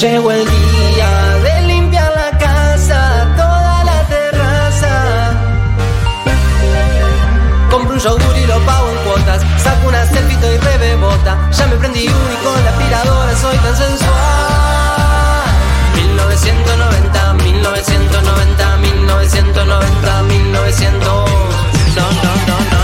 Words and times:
Llegó 0.00 0.32
el 0.32 0.44
día 0.44 1.08
de 1.44 1.62
limpiar 1.68 2.12
la 2.16 2.36
casa, 2.36 3.28
toda 3.36 3.84
la 3.84 4.02
terraza. 4.08 5.32
Compro 7.70 7.94
un 7.94 8.00
yogur 8.00 8.36
y 8.36 8.46
lo 8.46 8.58
pago 8.66 8.90
en 8.90 8.96
cuotas. 9.04 9.42
Saco 9.62 9.88
una 9.88 10.04
selfie 10.06 10.36
y 10.36 10.58
rebebota. 10.58 11.48
Ya 11.52 11.66
me 11.68 11.76
prendí 11.76 12.08
uno 12.08 12.32
y 12.32 12.44
con 12.44 12.64
la 12.64 12.70
aspiradora 12.70 13.36
soy 13.36 13.56
tan 13.58 13.76
sensual. 13.76 15.44
1990, 15.94 17.34
1990, 17.34 18.76
1990, 18.78 20.22
1900. 20.22 21.04
No, 21.06 21.24
no, 21.24 22.22
no, 22.24 22.34
no, 22.46 22.58
no, 22.58 22.78
no, 22.78 22.83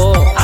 Oh. 0.00 0.37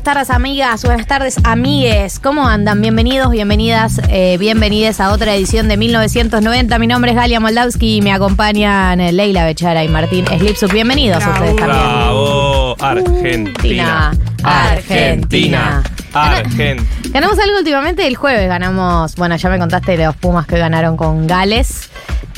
Buenas 0.00 0.14
tardes 0.14 0.30
amigas, 0.30 0.82
buenas 0.82 1.06
tardes 1.06 1.36
amigues. 1.44 2.20
¿Cómo 2.20 2.48
andan? 2.48 2.80
Bienvenidos, 2.80 3.30
bienvenidas, 3.30 4.00
eh, 4.08 4.38
bienvenidas 4.38 4.98
a 4.98 5.12
otra 5.12 5.34
edición 5.34 5.68
de 5.68 5.76
1990. 5.76 6.78
Mi 6.78 6.86
nombre 6.86 7.10
es 7.10 7.16
Galia 7.18 7.38
Moldavsky 7.38 7.96
y 7.96 8.00
me 8.00 8.10
acompañan 8.10 8.98
eh, 8.98 9.12
Leila 9.12 9.44
Bechara 9.44 9.84
y 9.84 9.88
Martín 9.88 10.24
Slipsup. 10.26 10.72
Bienvenidos 10.72 11.22
a 11.22 11.32
ustedes 11.32 11.56
también. 11.56 11.82
Bravo, 11.82 12.76
Argentina. 12.80 14.12
Argentina. 14.42 15.82
Argentina. 16.14 16.82
Ganamos 17.10 17.38
algo 17.38 17.58
últimamente 17.58 18.06
el 18.06 18.16
jueves, 18.16 18.48
ganamos, 18.48 19.16
bueno, 19.16 19.36
ya 19.36 19.50
me 19.50 19.58
contaste 19.58 19.98
de 19.98 20.06
los 20.06 20.16
Pumas 20.16 20.46
que 20.46 20.56
ganaron 20.56 20.96
con 20.96 21.26
Gales, 21.26 21.90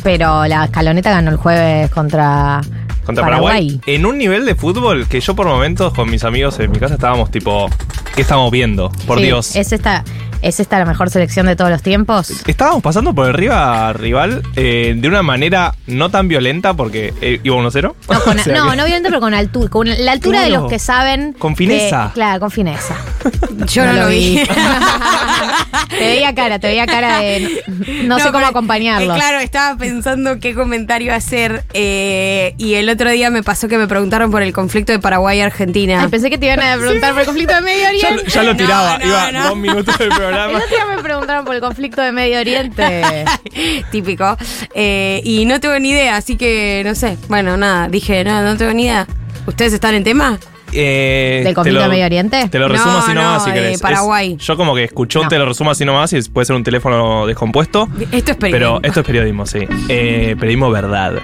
pero 0.02 0.46
la 0.46 0.64
escaloneta 0.64 1.12
ganó 1.12 1.30
el 1.30 1.36
jueves 1.36 1.92
contra, 1.92 2.60
Contra 3.04 3.24
Paraguay. 3.24 3.80
En 3.86 4.06
un 4.06 4.18
nivel 4.18 4.44
de 4.46 4.54
fútbol 4.54 5.08
que 5.08 5.20
yo 5.20 5.34
por 5.34 5.46
momentos 5.46 5.92
con 5.92 6.10
mis 6.10 6.24
amigos 6.24 6.58
en 6.60 6.70
mi 6.70 6.78
casa 6.78 6.94
estábamos 6.94 7.30
tipo, 7.30 7.68
¿qué 8.14 8.22
estamos 8.22 8.50
viendo? 8.50 8.90
Por 9.06 9.18
Sí, 9.18 9.24
Dios. 9.24 9.56
¿Es 9.56 9.72
esta, 9.72 10.04
¿Es 10.42 10.58
esta 10.60 10.78
la 10.78 10.84
mejor 10.84 11.08
selección 11.08 11.46
de 11.46 11.54
todos 11.56 11.70
los 11.70 11.82
tiempos? 11.82 12.30
Estábamos 12.46 12.82
pasando 12.82 13.14
por 13.14 13.28
arriba 13.28 13.92
rival 13.92 14.42
eh, 14.56 14.94
de 14.96 15.08
una 15.08 15.22
manera 15.22 15.74
no 15.86 16.10
tan 16.10 16.26
violenta 16.28 16.74
porque 16.74 17.14
eh, 17.20 17.38
iba 17.44 17.54
1-0. 17.56 17.82
No, 17.82 18.20
con- 18.24 18.38
O 18.40 18.42
sea 18.42 18.54
no, 18.56 18.70
que- 18.70 18.76
no 18.76 18.84
violento, 18.84 19.08
pero 19.08 19.20
con 19.20 19.34
altura. 19.34 19.68
Con 19.70 19.88
la 19.88 20.12
altura 20.12 20.42
de 20.42 20.50
los 20.50 20.68
que 20.68 20.78
saben. 20.80 21.32
Con 21.34 21.54
fineza. 21.56 22.08
que- 22.08 22.14
claro, 22.14 22.40
con 22.40 22.50
fineza. 22.50 22.96
Yo 23.72 23.86
no, 23.86 23.92
lo 23.92 24.08
vi. 24.08 24.42
te 25.90 25.98
veía 26.06 26.34
cara, 26.34 26.58
te 26.58 26.66
veía 26.68 26.86
cara 26.86 27.18
de. 27.20 27.62
No, 28.04 28.16
sé 28.18 28.24
cómo 28.26 28.38
pero, 28.38 28.46
acompañarlos. 28.48 29.16
eh, 29.16 29.20
claro, 29.20 29.38
estaba 29.38 29.76
pensando 29.78 30.40
qué 30.40 30.54
comentario 30.54 31.14
hacer 31.14 31.62
eh, 31.74 32.54
y 32.58 32.74
el 32.74 32.88
otro 32.88 33.10
día 33.10 33.30
me 33.30 33.42
pasó 33.42 33.68
que 33.68 33.78
me 33.78 33.86
preguntaron 33.86 34.30
por 34.30 34.42
el 34.42 34.52
conflicto 34.52 34.90
de 34.92 34.98
Paraguay 34.98 35.38
y 35.38 35.40
Argentina. 35.42 36.00
Ay, 36.02 36.08
pensé 36.08 36.30
que 36.30 36.38
te 36.38 36.46
iban 36.46 36.60
a 36.60 36.76
preguntar 36.76 37.12
por 37.12 37.20
el 37.20 37.26
conflicto 37.26 37.54
de 37.54 37.60
Medio 37.60 37.82
Ya, 37.82 37.88
Oriente. 38.08 38.24
lo- 38.24 38.28
ya 38.30 38.42
lo 38.42 38.56
tiraba, 38.56 38.98
no, 38.98 39.06
iba 39.06 39.32
no. 39.32 39.48
dos 39.48 39.56
minutos 39.56 39.96
del 40.32 40.40
El 40.44 40.50
programa. 40.50 40.64
otro 40.64 40.76
día 40.76 40.96
me 40.96 41.02
preguntaron 41.02 41.44
por 41.44 41.54
el 41.54 41.60
conflicto 41.60 42.00
de 42.02 42.12
Medio 42.12 42.38
Oriente. 42.40 43.24
Típico. 43.90 44.36
Eh, 44.74 45.20
y 45.24 45.44
no 45.44 45.60
tengo 45.60 45.78
ni 45.78 45.90
idea, 45.90 46.16
así 46.16 46.36
que 46.36 46.82
no 46.84 46.94
sé. 46.94 47.16
Bueno, 47.28 47.56
nada, 47.56 47.88
dije, 47.88 48.24
no, 48.24 48.42
no 48.42 48.56
tengo 48.56 48.72
ni 48.72 48.84
idea. 48.84 49.06
¿Ustedes 49.46 49.72
están 49.72 49.94
en 49.94 50.04
tema? 50.04 50.38
Eh, 50.74 51.40
¿Del 51.44 51.48
te 51.48 51.54
conflicto 51.54 51.80
lo- 51.80 51.84
de 51.84 51.88
Medio 51.90 52.06
Oriente? 52.06 52.48
Te 52.48 52.58
lo 52.58 52.66
resumo 52.68 52.92
No, 52.92 52.98
así 53.00 53.12
nomás 53.12 53.38
no, 53.40 53.44
si 53.44 53.50
de 53.50 53.56
querés. 53.60 53.80
Paraguay. 53.80 54.36
yo 54.38 54.56
como 54.56 54.74
que 54.74 54.84
escuché 54.84 55.18
un 55.18 55.24
No. 55.24 55.28
te 55.28 55.38
lo 55.38 55.44
resumo 55.46 55.70
así 55.70 55.84
nomás 55.84 56.12
y 56.14 56.22
puede 56.30 56.46
ser 56.46 56.56
un 56.56 56.64
teléfono 56.64 57.26
descompuesto. 57.26 57.88
Esto 58.10 58.32
es 58.32 58.36
Pero 58.38 58.38
periodismo. 58.38 58.80
esto 58.82 59.00
es 59.00 59.06
periodismo, 59.06 59.46
sí. 59.46 59.58
Eh, 59.88 60.34
periodismo 60.38 60.70
verdad. 60.70 61.14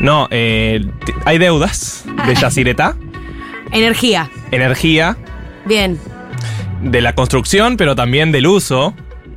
No, 0.00 0.28
eh, 0.30 0.84
hay 1.24 1.38
deudas 1.38 2.04
de 2.26 2.34
Yacyretá, 2.34 2.94
Energía. 3.70 4.28
energía, 4.50 5.16
Bien. 5.64 5.98
De 6.84 7.00
la 7.00 7.12
construcción, 7.14 7.76
pero 7.76 7.94
también 7.96 8.30
del 8.32 8.46
uso 8.46 8.94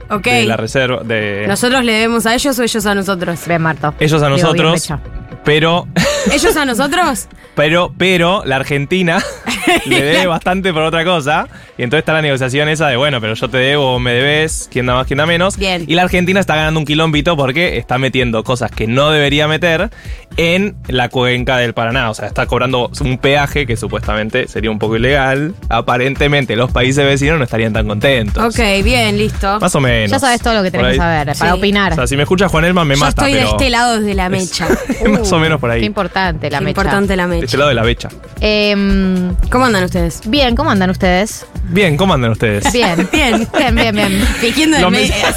Ok. 0.10 0.24
de 0.26 0.46
la 0.46 0.58
reserva. 0.58 1.02
De 1.04 1.46
¿Nosotros 1.48 1.84
le 1.84 1.94
debemos 1.94 2.26
a 2.26 2.34
ellos 2.36 2.58
o 2.60 2.64
ellos 2.64 2.86
a 2.86 2.96
nosotros? 2.96 3.40
Ven, 3.48 3.62
Marto. 3.62 3.94
ellos 4.00 4.22
a 4.22 4.28
Digo, 4.28 4.36
bien 4.38 4.46
nosotros, 4.46 4.84
hecho. 4.86 5.00
pero, 5.44 5.88
¿Ellos 6.32 6.56
a 6.58 6.66
nosotros? 6.66 7.28
pero, 7.56 7.92
pero 7.98 8.44
la 8.46 8.58
Argentina 8.58 9.18
le 9.86 10.02
debe 10.02 10.28
bastante 10.28 10.72
por 10.74 10.84
otra 10.84 11.04
cosa. 11.04 11.48
Y 11.78 11.84
entonces 11.84 12.00
está 12.02 12.14
la 12.14 12.22
negociación 12.22 12.70
esa 12.70 12.88
de, 12.88 12.98
bueno, 12.98 13.20
pero 13.22 13.34
yo 13.34 13.50
te 13.50 13.58
debo 13.58 13.96
o 13.96 14.00
me 14.00 14.12
debes, 14.14 14.68
quién 14.72 14.86
da 14.86 14.94
más, 14.96 15.08
quién 15.08 15.18
da 15.18 15.26
menos. 15.26 15.58
Bien. 15.58 15.84
Y 15.88 15.96
la 15.96 16.04
Argentina 16.04 16.40
está 16.40 16.56
ganando 16.56 16.80
un 16.80 16.86
quilombito 16.86 17.36
porque 17.38 17.78
está 17.78 17.98
metiendo 17.98 18.44
cosas 18.44 18.70
que 18.72 18.86
no 18.88 19.10
debería 19.12 19.48
meter 19.48 19.90
en 20.38 20.76
la 20.88 21.10
cuenca 21.10 21.58
del 21.58 21.74
Paraná. 21.74 22.10
O 22.10 22.14
sea, 22.14 22.28
está 22.28 22.46
cobrando 22.46 22.92
un 23.02 23.18
peaje 23.18 23.66
que 23.66 23.76
supuestamente 23.78 24.48
sería 24.48 24.70
un 24.72 24.78
poco 24.80 24.96
ilegal. 24.98 25.56
Aparentemente 25.70 26.56
los 26.56 26.72
países 26.72 27.06
vecinos 27.06 27.38
no 27.38 27.44
estarían 27.44 27.74
tan 27.74 27.88
contentos. 27.88 28.44
Ok, 28.44 28.84
bien, 28.84 29.18
listo. 29.18 29.60
Más 29.60 29.74
o 29.76 29.80
menos. 29.80 30.12
Ya 30.12 30.20
sabes 30.20 30.42
todo 30.42 30.54
lo 30.56 30.64
que 30.64 30.72
tenés 30.72 30.92
que 30.94 30.98
saber 30.98 31.28
para 31.38 31.52
Sí. 31.54 31.58
opinar. 31.58 31.94
O 31.94 31.96
sea, 31.96 32.08
si 32.08 32.16
me 32.18 32.24
escucha 32.24 32.50
Juan 32.50 32.66
Elman 32.66 32.88
me 32.88 32.96
Yo 32.96 33.00
mata, 33.02 33.22
estoy 33.28 33.34
de 33.34 33.40
pero 33.40 33.52
este 33.52 33.70
lado 33.70 34.00
de 34.00 34.14
la 34.14 34.26
es- 34.26 34.32
mecha. 34.32 34.68
más 35.10 35.32
o 35.32 35.40
menos 35.40 35.60
por 35.60 35.70
ahí. 35.72 35.80
Qué 35.82 35.86
importante 35.86 36.17
la 36.26 36.34
Qué 36.34 36.50
mecha. 36.50 36.70
importante 36.70 37.16
la 37.16 37.24
De 37.24 37.30
mecha. 37.30 37.46
este 37.46 37.58
lado 37.58 37.70
de 37.70 37.76
la 37.76 37.84
becha. 37.84 38.10
Em, 38.40 39.36
¿Cómo 39.50 39.66
andan 39.66 39.84
ustedes? 39.84 40.22
bien, 40.26 40.56
¿cómo 40.56 40.72
andan 40.72 40.90
ustedes? 40.90 41.46
Bien, 41.70 41.98
¿cómo 41.98 42.14
andan 42.14 42.32
ustedes? 42.32 42.72
Bien, 42.72 43.08
Bien. 43.12 43.48
bien, 43.58 43.76
bien, 43.76 43.96
bien. 43.96 44.22
Fingiendo 44.40 44.80
Lo 44.80 44.88
el 44.88 44.94
medio. 44.94 45.08
mismo. 45.14 45.28
Ah, 45.28 45.34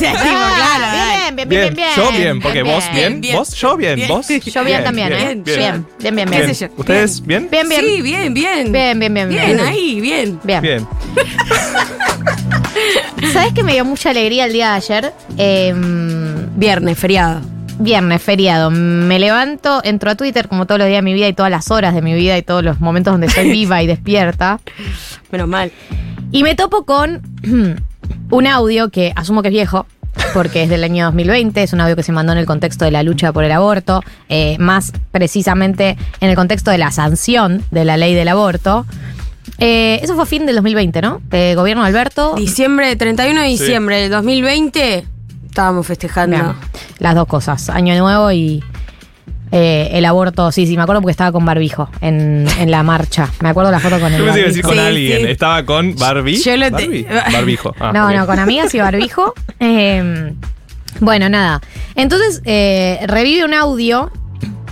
claro, 0.56 0.92
bien, 0.92 1.36
bien, 1.36 1.48
bien, 1.48 1.48
bien, 1.48 1.74
bien. 1.74 1.88
Yo 1.96 2.12
bien, 2.12 2.40
porque 2.40 2.62
vos 2.62 2.84
bien, 2.94 3.20
bien. 3.20 3.36
vos, 3.36 3.52
yo 3.54 3.76
bien, 3.76 3.96
Bien. 3.96 4.08
vos. 4.08 4.28
Yo 4.28 4.64
bien, 4.64 4.84
también, 4.84 5.12
¿eh? 5.12 5.16
Bien, 5.16 5.44
bien, 5.44 5.86
bien, 5.98 6.14
bien. 6.14 6.30
¿Qué 6.30 6.36
Bien, 6.42 6.54
sé 6.54 6.66
yo? 6.66 6.72
¿Ustedes 6.76 7.20
bien? 7.26 7.48
bien. 7.50 7.68
Bien, 7.68 7.80
Sí, 7.80 8.02
bien, 8.02 8.34
bien. 8.34 8.72
Bien, 8.72 8.98
bien, 8.98 9.14
bien, 9.14 9.28
Bien, 9.28 9.56
bien. 9.56 9.60
ahí, 9.60 10.00
bien. 10.00 10.40
Bien. 10.44 10.62
Bien. 10.62 10.86
¿Sabes 13.32 13.52
que 13.52 13.62
me 13.62 13.72
dio 13.74 13.84
mucha 13.84 14.10
alegría 14.10 14.46
el 14.46 14.52
día 14.52 14.70
de 14.70 14.76
ayer? 14.76 15.12
Em, 15.36 16.48
Viernes, 16.56 16.98
feriado. 16.98 17.40
Viernes, 17.80 18.22
feriado. 18.22 18.70
Me 18.70 19.18
levanto, 19.18 19.80
entro 19.84 20.10
a 20.10 20.14
Twitter 20.14 20.48
como 20.48 20.66
todos 20.66 20.78
los 20.78 20.88
días 20.88 20.98
de 20.98 21.02
mi 21.02 21.14
vida 21.14 21.28
y 21.28 21.32
todas 21.32 21.50
las 21.50 21.70
horas 21.70 21.94
de 21.94 22.02
mi 22.02 22.14
vida 22.14 22.38
y 22.38 22.42
todos 22.42 22.62
los 22.62 22.80
momentos 22.80 23.12
donde 23.12 23.26
estoy 23.26 23.50
viva 23.50 23.82
y 23.82 23.86
despierta. 23.86 24.60
Menos 25.30 25.48
mal. 25.48 25.72
Y 26.30 26.42
me 26.42 26.54
topo 26.54 26.84
con 26.84 27.22
un 28.30 28.46
audio 28.46 28.90
que 28.90 29.12
asumo 29.16 29.42
que 29.42 29.48
es 29.48 29.54
viejo, 29.54 29.86
porque 30.34 30.62
es 30.62 30.68
del 30.68 30.84
año 30.84 31.06
2020, 31.06 31.62
es 31.62 31.72
un 31.72 31.80
audio 31.80 31.96
que 31.96 32.02
se 32.02 32.12
mandó 32.12 32.32
en 32.32 32.38
el 32.38 32.46
contexto 32.46 32.84
de 32.84 32.90
la 32.90 33.02
lucha 33.02 33.32
por 33.32 33.44
el 33.44 33.52
aborto, 33.52 34.02
eh, 34.28 34.56
más 34.58 34.92
precisamente 35.10 35.96
en 36.20 36.30
el 36.30 36.36
contexto 36.36 36.70
de 36.70 36.78
la 36.78 36.92
sanción 36.92 37.64
de 37.70 37.84
la 37.84 37.96
ley 37.96 38.14
del 38.14 38.28
aborto. 38.28 38.86
Eh, 39.58 40.00
eso 40.02 40.14
fue 40.14 40.22
a 40.22 40.26
fin 40.26 40.46
del 40.46 40.56
2020, 40.56 41.02
¿no? 41.02 41.20
Eh, 41.32 41.54
gobierno 41.54 41.82
de 41.82 41.88
Alberto. 41.88 42.34
Diciembre, 42.34 42.96
31 42.96 43.42
de 43.42 43.48
diciembre 43.48 44.00
del 44.00 44.10
2020, 44.10 45.04
estábamos 45.60 45.86
festejando. 45.86 46.54
Las 47.00 47.14
dos 47.14 47.26
cosas, 47.26 47.68
año 47.68 47.94
nuevo 47.98 48.32
y 48.32 48.64
eh, 49.52 49.90
el 49.92 50.04
aborto. 50.06 50.50
Sí, 50.52 50.66
sí, 50.66 50.74
me 50.76 50.82
acuerdo 50.84 51.02
porque 51.02 51.10
estaba 51.10 51.32
con 51.32 51.44
barbijo 51.44 51.90
en, 52.00 52.46
en 52.58 52.70
la 52.70 52.82
marcha. 52.82 53.28
Me 53.40 53.50
acuerdo 53.50 53.70
la 53.70 53.78
foto 53.78 54.00
con 54.00 54.10
el 54.12 54.18
Yo 54.20 54.24
pensé 54.24 54.40
decir 54.44 54.62
barbijo. 54.62 54.68
con 54.68 54.74
Sí, 54.78 54.86
alguien. 54.86 55.18
sí. 55.18 55.24
Estaba 55.32 55.64
con 55.66 55.94
Barbie. 55.96 56.42
Yo 56.42 56.56
lo 56.56 56.64
te- 56.66 56.70
Barbie. 56.72 57.06
Barbijo. 57.32 57.74
Ah, 57.78 57.90
no, 57.92 58.10
no, 58.10 58.26
con 58.26 58.38
amigas 58.38 58.74
y 58.74 58.78
barbijo. 58.78 59.34
Eh, 59.62 60.32
bueno, 61.00 61.28
nada. 61.28 61.60
Entonces, 61.94 62.40
eh, 62.46 62.98
revive 63.06 63.44
un 63.44 63.52
audio 63.52 64.10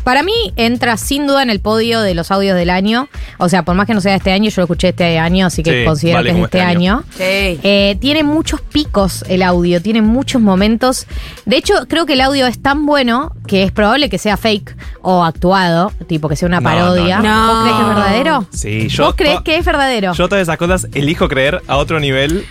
Para 0.08 0.22
mí 0.22 0.32
entra 0.56 0.96
sin 0.96 1.26
duda 1.26 1.42
en 1.42 1.50
el 1.50 1.60
podio 1.60 2.00
de 2.00 2.14
los 2.14 2.30
audios 2.30 2.56
del 2.56 2.70
año. 2.70 3.10
O 3.36 3.50
sea, 3.50 3.62
por 3.62 3.74
más 3.74 3.86
que 3.86 3.92
no 3.92 4.00
sea 4.00 4.12
de 4.12 4.16
este 4.16 4.32
año, 4.32 4.48
yo 4.48 4.62
lo 4.62 4.64
escuché 4.64 4.88
este 4.88 5.18
año, 5.18 5.44
así 5.48 5.62
que 5.62 5.80
Sí, 5.80 5.84
considero 5.84 6.16
vale 6.16 6.30
que 6.30 6.30
es 6.30 6.36
de 6.38 6.44
este, 6.46 6.58
este 6.60 6.66
año. 6.66 6.94
año. 6.94 7.04
Sí. 7.10 7.60
Eh, 7.62 7.98
tiene 8.00 8.22
muchos 8.22 8.62
picos 8.62 9.22
el 9.28 9.42
audio, 9.42 9.82
tiene 9.82 10.00
muchos 10.00 10.40
momentos. 10.40 11.06
De 11.44 11.58
hecho, 11.58 11.74
creo 11.88 12.06
que 12.06 12.14
el 12.14 12.22
audio 12.22 12.46
es 12.46 12.58
tan 12.62 12.86
bueno 12.86 13.32
que 13.46 13.64
es 13.64 13.70
probable 13.70 14.08
que 14.08 14.16
sea 14.16 14.38
fake 14.38 14.74
o 15.02 15.22
actuado, 15.24 15.92
tipo 16.06 16.30
que 16.30 16.36
sea 16.36 16.48
una 16.48 16.60
No, 16.60 16.64
parodia. 16.70 17.18
no, 17.18 17.46
no. 17.46 17.52
¿Vos 17.52 17.62
crees 17.64 17.76
que 17.76 17.82
es 17.82 17.88
verdadero? 17.88 18.46
Sí, 18.50 18.88
yo. 18.88 19.04
¿Vos 19.04 19.14
crees 19.14 19.40
que 19.42 19.56
es 19.58 19.64
verdadero? 19.66 20.14
Yo 20.14 20.26
todas 20.26 20.40
esas 20.40 20.56
cosas 20.56 20.88
elijo 20.94 21.28
creer 21.28 21.60
a 21.68 21.76
otro 21.76 22.00
nivel 22.00 22.46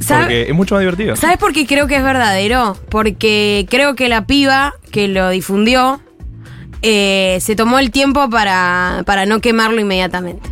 ¿Sabe- 0.00 0.22
porque 0.22 0.42
es 0.48 0.54
mucho 0.54 0.76
más 0.76 0.80
divertido. 0.80 1.14
¿Sabes 1.16 1.36
por 1.36 1.52
qué 1.52 1.66
creo 1.66 1.86
que 1.86 1.96
es 1.96 2.02
verdadero? 2.02 2.74
Porque 2.88 3.66
creo 3.68 3.94
que 3.96 4.08
la 4.08 4.26
piba 4.26 4.72
que 4.90 5.08
lo 5.08 5.28
difundió 5.28 6.00
eh, 6.82 7.38
se 7.40 7.56
tomó 7.56 7.78
el 7.78 7.90
tiempo 7.90 8.28
para, 8.28 9.02
para 9.06 9.26
no 9.26 9.40
quemarlo 9.40 9.80
inmediatamente. 9.80 10.48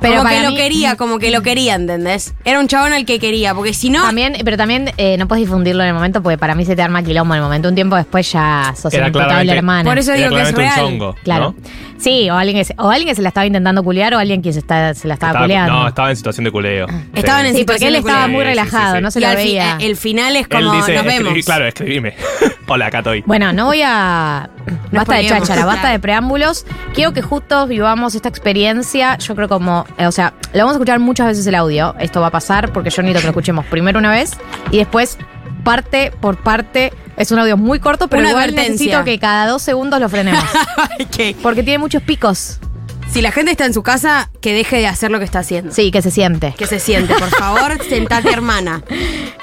Pero 0.00 0.18
como 0.18 0.28
que 0.30 0.42
lo 0.42 0.54
quería, 0.54 0.96
como 0.96 1.18
que 1.18 1.30
lo 1.30 1.42
quería, 1.42 1.74
¿entendés? 1.74 2.34
Era 2.44 2.60
un 2.60 2.68
chabón 2.68 2.92
al 2.92 3.04
que 3.04 3.18
quería, 3.18 3.54
porque 3.54 3.72
si 3.74 3.90
no... 3.90 4.02
También, 4.02 4.36
pero 4.44 4.56
también 4.56 4.90
eh, 4.96 5.16
no 5.18 5.26
puedes 5.28 5.44
difundirlo 5.44 5.82
en 5.82 5.88
el 5.88 5.94
momento 5.94 6.22
porque 6.22 6.38
para 6.38 6.54
mí 6.54 6.64
se 6.64 6.76
te 6.76 6.82
arma 6.82 7.02
quilombo 7.02 7.34
en 7.34 7.38
el 7.38 7.44
momento. 7.44 7.68
Un 7.68 7.74
tiempo 7.74 7.96
después 7.96 8.30
ya 8.32 8.74
sos 8.80 8.92
imputable 8.92 9.52
hermano. 9.52 9.88
Por 9.90 9.98
eso 9.98 10.12
Era 10.12 10.28
digo 10.28 10.36
que 10.36 10.42
es 10.42 10.50
un 10.50 10.56
real. 10.56 10.74
chongo, 10.76 11.14
Claro. 11.24 11.54
¿no? 11.58 11.68
Sí, 11.98 12.28
o 12.28 12.36
alguien, 12.36 12.58
que 12.58 12.64
se, 12.64 12.74
o 12.78 12.90
alguien 12.90 13.08
que 13.08 13.14
se 13.14 13.22
la 13.22 13.28
estaba 13.28 13.46
intentando 13.46 13.82
culiar 13.82 14.12
o 14.14 14.18
alguien 14.18 14.42
que 14.42 14.52
se, 14.52 14.58
está, 14.58 14.92
se 14.92 15.08
la 15.08 15.14
estaba, 15.14 15.30
Estaba- 15.32 15.46
culeando. 15.46 15.72
no, 15.72 15.88
estaba 15.88 16.10
en 16.10 16.16
situación 16.16 16.44
de 16.44 16.50
culeo. 16.50 16.86
Estaban 17.14 17.46
en 17.46 17.54
sí, 17.54 17.64
porque 17.64 17.78
situación 17.78 17.88
él 17.88 17.92
de 17.94 17.98
estaba 18.00 18.24
culeo. 18.24 18.36
muy 18.36 18.44
Sí, 18.44 18.44
sí, 18.44 18.48
relajado, 18.50 18.92
sí, 18.92 18.98
sí. 18.98 19.02
no 19.02 19.10
se 19.10 19.18
Y 19.18 19.22
lo 19.22 19.28
al 19.28 19.36
veía. 19.36 19.78
el 19.80 19.96
final 19.96 20.36
es 20.36 20.42
Él 20.42 20.48
como 20.48 20.72
dice, 20.74 20.94
nos 20.94 21.06
escribí- 21.06 21.24
vemos. 21.24 21.44
claro, 21.46 21.66
escribime. 21.66 22.14
Hola, 22.68 22.86
acá 22.88 22.98
estoy. 22.98 23.22
Bueno, 23.26 23.52
no 23.54 23.64
voy 23.66 23.80
a. 23.82 24.50
basta 24.92 25.14
de 25.14 25.26
cháchara, 25.26 25.64
basta 25.64 25.88
de 25.90 25.98
preámbulos. 26.00 26.66
Quiero 26.94 27.12
que 27.14 27.22
justos 27.22 27.68
vivamos 27.68 28.14
esta 28.14 28.28
experiencia. 28.28 29.16
Yo 29.18 29.34
creo 29.34 29.48
como. 29.48 29.85
Eh, 29.98 30.06
o 30.06 30.12
sea, 30.12 30.34
lo 30.52 30.60
vamos 30.60 30.72
a 30.72 30.76
escuchar 30.76 30.98
muchas 30.98 31.26
veces 31.26 31.46
el 31.46 31.54
audio. 31.54 31.94
Esto 31.98 32.20
va 32.20 32.28
a 32.28 32.30
pasar 32.30 32.72
porque 32.72 32.90
yo 32.90 33.02
necesito 33.02 33.20
que 33.20 33.26
lo 33.26 33.30
escuchemos 33.30 33.66
primero 33.66 33.98
una 33.98 34.10
vez 34.10 34.32
y 34.70 34.78
después 34.78 35.18
parte 35.64 36.12
por 36.20 36.36
parte. 36.36 36.92
Es 37.16 37.32
un 37.32 37.38
audio 37.38 37.56
muy 37.56 37.80
corto, 37.80 38.08
pero 38.08 38.20
Una 38.20 38.30
igual 38.30 38.54
necesito 38.54 39.02
que 39.02 39.18
cada 39.18 39.46
dos 39.46 39.62
segundos 39.62 40.00
lo 40.00 40.08
frenemos. 40.08 40.44
que 41.16 41.34
porque 41.42 41.62
tiene 41.62 41.78
muchos 41.78 42.02
picos. 42.02 42.60
Si 43.08 43.22
la 43.22 43.32
gente 43.32 43.50
está 43.50 43.66
en 43.66 43.74
su 43.74 43.82
casa, 43.82 44.30
que 44.40 44.52
deje 44.52 44.76
de 44.76 44.86
hacer 44.86 45.10
lo 45.10 45.18
que 45.18 45.24
está 45.24 45.40
haciendo. 45.40 45.72
Sí, 45.72 45.90
que 45.90 46.02
se 46.02 46.10
siente. 46.10 46.54
Que 46.56 46.66
se 46.66 46.78
siente, 46.78 47.14
por 47.14 47.30
favor, 47.30 47.78
sentate, 47.88 48.30
hermana. 48.30 48.82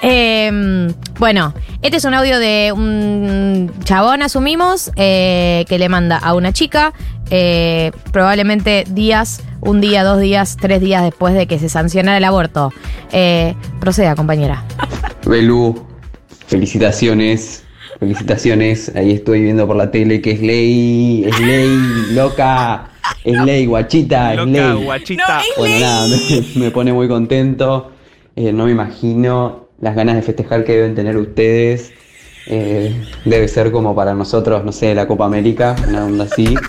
Eh, 0.01 0.94
bueno, 1.19 1.54
este 1.81 1.98
es 1.98 2.06
un 2.06 2.13
audio 2.13 2.39
de 2.39 2.71
un 2.74 3.71
chabón, 3.83 4.21
asumimos, 4.21 4.92
eh, 4.95 5.65
que 5.68 5.80
le 5.80 5.89
manda 5.89 6.18
a 6.18 6.33
una 6.33 6.51
chica, 6.54 6.94
eh, 7.30 7.92
probablemente 8.12 8.83
días, 8.89 9.42
un 9.62 9.81
día, 9.81 10.04
dos 10.04 10.19
días, 10.19 10.57
tres 10.59 10.81
días 10.81 11.04
después 11.04 11.33
de 11.33 11.48
que 11.48 11.59
se 11.59 11.69
sancionara 11.69 12.18
el 12.18 12.24
aborto. 12.24 12.71
Eh, 13.12 13.56
proceda, 13.80 14.16
compañera. 14.16 14.63
Belú, 15.25 15.86
felicitaciones, 16.48 17.63
felicitaciones. 18.00 18.92
Ahí 18.95 19.12
estoy 19.12 19.42
viendo 19.42 19.66
por 19.66 19.75
la 19.75 19.92
tele 19.92 20.21
que 20.21 20.31
es 20.31 20.42
ley, 20.42 21.25
es 21.25 21.39
ley, 21.39 21.77
loca, 22.12 22.89
es 23.24 23.42
ley, 23.44 23.66
guachita, 23.66 24.31
es 24.34 24.38
Loca, 24.38 24.52
ley. 24.52 24.84
guachita. 24.84 25.42
Bueno, 25.58 25.80
nada, 25.80 26.08
me, 26.08 26.62
me 26.62 26.72
pone 26.72 26.94
muy 26.94 27.08
contento. 27.08 27.92
Eh, 28.36 28.52
no 28.52 28.66
me 28.66 28.72
imagino 28.72 29.68
las 29.80 29.96
ganas 29.96 30.16
de 30.16 30.22
festejar 30.22 30.64
que 30.64 30.74
deben 30.74 30.96
tener 30.96 31.18
ustedes. 31.18 31.92
Eh, 32.48 32.94
debe 33.25 33.48
ser 33.48 33.72
como 33.72 33.96
para 33.96 34.14
nosotros, 34.14 34.64
no 34.66 34.72
sé, 34.72 34.94
la 34.94 35.08
Copa 35.08 35.25
América, 35.25 35.75
una 35.88 36.06
onda 36.06 36.25
así. 36.25 36.56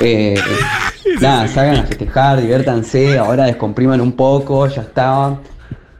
Eh, 0.00 0.40
nada, 1.20 1.48
salgan 1.48 1.78
a 1.78 1.82
festejar, 1.82 2.40
diviértanse, 2.40 3.18
ahora 3.18 3.46
descompriman 3.46 4.00
un 4.00 4.12
poco, 4.12 4.68
ya 4.68 4.82
está. 4.82 5.40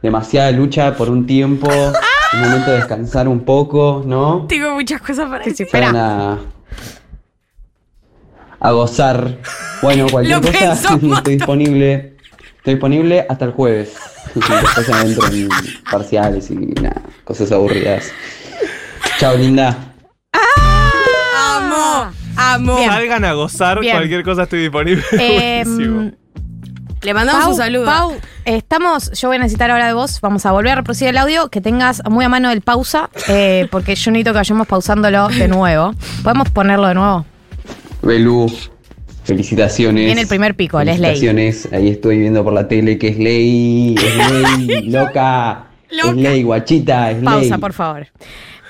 Demasiada 0.01 0.51
lucha 0.51 0.95
por 0.95 1.09
un 1.09 1.25
tiempo, 1.27 1.67
un 2.33 2.39
momento 2.39 2.71
de 2.71 2.77
descansar 2.77 3.27
un 3.27 3.41
poco, 3.41 4.01
¿no? 4.05 4.45
Tengo 4.47 4.73
muchas 4.73 5.01
cosas 5.01 5.29
para 5.29 5.43
decir. 5.43 5.67
Salgan 5.69 6.39
a, 8.59 8.71
gozar. 8.71 9.37
Bueno, 9.81 10.07
cualquier 10.11 10.41
cosa, 10.41 10.95
estoy 11.15 11.35
disponible. 11.35 12.17
Estoy 12.57 12.73
disponible 12.73 13.25
hasta 13.29 13.45
el 13.45 13.51
jueves. 13.51 13.95
Después 14.35 14.87
ya 14.87 15.01
entro 15.01 15.27
en 15.27 15.49
parciales 15.89 16.51
y 16.51 16.55
nada, 16.55 17.01
cosas 17.23 17.51
aburridas. 17.51 18.11
Chao, 19.17 19.35
linda. 19.35 19.75
Amo, 21.35 22.11
amo. 22.35 22.85
Salgan 22.85 23.25
a 23.25 23.33
gozar, 23.33 23.79
Bien. 23.79 23.95
cualquier 23.95 24.23
cosa 24.23 24.43
estoy 24.43 24.61
disponible. 24.61 25.03
Eh, 25.13 25.63
Buenísimo. 25.65 26.11
Le 27.01 27.13
mandamos 27.13 27.43
Pau, 27.43 27.51
un 27.51 27.57
saludo. 27.57 27.85
Pau, 27.85 28.13
estamos, 28.43 29.11
yo 29.13 29.29
voy 29.29 29.37
a 29.37 29.39
necesitar 29.39 29.71
ahora 29.71 29.87
de 29.87 29.93
vos, 29.93 30.19
vamos 30.19 30.45
a 30.45 30.51
volver 30.51 30.73
a 30.73 30.75
reproducir 30.75 31.07
el 31.07 31.17
audio, 31.17 31.49
que 31.49 31.61
tengas 31.61 32.01
muy 32.09 32.25
a 32.25 32.29
mano 32.29 32.51
el 32.51 32.61
pausa, 32.61 33.09
eh, 33.29 33.69
porque 33.71 33.95
yo 33.95 34.11
necesito 34.11 34.31
que 34.31 34.39
vayamos 34.39 34.67
pausándolo 34.67 35.29
de 35.29 35.47
nuevo. 35.47 35.93
¿Podemos 36.23 36.49
ponerlo 36.49 36.87
de 36.89 36.95
nuevo? 36.95 37.25
Belú, 38.01 38.51
felicitaciones. 39.23 40.05
Viene 40.05 40.21
el 40.21 40.27
primer 40.27 40.55
pico, 40.55 40.79
es 40.79 40.85
ley. 40.85 40.95
Felicitaciones. 40.95 41.67
Ahí 41.73 41.89
estoy 41.89 42.19
viendo 42.19 42.43
por 42.43 42.53
la 42.53 42.67
tele 42.67 42.97
que 42.97 43.09
es 43.09 43.17
ley, 43.17 43.95
es 43.95 44.15
ley, 44.67 44.81
loca, 44.89 45.67
Loca. 45.91 46.09
es 46.09 46.15
ley, 46.15 46.43
guachita, 46.43 47.11
es 47.11 47.17
ley. 47.17 47.25
Pausa, 47.25 47.57
por 47.57 47.73
favor. 47.73 48.07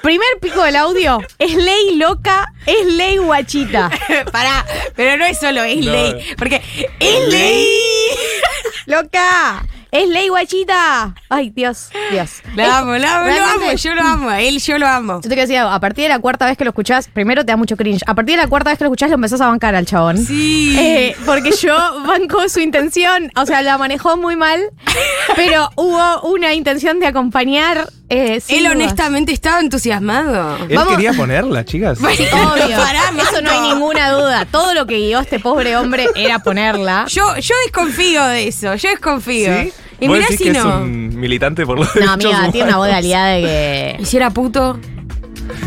Primer 0.01 0.27
pico 0.41 0.63
del 0.63 0.77
audio, 0.77 1.19
es 1.37 1.53
ley 1.55 1.97
loca, 1.97 2.45
es 2.65 2.85
ley 2.93 3.17
guachita. 3.17 3.91
Pará, 4.31 4.65
pero 4.95 5.17
no 5.17 5.25
es 5.25 5.37
solo 5.37 5.61
es 5.63 5.85
No. 5.85 5.91
ley. 5.91 6.15
Porque 6.37 6.61
es 6.99 7.27
ley. 7.29 7.65
¡Loca! 8.85 9.65
¡Es 9.91 10.07
ley 10.07 10.27
guachita! 10.27 11.15
Ay, 11.29 11.49
Dios, 11.49 11.89
Dios. 12.11 12.43
La 12.55 12.77
amo, 12.79 12.95
la 12.95 13.21
amo, 13.21 13.27
lo 13.27 13.43
amo. 13.43 13.73
Yo 13.73 13.95
lo 13.95 14.01
amo. 14.03 14.29
A 14.29 14.39
él 14.39 14.59
yo 14.59 14.77
lo 14.77 14.85
amo. 14.85 15.15
Yo 15.15 15.21
te 15.21 15.29
quiero 15.29 15.41
decir, 15.41 15.57
algo, 15.57 15.71
a 15.71 15.79
partir 15.79 16.03
de 16.03 16.09
la 16.09 16.19
cuarta 16.19 16.45
vez 16.45 16.57
que 16.57 16.63
lo 16.63 16.69
escuchás, 16.69 17.07
primero 17.07 17.43
te 17.43 17.51
da 17.51 17.57
mucho 17.57 17.75
cringe. 17.75 18.03
A 18.05 18.13
partir 18.13 18.35
de 18.35 18.43
la 18.43 18.47
cuarta 18.47 18.69
vez 18.69 18.77
que 18.77 18.83
lo 18.83 18.89
escuchás, 18.89 19.09
lo 19.09 19.15
empezás 19.15 19.41
a 19.41 19.47
bancar 19.47 19.73
al 19.73 19.87
chabón. 19.87 20.17
Sí. 20.17 20.77
Eh, 20.77 21.15
porque 21.25 21.51
yo 21.53 21.75
banco 22.05 22.47
su 22.49 22.59
intención, 22.59 23.31
o 23.35 23.47
sea, 23.47 23.63
la 23.63 23.79
manejó 23.79 24.15
muy 24.15 24.35
mal, 24.35 24.61
pero 25.35 25.69
hubo 25.75 26.21
una 26.21 26.53
intención 26.53 26.99
de 26.99 27.07
acompañar. 27.07 27.89
Eh, 28.09 28.41
él 28.47 28.67
honestamente 28.67 29.31
estaba 29.31 29.59
entusiasmado. 29.59 30.57
Él 30.67 30.75
vamos- 30.75 30.93
quería 30.95 31.13
ponerla, 31.13 31.63
chicas. 31.65 31.99
Sí, 31.99 32.05
obvio. 32.33 32.77
Pará, 32.77 33.01
Eso 33.31 33.41
no 33.41 33.51
hay 33.51 33.61
ninguna 33.73 34.11
duda. 34.11 34.45
Todo 34.45 34.73
lo 34.73 34.85
que 34.87 34.97
guió 34.97 35.19
este 35.19 35.39
pobre 35.39 35.75
hombre 35.77 36.07
era 36.15 36.39
ponerla. 36.39 37.05
Yo, 37.07 37.37
yo 37.37 37.55
desconfío 37.65 38.25
de 38.25 38.47
eso. 38.47 38.73
Yo 38.75 38.89
desconfío. 38.89 39.51
¿Sí? 39.61 39.73
Y 40.01 40.07
¿Vos 40.07 40.17
mirá 40.17 40.27
si 40.29 40.37
que 40.37 40.51
no. 40.53 40.59
es 40.59 40.65
un 40.65 41.19
militante 41.19 41.65
por 41.65 41.77
los 41.77 41.87
No, 41.95 42.01
derechos 42.15 42.33
amiga, 42.33 42.51
tiene 42.51 42.67
una 42.69 42.77
humanos? 42.77 42.87
modalidad 42.93 43.35
de 43.35 43.41
que. 43.41 43.97
Y 43.99 44.05
si 44.05 44.17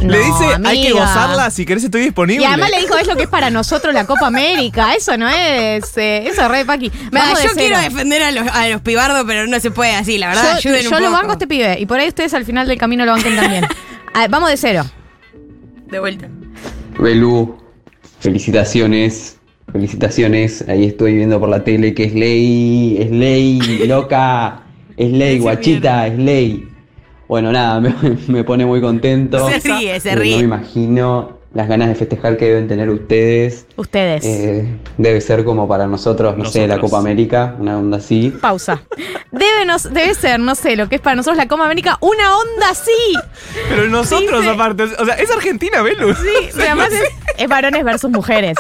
Le 0.03 0.19
dice, 0.19 0.45
hay 0.65 0.83
que 0.83 0.93
gozarla, 0.93 1.51
si 1.51 1.65
querés 1.65 1.85
estoy 1.85 2.03
disponible. 2.03 2.43
Y 2.43 2.47
además 2.47 2.71
le 2.71 2.81
dijo, 2.81 2.97
es 2.97 3.07
lo 3.07 3.17
que 3.17 3.25
es 3.25 3.29
para 3.29 3.51
nosotros 3.51 3.93
la 3.95 4.05
Copa 4.07 4.27
América. 4.27 4.95
Eso 4.95 5.17
no 5.17 5.29
es. 5.29 5.97
eh, 5.97 6.25
eso 6.29 6.43
es 6.43 6.49
re 6.49 6.65
paqui. 6.65 6.91
Vamos 7.11 7.43
yo 7.43 7.51
quiero 7.55 7.79
defender 7.79 8.23
a 8.23 8.31
los, 8.33 8.47
a 8.49 8.69
los 8.69 8.81
pibardos, 8.81 9.25
pero 9.27 9.47
no 9.47 9.59
se 9.61 9.71
puede 9.71 9.95
así, 9.95 10.19
la 10.19 10.29
verdad. 10.29 10.59
Yo, 10.61 10.71
ayuden 10.71 10.83
yo 10.83 10.97
un 10.97 11.03
lo 11.03 11.09
poco. 11.09 11.13
banco 11.19 11.31
a 11.31 11.33
este 11.35 11.47
pibe. 11.47 11.77
Y 11.81 11.87
por 11.87 11.99
ahí 11.99 12.09
ustedes 12.09 12.35
al 12.35 12.45
final 12.45 12.67
del 12.69 12.79
camino 12.79 13.05
lo 13.05 13.13
banquen 13.13 13.37
también. 13.37 13.65
A 14.15 14.21
ver, 14.23 14.31
vamos 14.31 14.51
de 14.51 14.57
cero. 14.57 14.85
De 15.91 15.99
vuelta. 15.99 16.29
Belú, 16.99 17.59
felicitaciones, 18.21 19.37
felicitaciones. 19.73 20.65
Ahí 20.69 20.85
estoy 20.87 21.15
viendo 21.15 21.39
por 21.39 21.49
la 21.49 21.63
tele 21.65 21.95
que 21.95 22.05
es 22.05 22.15
ley, 22.15 22.97
es 23.01 23.11
ley, 23.11 23.61
loca, 23.87 24.63
es 24.97 25.11
ley, 25.11 25.39
guachita, 25.39 26.07
es 26.07 26.19
ley. 26.19 26.69
Bueno, 27.33 27.51
nada, 27.51 27.81
me, 27.81 27.95
me 28.29 28.45
pone 28.45 28.67
muy 28.67 28.83
contento. 28.83 29.49
Se 29.49 29.59
ríe, 29.61 29.99
se 30.01 30.11
Eh, 30.11 30.17
ríe. 30.17 30.33
No 30.33 30.39
me 30.41 30.45
imagino 30.45 31.39
las 31.55 31.67
ganas 31.67 31.89
de 31.89 31.95
festejar 31.95 32.37
que 32.37 32.45
deben 32.45 32.69
tener 32.69 32.91
ustedes. 32.91 33.65
Ustedes. 33.77 34.23
Eh, 34.23 34.67
debe 34.99 35.19
ser 35.23 35.43
como 35.43 35.67
para 35.67 35.87
nosotros, 35.87 36.37
no 36.37 36.45
sé, 36.45 36.67
la. 36.67 36.79
Copa 36.79 36.99
América, 36.99 37.57
una 37.59 37.79
onda 37.79 37.97
así. 37.97 38.35
Pausa. 38.39 38.83
Debe, 39.31 39.65
nos- 39.65 39.85
debe 39.95 40.15
ser, 40.15 40.41
no 40.41 40.55
sé, 40.55 40.77
lo 40.77 40.91
que 40.91 40.97
es 40.97 41.01
para 41.01 41.17
nosotros 41.17 41.39
la 41.39 41.49
Copa 41.49 41.65
América, 41.65 41.97
una 42.03 42.37
onda 42.37 42.69
así. 42.69 42.93
Pero 43.71 43.89
nosotros, 43.89 44.43
Sí, 44.43 44.49
aparte. 44.51 44.83
O 44.99 45.05
sea, 45.07 45.15
es 45.15 45.31
Argentina, 45.31 45.81
Velu. 45.81 46.13
Sí, 46.15 46.29
pero 46.55 46.65
además 46.67 46.93
es, 46.93 47.09
es 47.39 47.49
varones 47.49 47.83
versus 47.83 48.11
mujeres. 48.11 48.59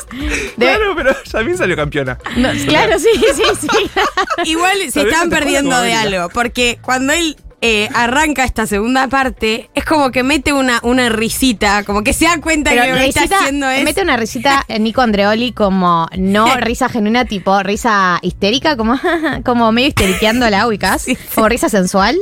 Debe- 0.57 0.77
Claro, 0.79 0.95
pero 0.97 1.15
también 1.31 1.59
salió 1.59 1.77
campeona. 1.77 2.17
no, 2.39 2.49
claro, 2.67 2.99
sí, 2.99 3.11
sí, 3.35 3.43
sí. 3.61 3.69
Igual 4.51 4.79
se 4.85 4.93
¿Sabés 4.93 5.13
están 5.13 5.29
perdiendo 5.29 5.79
de 5.79 5.93
América? 5.93 6.23
algo, 6.23 6.33
porque 6.33 6.79
cuando 6.81 7.13
él 7.13 7.37
eh, 7.65 7.89
arranca 7.95 8.45
esta 8.45 8.67
segunda 8.67 9.07
parte, 9.07 9.71
es 9.75 9.85
como 9.85 10.11
que 10.11 10.25
mete 10.25 10.53
una, 10.53 10.81
una 10.83 11.09
risita, 11.09 11.85
como 11.85 12.03
que 12.03 12.13
se 12.13 12.25
da 12.25 12.41
cuenta 12.41 12.71
Pero 12.73 12.83
que 12.83 12.89
lo 12.91 12.97
que 12.97 13.07
está 13.07 13.21
risita- 13.23 13.39
haciendo 13.39 13.71
es... 13.71 13.85
mete 13.85 14.03
una 14.03 14.17
risita 14.17 14.65
en 14.67 14.83
Nico 14.83 15.01
Andreoli 15.01 15.53
como 15.53 16.09
no 16.19 16.57
risa 16.61 16.89
genuina, 16.89 17.25
tipo 17.25 17.63
risa 17.63 18.19
histérica, 18.21 18.77
como, 18.77 18.99
como 19.45 19.71
medio 19.71 19.89
histeriqueando 19.89 20.51
la 20.51 20.67
ubicas, 20.67 21.07
como 21.37 21.49
risa 21.49 21.69
sensual. 21.69 22.19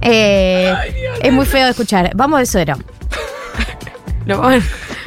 Eh, 0.00 0.72
es 1.22 1.32
muy 1.32 1.44
feo 1.46 1.64
de 1.64 1.70
escuchar. 1.72 2.12
Vamos 2.14 2.38
de 2.38 2.46
bueno, 4.40 4.64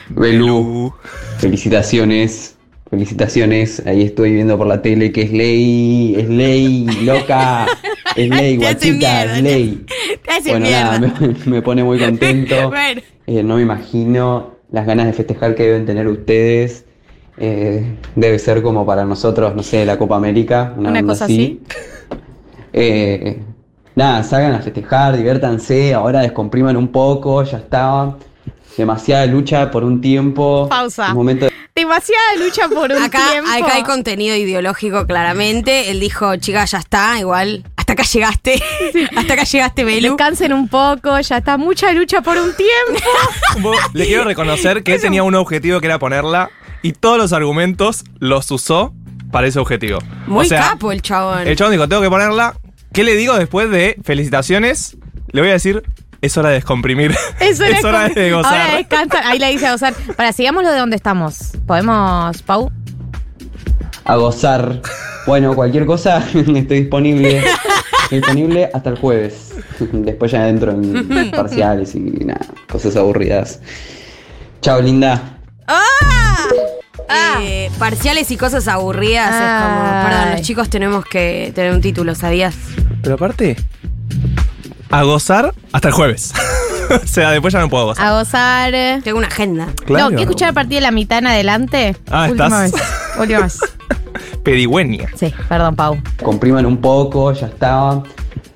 Belú, 0.09 0.93
felicitaciones, 1.39 2.56
felicitaciones. 2.89 3.85
Ahí 3.85 4.03
estoy 4.03 4.33
viendo 4.33 4.57
por 4.57 4.67
la 4.67 4.81
tele 4.81 5.11
que 5.11 5.23
es 5.23 5.31
ley, 5.31 6.15
es 6.17 6.29
ley, 6.29 6.85
loca, 7.03 7.67
es 8.15 8.29
ley, 8.29 8.57
guachita, 8.57 9.25
es 9.25 9.43
ley. 9.43 9.85
Bueno, 10.47 10.69
nada, 10.69 10.99
me, 10.99 11.35
me 11.45 11.61
pone 11.61 11.83
muy 11.83 11.99
contento. 11.99 12.55
Bueno. 12.77 13.01
Eh, 13.25 13.43
no 13.43 13.57
me 13.57 13.61
imagino 13.61 14.55
las 14.71 14.85
ganas 14.85 15.05
de 15.07 15.13
festejar 15.13 15.53
que 15.55 15.63
deben 15.63 15.85
tener 15.85 16.07
ustedes. 16.07 16.85
Eh, 17.37 17.97
debe 18.15 18.39
ser 18.39 18.61
como 18.61 18.85
para 18.85 19.03
nosotros, 19.03 19.53
no 19.53 19.63
sé, 19.63 19.85
la 19.85 19.97
Copa 19.97 20.15
América, 20.15 20.73
una, 20.77 20.89
Una 20.89 21.03
cosa 21.03 21.25
así. 21.25 21.61
Eh, 22.73 23.39
nada, 23.95 24.23
salgan 24.23 24.53
a 24.53 24.59
festejar, 24.59 25.17
diviértanse, 25.17 25.93
ahora 25.93 26.21
descompriman 26.21 26.77
un 26.77 26.87
poco, 26.87 27.43
ya 27.43 27.57
está. 27.57 28.15
Demasiada 28.77 29.25
lucha 29.25 29.69
por 29.71 29.83
un 29.83 29.99
tiempo. 29.99 30.67
Pausa. 30.69 31.09
Un 31.09 31.15
momento 31.15 31.45
de 31.45 31.51
Demasiada 31.87 32.35
lucha 32.37 32.67
por 32.67 32.91
un 32.91 33.01
Acá, 33.01 33.31
tiempo. 33.31 33.49
acá 33.49 33.75
hay 33.75 33.83
contenido 33.83 34.35
ideológico 34.35 35.07
claramente. 35.07 35.89
Él 35.89 36.01
dijo, 36.01 36.35
chica, 36.35 36.65
ya 36.65 36.79
está, 36.79 37.17
igual. 37.17 37.63
Hasta 37.77 37.93
acá 37.93 38.03
llegaste. 38.03 38.61
Hasta 39.15 39.33
acá 39.33 39.43
llegaste, 39.45 39.85
Belu. 39.85 40.09
Descansen 40.09 40.51
un 40.51 40.67
poco, 40.67 41.17
ya 41.21 41.37
está 41.37 41.55
mucha 41.57 41.93
lucha 41.93 42.19
por 42.21 42.37
un 42.37 42.51
tiempo. 42.53 43.71
Le 43.93 44.05
quiero 44.05 44.25
reconocer 44.25 44.83
que 44.83 44.95
él 44.95 45.01
tenía 45.01 45.23
un 45.23 45.33
objetivo 45.35 45.79
que 45.79 45.85
era 45.87 45.97
ponerla 45.97 46.49
y 46.81 46.91
todos 46.91 47.17
los 47.17 47.31
argumentos 47.31 48.03
los 48.19 48.51
usó 48.51 48.93
para 49.31 49.47
ese 49.47 49.59
objetivo. 49.59 49.99
Muy 50.25 50.45
O 50.45 50.49
sea, 50.49 50.71
capo 50.71 50.91
el 50.91 51.01
chabón. 51.01 51.47
El 51.47 51.55
chabón 51.55 51.71
dijo, 51.71 51.87
tengo 51.87 52.01
que 52.01 52.09
ponerla. 52.09 52.57
¿Qué 52.91 53.05
le 53.05 53.15
digo 53.15 53.33
después 53.37 53.69
de 53.71 53.95
felicitaciones? 54.03 54.97
Le 55.31 55.39
voy 55.39 55.51
a 55.51 55.53
decir, 55.53 55.83
es 56.27 56.37
hora 56.37 56.49
de 56.49 56.55
descomprimir. 56.55 57.15
Eso 57.39 57.63
es 57.65 57.83
hora 57.83 58.03
como- 58.03 58.15
de 58.15 58.31
gozar. 58.31 58.53
Ahora. 58.71 59.21
Ahí 59.25 59.39
le 59.39 59.49
dice 59.51 59.67
a 59.67 59.71
gozar. 59.71 59.93
Para, 60.15 60.31
sigamos 60.31 60.63
lo 60.63 60.71
de 60.71 60.79
donde 60.79 60.95
estamos. 60.95 61.51
¿Podemos, 61.65 62.41
Pau? 62.43 62.71
a 64.05 64.15
gozar. 64.15 64.81
Bueno, 65.25 65.53
cualquier 65.53 65.85
cosa, 65.85 66.19
estoy 66.33 66.79
disponible. 66.81 67.39
Estoy 68.03 68.19
disponible 68.19 68.69
hasta 68.73 68.89
el 68.91 68.97
jueves. 68.97 69.51
Después 69.91 70.31
ya 70.31 70.47
entro 70.47 70.71
en 70.71 71.29
parciales 71.31 71.93
y 71.95 71.99
nada, 71.99 72.45
cosas 72.71 72.95
aburridas. 72.95 73.59
Chao, 74.61 74.81
linda. 74.81 75.39
Eh, 77.41 77.69
parciales 77.79 78.31
y 78.31 78.37
cosas 78.37 78.67
aburridas. 78.67 79.29
Es 79.33 79.63
como, 79.63 80.03
perdón, 80.09 80.31
los 80.33 80.41
chicos 80.41 80.69
tenemos 80.69 81.05
que 81.05 81.51
tener 81.53 81.73
un 81.73 81.81
título, 81.81 82.15
¿sabías? 82.15 82.55
Pero 83.01 83.15
aparte, 83.15 83.55
a 84.89 85.03
gozar 85.03 85.53
hasta 85.71 85.87
el 85.89 85.93
jueves. 85.93 86.33
o 87.03 87.07
sea, 87.07 87.31
después 87.31 87.53
ya 87.53 87.59
no 87.59 87.69
puedo 87.69 87.85
gozar. 87.85 88.05
A 88.05 88.19
gozar. 88.19 88.71
Tengo 89.03 89.17
una 89.17 89.27
agenda. 89.27 89.67
Claro. 89.85 90.09
No, 90.09 90.15
¿qué 90.15 90.23
escuchar 90.23 90.49
a 90.49 90.53
partir 90.53 90.75
de 90.75 90.81
la 90.81 90.91
mitad 90.91 91.19
en 91.19 91.27
adelante? 91.27 91.95
Ah, 92.09 92.27
Última 92.29 92.45
estás- 92.65 92.71
vez. 92.71 92.81
Última 93.19 93.39
vez. 93.41 93.59
Pedigüeña. 94.43 95.09
Sí, 95.15 95.33
perdón, 95.49 95.75
Pau. 95.75 95.97
Compriman 96.23 96.65
un 96.65 96.77
poco, 96.77 97.31
ya 97.33 97.47
está. 97.47 98.01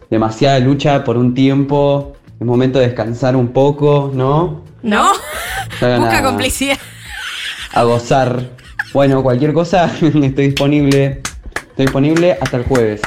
Demasiada 0.09 0.59
lucha 0.59 1.03
por 1.03 1.17
un 1.17 1.33
tiempo. 1.33 2.13
Es 2.39 2.45
momento 2.45 2.79
de 2.79 2.88
descansar 2.88 3.35
un 3.35 3.50
poco, 3.50 4.11
¿no? 4.13 4.63
¿No? 4.81 5.11
Salgan 5.79 6.01
Busca 6.01 6.19
a- 6.19 6.23
complicidad. 6.23 6.77
A 7.73 7.83
gozar. 7.83 8.50
Bueno, 8.93 9.21
cualquier 9.23 9.53
cosa, 9.53 9.85
estoy 10.01 10.47
disponible. 10.47 11.21
Estoy 11.69 11.85
disponible 11.85 12.38
hasta 12.41 12.57
el 12.57 12.63
jueves. 12.65 13.01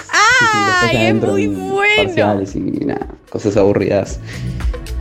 Ya 0.93 1.09
es 1.09 1.15
muy 1.15 1.45
en 1.45 1.71
bueno. 1.71 2.43
Y 2.55 2.85
nada, 2.85 3.07
cosas 3.31 3.57
aburridas. 3.57 4.21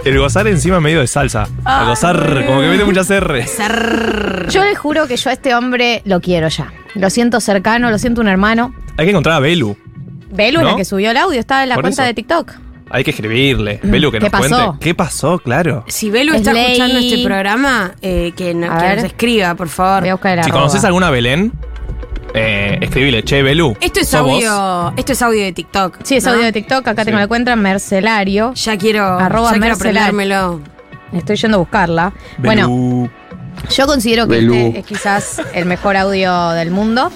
El 0.06 0.20
gozar 0.20 0.48
encima 0.48 0.80
medio 0.82 1.00
de 1.00 1.08
salsa. 1.08 1.48
A 1.64 1.86
gozar, 1.86 2.46
como 2.46 2.60
que 2.62 2.68
mete 2.68 2.84
muchas 2.84 3.10
R. 3.10 3.46
Yo 4.50 4.64
le 4.64 4.76
juro 4.76 5.08
que 5.08 5.16
yo 5.18 5.30
a 5.30 5.34
este 5.34 5.56
hombre 5.56 6.02
lo 6.06 6.20
quiero 6.20 6.48
ya. 6.50 6.74
Lo 6.96 7.10
siento 7.10 7.40
cercano, 7.40 7.90
lo 7.90 7.98
siento 7.98 8.22
un 8.22 8.28
hermano. 8.28 8.74
Hay 8.98 9.06
que 9.06 9.12
encontrar 9.12 9.36
a 9.36 9.40
Belu. 9.40 9.78
Belu 10.32 10.62
la 10.62 10.76
que 10.76 10.84
subió 10.86 11.12
el 11.12 11.18
audio, 11.18 11.40
está 11.40 11.64
en 11.64 11.70
la 11.70 11.76
Por 11.76 11.84
cuenta 11.84 12.04
eso. 12.04 12.08
de 12.08 12.14
TikTok. 12.16 12.52
Hay 12.90 13.04
que 13.04 13.12
escribirle. 13.12 13.80
Belu, 13.82 14.12
que 14.12 14.18
¿Qué 14.20 14.30
nos 14.30 14.32
pasó? 14.32 14.66
cuente. 14.66 14.84
¿Qué 14.84 14.94
pasó? 14.96 15.40
Claro. 15.40 15.84
Si 15.88 16.10
Belu 16.10 16.34
Es 16.34 16.40
está 16.42 16.54
ley. 16.54 16.66
escuchando 16.74 17.00
este 17.00 17.24
programa, 17.24 17.92
eh, 18.02 18.34
que, 18.36 18.54
no- 18.54 18.72
A 18.72 18.78
que 18.80 18.86
ver. 18.86 18.96
nos 18.98 19.06
escriba, 19.06 19.56
por 19.56 19.70
favor. 19.70 20.02
Voy 20.02 20.10
a 20.10 20.14
buscar 20.16 20.38
el 20.38 20.44
Si 20.44 20.50
arroba. 20.50 20.62
conoces 20.66 20.84
alguna 20.84 21.10
Belén, 21.10 21.54
eh, 22.34 22.78
escribile, 22.82 23.24
che, 23.24 23.42
Belu. 23.44 23.76
Esto 23.80 24.00
es 24.00 24.10
¿sos 24.10 24.22
vos? 24.22 24.32
audio, 24.44 24.94
esto 24.98 25.12
es 25.14 25.22
audio 25.22 25.44
de 25.44 25.54
TikTok. 25.54 26.00
Sí, 26.04 26.16
es 26.18 26.26
¿no? 26.26 26.32
audio 26.32 26.44
de 26.46 26.52
TikTok. 26.52 26.88
Acá 26.88 27.06
tengo 27.06 27.18
la 27.20 27.28
cuenta 27.28 27.56
Mercelario. 27.56 28.54
Ya 28.54 28.78
quiero, 28.78 29.04
Arroba 29.06 29.52
ya 29.52 29.60
quiero 29.60 29.68
Mercelar. 29.76 30.04
aprendérmelo. 30.10 30.62
Estoy 31.14 31.36
yendo 31.36 31.58
a 31.58 31.60
buscarla. 31.60 32.14
Bueno, 32.40 33.10
yo 33.70 33.86
considero 33.86 34.28
que 34.28 34.36
Belú. 34.36 34.56
este 34.56 34.80
es 34.80 34.86
quizás 34.86 35.42
el 35.54 35.66
mejor 35.66 35.96
audio 35.96 36.50
del 36.50 36.72
mundo. 36.72 37.12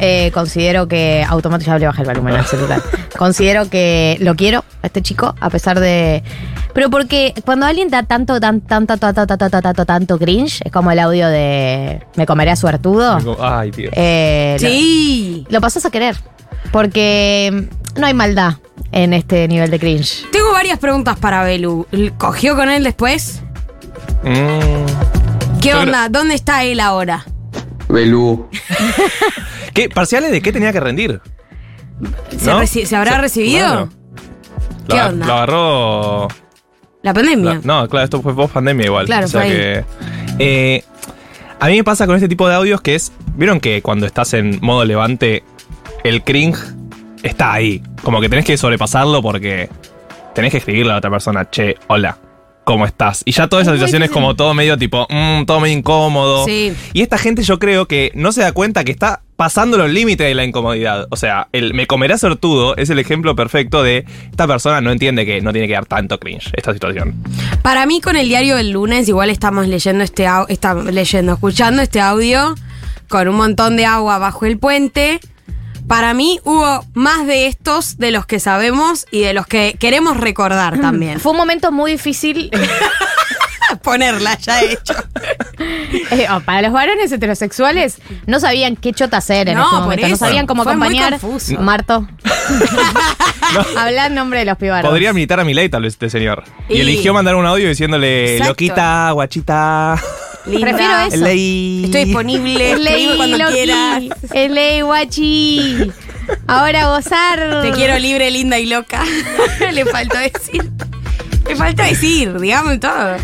Eh, 0.00 0.30
considero 0.32 0.88
que 0.88 1.24
automáticamente 1.28 1.66
ya 1.66 1.78
le 1.78 1.86
bajé 1.86 2.02
el 2.02 2.08
volumen 2.08 2.34
al 2.34 2.46
celular. 2.46 2.82
Considero 3.18 3.68
que 3.68 4.16
lo 4.20 4.34
quiero 4.34 4.64
a 4.82 4.86
este 4.86 5.02
chico, 5.02 5.34
a 5.40 5.50
pesar 5.50 5.78
de. 5.80 6.22
Pero 6.72 6.88
porque 6.88 7.34
cuando 7.44 7.66
alguien 7.66 7.90
da 7.90 8.02
tanto, 8.04 8.40
tan, 8.40 8.60
tanto, 8.60 8.96
tanto, 8.96 9.26
tanto, 9.26 9.36
tanto, 9.36 9.60
tanto, 9.60 9.84
tanto 9.86 10.18
cringe, 10.18 10.60
es 10.64 10.72
como 10.72 10.90
el 10.90 10.98
audio 11.00 11.28
de 11.28 12.00
Me 12.16 12.26
comeré 12.26 12.52
a 12.52 12.56
suertudo. 12.56 13.18
Ay, 13.42 13.70
Dios. 13.72 13.92
Eh, 13.96 14.56
lo- 14.60 14.68
Sí. 14.68 15.46
lo 15.50 15.60
pasas 15.60 15.84
a 15.84 15.90
querer. 15.90 16.16
Porque 16.72 17.68
no 17.96 18.06
hay 18.06 18.14
maldad 18.14 18.54
en 18.92 19.12
este 19.14 19.48
nivel 19.48 19.70
de 19.70 19.78
cringe. 19.78 20.26
Tengo 20.30 20.52
varias 20.52 20.78
preguntas 20.78 21.18
para 21.18 21.42
Belu. 21.42 21.86
¿Cogió 22.18 22.54
con 22.56 22.70
él 22.70 22.84
después? 22.84 23.42
Mm. 24.22 25.60
¿Qué 25.60 25.74
onda? 25.74 26.08
¿Dónde 26.08 26.34
está 26.34 26.64
él 26.64 26.80
ahora? 26.80 27.24
Belú. 27.88 28.48
¿Qué? 29.82 29.88
¿Parciales 29.88 30.30
de 30.30 30.40
qué 30.42 30.52
tenía 30.52 30.72
que 30.72 30.80
rendir? 30.80 31.20
¿Se, 32.36 32.50
¿No? 32.50 32.60
reci- 32.60 32.84
¿se 32.84 32.96
habrá 32.96 33.12
Se- 33.12 33.18
recibido? 33.18 33.66
claro. 33.66 33.88
¿Qué 34.88 34.96
Lo- 34.96 35.06
onda? 35.06 35.26
Lo 35.26 35.32
agarró. 35.34 36.28
La 37.02 37.14
pandemia. 37.14 37.54
la- 37.54 37.60
no, 37.62 37.88
claro, 37.88 38.04
esto 38.04 38.20
fue 38.22 38.34
post 38.34 38.52
pandemia 38.54 38.86
igual. 38.86 39.06
Claro, 39.06 39.26
o 39.26 39.28
sea 39.28 39.42
que. 39.42 39.84
eh, 40.38 40.84
a 41.58 41.66
mí 41.68 41.76
me 41.76 41.84
pasa 41.84 42.06
con 42.06 42.14
este 42.16 42.28
tipo 42.28 42.48
de 42.48 42.54
audios 42.54 42.80
que 42.80 42.94
es. 42.94 43.12
¿Vieron 43.36 43.60
que 43.60 43.80
cuando 43.82 44.06
estás 44.06 44.34
en 44.34 44.58
modo 44.60 44.84
levante, 44.84 45.42
el 46.04 46.22
cringe 46.24 46.58
está 47.22 47.52
ahí? 47.52 47.82
Como 48.02 48.20
que 48.20 48.28
tenés 48.28 48.44
que 48.44 48.56
sobrepasarlo 48.56 49.22
porque 49.22 49.68
tenés 50.34 50.50
que 50.50 50.58
escribirle 50.58 50.90
a 50.90 50.94
la 50.94 50.98
otra 50.98 51.10
persona, 51.10 51.48
che, 51.50 51.76
hola. 51.86 52.18
¿Cómo 52.64 52.86
estás? 52.86 53.22
Y 53.24 53.32
ya 53.32 53.48
toda 53.48 53.62
esa 53.62 53.72
Es 53.72 53.78
situación 53.78 54.02
es 54.02 54.10
como 54.10 54.36
todo 54.36 54.54
medio 54.54 54.78
tipo, 54.78 55.06
mm, 55.10 55.44
todo 55.44 55.60
medio 55.60 55.76
incómodo. 55.76 56.44
Sí. 56.44 56.72
Y 56.92 57.02
esta 57.02 57.18
gente 57.18 57.42
yo 57.42 57.58
creo 57.58 57.86
que 57.86 58.12
no 58.14 58.32
se 58.32 58.42
da 58.42 58.52
cuenta 58.52 58.84
que 58.84 58.92
está 58.92 59.22
pasando 59.36 59.78
los 59.78 59.90
límites 59.90 60.26
de 60.28 60.34
la 60.34 60.44
incomodidad. 60.44 61.06
O 61.10 61.16
sea, 61.16 61.48
el 61.52 61.72
me 61.72 61.86
comerá 61.86 62.18
sortudo 62.18 62.76
es 62.76 62.90
el 62.90 62.98
ejemplo 62.98 63.34
perfecto 63.34 63.82
de 63.82 64.04
esta 64.30 64.46
persona 64.46 64.82
no 64.82 64.92
entiende 64.92 65.24
que 65.24 65.40
no 65.40 65.52
tiene 65.52 65.66
que 65.66 65.72
dar 65.72 65.86
tanto 65.86 66.20
cringe 66.20 66.50
esta 66.52 66.74
situación. 66.74 67.14
Para 67.62 67.86
mí, 67.86 68.02
con 68.02 68.16
el 68.16 68.28
diario 68.28 68.56
del 68.56 68.70
lunes, 68.70 69.08
igual 69.08 69.30
estamos 69.30 69.66
leyendo 69.66 70.04
este 70.04 70.26
estamos 70.48 70.92
leyendo, 70.92 71.32
escuchando 71.32 71.80
este 71.80 72.00
audio 72.00 72.54
con 73.08 73.28
un 73.28 73.36
montón 73.36 73.76
de 73.76 73.86
agua 73.86 74.18
bajo 74.18 74.44
el 74.44 74.58
puente. 74.58 75.20
Para 75.90 76.14
mí 76.14 76.38
hubo 76.44 76.84
más 76.94 77.26
de 77.26 77.48
estos 77.48 77.98
de 77.98 78.12
los 78.12 78.24
que 78.24 78.38
sabemos 78.38 79.06
y 79.10 79.22
de 79.22 79.34
los 79.34 79.44
que 79.48 79.74
queremos 79.76 80.16
recordar 80.18 80.80
también. 80.80 81.18
Fue 81.18 81.32
un 81.32 81.38
momento 81.38 81.72
muy 81.72 81.90
difícil 81.90 82.48
Ponerla 83.82 84.38
ya 84.38 84.62
hecho. 84.62 84.94
eh, 85.58 86.26
oh, 86.30 86.38
para 86.40 86.62
los 86.62 86.72
varones 86.72 87.10
heterosexuales. 87.10 87.98
No 88.26 88.38
sabían 88.38 88.76
qué 88.76 88.92
chota 88.92 89.16
hacer 89.16 89.48
en 89.48 89.56
No, 89.58 89.64
este 89.64 89.76
momento. 89.80 90.08
No 90.08 90.16
sabían 90.16 90.46
cómo 90.46 90.62
Fue 90.62 90.76
muy 90.76 90.96
acompañar. 90.96 91.20
Marto. 91.60 92.06
Habla 93.76 94.06
en 94.06 94.14
nombre 94.14 94.38
de 94.40 94.44
los 94.44 94.58
pibaros. 94.58 94.88
Podría 94.88 95.12
militar 95.12 95.40
a 95.40 95.44
mi 95.44 95.54
ley 95.54 95.68
tal 95.68 95.82
vez 95.82 95.94
este 95.94 96.08
señor. 96.08 96.44
Y, 96.68 96.76
Y- 96.76 96.80
eligió 96.82 97.12
mandar 97.12 97.34
un 97.34 97.46
audio 97.46 97.68
diciéndole, 97.68 98.34
Exacto. 98.34 98.50
loquita, 98.52 99.10
guachita, 99.12 100.00
Linda. 100.46 100.66
Prefiero 100.66 100.98
eso. 101.00 101.16
ley. 101.24 101.82
Estoy 101.84 102.04
disponible. 102.04 102.72
Es 102.72 102.78
ley, 102.80 103.10
cuando 103.16 103.38
Loki. 103.38 103.52
quieras. 103.52 104.02
Es 104.32 104.50
ley, 104.50 104.80
guachi. 104.82 105.92
Ahora 106.46 106.86
gozar. 106.86 107.62
Te 107.62 107.72
quiero 107.72 107.98
libre, 107.98 108.30
linda 108.30 108.58
y 108.58 108.66
loca. 108.66 109.02
Le 109.72 109.84
faltó 109.84 110.18
decir. 110.18 110.70
Le 111.48 111.56
faltó 111.56 111.82
decir, 111.82 112.38
digamos 112.38 112.78
todo. 112.80 113.16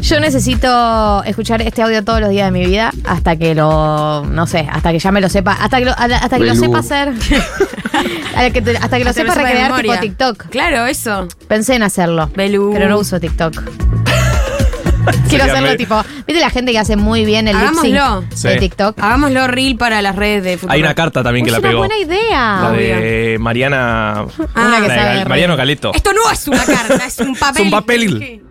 Yo 0.00 0.20
necesito 0.20 1.24
escuchar 1.24 1.60
este 1.62 1.82
audio 1.82 2.04
todos 2.04 2.20
los 2.20 2.30
días 2.30 2.46
de 2.46 2.52
mi 2.52 2.64
vida 2.64 2.92
hasta 3.04 3.34
que 3.36 3.54
lo, 3.56 4.24
no 4.26 4.46
sé, 4.46 4.66
hasta 4.70 4.92
que 4.92 5.00
ya 5.00 5.10
me 5.10 5.20
lo 5.20 5.28
sepa, 5.28 5.52
hasta 5.54 5.78
que 5.78 5.86
lo, 5.86 5.90
hasta 5.92 6.38
que 6.38 6.44
lo 6.44 6.54
sepa 6.54 6.78
hacer, 6.78 7.08
hasta 8.36 8.50
que, 8.50 8.76
hasta 8.80 8.96
que 8.98 9.04
lo 9.04 9.10
Hasta 9.10 9.22
sepa 9.22 9.34
recrear 9.34 9.80
tipo. 9.80 9.98
TikTok. 9.98 10.48
Claro, 10.50 10.86
eso. 10.86 11.26
Pensé 11.48 11.74
en 11.74 11.82
hacerlo, 11.82 12.30
Belú. 12.36 12.70
pero 12.72 12.88
no 12.88 12.98
uso 12.98 13.18
TikTok. 13.18 13.54
Quiero 15.28 15.44
hacerlo 15.44 15.76
tipo, 15.76 16.02
¿viste 16.26 16.40
la 16.40 16.50
gente 16.50 16.72
que 16.72 16.78
hace 16.78 16.96
muy 16.96 17.24
bien 17.24 17.48
el 17.48 17.56
lip 17.58 17.74
sync 17.80 17.94
de 17.94 18.36
Sí. 18.36 18.58
TikTok? 18.58 18.98
Hagámoslo 19.00 19.46
reel 19.48 19.76
para 19.76 20.02
las 20.02 20.16
redes 20.16 20.42
de 20.44 20.56
Futuro. 20.56 20.72
Hay 20.72 20.80
una 20.80 20.94
carta 20.94 21.22
también 21.22 21.44
que 21.44 21.50
es 21.50 21.52
la 21.52 21.58
una 21.60 21.68
pegó. 21.68 21.78
buena 21.80 21.96
idea. 21.98 22.60
La 22.62 22.72
de 22.72 23.36
Mariana. 23.40 24.24
Una 24.38 24.46
que 24.54 24.60
la 24.60 24.80
de 24.80 24.88
sabe 24.88 25.00
Gal- 25.00 25.18
de 25.20 25.24
Mariano 25.28 25.52
reír. 25.54 25.58
Caleto. 25.60 25.92
Esto 25.94 26.12
no 26.12 26.30
es 26.30 26.48
una 26.48 26.64
carta, 26.64 27.06
es 27.06 27.18
un 27.20 27.34
papel. 27.34 27.56
Es 27.62 27.64
un 27.64 27.70
papel. 27.70 28.42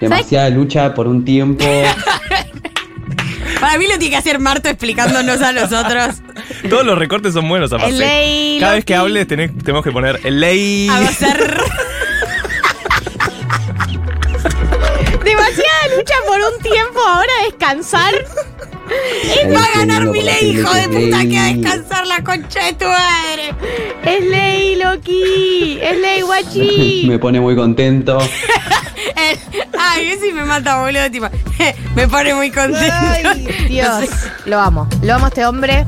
Demasiada 0.00 0.48
lucha 0.50 0.94
por 0.94 1.06
un 1.06 1.24
tiempo. 1.24 1.64
Para 3.60 3.78
mí 3.78 3.84
lo 3.86 3.90
tiene 3.98 4.10
que 4.10 4.16
hacer 4.16 4.40
Marto 4.40 4.68
explicándonos 4.68 5.40
a 5.40 5.52
nosotros. 5.52 6.16
Todos 6.68 6.84
los 6.84 6.98
recortes 6.98 7.32
son 7.34 7.48
buenos, 7.48 7.72
aparte. 7.72 7.92
ley, 7.96 8.56
Cada 8.58 8.72
vez 8.74 8.84
que 8.84 8.94
Loki. 8.94 9.00
hables 9.06 9.28
tenés- 9.28 9.56
tenemos 9.62 9.84
que 9.84 9.92
poner 9.92 10.18
el 10.24 10.40
ley. 10.40 10.88
A 10.88 10.98
hacer. 10.98 11.56
Demasiada 15.24 15.71
lucha 15.96 16.14
por 16.26 16.38
un 16.38 16.62
tiempo, 16.62 17.00
ahora 17.00 17.32
descansar. 17.44 18.14
Ahí 18.14 19.52
Va 19.52 19.64
a 19.64 19.78
ganar 19.78 20.06
mi 20.06 20.22
ley, 20.22 20.58
hijo 20.58 20.72
de 20.74 20.88
puta, 20.88 21.20
que 21.22 21.38
a 21.38 21.44
descansar 21.54 22.06
la 22.06 22.22
concha 22.22 22.64
de 22.66 22.72
tu 22.74 22.84
madre. 22.84 23.54
Es 24.04 24.24
ley, 24.24 24.76
Loki. 24.76 25.78
Es 25.80 25.98
ley, 25.98 26.20
guachi. 26.22 27.04
Me 27.08 27.18
pone 27.18 27.40
muy 27.40 27.56
contento. 27.56 28.18
Ay, 29.78 30.08
ese 30.08 30.32
me 30.32 30.44
mata, 30.44 30.80
boludo. 30.82 31.10
Tipo, 31.10 31.26
me 31.96 32.08
pone 32.08 32.34
muy 32.34 32.50
contento. 32.50 32.92
Ay, 32.92 33.46
Dios. 33.68 34.08
Lo 34.46 34.58
amo. 34.58 34.88
Lo 35.02 35.14
amo 35.14 35.26
a 35.26 35.28
este 35.28 35.44
hombre. 35.44 35.84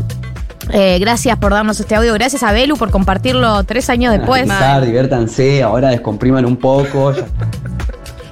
Eh, 0.73 0.99
gracias 0.99 1.39
por 1.39 1.53
darnos 1.53 1.79
este 1.81 1.95
audio. 1.95 2.13
Gracias 2.15 2.43
a 2.43 2.53
Belu 2.53 2.77
por 2.77 2.91
compartirlo 2.91 3.65
tres 3.65 3.91
años 3.91 4.13
después. 4.13 4.43
Descansar, 4.43 4.85
diviértanse, 4.85 5.63
ahora 5.63 5.91
descompriman 5.91 6.45
un 6.45 6.57
poco. 6.57 7.13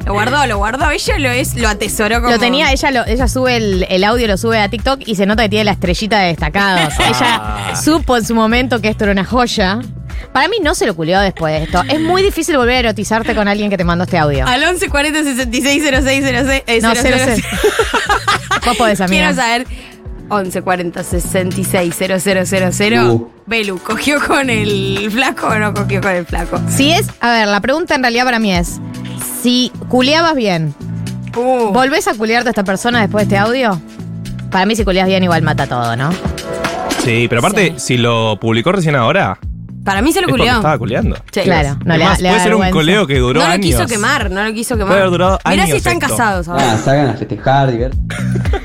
Lo 0.06 0.12
guardó, 0.14 0.46
lo 0.46 0.58
guardó. 0.58 0.90
Ella 0.90 1.18
lo 1.18 1.30
es, 1.30 1.54
lo 1.54 1.68
atesoró 1.68 2.20
como. 2.20 2.30
Lo 2.32 2.38
tenía, 2.38 2.72
ella 2.72 2.90
lo, 2.90 3.06
ella 3.06 3.28
sube 3.28 3.56
el, 3.56 3.86
el 3.88 4.04
audio, 4.04 4.26
lo 4.26 4.36
sube 4.36 4.58
a 4.60 4.68
TikTok 4.68 5.00
y 5.06 5.14
se 5.16 5.26
nota 5.26 5.44
que 5.44 5.48
tiene 5.48 5.64
la 5.64 5.72
estrellita 5.72 6.18
de 6.20 6.28
destacados. 6.28 6.92
ella 6.98 7.74
supo 7.82 8.16
en 8.16 8.24
su 8.24 8.34
momento 8.34 8.80
que 8.80 8.88
esto 8.88 9.04
era 9.04 9.12
una 9.12 9.24
joya. 9.24 9.80
Para 10.32 10.48
mí 10.48 10.56
no 10.62 10.74
se 10.74 10.86
lo 10.86 10.94
culió 10.96 11.20
después 11.20 11.52
de 11.52 11.64
esto. 11.64 11.82
Es 11.88 12.00
muy 12.00 12.22
difícil 12.22 12.56
volver 12.56 12.76
a 12.76 12.78
erotizarte 12.80 13.34
con 13.34 13.48
alguien 13.48 13.68
que 13.70 13.76
te 13.76 13.84
mandó 13.84 14.04
este 14.04 14.18
audio. 14.18 14.46
Al 14.46 14.62
11 14.64 14.88
40 14.88 15.24
66 15.24 15.82
06 16.04 16.24
06. 16.24 16.62
eh, 16.66 16.80
No, 16.80 16.94
00. 16.94 17.02
cero, 17.02 17.16
cero. 17.24 17.48
Vos 18.64 18.76
podés, 18.76 19.00
amiga. 19.00 19.28
Quiero 19.28 19.34
saber. 19.42 19.66
11 20.32 20.62
40 20.62 21.02
66 21.04 21.94
0000. 22.22 22.98
Uh. 23.10 23.30
Belu, 23.46 23.78
¿cogió 23.78 24.18
con 24.26 24.48
el 24.50 25.10
flaco 25.10 25.48
o 25.48 25.54
no 25.58 25.74
cogió 25.74 26.00
con 26.00 26.12
el 26.12 26.24
flaco? 26.26 26.58
Si 26.68 26.92
es, 26.92 27.06
a 27.20 27.30
ver, 27.30 27.48
la 27.48 27.60
pregunta 27.60 27.94
en 27.94 28.02
realidad 28.02 28.24
para 28.24 28.38
mí 28.38 28.52
es, 28.52 28.80
si 29.42 29.70
culeabas 29.88 30.34
bien, 30.34 30.74
Uh, 31.34 31.72
¿volvés 31.72 32.08
a 32.08 32.14
culiarte 32.14 32.48
a 32.48 32.52
esta 32.52 32.62
persona 32.64 33.00
después 33.00 33.26
de 33.26 33.34
este 33.34 33.38
audio? 33.38 33.80
Para 34.50 34.66
mí 34.66 34.76
si 34.76 34.84
culeas 34.84 35.06
bien 35.06 35.24
igual 35.24 35.40
mata 35.42 35.66
todo, 35.66 35.96
¿no? 35.96 36.10
Sí, 37.02 37.26
pero 37.28 37.38
aparte, 37.38 37.78
si 37.78 37.96
lo 37.96 38.38
publicó 38.38 38.70
recién 38.72 38.96
ahora, 38.96 39.38
para 39.82 40.02
mí 40.02 40.12
se 40.12 40.18
es 40.18 40.26
lo 40.26 40.28
porque 40.28 40.42
culió. 40.42 40.56
estaba 40.56 40.76
culeando. 40.78 41.16
Sí. 41.32 41.40
Claro, 41.40 41.78
no 41.86 41.94
Es 41.94 41.98
le, 41.98 42.04
más, 42.04 42.20
le 42.20 42.28
da 42.28 42.34
puede 42.34 42.44
ser 42.44 42.54
un 42.54 42.70
coleo 42.70 43.06
que 43.06 43.18
duró 43.18 43.40
no 43.40 43.46
lo 43.46 43.52
años. 43.52 43.64
quiso 43.64 43.86
quemar, 43.86 44.30
no 44.30 44.44
lo 44.44 44.52
quiso 44.52 44.74
quemar. 44.76 44.88
Puede 44.88 45.00
haber 45.00 45.10
durado 45.10 45.38
Mirá 45.48 45.64
si 45.64 45.70
años 45.70 45.76
están 45.78 45.94
esto. 45.94 46.08
casados 46.08 46.48
ahora. 46.48 46.62
Nada, 46.66 46.78
salgan 46.78 47.08
a 47.08 47.14
festejar, 47.14 47.70
diviértanse. 47.70 48.06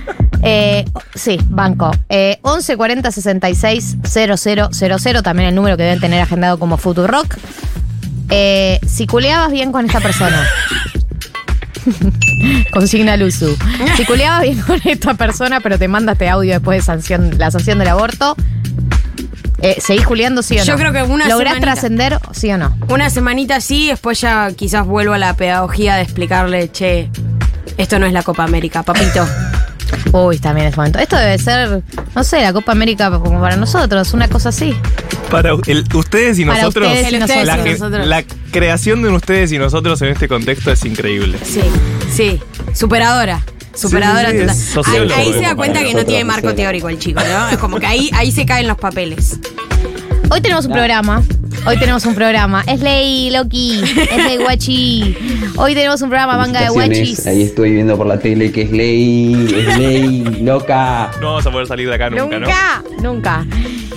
Eh, 0.49 0.85
sí, 1.13 1.37
banco. 1.49 1.91
Eh, 2.07 2.39
11 2.41 2.77
40 2.77 3.11
66 3.11 3.97
0000, 4.01 5.21
también 5.21 5.49
el 5.49 5.55
número 5.55 5.75
que 5.75 5.83
deben 5.83 5.99
tener 5.99 6.21
agendado 6.21 6.57
como 6.57 6.77
Futurock. 6.77 7.35
Eh, 8.29 8.79
si 8.87 9.07
culeabas 9.07 9.51
bien 9.51 9.73
con 9.73 9.85
esta 9.85 9.99
persona. 9.99 10.47
Consigna 12.71 13.17
Luzu. 13.17 13.57
Si 13.97 14.05
culeabas 14.05 14.43
bien 14.43 14.61
con 14.61 14.79
esta 14.85 15.15
persona, 15.15 15.59
pero 15.59 15.77
te 15.77 15.89
manda 15.89 16.13
este 16.13 16.29
audio 16.29 16.53
después 16.53 16.79
de 16.79 16.85
sanción, 16.85 17.37
la 17.37 17.51
sanción 17.51 17.79
del 17.79 17.89
aborto, 17.89 18.37
eh, 19.61 19.75
¿seguís 19.81 20.05
culeando 20.05 20.43
sí 20.43 20.55
o 20.55 20.59
no? 20.59 20.65
Yo 20.65 20.77
creo 20.77 20.93
que 20.93 21.03
una 21.03 21.27
¿Lográs 21.27 21.59
trascender 21.59 22.19
sí 22.31 22.49
o 22.51 22.57
no? 22.57 22.77
Una 22.87 23.09
semanita 23.09 23.57
así, 23.57 23.87
después 23.87 24.21
ya 24.21 24.49
quizás 24.53 24.85
vuelvo 24.85 25.13
a 25.13 25.17
la 25.17 25.33
pedagogía 25.33 25.95
de 25.95 26.03
explicarle, 26.03 26.71
che, 26.71 27.09
esto 27.77 27.99
no 27.99 28.05
es 28.05 28.13
la 28.13 28.23
Copa 28.23 28.45
América, 28.45 28.83
papito. 28.83 29.27
Uy, 30.11 30.39
también 30.39 30.67
es 30.67 30.77
momento. 30.77 30.99
Esto 30.99 31.15
debe 31.17 31.37
ser, 31.37 31.81
no 32.15 32.23
sé, 32.23 32.41
la 32.41 32.53
Copa 32.53 32.71
América 32.71 33.09
como 33.19 33.39
para 33.41 33.55
nosotros, 33.55 34.13
una 34.13 34.27
cosa 34.27 34.49
así. 34.49 34.75
Para 35.29 35.51
el- 35.67 35.85
ustedes 35.93 36.39
y 36.39 36.45
Para 36.45 36.61
nosotros, 36.61 36.87
ustedes 36.87 37.09
y 37.09 37.11
la, 37.11 37.19
nosotros. 37.19 37.79
nosotros. 37.79 38.07
la 38.07 38.23
creación 38.51 39.01
de 39.03 39.09
ustedes 39.09 39.51
y 39.51 39.57
nosotros 39.57 40.01
en 40.01 40.09
este 40.09 40.27
contexto 40.27 40.71
es 40.71 40.85
increíble. 40.85 41.37
Sí, 41.43 41.61
sí, 42.13 42.39
superadora. 42.73 43.41
Superadora 43.75 44.31
Sí, 44.31 44.39
sí, 44.49 44.73
total. 44.73 45.11
Ahí, 45.11 45.27
ahí 45.27 45.33
se 45.33 45.41
da 45.41 45.55
cuenta 45.55 45.81
que 45.81 45.93
no 45.93 46.03
tiene 46.03 46.23
marco 46.23 46.49
sí. 46.49 46.55
teórico 46.55 46.89
el 46.89 46.97
chico, 46.97 47.19
¿no? 47.21 47.49
Es 47.49 47.57
como 47.57 47.79
que 47.79 47.85
ahí, 47.85 48.09
ahí 48.13 48.31
se 48.31 48.45
caen 48.45 48.67
los 48.67 48.77
papeles. 48.77 49.37
Hoy 50.31 50.41
tenemos 50.41 50.65
un 50.65 50.71
programa. 50.71 51.21
Hoy 51.67 51.77
tenemos 51.77 52.05
un 52.05 52.15
programa. 52.15 52.63
Es 52.65 52.79
ley, 52.79 53.29
Loki. 53.29 53.83
Es 53.83 54.23
ley, 54.23 54.37
guachi. 54.37 55.17
Hoy 55.57 55.73
tenemos 55.73 56.01
un 56.01 56.07
programa 56.07 56.37
manga 56.37 56.61
de 56.61 56.69
guachis. 56.69 57.27
Ahí 57.27 57.41
estoy 57.41 57.73
viendo 57.73 57.97
por 57.97 58.07
la 58.07 58.17
tele 58.19 58.53
que 58.53 58.61
es 58.61 58.71
ley, 58.71 59.53
es 59.53 59.77
ley, 59.77 60.23
loca. 60.43 61.11
No 61.19 61.27
vamos 61.27 61.45
a 61.45 61.51
poder 61.51 61.67
salir 61.67 61.89
de 61.89 61.95
acá 61.95 62.09
nunca, 62.09 62.39
¿no? 62.39 62.47
Nunca, 62.47 62.83
nunca. 63.01 63.45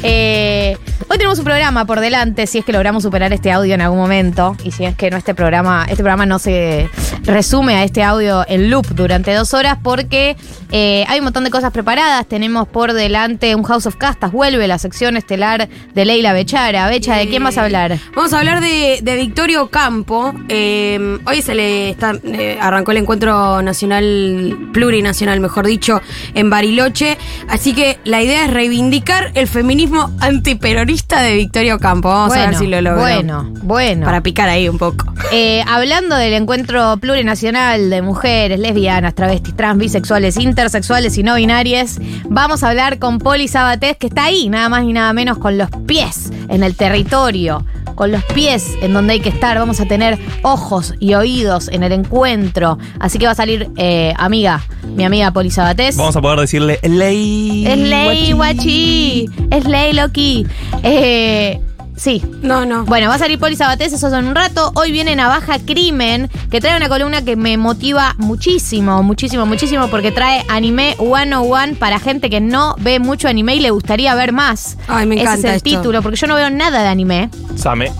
Eh, 0.02 0.76
hoy 1.09 1.16
tenemos 1.16 1.38
un 1.38 1.44
programa 1.44 1.85
por 1.85 2.00
delante, 2.00 2.48
si 2.48 2.59
es 2.59 2.64
que 2.64 2.72
logramos 2.72 3.04
superar 3.04 3.33
este 3.33 3.52
audio 3.52 3.74
en 3.74 3.83
algún 3.83 3.98
momento, 3.98 4.56
y 4.64 4.72
si 4.72 4.85
es 4.85 4.96
que 4.96 5.09
no 5.11 5.16
este 5.16 5.37
programa, 5.37 5.85
este 5.85 6.02
programa 6.02 6.26
no 6.26 6.40
se 6.40 6.88
resume 7.22 7.76
a 7.76 7.85
este 7.85 8.02
audio 8.02 8.44
en 8.48 8.70
loop 8.70 8.88
durante 8.96 9.33
dos 9.33 9.54
horas, 9.54 9.78
porque 9.80 10.37
eh, 10.70 11.04
hay 11.09 11.18
un 11.18 11.24
montón 11.24 11.44
de 11.44 11.50
cosas 11.50 11.72
preparadas. 11.72 12.26
Tenemos 12.26 12.68
por 12.68 12.92
delante 12.92 13.54
un 13.54 13.62
House 13.64 13.87
of 13.87 13.96
Castas, 13.96 14.33
vuelve 14.33 14.66
la 14.68 14.78
sección 14.78 15.16
estelar 15.16 15.68
de 15.94 16.04
Leila 16.04 16.33
Bechara. 16.33 16.88
Becha, 16.88 17.16
¿de 17.16 17.28
quién 17.28 17.42
vas 17.42 17.59
a 17.59 17.64
hablar? 17.64 17.98
Vamos 18.14 18.33
a 18.33 18.38
hablar 18.38 18.61
de, 18.61 19.00
de 19.02 19.16
Victorio 19.16 19.68
Campo. 19.68 20.35
Eh, 20.48 21.18
hoy 21.26 21.42
se 21.42 21.54
le 21.54 21.90
está, 21.90 22.14
eh, 22.24 22.59
arrancó 22.61 22.92
el 22.92 22.98
encuentro 22.98 23.62
nacional, 23.62 24.70
plurinacional, 24.72 25.40
mejor 25.40 25.66
dicho, 25.66 26.00
en 26.35 26.50
Bariloche. 26.50 27.18
Así 27.48 27.74
que 27.74 27.98
la 28.04 28.22
idea 28.22 28.44
es 28.44 28.52
reivindicar 28.52 29.33
el 29.35 29.48
feminismo 29.48 30.11
antiperonista 30.20 31.22
de 31.22 31.37
Victorio 31.37 31.78
Campo. 31.78 32.09
Vamos 32.09 32.37
a 32.37 32.46
ver 32.46 32.56
si 32.56 32.66
lo 32.66 32.80
logro. 32.80 33.00
Bueno, 33.00 33.50
bueno. 33.62 34.04
Para 34.04 34.22
picar 34.22 34.48
ahí 34.48 34.68
un 34.68 34.78
poco. 34.78 35.12
Eh, 35.33 35.62
hablando 35.66 36.16
del 36.16 36.35
encuentro 36.35 36.96
plurinacional 36.98 37.90
de 37.90 38.02
mujeres, 38.02 38.59
lesbianas, 38.59 39.14
travestis, 39.14 39.54
trans, 39.54 39.78
bisexuales, 39.78 40.37
intersexuales 40.60 41.16
y 41.16 41.22
no 41.22 41.36
binarias, 41.36 41.98
vamos 42.28 42.62
a 42.62 42.68
hablar 42.68 42.98
con 42.98 43.18
Poli 43.18 43.48
Sabatés, 43.48 43.96
que 43.96 44.08
está 44.08 44.24
ahí, 44.24 44.50
nada 44.50 44.68
más 44.68 44.84
ni 44.84 44.92
nada 44.92 45.14
menos, 45.14 45.38
con 45.38 45.56
los 45.56 45.70
pies 45.86 46.30
en 46.50 46.62
el 46.62 46.76
territorio, 46.76 47.64
con 47.94 48.12
los 48.12 48.22
pies 48.24 48.66
en 48.82 48.92
donde 48.92 49.14
hay 49.14 49.20
que 49.20 49.30
estar. 49.30 49.58
Vamos 49.58 49.80
a 49.80 49.86
tener 49.86 50.18
ojos 50.42 50.92
y 51.00 51.14
oídos 51.14 51.68
en 51.68 51.82
el 51.82 51.92
encuentro. 51.92 52.76
Así 52.98 53.18
que 53.18 53.24
va 53.24 53.32
a 53.32 53.34
salir, 53.34 53.70
eh, 53.78 54.12
amiga, 54.18 54.62
mi 54.84 55.02
amiga 55.02 55.30
Poli 55.30 55.50
Sabatés. 55.50 55.96
Vamos 55.96 56.14
a 56.14 56.20
poder 56.20 56.40
decirle 56.40 56.78
ley. 56.82 57.66
Es 57.66 57.78
ley, 57.78 58.32
guachi. 58.32 59.30
Es 59.50 59.64
ley, 59.64 59.94
Loki. 59.94 60.46
Eh, 60.82 61.58
sí, 62.00 62.22
No, 62.42 62.64
no. 62.64 62.84
bueno, 62.86 63.08
va 63.08 63.16
a 63.16 63.18
salir 63.18 63.38
Poli 63.38 63.56
Sabatés, 63.56 63.92
eso 63.92 64.08
en 64.16 64.24
un 64.26 64.34
rato. 64.34 64.72
Hoy 64.74 64.90
viene 64.90 65.14
Navaja 65.14 65.58
Crimen, 65.58 66.30
que 66.50 66.60
trae 66.60 66.76
una 66.76 66.88
columna 66.88 67.22
que 67.22 67.36
me 67.36 67.56
motiva 67.58 68.14
muchísimo, 68.18 69.02
muchísimo, 69.02 69.44
muchísimo, 69.44 69.88
porque 69.88 70.10
trae 70.10 70.44
anime 70.48 70.96
101 70.98 71.74
para 71.78 71.98
gente 72.00 72.30
que 72.30 72.40
no 72.40 72.74
ve 72.78 72.98
mucho 73.00 73.28
anime 73.28 73.54
y 73.56 73.60
le 73.60 73.70
gustaría 73.70 74.14
ver 74.14 74.32
más. 74.32 74.76
Ay, 74.88 75.06
me 75.06 75.16
Ese 75.16 75.22
encanta 75.24 75.38
es 75.38 75.44
el 75.44 75.56
esto. 75.58 75.70
título, 75.70 76.02
porque 76.02 76.16
yo 76.16 76.26
no 76.26 76.34
veo 76.36 76.48
nada 76.50 76.82
de 76.82 76.88
anime. 76.88 77.28
Same. 77.56 77.92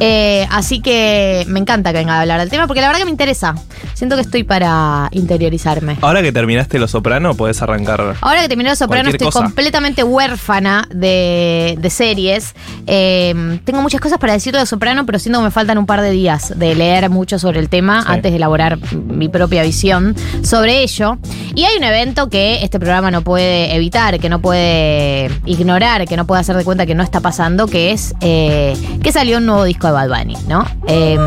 Eh, 0.00 0.46
así 0.50 0.80
que 0.80 1.44
me 1.48 1.60
encanta 1.60 1.92
que 1.92 1.98
venga 1.98 2.14
a 2.16 2.20
hablar 2.22 2.40
del 2.40 2.50
tema, 2.50 2.66
porque 2.66 2.80
la 2.80 2.88
verdad 2.88 3.00
que 3.00 3.04
me 3.04 3.10
interesa. 3.10 3.54
Siento 3.94 4.16
que 4.16 4.22
estoy 4.22 4.42
para 4.42 5.08
interiorizarme. 5.12 5.96
Ahora 6.00 6.22
que 6.22 6.32
terminaste 6.32 6.78
Lo 6.78 6.88
Soprano, 6.88 7.34
podés 7.34 7.62
arrancar. 7.62 8.16
Ahora 8.20 8.42
que 8.42 8.48
terminé 8.48 8.70
Los 8.70 8.78
Soprano 8.78 9.10
estoy 9.10 9.26
cosa. 9.26 9.40
completamente 9.44 10.02
huérfana 10.02 10.88
de, 10.92 11.76
de 11.78 11.90
series. 11.90 12.54
Eh, 12.86 13.60
tengo 13.64 13.80
muchas 13.82 14.00
cosas 14.00 14.18
para 14.18 14.32
decir 14.32 14.52
de 14.52 14.58
Los 14.60 14.68
Soprano, 14.70 15.06
pero 15.06 15.18
siento 15.18 15.38
que 15.38 15.44
me 15.44 15.50
faltan 15.50 15.78
un 15.78 15.86
par 15.86 16.00
de 16.00 16.10
días 16.10 16.52
de 16.58 16.74
leer 16.74 17.08
mucho 17.10 17.38
sobre 17.38 17.60
el 17.60 17.68
tema 17.68 18.02
Sí. 18.02 18.08
antes 18.08 18.32
de 18.32 18.36
elaborar 18.36 18.78
mi 18.96 19.28
propia 19.28 19.62
visión 19.62 20.16
sobre 20.42 20.82
ello. 20.82 21.18
Y 21.54 21.64
hay 21.64 21.76
un 21.76 21.84
evento 21.84 22.28
que 22.28 22.64
este 22.64 22.80
programa 22.80 23.10
no 23.10 23.22
puede 23.22 23.74
evitar, 23.74 24.18
que 24.18 24.28
no 24.28 24.40
puede 24.40 25.30
ignorar, 25.46 26.06
que 26.08 26.16
no 26.16 26.26
puede 26.26 26.40
hacer 26.40 26.56
de 26.56 26.64
cuenta 26.64 26.86
que 26.86 26.94
no 26.94 27.02
está 27.02 27.20
pasando, 27.20 27.66
que 27.66 27.92
es 27.92 28.14
eh, 28.20 28.74
que 29.02 29.12
salió 29.12 29.38
un 29.38 29.46
nuevo 29.46 29.64
disco 29.64 29.81
de 29.88 29.92
Bad 29.92 30.08
Bunny, 30.08 30.36
¿no? 30.48 30.64
Eh, 30.86 31.18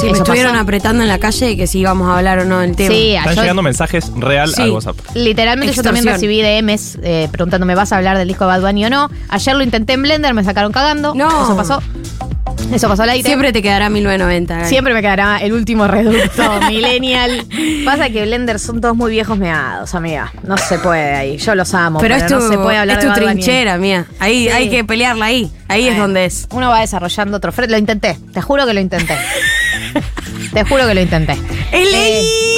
Sí, 0.00 0.06
me 0.06 0.12
estuvieron 0.18 0.52
pasó. 0.52 0.62
apretando 0.62 1.02
en 1.02 1.08
la 1.08 1.18
calle 1.18 1.56
que 1.56 1.66
si 1.66 1.78
íbamos 1.80 2.08
a 2.08 2.16
hablar 2.18 2.40
o 2.40 2.44
no 2.44 2.58
del 2.60 2.74
tema. 2.76 2.92
Sí, 2.94 3.14
Están 3.14 3.34
yo- 3.34 3.40
llegando 3.42 3.62
mensajes 3.62 4.10
real 4.16 4.52
Sí. 4.54 4.62
al 4.62 4.70
WhatsApp. 4.70 4.96
Literalmente 5.14 5.74
yo 5.74 5.82
también 5.82 6.04
recibí 6.06 6.40
DMs 6.42 6.98
eh, 7.02 7.28
preguntándome, 7.30 7.74
¿vas 7.74 7.92
a 7.92 7.96
hablar 7.98 8.18
del 8.18 8.28
disco 8.28 8.44
de 8.44 8.48
Bad 8.58 8.62
Bunny 8.62 8.86
o 8.86 8.90
no? 8.90 9.10
Ayer 9.28 9.54
lo 9.56 9.62
intenté 9.62 9.92
en 9.94 10.02
Blender, 10.02 10.34
me 10.34 10.44
sacaron 10.44 10.72
cagando. 10.72 11.14
No. 11.14 11.28
Eso 11.44 11.56
pasó. 11.56 11.82
Eso 12.76 12.88
pasó 12.88 13.02
al 13.02 13.10
aire. 13.10 13.26
Siempre 13.26 13.52
te 13.52 13.62
quedará 13.62 13.88
1990. 13.90 14.54
Gali. 14.56 14.68
Siempre 14.68 14.94
me 14.94 15.00
quedará 15.00 15.38
el 15.38 15.52
último 15.52 15.86
reducto 15.86 16.60
millennial. 16.68 17.46
Pasa 17.84 18.10
que 18.10 18.22
Blender 18.24 18.58
son 18.58 18.80
todos 18.80 18.96
muy 18.96 19.10
viejos 19.10 19.38
meados, 19.38 19.94
amiga. 19.94 20.32
No 20.42 20.56
se 20.56 20.78
puede 20.78 21.14
ahí. 21.14 21.36
Yo 21.38 21.54
los 21.54 21.72
amo, 21.74 21.98
Pero, 22.00 22.14
pero, 22.14 22.26
es 22.26 22.32
tu, 22.32 22.38
no 22.40 22.48
se 22.48 22.58
puede 22.58 22.78
hablar 22.78 22.98
es 22.98 23.06
tu 23.06 23.12
trinchera, 23.12 23.78
mía. 23.78 24.06
Ahí 24.18 24.44
Sí. 24.44 24.48
hay 24.48 24.70
que 24.70 24.84
pelearla 24.84 25.26
ahí. 25.26 25.50
Ahí 25.68 25.88
es 25.88 25.96
donde 25.96 26.24
es. 26.26 26.46
Uno 26.50 26.68
va 26.68 26.80
desarrollando 26.80 27.36
otro 27.36 27.52
frente. 27.52 27.72
Lo 27.72 27.78
intenté, 27.78 28.18
te 28.32 28.42
juro 28.42 28.66
que 28.66 28.74
lo 28.74 28.80
intenté. 28.80 29.16
Te 30.52 30.64
juro 30.64 30.86
que 30.86 30.94
lo 30.94 31.00
intenté. 31.00 31.34
¡Slay! 31.70 32.26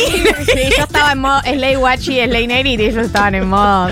Sí, 0.44 0.60
yo 0.76 0.84
estaba 0.84 1.12
en 1.12 1.18
modo 1.20 1.40
Slay 1.40 1.76
Watch 1.76 2.08
y 2.08 2.22
Slay 2.24 2.46
Nerit 2.46 2.78
y 2.78 2.84
ellos 2.84 3.06
estaban 3.06 3.34
en 3.34 3.48
modo. 3.48 3.90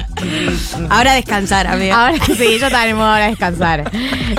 Ahora 0.90 1.14
descansar, 1.14 1.66
amigo. 1.66 1.94
Ahora 1.94 2.16
sí, 2.24 2.58
yo 2.58 2.66
estaba 2.66 2.86
en 2.86 2.96
modo 2.96 3.08
ahora 3.08 3.28
descansar. 3.28 3.90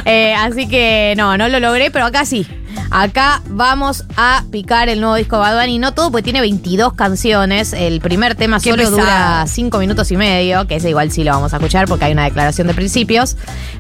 Eh, 0.06 0.34
así 0.36 0.68
que 0.68 1.14
no, 1.18 1.38
no 1.38 1.50
lo 1.50 1.60
logré, 1.60 1.92
pero 1.92 2.06
acá 2.06 2.26
sí. 2.26 2.48
Acá 2.92 3.42
vamos 3.50 4.06
a 4.18 4.44
picar 4.52 4.90
el 4.90 5.00
nuevo 5.02 5.16
disco 5.16 5.36
de 5.38 5.42
Bad 5.42 5.60
Bunny. 5.62 5.80
No 5.80 5.94
todo, 5.94 6.12
porque 6.12 6.24
tiene 6.24 6.42
22 6.42 6.94
canciones. 6.94 7.74
El 7.74 8.00
primer 8.02 8.36
tema 8.36 8.60
Qué 8.60 8.70
solo 8.72 8.84
pesado. 8.84 8.98
dura 8.98 9.46
5 9.48 9.78
minutos 9.80 10.12
y 10.12 10.18
medio, 10.18 10.68
que 10.68 10.76
ese 10.76 10.90
igual 10.90 11.12
sí 11.12 11.24
lo 11.24 11.32
vamos 11.32 11.54
a 11.54 11.58
escuchar 11.58 11.88
porque 11.88 12.06
hay 12.06 12.14
una 12.14 12.26
declaración 12.26 12.68
de 12.68 12.74
principios. 12.74 13.36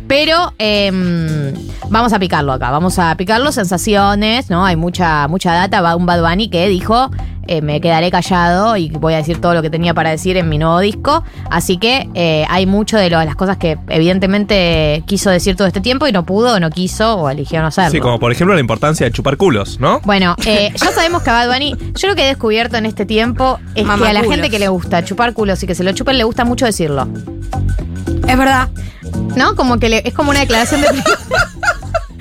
Pero 0.07 0.53
em, 0.57 1.53
vamos 1.89 2.13
a 2.13 2.19
picarlo 2.19 2.51
acá. 2.53 2.71
Vamos 2.71 2.99
a 2.99 3.15
picarlo, 3.15 3.51
sensaciones, 3.51 4.49
¿no? 4.49 4.65
Hay 4.65 4.75
mucha, 4.75 5.27
mucha 5.27 5.53
data. 5.53 5.81
Va 5.81 5.95
un 5.95 6.05
Bad 6.05 6.21
Bunny 6.21 6.49
que 6.49 6.67
dijo. 6.67 7.09
eh, 7.45 7.61
me 7.61 7.81
quedaré 7.81 8.09
callado 8.09 8.77
y 8.77 8.89
voy 8.89 9.15
a 9.15 9.17
decir 9.17 9.41
todo 9.41 9.53
lo 9.53 9.61
que 9.61 9.69
tenía 9.69 9.93
para 9.93 10.11
decir 10.11 10.37
en 10.37 10.47
mi 10.47 10.57
nuevo 10.57 10.79
disco. 10.79 11.25
Así 11.51 11.75
que 11.75 12.07
eh, 12.13 12.45
hay 12.49 12.65
mucho 12.65 12.95
de 12.97 13.09
lo- 13.09 13.21
las 13.21 13.35
cosas 13.35 13.57
que 13.57 13.77
evidentemente 13.89 15.03
quiso 15.05 15.29
decir 15.29 15.55
todo 15.57 15.67
este 15.67 15.81
tiempo 15.81 16.07
y 16.07 16.11
no 16.13 16.23
pudo, 16.25 16.55
o 16.55 16.59
no 16.61 16.69
quiso 16.69 17.15
o 17.15 17.29
eligió 17.29 17.59
no 17.61 17.67
hacerlo. 17.67 17.91
Sí, 17.91 17.99
como 17.99 18.17
por 18.19 18.31
ejemplo 18.31 18.53
la 18.53 18.61
importancia 18.61 18.82
de 18.91 19.11
chupar 19.11 19.37
culos, 19.37 19.79
¿no? 19.79 19.99
Bueno, 20.03 20.35
eh, 20.45 20.71
ya 20.75 20.91
sabemos 20.91 21.23
que 21.23 21.29
a 21.29 21.33
Bad 21.33 21.53
Bunny, 21.53 21.75
yo 21.95 22.07
lo 22.09 22.15
que 22.15 22.23
he 22.23 22.27
descubierto 22.27 22.77
en 22.77 22.85
este 22.85 23.05
tiempo 23.05 23.59
es 23.75 23.85
que 23.85 23.91
a 24.07 24.13
la 24.13 24.23
gente 24.23 24.49
que 24.49 24.59
le 24.59 24.67
gusta 24.67 25.03
chupar 25.03 25.33
culos 25.33 25.61
y 25.63 25.67
que 25.67 25.75
se 25.75 25.83
lo 25.83 25.91
chupen 25.93 26.17
le 26.17 26.23
gusta 26.23 26.45
mucho 26.45 26.65
decirlo. 26.65 27.07
Es 28.27 28.37
verdad. 28.37 28.69
¿No? 29.35 29.55
Como 29.55 29.79
que 29.79 29.89
le- 29.89 30.01
es 30.07 30.13
como 30.13 30.31
una 30.31 30.41
declaración 30.41 30.81
de. 30.81 30.87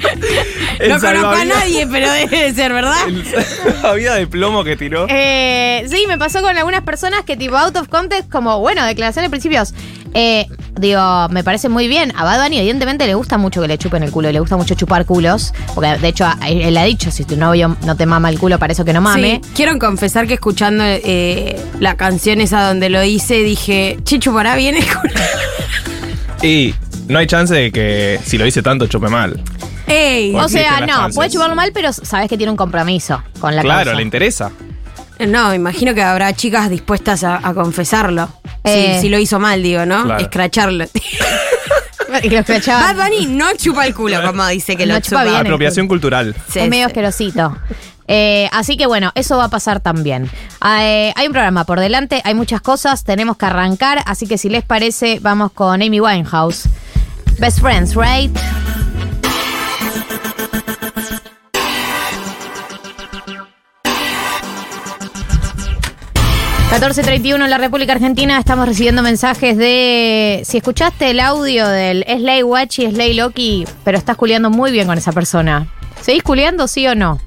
No 0.88 0.99
conozco 0.99 1.29
a 1.29 1.45
nadie, 1.45 1.87
pero 1.87 2.11
debe 2.11 2.45
de 2.45 2.55
ser, 2.55 2.73
¿verdad? 2.73 2.97
El 3.07 3.25
salvavidas 3.25 4.17
de 4.17 4.27
plomo 4.27 4.65
que 4.65 4.77
tiró. 4.77 5.07
Eh, 5.09 5.85
sí, 5.88 6.07
me 6.09 6.19
pasó 6.19 6.43
con 6.43 6.57
algunas 6.57 6.83
personas 6.83 7.23
que 7.25 7.37
tipo 7.37 7.57
out 7.57 7.77
of 7.77 7.88
context, 7.88 8.31
como, 8.31 8.59
bueno, 8.59 8.85
declaración 8.85 9.25
de 9.25 9.31
principios. 9.31 9.75
Eh, 10.15 10.47
digo, 10.79 11.29
me 11.31 11.45
parece 11.45 11.69
muy 11.69 11.88
bien. 11.88 12.12
A 12.17 12.25
Bad 12.25 12.43
Bunny 12.43 12.59
evidentemente 12.59 13.07
le 13.07 13.15
gusta 13.15 13.38
mucho 13.38 13.62
que 13.62 13.69
le 13.69 13.79
chupen 13.79 14.03
el 14.03 14.11
culo, 14.11 14.31
y 14.31 14.33
le 14.33 14.41
gusta 14.41 14.57
mucho 14.57 14.75
chupar 14.75 15.07
culos. 15.07 15.55
Porque 15.75 15.97
de 15.99 16.09
hecho, 16.09 16.27
él 16.47 16.77
ha 16.77 16.85
dicho, 16.85 17.11
si 17.11 17.25
tu 17.25 17.37
novio 17.37 17.77
no 17.85 17.97
te 17.97 18.07
mama 18.07 18.29
el 18.29 18.38
culo, 18.38 18.59
para 18.59 18.73
eso 18.73 18.85
que 18.85 18.93
no 18.93 19.01
mame. 19.01 19.41
Sí, 19.43 19.51
quiero 19.55 19.79
confesar 19.79 20.27
que 20.27 20.35
escuchando 20.35 20.85
eh, 20.85 21.61
la 21.81 21.97
canción 21.97 22.41
esa 22.41 22.67
donde 22.67 22.91
lo 22.91 23.03
hice, 23.05 23.43
dije, 23.43 23.99
Chicho, 24.03 24.33
para 24.35 24.57
bien 24.57 24.77
el 24.77 24.85
culo. 24.85 25.15
Y 26.43 26.75
no 27.09 27.19
hay 27.19 27.27
chance 27.27 27.55
de 27.55 27.71
que 27.71 28.19
si 28.25 28.37
lo 28.37 28.47
hice 28.47 28.62
tanto 28.62 28.87
chupe 28.87 29.09
mal. 29.09 29.41
Ey, 29.92 30.35
O 30.35 30.48
sea, 30.48 30.81
no, 30.81 30.87
chances. 30.87 31.16
puede 31.16 31.31
chuparlo 31.31 31.55
mal, 31.55 31.70
pero 31.72 31.92
sabes 31.92 32.28
que 32.28 32.37
tiene 32.37 32.50
un 32.50 32.57
compromiso 32.57 33.22
con 33.40 33.55
la 33.55 33.62
claro, 33.62 33.85
causa. 33.85 33.96
le 33.96 34.02
interesa. 34.02 34.50
no, 35.26 35.55
imagino 35.55 35.94
que 35.94 36.02
habrá 36.02 36.33
chicas 36.35 36.70
dispuestas 36.70 37.24
a, 37.24 37.37
a 37.46 37.55
confesarlo. 37.55 38.28
Eh. 38.64 38.94
si, 38.96 39.02
si 39.02 39.09
lo 39.09 39.18
hizo 39.18 39.38
mal, 39.40 39.62
digo, 39.62 39.85
¿no? 39.87 40.05
Claro. 40.05 40.20
Escracharlo. 40.20 40.85
Y 42.22 42.28
lo 42.28 42.40
escrachaba. 42.40 42.92
Bad 42.92 43.05
Bunny 43.07 43.24
no 43.26 43.46
chupa 43.57 43.87
el 43.87 43.94
culo, 43.94 44.20
como 44.22 44.46
dice 44.48 44.76
que 44.76 44.85
No 44.85 44.94
lo 44.94 45.00
chupa 45.00 45.20
chupa. 45.22 45.31
bien. 45.31 45.37
Apropiación 45.46 45.88
cultural. 45.88 46.37
Sí, 46.52 46.59
es 46.59 46.68
medio 46.68 46.85
sí. 46.85 46.90
asquerosito. 46.90 47.57
Eh, 48.07 48.50
así 48.52 48.76
que 48.76 48.85
bueno, 48.87 49.12
eso 49.14 49.38
va 49.38 49.44
a 49.44 49.48
pasar 49.48 49.81
también. 49.81 50.31
Eh, 50.78 51.12
hay 51.16 51.26
un 51.26 51.33
programa 51.33 51.64
por 51.64 51.81
delante, 51.81 52.20
hay 52.24 52.35
muchas 52.35 52.61
cosas, 52.61 53.05
tenemos 53.05 53.38
que 53.38 53.46
arrancar, 53.46 54.02
así 54.05 54.26
que 54.26 54.37
si 54.37 54.50
les 54.50 54.62
parece, 54.62 55.20
vamos 55.22 55.52
con 55.52 55.81
Amy 55.81 56.00
Winehouse. 56.00 56.64
Best 57.38 57.61
Friends, 57.61 57.94
right? 57.96 58.31
...14.31 66.73 67.45
en 67.45 67.51
la 67.51 67.59
República 67.59 67.93
Argentina... 67.93 68.39
...estamos 68.39 68.67
recibiendo 68.67 69.03
mensajes 69.03 69.59
de... 69.59 70.41
...si 70.47 70.57
escuchaste 70.57 71.11
el 71.11 71.21
audio 71.21 71.69
del 71.69 72.03
Slay 72.09 72.43
Watch 72.43 72.79
y 72.79 72.91
Slay 72.91 73.13
Loki... 73.13 73.67
...pero 73.85 73.99
estás 73.99 74.17
culiando 74.17 74.49
muy 74.49 74.73
bien 74.73 74.87
con 74.87 74.97
esa 74.97 75.13
persona... 75.13 75.69
¿Seguís 76.01 76.23
culiando, 76.23 76.67
sí 76.67 76.87
o 76.89 76.95
no? 76.95 77.21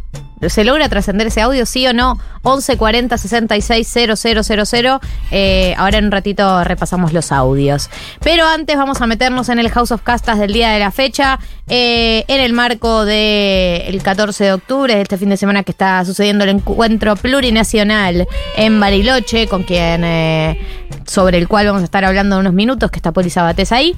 ¿Se 0.50 0.64
logra 0.64 0.90
trascender 0.90 1.28
ese 1.28 1.42
audio, 1.42 1.66
sí 1.66 1.86
o 1.88 1.94
no? 1.94 2.20
1140 2.44 3.18
66 3.18 3.88
000. 3.88 5.00
Eh, 5.32 5.74
ahora 5.78 5.98
en 5.98 6.06
un 6.06 6.12
ratito 6.12 6.64
repasamos 6.64 7.14
los 7.14 7.32
audios. 7.32 7.90
Pero 8.22 8.46
antes 8.46 8.78
vamos 8.78 9.02
a 9.02 9.08
meternos 9.08 9.50
en 9.50 9.60
el 9.60 9.70
House 9.70 9.92
of 9.92 10.02
Castas 10.02 10.40
del 10.40 10.54
día 10.54 10.70
de 10.72 10.80
la 10.80 10.92
fecha. 10.92 11.40
eh, 11.68 12.26
en 12.28 12.42
el 12.42 12.54
marco 12.54 13.06
del 13.06 14.02
14 14.04 14.44
de 14.44 14.54
octubre, 14.54 15.02
este 15.02 15.18
fin 15.18 15.30
de 15.30 15.38
semana 15.38 15.64
que 15.64 15.72
está 15.72 16.06
sucediendo 16.06 16.44
el 16.44 16.52
encuentro 16.52 17.16
plurinacional 17.16 18.28
en 18.56 18.80
Bariloche, 18.80 19.48
con 19.48 19.64
quien 19.64 20.04
eh, 20.04 20.60
sobre 21.08 21.38
el 21.40 21.48
cual 21.48 21.66
vamos 21.68 21.82
a 21.82 21.86
estar 21.86 22.06
hablando 22.06 22.38
unos 22.38 22.54
minutos, 22.54 22.92
que 22.92 23.00
está 23.00 23.12
Poli 23.12 23.30
Sabatés 23.32 23.72
ahí. 23.72 23.96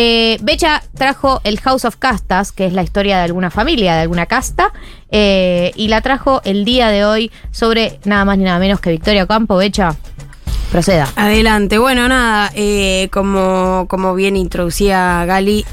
Eh, 0.00 0.38
Becha 0.42 0.80
trajo 0.96 1.40
el 1.42 1.58
House 1.58 1.84
of 1.84 1.96
Castas, 1.96 2.52
que 2.52 2.66
es 2.66 2.72
la 2.72 2.84
historia 2.84 3.18
de 3.18 3.24
alguna 3.24 3.50
familia, 3.50 3.96
de 3.96 4.02
alguna 4.02 4.26
casta, 4.26 4.72
eh, 5.10 5.72
y 5.74 5.88
la 5.88 6.02
trajo 6.02 6.40
el 6.44 6.64
día 6.64 6.86
de 6.90 7.04
hoy 7.04 7.32
sobre 7.50 7.98
nada 8.04 8.24
más 8.24 8.38
ni 8.38 8.44
nada 8.44 8.60
menos 8.60 8.78
que 8.78 8.90
Victoria 8.90 9.26
Campo. 9.26 9.56
Becha, 9.56 9.96
proceda. 10.70 11.08
Adelante. 11.16 11.78
Bueno, 11.78 12.06
nada, 12.08 12.52
eh, 12.54 13.08
como, 13.10 13.86
como 13.88 14.14
bien 14.14 14.36
introducía 14.36 15.24
Gali, 15.26 15.66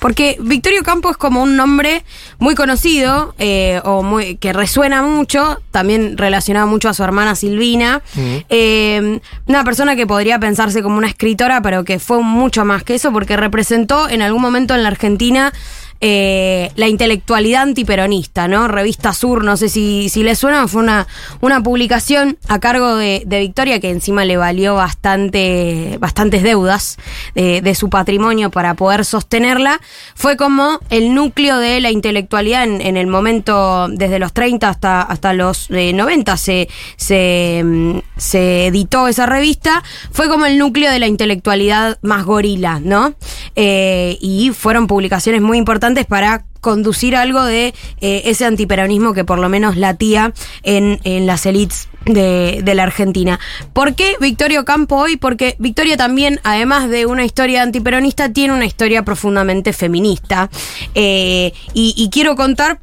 porque 0.00 0.36
Victorio 0.40 0.82
Campo 0.82 1.10
es 1.10 1.16
como 1.16 1.42
un 1.42 1.56
nombre 1.56 2.04
muy 2.38 2.54
conocido 2.54 3.34
eh, 3.38 3.80
o 3.84 4.02
muy, 4.02 4.36
que 4.36 4.52
resuena 4.52 5.02
mucho, 5.02 5.60
también 5.70 6.16
relacionado 6.18 6.66
mucho 6.66 6.88
a 6.88 6.94
su 6.94 7.04
hermana 7.04 7.34
Silvina. 7.34 8.02
Eh, 8.48 9.20
una 9.46 9.64
persona 9.64 9.96
que 9.96 10.06
podría 10.06 10.38
pensarse 10.38 10.82
como 10.82 10.98
una 10.98 11.08
escritora, 11.08 11.60
pero 11.62 11.84
que 11.84 11.98
fue 11.98 12.22
mucho 12.22 12.64
más 12.64 12.82
que 12.82 12.94
eso, 12.94 13.12
porque 13.12 13.36
representó 13.36 14.08
en 14.08 14.22
algún 14.22 14.42
momento 14.42 14.74
en 14.74 14.82
la 14.82 14.88
Argentina 14.88 15.52
eh, 16.00 16.70
la 16.76 16.88
intelectualidad 16.88 17.62
antiperonista, 17.62 18.48
¿no? 18.48 18.68
Revista 18.68 19.12
Sur, 19.12 19.44
no 19.44 19.56
sé 19.56 19.68
si, 19.68 20.08
si 20.08 20.22
le 20.22 20.34
suena, 20.34 20.66
fue 20.66 20.82
una, 20.82 21.06
una 21.40 21.62
publicación 21.62 22.38
a 22.48 22.58
cargo 22.58 22.96
de, 22.96 23.22
de 23.26 23.40
Victoria 23.40 23.80
que 23.80 23.90
encima 23.90 24.24
le 24.24 24.36
valió 24.36 24.74
bastante, 24.74 25.98
bastantes 26.00 26.42
deudas 26.42 26.96
de, 27.34 27.74
su 27.74 27.90
patrimonio 27.90 28.50
para 28.50 28.74
poder 28.74 29.04
sostenerla. 29.04 29.80
Fue 30.14 30.36
como 30.36 30.80
el 30.90 31.14
núcleo 31.14 31.58
de 31.58 31.80
la 31.80 31.90
intelectualidad 31.90 32.64
en, 32.64 32.96
el 32.96 33.06
momento, 33.06 33.88
desde 33.88 34.18
los 34.18 34.32
30 34.32 34.68
hasta, 34.68 35.02
hasta 35.02 35.32
los 35.32 35.70
eh, 35.70 35.92
90 35.92 36.36
se, 36.36 36.68
se, 36.96 37.62
mm, 37.64 37.98
se 38.16 38.66
editó 38.66 39.06
esa 39.06 39.26
revista. 39.26 39.82
Fue 40.10 40.28
como 40.28 40.46
el 40.46 40.58
núcleo 40.58 40.90
de 40.90 40.98
la 40.98 41.06
intelectualidad 41.06 41.98
más 42.02 42.24
gorila, 42.24 42.80
¿no? 42.80 43.14
Eh, 43.54 44.18
y 44.20 44.50
fueron 44.50 44.86
publicaciones 44.86 45.42
muy 45.42 45.58
importantes 45.58 45.89
para 46.06 46.44
conducir 46.60 47.16
algo 47.16 47.42
de 47.44 47.74
eh, 48.00 48.22
ese 48.26 48.44
antiperonismo 48.44 49.14
que 49.14 49.24
por 49.24 49.38
lo 49.38 49.48
menos 49.48 49.76
latía 49.76 50.32
en, 50.62 50.98
las 51.26 51.46
élites 51.46 51.88
de, 52.04 52.62
la 52.74 52.82
Argentina. 52.82 53.40
¿Por 53.72 53.94
qué 53.94 54.16
Victorio 54.20 54.64
Campo 54.64 54.96
hoy? 54.96 55.16
Porque 55.16 55.56
Victoria 55.58 55.96
también, 55.96 56.40
además 56.44 56.88
de 56.90 57.06
una 57.06 57.24
historia 57.24 57.62
antiperonista, 57.62 58.32
tiene 58.32 58.54
una 58.54 58.66
historia 58.66 59.04
profundamente 59.04 59.72
feminista. 59.72 60.50
Eh, 60.94 61.52
y 61.74 62.08
quiero 62.12 62.36
contar 62.36 62.78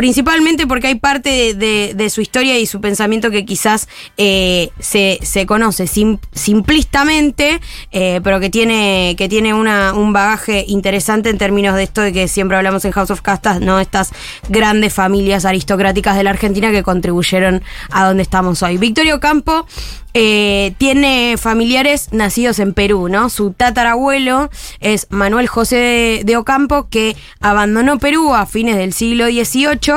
Principalmente 0.00 0.66
porque 0.66 0.86
hay 0.86 0.94
parte 0.94 1.52
de, 1.52 2.08
su 2.08 2.22
historia 2.22 2.58
y 2.58 2.64
su 2.64 2.80
pensamiento 2.80 3.30
que 3.30 3.44
quizás 3.44 3.86
eh, 4.16 4.70
se, 4.78 5.18
se 5.20 5.44
conoce 5.44 5.86
sim- 5.86 6.18
simplistamente, 6.32 7.60
eh, 7.92 8.22
pero 8.24 8.40
que 8.40 8.48
tiene, 8.48 9.14
que 9.18 9.28
tiene 9.28 9.52
una, 9.52 9.92
un 9.92 10.14
bagaje 10.14 10.64
interesante 10.68 11.28
en 11.28 11.36
términos 11.36 11.76
de 11.76 11.82
esto 11.82 12.00
de 12.00 12.14
que 12.14 12.28
siempre 12.28 12.56
hablamos 12.56 12.82
en 12.86 12.92
House 12.92 13.10
of 13.10 13.20
Castas, 13.20 13.60
¿no? 13.60 13.78
Estas 13.78 14.12
grandes 14.48 14.94
familias 14.94 15.44
aristocráticas 15.44 16.16
de 16.16 16.24
la 16.24 16.30
Argentina 16.30 16.70
que 16.70 16.82
contribuyeron 16.82 17.62
a 17.90 18.06
donde 18.06 18.22
estamos 18.22 18.62
hoy. 18.62 18.78
Victorio 18.78 19.20
Campo 19.20 19.66
eh, 20.14 20.74
tiene 20.78 21.36
familiares 21.36 22.08
nacidos 22.12 22.58
en 22.58 22.72
Perú, 22.72 23.08
¿no? 23.08 23.28
Su 23.28 23.52
tatarabuelo 23.52 24.50
es 24.80 25.06
Manuel 25.10 25.46
José 25.46 25.76
de, 25.76 26.22
de 26.24 26.36
Ocampo, 26.36 26.88
que 26.88 27.16
abandonó 27.40 27.98
Perú 27.98 28.34
a 28.34 28.46
fines 28.46 28.76
del 28.76 28.92
siglo 28.92 29.26
XVIII. 29.26 29.89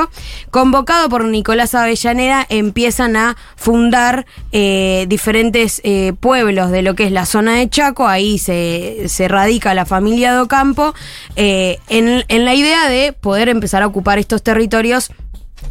Convocado 0.50 1.08
por 1.08 1.24
Nicolás 1.24 1.74
Avellaneda, 1.74 2.46
empiezan 2.48 3.16
a 3.16 3.36
fundar 3.56 4.26
eh, 4.52 5.06
diferentes 5.08 5.80
eh, 5.84 6.12
pueblos 6.18 6.70
de 6.70 6.82
lo 6.82 6.94
que 6.94 7.04
es 7.04 7.12
la 7.12 7.26
zona 7.26 7.54
de 7.56 7.68
Chaco. 7.68 8.06
Ahí 8.06 8.38
se, 8.38 9.08
se 9.08 9.28
radica 9.28 9.74
la 9.74 9.86
familia 9.86 10.34
de 10.34 10.40
Ocampo, 10.40 10.94
eh, 11.36 11.78
en, 11.88 12.24
en 12.28 12.44
la 12.44 12.54
idea 12.54 12.88
de 12.88 13.12
poder 13.12 13.48
empezar 13.48 13.82
a 13.82 13.86
ocupar 13.86 14.18
estos 14.18 14.42
territorios 14.42 15.10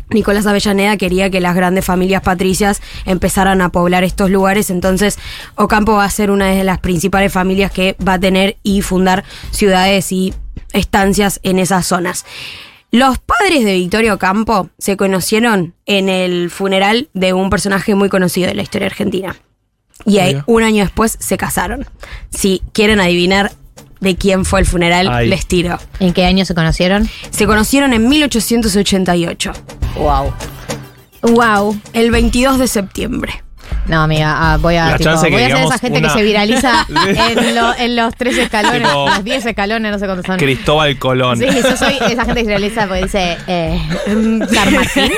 Nicolás 0.10 0.46
Avellaneda 0.46 0.98
quería 0.98 1.30
que 1.30 1.40
las 1.40 1.56
grandes 1.56 1.86
familias 1.86 2.22
patricias 2.22 2.82
empezaran 3.06 3.62
a 3.62 3.70
poblar 3.70 4.04
estos 4.04 4.30
lugares, 4.30 4.70
entonces 4.70 5.18
Ocampo 5.56 5.94
va 5.94 6.06
a 6.06 6.10
ser 6.10 6.32
una 6.32 6.48
de 6.48 6.64
las 6.64 6.80
principales 6.80 7.32
familias 7.32 7.72
que 7.72 7.96
va 8.06 8.14
a 8.14 8.20
tener 8.20 8.58
y 8.64 8.82
fundar 8.82 9.24
ciudades 9.52 10.12
y 10.12 10.34
estancias 10.74 11.40
en 11.44 11.60
esas 11.60 11.86
zonas. 11.88 12.26
Los 12.94 13.18
padres 13.18 13.66
de 13.66 13.74
Victorio 13.74 14.20
Campo 14.20 14.70
se 14.78 14.98
conocieron 14.98 15.74
en 15.88 16.10
el 16.10 16.52
funeral 16.52 17.10
de 17.16 17.34
un 17.34 17.50
personaje 17.50 17.96
muy 17.96 18.08
conocido 18.08 18.48
de 18.48 18.54
la 18.54 18.62
historia 18.62 18.86
argentina. 18.86 19.36
Y 20.06 20.20
ahí, 20.20 20.34
Mira. 20.36 20.44
un 20.46 20.62
año 20.62 20.84
después 20.84 21.18
se 21.20 21.36
casaron. 21.36 21.88
Si 22.30 22.62
quieren 22.72 23.00
adivinar 23.00 23.52
de 24.00 24.16
quién 24.16 24.46
fue 24.46 24.60
el 24.60 24.68
funeral, 24.68 25.08
Ay. 25.10 25.28
les 25.28 25.48
tiro. 25.48 25.80
¿En 26.00 26.14
qué 26.14 26.26
año 26.26 26.46
se 26.46 26.54
conocieron? 26.54 27.10
Se 27.32 27.48
conocieron 27.48 27.94
en 27.94 28.08
1888, 28.08 29.54
Wow. 29.96 30.32
Wow. 31.24 31.76
el 31.94 32.12
22 32.12 32.60
de 32.60 32.68
septiembre. 32.68 33.44
No, 33.88 34.02
amiga, 34.04 34.54
ah, 34.54 34.58
voy 34.58 34.76
a, 34.78 34.92
La 34.92 34.98
tipo, 34.98 35.10
chance 35.10 35.28
que 35.28 35.34
voy 35.34 35.42
a 35.44 35.46
ser 35.48 35.56
digamos 35.56 35.72
esa 35.76 35.80
gente 35.82 36.00
una- 36.00 36.08
que 36.08 36.14
se 36.14 36.24
viraliza 36.24 36.88
en, 37.08 37.56
lo- 37.56 37.76
en 37.76 37.96
los 37.96 38.16
tres 38.16 38.38
escalones, 38.38 38.82
Tipo- 38.88 39.10
los 39.10 39.24
10 39.24 39.46
escalones, 39.46 39.92
no 39.92 40.00
sé 40.00 40.06
cuántos 40.06 40.26
son. 40.26 40.38
Cristóbal 40.38 40.98
Colón. 40.98 41.38
Sí, 41.40 41.46
yo 41.46 41.76
soy 41.78 41.96
esa 42.10 42.26
gente 42.26 42.34
que 42.36 42.40
se 42.42 42.46
viraliza 42.48 42.88
porque 42.88 43.04
dice 43.04 43.38
eh, 43.48 43.82
San 44.06 44.74
Martín. 44.74 45.12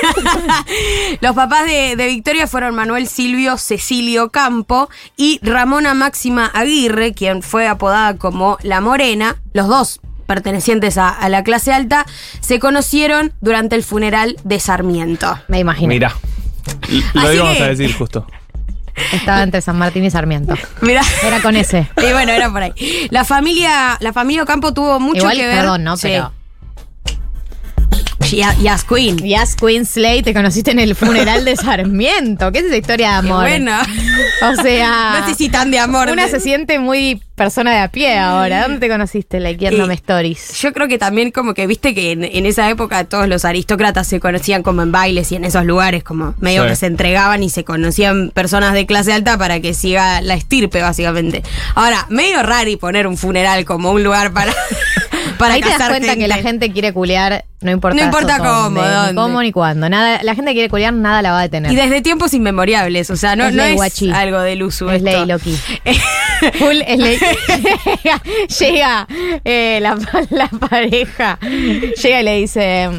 Los 1.20 1.34
papás 1.34 1.66
de, 1.66 1.96
de 1.96 2.06
Victoria 2.06 2.46
fueron 2.46 2.74
Manuel 2.74 3.06
Silvio 3.08 3.56
Cecilio 3.58 4.30
Campo 4.30 4.88
y 5.16 5.38
Ramona 5.42 5.94
Máxima 5.94 6.46
Aguirre, 6.52 7.12
quien 7.14 7.42
fue 7.42 7.66
apodada 7.68 8.16
como 8.16 8.58
La 8.62 8.80
Morena. 8.80 9.36
Los 9.52 9.68
dos 9.68 10.00
pertenecientes 10.26 10.98
a, 10.98 11.08
a 11.08 11.28
la 11.28 11.44
clase 11.44 11.72
alta, 11.72 12.04
se 12.40 12.58
conocieron 12.58 13.32
durante 13.40 13.76
el 13.76 13.84
funeral 13.84 14.36
de 14.42 14.58
Sarmiento. 14.58 15.38
Me 15.48 15.60
imagino. 15.60 15.88
Mira. 15.88 16.14
Lo 17.14 17.20
Así 17.22 17.36
íbamos 17.36 17.56
que- 17.56 17.62
a 17.62 17.66
decir 17.68 17.94
justo. 17.94 18.26
Estaba 19.12 19.42
entre 19.42 19.60
San 19.60 19.76
Martín 19.76 20.04
y 20.04 20.10
Sarmiento. 20.10 20.54
Mira. 20.80 21.02
Era 21.22 21.40
con 21.42 21.54
ese. 21.56 21.86
Y 21.98 22.12
bueno, 22.12 22.32
era 22.32 22.50
por 22.50 22.62
ahí. 22.62 22.72
La 23.10 23.24
familia, 23.24 23.98
la 24.00 24.12
familia 24.14 24.42
Ocampo 24.42 24.72
tuvo 24.72 24.98
mucho 25.00 25.18
Igual, 25.18 25.36
que 25.36 25.46
ver. 25.46 25.56
perdón, 25.58 25.84
¿no? 25.84 25.96
Sí. 25.98 26.08
Pero. 26.08 26.32
Ya- 28.30 28.54
Yas 28.60 28.84
Queen. 28.84 29.18
Yes, 29.18 29.54
Queen 29.56 29.84
Slay, 29.86 30.22
te 30.22 30.34
conociste 30.34 30.70
en 30.70 30.78
el 30.78 30.94
funeral 30.94 31.44
de 31.44 31.56
Sarmiento. 31.56 32.50
¿Qué 32.52 32.58
es 32.60 32.64
esa 32.66 32.76
historia 32.76 33.16
de 33.16 33.22
Qué 33.22 33.28
amor? 33.32 33.42
bueno. 33.44 33.72
O 34.42 34.62
sea. 34.62 35.16
No 35.20 35.26
sé 35.28 35.34
si 35.34 35.48
tan 35.48 35.70
de 35.70 35.78
amor. 35.78 36.08
Una 36.10 36.28
se 36.28 36.40
siente 36.40 36.78
muy 36.78 37.20
persona 37.34 37.72
de 37.72 37.78
a 37.80 37.88
pie 37.88 38.18
ahora. 38.18 38.62
¿Dónde 38.62 38.78
te 38.80 38.88
conociste, 38.88 39.40
likeándome 39.40 39.92
Eh, 39.94 39.96
stories? 39.96 40.58
Yo 40.60 40.72
creo 40.72 40.88
que 40.88 40.96
también 40.98 41.30
como 41.30 41.52
que 41.54 41.66
viste 41.66 41.94
que 41.94 42.12
en, 42.12 42.24
en 42.24 42.46
esa 42.46 42.68
época 42.70 43.04
todos 43.04 43.28
los 43.28 43.44
aristócratas 43.44 44.06
se 44.06 44.20
conocían 44.20 44.62
como 44.62 44.82
en 44.82 44.90
bailes 44.92 45.30
y 45.32 45.36
en 45.36 45.44
esos 45.44 45.64
lugares 45.64 46.02
como 46.02 46.34
medio 46.40 46.62
Sí. 46.62 46.68
que 46.70 46.76
se 46.76 46.86
entregaban 46.86 47.42
y 47.42 47.50
se 47.50 47.64
conocían 47.64 48.30
personas 48.30 48.72
de 48.72 48.86
clase 48.86 49.12
alta 49.12 49.36
para 49.36 49.60
que 49.60 49.74
siga 49.74 50.20
la 50.22 50.34
estirpe 50.34 50.80
básicamente. 50.80 51.42
Ahora, 51.74 52.06
medio 52.08 52.42
raro 52.42 52.70
y 52.70 52.76
poner 52.76 53.06
un 53.06 53.16
funeral 53.18 53.64
como 53.66 53.90
un 53.92 54.02
lugar 54.02 54.32
para 54.32 54.54
para 55.38 55.54
Ahí 55.54 55.60
te 55.60 55.68
das 55.68 55.88
cuenta 55.88 56.16
que 56.16 56.28
la 56.28 56.36
gente 56.36 56.70
quiere 56.72 56.92
culear, 56.92 57.44
no 57.60 57.70
importa. 57.70 57.96
No 57.98 58.04
importa 58.04 58.38
cómo, 58.38 58.80
dónde, 58.80 58.80
ni 59.10 59.14
cómo 59.14 59.42
ni 59.42 59.52
cuándo. 59.52 59.88
Nada, 59.88 60.20
la 60.22 60.34
gente 60.34 60.52
quiere 60.52 60.68
culear 60.68 60.92
nada 60.92 61.22
la 61.22 61.32
va 61.32 61.40
a 61.40 61.42
detener. 61.42 61.72
y 61.72 61.76
desde 61.76 62.00
tiempos 62.02 62.34
inmemoriales, 62.34 63.10
o 63.10 63.16
sea, 63.16 63.36
no, 63.36 63.46
Es 63.46 63.54
no 63.54 63.62
es 63.62 63.74
guachi. 63.74 64.10
algo 64.10 64.40
del 64.40 64.62
uso 64.62 64.90
Es 64.90 65.02
esto. 65.02 65.10
ley, 65.10 65.26
Loki. 65.26 65.56
Full 66.58 66.82
es 66.86 66.98
ley. 66.98 67.18
llega 68.60 69.06
eh, 69.44 69.78
la, 69.80 69.96
la 70.30 70.48
pareja. 70.48 71.38
Llega 71.40 72.20
y 72.20 72.24
le 72.24 72.36
dice. 72.38 72.90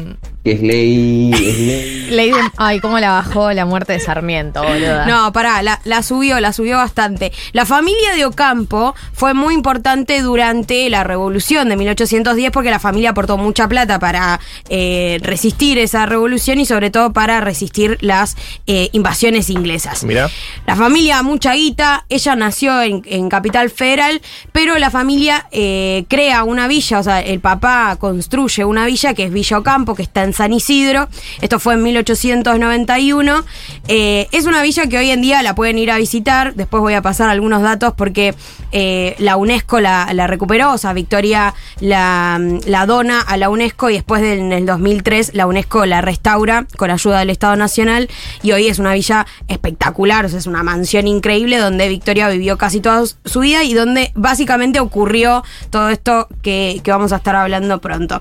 Que 0.44 0.52
es 0.52 0.62
ley, 0.62 1.30
es 1.32 2.12
ley. 2.12 2.32
Ay, 2.56 2.80
cómo 2.80 2.98
la 2.98 3.10
bajó 3.10 3.52
la 3.52 3.66
muerte 3.66 3.92
de 3.92 4.00
Sarmiento, 4.00 4.62
boluda. 4.62 5.04
No, 5.06 5.32
pará, 5.32 5.62
la, 5.62 5.80
la 5.84 6.02
subió, 6.02 6.40
la 6.40 6.52
subió 6.52 6.76
bastante. 6.76 7.32
La 7.52 7.66
familia 7.66 8.12
de 8.14 8.24
Ocampo 8.24 8.94
fue 9.12 9.34
muy 9.34 9.54
importante 9.54 10.22
durante 10.22 10.88
la 10.90 11.04
revolución 11.04 11.68
de 11.68 11.76
1810 11.76 12.50
porque 12.52 12.70
la 12.70 12.78
familia 12.78 13.10
aportó 13.10 13.36
mucha 13.36 13.68
plata 13.68 13.98
para 13.98 14.40
eh, 14.68 15.18
resistir 15.22 15.78
esa 15.78 16.06
revolución 16.06 16.60
y 16.60 16.66
sobre 16.66 16.90
todo 16.90 17.12
para 17.12 17.40
resistir 17.40 17.98
las 18.00 18.36
eh, 18.66 18.90
invasiones 18.92 19.50
inglesas. 19.50 20.04
Mira. 20.04 20.30
La 20.66 20.76
familia, 20.76 21.22
mucha 21.22 21.54
guita, 21.54 22.06
ella 22.08 22.36
nació 22.36 22.80
en, 22.82 23.02
en 23.06 23.28
Capital 23.28 23.70
Federal, 23.70 24.20
pero 24.52 24.78
la 24.78 24.90
familia 24.90 25.46
eh, 25.50 26.04
crea 26.08 26.44
una 26.44 26.68
villa, 26.68 27.00
o 27.00 27.02
sea, 27.02 27.20
el 27.20 27.40
papá 27.40 27.96
construye 27.98 28.64
una 28.64 28.86
villa 28.86 29.14
que 29.14 29.24
es 29.24 29.32
Villa 29.32 29.58
Ocampo, 29.58 29.94
que 29.94 30.02
está 30.02 30.22
en 30.22 30.27
San 30.32 30.52
Isidro. 30.52 31.08
Esto 31.40 31.58
fue 31.58 31.74
en 31.74 31.82
1891. 31.82 33.44
Eh, 33.88 34.28
es 34.32 34.46
una 34.46 34.62
villa 34.62 34.86
que 34.86 34.98
hoy 34.98 35.10
en 35.10 35.22
día 35.22 35.42
la 35.42 35.54
pueden 35.54 35.78
ir 35.78 35.90
a 35.90 35.98
visitar. 35.98 36.54
Después 36.54 36.80
voy 36.80 36.94
a 36.94 37.02
pasar 37.02 37.30
algunos 37.30 37.62
datos 37.62 37.94
porque 37.96 38.34
eh, 38.72 39.14
la 39.18 39.36
UNESCO 39.36 39.80
la, 39.80 40.26
recuperó, 40.26 40.72
o 40.72 40.78
sea, 40.78 40.92
Victoria 40.92 41.54
la, 41.80 42.38
dona 42.86 43.20
a 43.20 43.36
la 43.36 43.48
UNESCO 43.48 43.90
y 43.90 43.94
después 43.94 44.22
en 44.22 44.52
el 44.52 44.66
2003 44.66 45.34
la 45.34 45.46
UNESCO 45.46 45.86
la 45.86 46.00
restaura 46.00 46.66
con 46.76 46.90
ayuda 46.90 47.20
del 47.20 47.30
Estado 47.30 47.56
Nacional 47.56 48.08
y 48.42 48.52
hoy 48.52 48.68
es 48.68 48.78
una 48.78 48.92
villa 48.92 49.26
espectacular, 49.48 50.26
o 50.26 50.28
sea, 50.28 50.38
es 50.38 50.46
una 50.46 50.62
mansión 50.62 51.06
increíble 51.06 51.58
donde 51.58 51.88
Victoria 51.88 52.28
vivió 52.28 52.58
casi 52.58 52.80
toda 52.80 53.04
su 53.24 53.40
vida 53.40 53.64
y 53.64 53.72
donde 53.72 54.12
básicamente 54.14 54.80
ocurrió 54.80 55.42
todo 55.70 55.88
esto 55.88 56.28
que 56.42 56.82
vamos 56.86 57.12
a 57.12 57.16
estar 57.16 57.36
hablando 57.36 57.80
pronto. 57.80 58.20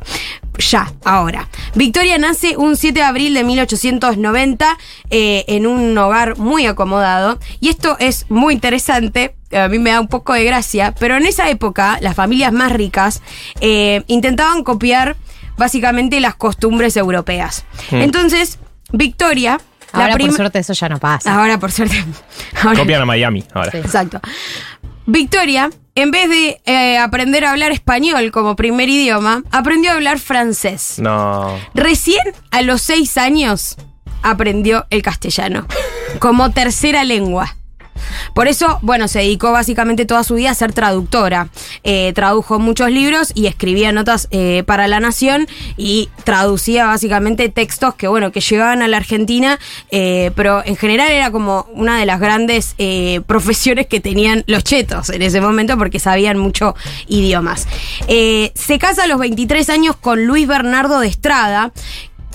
Ya, 0.58 0.92
ahora. 1.06 1.48
Victoria 1.76 2.18
nace 2.18 2.58
un 2.58 2.76
7 2.78 3.00
de 3.00 3.06
abril 3.06 3.34
de 3.34 3.44
1890 3.44 4.78
eh, 5.10 5.46
en 5.48 5.68
un 5.68 5.96
hogar 5.98 6.38
muy 6.38 6.66
acomodado 6.66 7.40
y 7.60 7.70
esto 7.70 7.96
es 8.00 8.26
muy 8.30 8.54
interesante. 8.56 9.36
A 9.54 9.68
mí 9.68 9.80
me 9.80 9.92
da 9.92 10.02
un 10.02 10.08
poco 10.08 10.34
de 10.34 10.44
gracia, 10.44 10.94
pero 11.00 11.16
en 11.16 11.26
esa 11.26 11.50
época 11.50 11.98
las 12.02 12.16
familias 12.16 12.52
más 12.52 12.72
ricas 12.72 13.22
eh, 13.62 14.04
intentaban 14.08 14.64
copiar 14.64 15.16
básicamente 15.58 16.20
las 16.20 16.36
costumbres 16.36 16.98
europeas. 16.98 17.64
Hmm. 17.92 18.02
Entonces, 18.02 18.60
Victoria, 18.92 19.60
la 19.94 20.02
Ahora, 20.06 20.18
por 20.18 20.32
suerte, 20.34 20.60
eso 20.60 20.74
ya 20.74 20.90
no 20.90 20.98
pasa. 21.00 21.34
ahora 21.40 21.60
por 21.60 21.72
suerte, 21.72 22.04
ahora- 22.64 22.80
Copian 22.80 23.02
a 23.02 23.06
Miami 23.06 23.44
ahora. 23.54 23.72
Sí. 23.72 23.78
Exacto. 23.78 24.20
Victoria, 25.06 25.70
en 25.98 26.12
vez 26.12 26.30
de 26.30 26.62
eh, 26.66 27.00
aprender 27.00 27.44
a 27.44 27.50
hablar 27.50 27.72
español 27.72 28.32
como 28.32 28.56
primer 28.56 28.88
idioma, 28.88 29.44
aprendió 29.52 29.90
a 29.90 29.96
hablar 29.96 30.20
francés. 30.20 31.00
No. 31.00 31.58
Recién 31.74 32.22
a 32.52 32.62
los 32.62 32.84
seis 32.84 33.18
años 33.18 33.78
aprendió 34.22 34.86
el 34.92 35.02
castellano 35.02 35.66
como 36.20 36.52
tercera 36.52 37.04
lengua. 37.04 37.58
Por 38.34 38.48
eso, 38.48 38.80
bueno, 38.82 39.08
se 39.08 39.20
dedicó 39.20 39.52
básicamente 39.52 40.06
toda 40.06 40.24
su 40.24 40.36
vida 40.36 40.52
a 40.52 40.54
ser 40.54 40.74
traductora. 40.74 41.50
Eh, 41.84 42.14
tradujo 42.14 42.60
muchos 42.60 42.92
libros 42.92 43.32
y 43.36 43.48
escribía 43.48 43.92
notas 43.92 44.28
eh, 44.32 44.64
para 44.66 44.88
La 44.88 45.00
Nación 45.00 45.48
y 45.76 46.10
traducía 46.24 46.86
básicamente 46.86 47.50
textos 47.50 47.96
que, 47.96 48.08
bueno, 48.08 48.32
que 48.32 48.42
llegaban 48.42 48.82
a 48.82 48.88
la 48.88 48.98
Argentina, 48.98 49.60
eh, 49.92 50.32
pero 50.36 50.64
en 50.66 50.76
general 50.76 51.12
era 51.12 51.32
como 51.32 51.68
una 51.74 52.00
de 52.00 52.06
las 52.06 52.20
grandes 52.20 52.76
profesiones 53.26 53.88
que 53.88 54.00
tenían 54.00 54.44
los 54.48 54.64
chetos 54.64 55.10
en 55.10 55.22
ese 55.22 55.42
momento 55.42 55.78
porque 55.78 56.00
sabían 56.00 56.38
mucho 56.38 56.76
idiomas. 57.08 57.68
Se 58.08 58.80
casa 58.80 59.04
a 59.04 59.08
los 59.08 59.20
23 59.20 59.70
años 59.70 59.96
con 59.96 60.26
Luis 60.26 60.48
Bernardo 60.48 61.00
de 61.00 61.08
Estrada, 61.08 61.72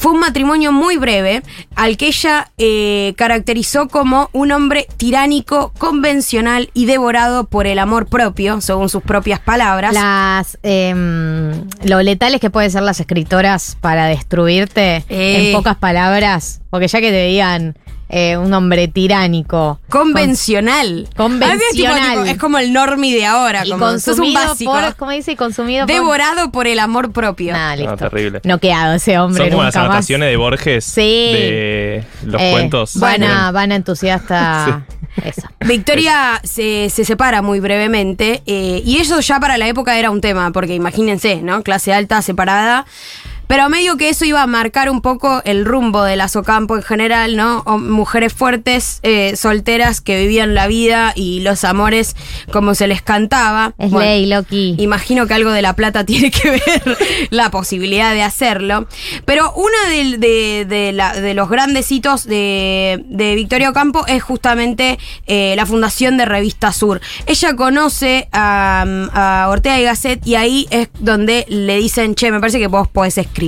fue 0.03 0.11
un 0.11 0.19
matrimonio 0.19 0.73
muy 0.73 0.97
breve, 0.97 1.43
al 1.77 1.97
que 1.97 2.09
ella 2.09 2.51
eh, 2.59 3.15
caracterizó 3.17 3.87
como 3.87 4.31
un 4.33 4.51
hombre 4.51 4.89
tiránico, 4.97 5.73
convencional 5.79 6.71
y 6.75 6.87
devorado 6.87 7.45
por 7.45 7.69
el 7.69 7.79
amor 7.79 8.09
propio, 8.09 8.61
según 8.61 8.89
sus 8.89 9.05
propias 9.05 9.39
palabras. 9.39 9.95
Las 9.95 10.59
em, 10.65 11.69
lo 11.85 12.03
letales 12.03 12.41
que 12.41 12.51
pueden 12.51 12.73
ser 12.73 12.83
las 12.83 12.99
escritoras 12.99 13.79
para 13.81 14.07
destruirte 14.07 15.05
Eh. 15.09 15.51
en 15.51 15.53
pocas 15.53 15.77
palabras, 15.77 16.61
porque 16.71 16.89
ya 16.89 17.01
que 17.01 17.13
te 17.13 17.25
digan 17.27 17.79
eh, 18.15 18.37
un 18.37 18.53
hombre 18.55 18.87
tiránico, 18.89 19.81
Convencional. 19.89 21.09
Convencional. 21.17 21.59
Ah, 21.61 21.73
tipo, 21.73 22.15
tipo, 22.15 22.25
es 22.27 22.37
como 22.39 22.59
el 22.59 22.73
normie 22.73 23.15
de 23.17 23.25
ahora, 23.27 23.67
y 23.67 23.71
como 23.71 23.87
sos 23.99 24.19
un 24.19 24.33
consumido 24.33 24.49
básico. 24.49 24.71
por, 24.73 24.97
¿cómo 24.97 25.11
dice? 25.13 25.35
Consumido 25.37 25.87
Devorado 25.87 26.53
por 26.53 26.67
el 26.67 26.79
amor 26.79 27.11
propio. 27.13 27.53
Nada, 27.55 27.75
listo. 27.75 27.91
No, 27.91 27.97
terrible. 27.97 28.41
Noqueado 28.45 28.95
ese 28.95 29.19
hombre 29.19 29.43
Son 29.45 29.51
como 29.51 29.63
las 29.65 29.75
nunca 29.75 29.81
más. 29.89 29.91
anotaciones 29.95 30.29
de 30.29 30.37
Borges 30.37 30.85
Sí. 30.85 31.01
de 31.01 32.05
los 32.27 32.41
Eh, 32.41 32.51
cuentos. 32.53 32.97
Vana, 33.01 33.51
Vana 33.51 33.75
entusiasta. 33.77 34.85
Esa. 35.25 35.51
Victoria 35.67 36.41
se, 36.43 36.89
se 36.89 37.05
separa 37.05 37.43
muy 37.43 37.61
brevemente 37.61 38.43
eh, 38.47 38.83
y 38.85 38.97
eso 38.97 39.21
ya 39.21 39.39
para 39.41 39.59
la 39.59 39.67
época 39.69 39.99
era 39.99 40.11
un 40.11 40.21
tema, 40.23 40.53
porque 40.53 40.75
imagínense, 40.75 41.37
¿no? 41.43 41.63
Clase 41.63 41.93
alta, 41.93 42.23
separada. 42.23 42.87
Pero 43.53 43.69
medio 43.69 43.99
que 43.99 44.09
eso 44.09 44.25
iba 44.25 44.41
a 44.41 44.47
marcar 44.47 44.89
un 44.89 45.03
poco 45.03 45.43
el 45.45 45.67
rumbo 45.67 46.03
de 46.05 46.17
las 46.17 46.37
Ocampo 46.37 46.75
en 46.75 46.83
general, 46.83 47.37
¿no? 47.37 47.59
O 47.67 47.77
mujeres 47.77 48.33
fuertes, 48.33 48.99
eh, 49.03 49.35
solteras 49.37 50.01
que 50.01 50.19
vivían 50.19 50.55
la 50.55 50.67
vida 50.69 51.13
y 51.15 51.41
los 51.41 51.63
amores 51.65 52.17
como 52.51 52.75
se 52.75 52.87
les 52.87 53.03
cantaba. 53.03 53.75
Es 53.77 53.91
Bueno, 53.91 54.09
ley, 54.09 54.25
Loki. 54.25 54.77
Imagino 54.79 55.27
que 55.27 55.35
algo 55.35 55.51
de 55.51 55.61
la 55.61 55.77
plata 55.77 56.03
tiene 56.07 56.31
que 56.31 56.49
ver 56.49 56.99
la 57.29 57.51
posibilidad 57.51 58.15
de 58.15 58.23
hacerlo. 58.23 58.87
Pero 59.27 59.53
uno 59.55 59.77
de, 59.91 60.17
de- 60.17 60.65
de 60.67 60.93
la- 60.93 61.13
de 61.13 61.35
los 61.35 61.51
grandes 61.51 61.93
hitos 61.93 62.25
de, 62.25 63.05
de 63.05 63.35
Victoria 63.35 63.69
Ocampo 63.69 64.07
es 64.07 64.23
justamente 64.23 64.99
eh, 65.27 65.53
la 65.57 65.67
fundación 65.67 66.17
de 66.17 66.25
Revista 66.25 66.73
Sur. 66.73 67.03
Ella 67.27 67.55
conoce 67.55 68.29
a, 68.33 68.87
a 69.13 69.49
Ortega 69.51 69.79
y 69.79 69.83
Gasset 69.85 70.27
y 70.27 70.37
ahí 70.37 70.67
es 70.71 70.89
donde 71.01 71.45
le 71.51 71.77
dicen, 71.77 72.15
che, 72.15 72.31
me 72.33 72.41
parece 72.41 72.59
que 72.59 72.69
vos 72.69 72.89
podés 72.89 73.19
escribir 73.19 73.42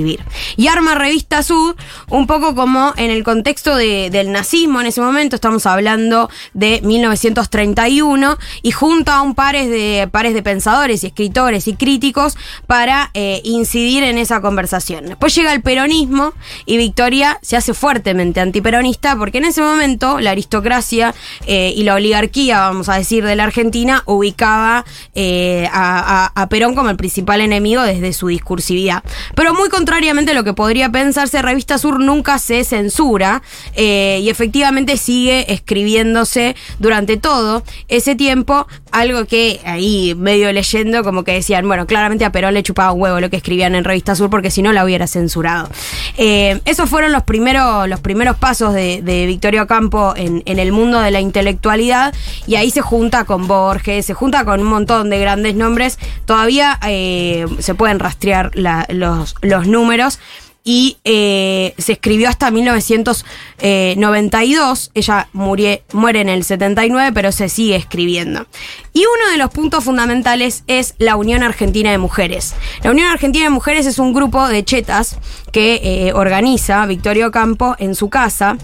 Y 0.57 0.67
arma 0.69 0.95
Revista 0.95 1.43
Sur 1.43 1.77
un 2.11 2.27
poco 2.27 2.55
como 2.55 2.93
en 2.97 3.11
el 3.11 3.23
contexto 3.25 3.77
de- 3.77 4.11
del 4.11 4.33
nazismo 4.33 4.81
en 4.81 4.87
ese 4.89 5.01
momento, 5.01 5.37
estamos 5.37 5.67
hablando 5.67 6.29
de 6.53 6.81
1931, 6.83 8.39
y 8.63 8.71
junta 8.71 9.17
a 9.17 9.23
un 9.23 9.35
pares 9.35 9.69
de, 9.69 10.09
pares 10.11 10.35
de 10.35 10.43
pensadores 10.43 11.03
y 11.05 11.09
escritores 11.09 11.69
y 11.69 11.75
críticos 11.75 12.37
para 12.67 13.11
eh, 13.15 13.41
incidir 13.45 14.03
en 14.05 14.19
esa 14.19 14.41
conversación. 14.41 15.07
Después 15.07 15.35
llega 15.35 15.53
el 15.53 15.63
peronismo 15.63 16.33
y 16.67 16.77
Victoria 16.77 17.39
se 17.43 17.57
hace 17.57 17.75
fuertemente 17.75 18.41
antiperonista 18.41 19.17
porque 19.17 19.39
en 19.39 19.45
ese 19.47 19.63
momento 19.63 20.21
la 20.21 20.31
aristocracia 20.31 21.15
eh, 21.47 21.73
y 21.77 21.83
la 21.85 21.95
oligarquía, 21.95 22.61
vamos 22.61 22.89
a 22.89 22.95
decir, 22.95 23.25
de 23.25 23.37
la 23.37 23.45
Argentina 23.45 24.03
ubicaba 24.07 24.85
eh, 25.15 25.69
a 25.73 26.47
Perón 26.51 26.75
como 26.75 26.91
el 26.91 26.97
principal 26.97 27.41
enemigo 27.41 27.83
desde 27.83 28.13
su 28.13 28.29
discursividad. 28.29 29.03
Pero 29.35 29.55
muy 29.55 29.69
contrariamente 29.85 30.31
a 30.31 30.35
lo 30.35 30.45
que 30.45 30.55
podría 30.55 30.89
pensarse, 30.89 31.43
Revista 31.43 31.77
Sur 31.77 32.01
nunca 32.01 32.39
se 32.39 32.65
censura 32.65 33.43
eh, 33.75 34.19
y 34.23 34.31
efectivamente 34.31 34.97
sigue 34.97 35.53
escribiéndose 35.53 36.57
durante 36.79 37.19
todo 37.19 37.63
ese 37.89 38.17
tiempo, 38.17 38.67
algo 38.93 39.27
que 39.27 39.61
ahí 39.67 40.15
medio 40.17 40.51
leyendo 40.55 41.05
como 41.05 41.23
que 41.23 41.33
decían, 41.33 41.67
bueno, 41.67 41.87
claramente 41.87 42.25
a 42.25 42.33
Perón 42.33 42.55
le 42.55 42.63
chupaba 42.63 42.93
un 42.93 43.03
huevo 43.03 43.21
lo 43.21 43.29
que 43.29 43.37
escribían 43.37 43.75
en 43.75 43.85
Revista 43.85 44.15
Sur 44.15 44.31
porque 44.31 44.51
si 44.51 44.63
no 44.63 44.73
la 44.73 44.87
hubiera 44.87 45.07
censurado. 45.07 45.69
Eh, 46.17 46.63
esos 46.65 46.89
fueron 46.89 47.13
los 47.13 47.25
primeros, 47.25 47.87
los 47.87 48.01
primeros 48.01 48.39
pasos 48.39 48.73
de, 48.73 49.03
Victorio 49.27 49.67
Campo 49.67 50.15
en, 50.17 50.43
el 50.47 50.73
mundo 50.73 50.99
de 50.99 51.11
la 51.11 51.21
intelectualidad 51.21 52.15
y 52.47 52.55
ahí 52.55 52.71
se 52.71 52.81
junta 52.81 53.25
con 53.25 53.47
Borges, 53.47 54.07
se 54.07 54.15
junta 54.15 54.47
con 54.47 54.61
un 54.61 54.67
montón 54.67 55.11
de 55.11 55.21
grandes 55.21 55.55
nombres. 55.57 55.99
Todavía 56.25 56.81
eh, 56.87 57.45
se 57.59 57.75
pueden 57.75 57.99
rastrear 57.99 58.51
los, 58.55 59.35
los 59.43 59.64
números. 59.67 60.19
Y 60.67 60.97
eh, 61.05 61.75
se 61.77 61.93
escribió 61.93 62.27
hasta 62.31 62.51
1992. 62.51 64.91
Ella 64.95 65.29
murie- 65.35 65.83
muere 65.93 66.23
en 66.23 66.31
el 66.31 66.43
79, 66.43 67.11
pero 67.13 67.33
se 67.33 67.51
sigue 67.51 67.77
escribiendo. 67.77 68.47
Y 68.95 69.01
uno 69.01 69.31
de 69.31 69.37
los 69.37 69.51
puntos 69.51 69.85
fundamentales 69.85 70.65
es 70.67 70.95
la 70.99 71.17
Unión 71.17 71.43
Argentina 71.43 71.91
de 71.91 71.99
Mujeres. 71.99 72.55
La 72.83 72.93
Unión 72.93 73.11
Argentina 73.11 73.45
de 73.45 73.51
Mujeres 73.51 73.85
es 73.85 73.99
un 73.99 74.15
grupo 74.15 74.49
de 74.49 74.65
chetas 74.65 75.19
que 75.53 76.07
eh, 76.09 76.15
organiza 76.15 76.87
Victorio 76.87 77.31
Campo 77.31 77.77
en 77.79 77.95
su 77.95 78.09
casa. 78.09 78.57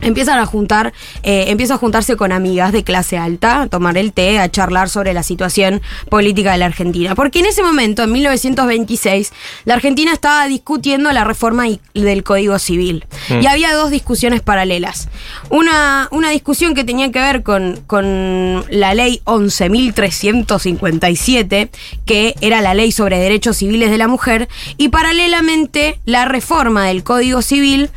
Empiezan 0.00 0.38
a 0.38 0.46
juntar, 0.46 0.92
eh, 1.22 1.44
empieza 1.48 1.74
a 1.74 1.78
juntarse 1.78 2.16
con 2.16 2.32
amigas 2.32 2.72
de 2.72 2.84
clase 2.84 3.16
alta, 3.16 3.62
a 3.62 3.66
tomar 3.68 3.96
el 3.96 4.12
té, 4.12 4.38
a 4.38 4.50
charlar 4.50 4.88
sobre 4.88 5.14
la 5.14 5.22
situación 5.22 5.80
política 6.08 6.52
de 6.52 6.58
la 6.58 6.66
Argentina. 6.66 7.14
Porque 7.14 7.38
en 7.38 7.46
ese 7.46 7.62
momento, 7.62 8.02
en 8.02 8.12
1926, 8.12 9.32
la 9.64 9.74
Argentina 9.74 10.12
estaba 10.12 10.46
discutiendo 10.46 11.10
la 11.12 11.24
reforma 11.24 11.64
del 11.94 12.24
Código 12.24 12.58
Civil. 12.58 13.06
Y 13.40 13.46
había 13.46 13.72
dos 13.74 13.90
discusiones 13.90 14.42
paralelas. 14.42 15.08
Una, 15.48 16.08
una 16.10 16.30
discusión 16.30 16.74
que 16.74 16.84
tenía 16.84 17.10
que 17.12 17.20
ver 17.20 17.42
con, 17.42 17.80
con 17.86 18.64
la 18.70 18.92
ley 18.94 19.22
11.357, 19.24 21.70
que 22.04 22.34
era 22.40 22.60
la 22.60 22.74
ley 22.74 22.92
sobre 22.92 23.18
derechos 23.18 23.56
civiles 23.58 23.90
de 23.90 23.98
la 23.98 24.08
mujer, 24.08 24.48
y 24.76 24.88
paralelamente 24.88 26.00
la 26.04 26.24
reforma 26.24 26.86
del 26.86 27.04
Código 27.04 27.42
Civil 27.42 27.90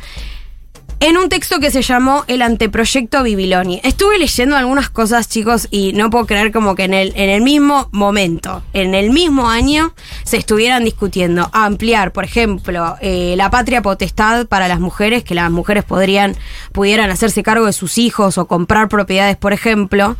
en 1.00 1.16
un 1.16 1.28
texto 1.28 1.60
que 1.60 1.70
se 1.70 1.82
llamó 1.82 2.24
El 2.26 2.42
anteproyecto 2.42 3.22
Bibiloni. 3.22 3.80
Estuve 3.84 4.18
leyendo 4.18 4.56
algunas 4.56 4.90
cosas, 4.90 5.28
chicos, 5.28 5.68
y 5.70 5.92
no 5.92 6.10
puedo 6.10 6.26
creer 6.26 6.52
como 6.52 6.74
que 6.74 6.84
en 6.84 6.94
el, 6.94 7.12
en 7.14 7.30
el 7.30 7.42
mismo 7.42 7.88
momento, 7.92 8.62
en 8.72 8.94
el 8.94 9.10
mismo 9.10 9.48
año, 9.48 9.94
se 10.24 10.36
estuvieran 10.36 10.84
discutiendo 10.84 11.50
ampliar, 11.52 12.12
por 12.12 12.24
ejemplo, 12.24 12.96
eh, 13.00 13.34
la 13.36 13.48
patria 13.50 13.80
potestad 13.80 14.46
para 14.46 14.66
las 14.66 14.80
mujeres, 14.80 15.22
que 15.22 15.34
las 15.34 15.50
mujeres 15.50 15.84
podrían, 15.84 16.36
pudieran 16.72 17.10
hacerse 17.10 17.42
cargo 17.44 17.66
de 17.66 17.72
sus 17.72 17.98
hijos 17.98 18.36
o 18.36 18.48
comprar 18.48 18.88
propiedades, 18.88 19.36
por 19.36 19.52
ejemplo, 19.52 20.16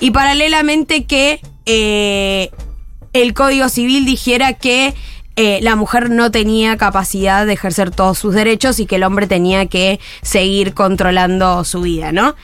y 0.00 0.12
paralelamente 0.12 1.04
que 1.04 1.40
eh, 1.66 2.50
el 3.12 3.34
Código 3.34 3.68
Civil 3.68 4.06
dijera 4.06 4.54
que 4.54 4.94
eh, 5.36 5.60
la 5.62 5.76
mujer 5.76 6.10
no 6.10 6.30
tenía 6.30 6.76
capacidad 6.76 7.46
de 7.46 7.54
ejercer 7.54 7.90
todos 7.90 8.18
sus 8.18 8.34
derechos 8.34 8.78
y 8.78 8.86
que 8.86 8.96
el 8.96 9.04
hombre 9.04 9.26
tenía 9.26 9.66
que 9.66 9.98
seguir 10.20 10.74
controlando 10.74 11.64
su 11.64 11.80
vida, 11.80 12.12
¿no? 12.12 12.34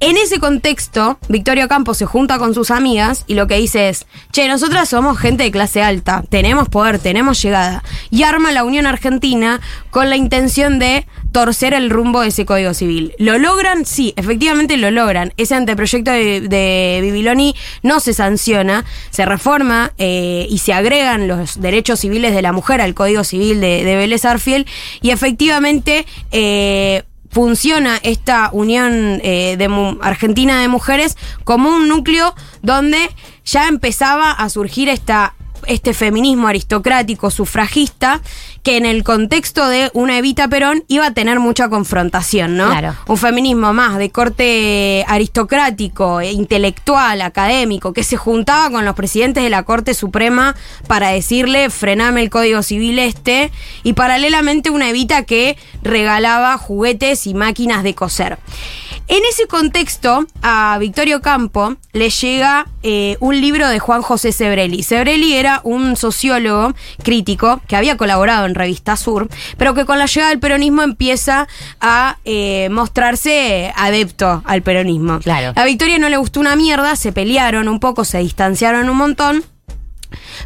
En 0.00 0.16
ese 0.16 0.40
contexto, 0.40 1.18
Victorio 1.28 1.68
Campos 1.68 1.98
se 1.98 2.06
junta 2.06 2.38
con 2.38 2.54
sus 2.54 2.72
amigas 2.72 3.24
y 3.28 3.34
lo 3.34 3.46
que 3.46 3.58
dice 3.58 3.88
es, 3.88 4.06
che, 4.32 4.48
nosotras 4.48 4.88
somos 4.88 5.18
gente 5.18 5.44
de 5.44 5.52
clase 5.52 5.82
alta, 5.82 6.24
tenemos 6.28 6.68
poder, 6.68 6.98
tenemos 6.98 7.40
llegada, 7.40 7.84
y 8.10 8.24
arma 8.24 8.50
la 8.50 8.64
Unión 8.64 8.86
Argentina 8.86 9.60
con 9.90 10.10
la 10.10 10.16
intención 10.16 10.80
de 10.80 11.06
torcer 11.32 11.74
el 11.74 11.90
rumbo 11.90 12.20
de 12.20 12.28
ese 12.28 12.46
Código 12.46 12.74
Civil. 12.74 13.14
¿Lo 13.18 13.38
logran? 13.38 13.84
Sí, 13.84 14.14
efectivamente 14.16 14.76
lo 14.76 14.90
logran. 14.90 15.32
Ese 15.36 15.54
anteproyecto 15.54 16.10
de, 16.10 16.40
de 16.42 17.00
Bibiloni 17.02 17.54
no 17.82 18.00
se 18.00 18.14
sanciona, 18.14 18.84
se 19.10 19.24
reforma 19.24 19.92
eh, 19.98 20.46
y 20.48 20.58
se 20.58 20.72
agregan 20.72 21.28
los 21.28 21.60
derechos 21.60 22.00
civiles 22.00 22.34
de 22.34 22.42
la 22.42 22.52
mujer 22.52 22.80
al 22.80 22.94
Código 22.94 23.24
Civil 23.24 23.60
de, 23.60 23.84
de 23.84 23.96
Vélez 23.96 24.24
Arfiel 24.24 24.66
y 25.00 25.10
efectivamente... 25.10 26.06
eh, 26.30 27.02
funciona 27.32 27.98
esta 28.02 28.50
Unión 28.52 29.18
eh, 29.24 29.56
de 29.56 29.96
Argentina 30.02 30.60
de 30.60 30.68
Mujeres 30.68 31.16
como 31.44 31.70
un 31.70 31.88
núcleo 31.88 32.34
donde 32.60 33.08
ya 33.46 33.68
empezaba 33.68 34.30
a 34.32 34.50
surgir 34.50 34.90
esta 34.90 35.34
este 35.66 35.94
feminismo 35.94 36.48
aristocrático 36.48 37.30
sufragista 37.30 38.20
que 38.62 38.76
en 38.76 38.86
el 38.86 39.02
contexto 39.02 39.68
de 39.68 39.90
una 39.92 40.18
Evita 40.18 40.48
Perón 40.48 40.84
iba 40.88 41.06
a 41.06 41.14
tener 41.14 41.40
mucha 41.40 41.68
confrontación, 41.68 42.56
¿no? 42.56 42.70
Claro. 42.70 42.94
Un 43.06 43.16
feminismo 43.16 43.72
más 43.72 43.98
de 43.98 44.10
corte 44.10 45.04
aristocrático, 45.08 46.20
eh, 46.20 46.30
intelectual, 46.30 47.22
académico, 47.22 47.92
que 47.92 48.04
se 48.04 48.16
juntaba 48.16 48.70
con 48.70 48.84
los 48.84 48.94
presidentes 48.94 49.42
de 49.42 49.50
la 49.50 49.64
Corte 49.64 49.94
Suprema 49.94 50.54
para 50.86 51.08
decirle 51.08 51.70
frename 51.70 52.22
el 52.22 52.30
Código 52.30 52.62
Civil 52.62 52.98
este 52.98 53.50
y 53.82 53.94
paralelamente 53.94 54.70
una 54.70 54.88
Evita 54.88 55.24
que 55.24 55.56
regalaba 55.82 56.56
juguetes 56.58 57.26
y 57.26 57.34
máquinas 57.34 57.82
de 57.82 57.94
coser. 57.94 58.38
En 59.08 59.20
ese 59.28 59.46
contexto, 59.46 60.26
a 60.42 60.78
Victorio 60.78 61.20
Campo 61.20 61.76
le 61.92 62.08
llega 62.08 62.66
eh, 62.82 63.16
un 63.20 63.40
libro 63.40 63.68
de 63.68 63.78
Juan 63.78 64.00
José 64.00 64.32
Sebrelli. 64.32 64.82
Sebrelli 64.82 65.34
era 65.34 65.60
un 65.64 65.96
sociólogo 65.96 66.74
crítico 67.02 67.60
que 67.66 67.76
había 67.76 67.96
colaborado 67.96 68.46
en 68.46 68.54
Revista 68.54 68.96
Sur, 68.96 69.28
pero 69.58 69.74
que 69.74 69.84
con 69.84 69.98
la 69.98 70.06
llegada 70.06 70.30
del 70.30 70.40
peronismo 70.40 70.82
empieza 70.82 71.46
a 71.80 72.18
eh, 72.24 72.68
mostrarse 72.70 73.72
adepto 73.76 74.42
al 74.44 74.62
peronismo. 74.62 75.18
Claro. 75.20 75.52
A 75.56 75.64
Victoria 75.64 75.98
no 75.98 76.08
le 76.08 76.16
gustó 76.16 76.40
una 76.40 76.56
mierda, 76.56 76.96
se 76.96 77.12
pelearon 77.12 77.68
un 77.68 77.80
poco, 77.80 78.04
se 78.04 78.18
distanciaron 78.18 78.88
un 78.88 78.96
montón. 78.96 79.44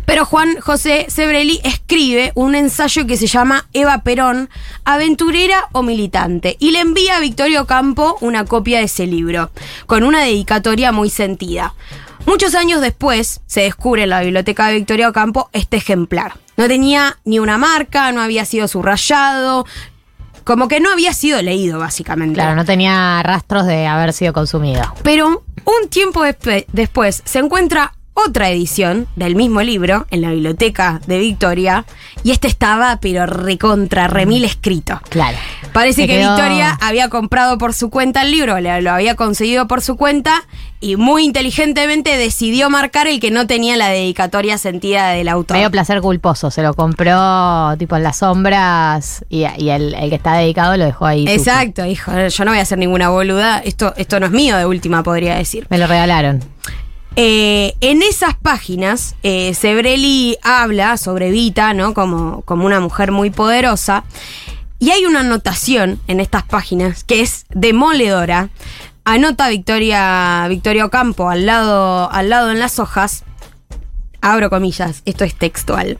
Pero 0.04 0.24
Juan 0.24 0.60
José 0.60 1.06
Sebrelli 1.08 1.60
escribe 1.64 2.32
un 2.34 2.54
ensayo 2.54 3.06
que 3.06 3.16
se 3.16 3.26
llama 3.26 3.68
Eva 3.72 4.02
Perón, 4.02 4.48
aventurera 4.84 5.68
o 5.72 5.82
militante, 5.82 6.56
y 6.58 6.70
le 6.70 6.80
envía 6.80 7.16
a 7.16 7.20
Victorio 7.20 7.66
Campo 7.66 8.16
una 8.20 8.44
copia 8.44 8.78
de 8.78 8.84
ese 8.84 9.06
libro, 9.06 9.50
con 9.86 10.02
una 10.02 10.22
dedicatoria 10.22 10.92
muy 10.92 11.10
sentida. 11.10 11.74
Muchos 12.26 12.54
años 12.56 12.80
después 12.80 13.40
se 13.46 13.60
descubre 13.60 14.02
en 14.02 14.10
la 14.10 14.20
biblioteca 14.20 14.66
de 14.66 14.74
Victorio 14.74 15.12
Campo 15.12 15.48
este 15.52 15.76
ejemplar. 15.76 16.34
No 16.56 16.66
tenía 16.66 17.18
ni 17.24 17.38
una 17.38 17.56
marca, 17.56 18.10
no 18.10 18.20
había 18.20 18.44
sido 18.44 18.66
subrayado, 18.66 19.64
como 20.42 20.68
que 20.68 20.80
no 20.80 20.90
había 20.90 21.12
sido 21.12 21.40
leído 21.42 21.78
básicamente. 21.78 22.34
Claro, 22.34 22.56
no 22.56 22.64
tenía 22.64 23.22
rastros 23.22 23.66
de 23.66 23.86
haber 23.86 24.12
sido 24.12 24.32
consumido. 24.32 24.82
Pero 25.02 25.44
un 25.64 25.88
tiempo 25.88 26.22
después 26.72 27.22
se 27.24 27.38
encuentra 27.40 27.94
otra 28.16 28.48
edición 28.50 29.06
del 29.14 29.36
mismo 29.36 29.62
libro 29.62 30.06
en 30.10 30.22
la 30.22 30.30
biblioteca 30.30 31.00
de 31.06 31.18
Victoria 31.18 31.84
y 32.24 32.30
este 32.30 32.48
estaba 32.48 32.98
pero 33.00 33.26
recontra 33.26 34.08
remil 34.08 34.44
escrito. 34.44 35.00
Claro. 35.10 35.36
Parece 35.72 36.02
Se 36.02 36.06
que 36.08 36.14
quedó- 36.18 36.34
Victoria 36.34 36.78
había 36.80 37.08
comprado 37.10 37.58
por 37.58 37.74
su 37.74 37.90
cuenta 37.90 38.22
el 38.22 38.30
libro, 38.30 38.58
le- 38.58 38.80
lo 38.80 38.90
había 38.90 39.14
conseguido 39.16 39.68
por 39.68 39.82
su 39.82 39.96
cuenta 39.96 40.42
y 40.80 40.96
muy 40.96 41.24
inteligentemente 41.24 42.16
decidió 42.16 42.70
marcar 42.70 43.06
el 43.06 43.20
que 43.20 43.30
no 43.30 43.46
tenía 43.46 43.76
la 43.76 43.88
dedicatoria 43.88 44.56
sentida 44.58 45.10
del 45.10 45.28
autor. 45.28 45.56
Medio 45.58 45.70
placer 45.70 46.00
culposo, 46.00 46.50
se 46.50 46.62
lo 46.62 46.72
compró 46.74 47.76
tipo 47.78 47.96
en 47.96 48.02
las 48.02 48.16
sombras 48.18 49.24
y, 49.28 49.44
y 49.58 49.70
el, 49.70 49.94
el 49.94 50.08
que 50.08 50.16
está 50.16 50.34
dedicado 50.34 50.76
lo 50.78 50.84
dejó 50.86 51.04
ahí. 51.06 51.26
Exacto, 51.28 51.84
hijo, 51.84 52.12
yo 52.28 52.44
no 52.44 52.50
voy 52.50 52.58
a 52.60 52.62
hacer 52.62 52.78
ninguna 52.78 53.10
boluda, 53.10 53.58
esto, 53.58 53.92
esto 53.96 54.18
no 54.20 54.26
es 54.26 54.32
mío 54.32 54.56
de 54.56 54.64
última 54.66 55.02
podría 55.02 55.34
decir. 55.36 55.66
Me 55.70 55.76
lo 55.78 55.86
regalaron. 55.86 56.42
Eh, 57.18 57.74
en 57.80 58.02
esas 58.02 58.36
páginas, 58.36 59.16
eh, 59.22 59.54
habla 60.42 60.96
sobre 60.98 61.30
Vita, 61.30 61.72
¿no? 61.72 61.94
Como, 61.94 62.42
como 62.42 62.66
una 62.66 62.80
mujer 62.80 63.10
muy 63.10 63.30
poderosa. 63.30 64.04
Y 64.78 64.90
hay 64.90 65.06
una 65.06 65.20
anotación 65.20 65.98
en 66.06 66.20
estas 66.20 66.42
páginas 66.42 67.04
que 67.04 67.22
es 67.22 67.46
demoledora. 67.48 68.50
Anota 69.04 69.48
Victoria, 69.48 70.46
Victoria 70.48 70.84
Ocampo 70.84 71.30
al 71.30 71.46
lado, 71.46 72.10
al 72.12 72.28
lado 72.28 72.50
en 72.50 72.58
las 72.58 72.78
hojas. 72.78 73.24
Abro 74.32 74.50
comillas, 74.50 75.02
esto 75.04 75.24
es 75.24 75.34
textual, 75.34 75.98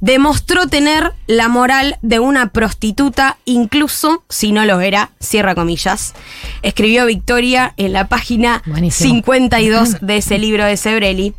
demostró 0.00 0.66
tener 0.66 1.12
la 1.26 1.48
moral 1.48 1.98
de 2.02 2.18
una 2.18 2.50
prostituta 2.50 3.38
incluso 3.44 4.24
si 4.28 4.52
no 4.52 4.64
lo 4.64 4.80
era, 4.80 5.10
cierra 5.20 5.54
comillas. 5.54 6.14
Escribió 6.62 7.06
Victoria 7.06 7.74
en 7.76 7.92
la 7.92 8.08
página 8.08 8.62
Buenísimo. 8.66 9.14
52 9.14 10.00
de 10.00 10.16
ese 10.16 10.38
libro 10.38 10.64
de 10.64 10.76
Sebrelli. 10.76 11.34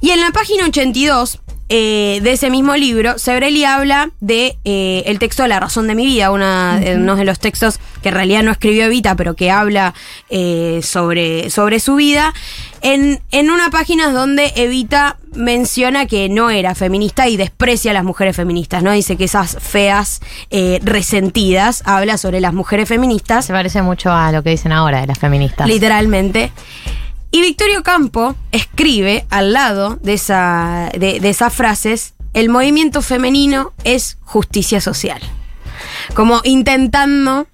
Y 0.00 0.10
en 0.10 0.20
la 0.20 0.30
página 0.30 0.66
82 0.66 1.40
eh, 1.68 2.20
de 2.22 2.32
ese 2.32 2.50
mismo 2.50 2.76
libro, 2.76 3.18
Sebrelli 3.18 3.64
habla 3.64 4.10
de 4.20 4.56
eh, 4.64 5.02
el 5.06 5.18
texto 5.18 5.46
La 5.46 5.60
razón 5.60 5.86
de 5.86 5.94
mi 5.94 6.06
vida, 6.06 6.30
una, 6.30 6.80
eh, 6.82 6.96
uno 6.96 7.16
de 7.16 7.24
los 7.24 7.38
textos 7.38 7.78
que 8.02 8.08
en 8.08 8.14
realidad 8.14 8.42
no 8.42 8.50
escribió 8.50 8.84
Evita, 8.84 9.14
pero 9.16 9.34
que 9.34 9.50
habla 9.50 9.92
eh, 10.30 10.80
sobre, 10.82 11.50
sobre 11.50 11.80
su 11.80 11.96
vida, 11.96 12.32
en, 12.80 13.20
en 13.32 13.50
una 13.50 13.70
página 13.70 14.10
donde 14.10 14.52
Evita 14.56 15.18
menciona 15.34 16.06
que 16.06 16.28
no 16.28 16.48
era 16.48 16.74
feminista 16.74 17.28
y 17.28 17.36
desprecia 17.36 17.90
a 17.90 17.94
las 17.94 18.04
mujeres 18.04 18.36
feministas, 18.36 18.82
¿no? 18.82 18.92
Dice 18.92 19.16
que 19.16 19.24
esas 19.24 19.58
feas 19.60 20.20
resentidas, 20.82 21.82
habla 21.84 22.16
sobre 22.16 22.40
las 22.40 22.54
mujeres 22.54 22.88
feministas. 22.88 23.44
Se 23.44 23.52
parece 23.52 23.82
mucho 23.82 24.10
a 24.10 24.32
lo 24.32 24.42
que 24.42 24.50
dicen 24.50 24.72
ahora 24.72 25.00
de 25.00 25.06
las 25.06 25.18
feministas. 25.18 25.68
Literalmente. 25.68 26.50
Y 27.30 27.42
Victorio 27.42 27.82
Campo 27.82 28.34
escribe 28.52 29.26
al 29.30 29.52
lado 29.52 29.98
de, 30.02 30.14
esa, 30.14 30.90
de, 30.98 31.20
de 31.20 31.28
esas 31.28 31.52
frases, 31.52 32.14
el 32.32 32.48
movimiento 32.48 33.02
femenino 33.02 33.72
es 33.84 34.18
justicia 34.22 34.80
social. 34.80 35.20
Como 36.14 36.40
intentando 36.44 37.46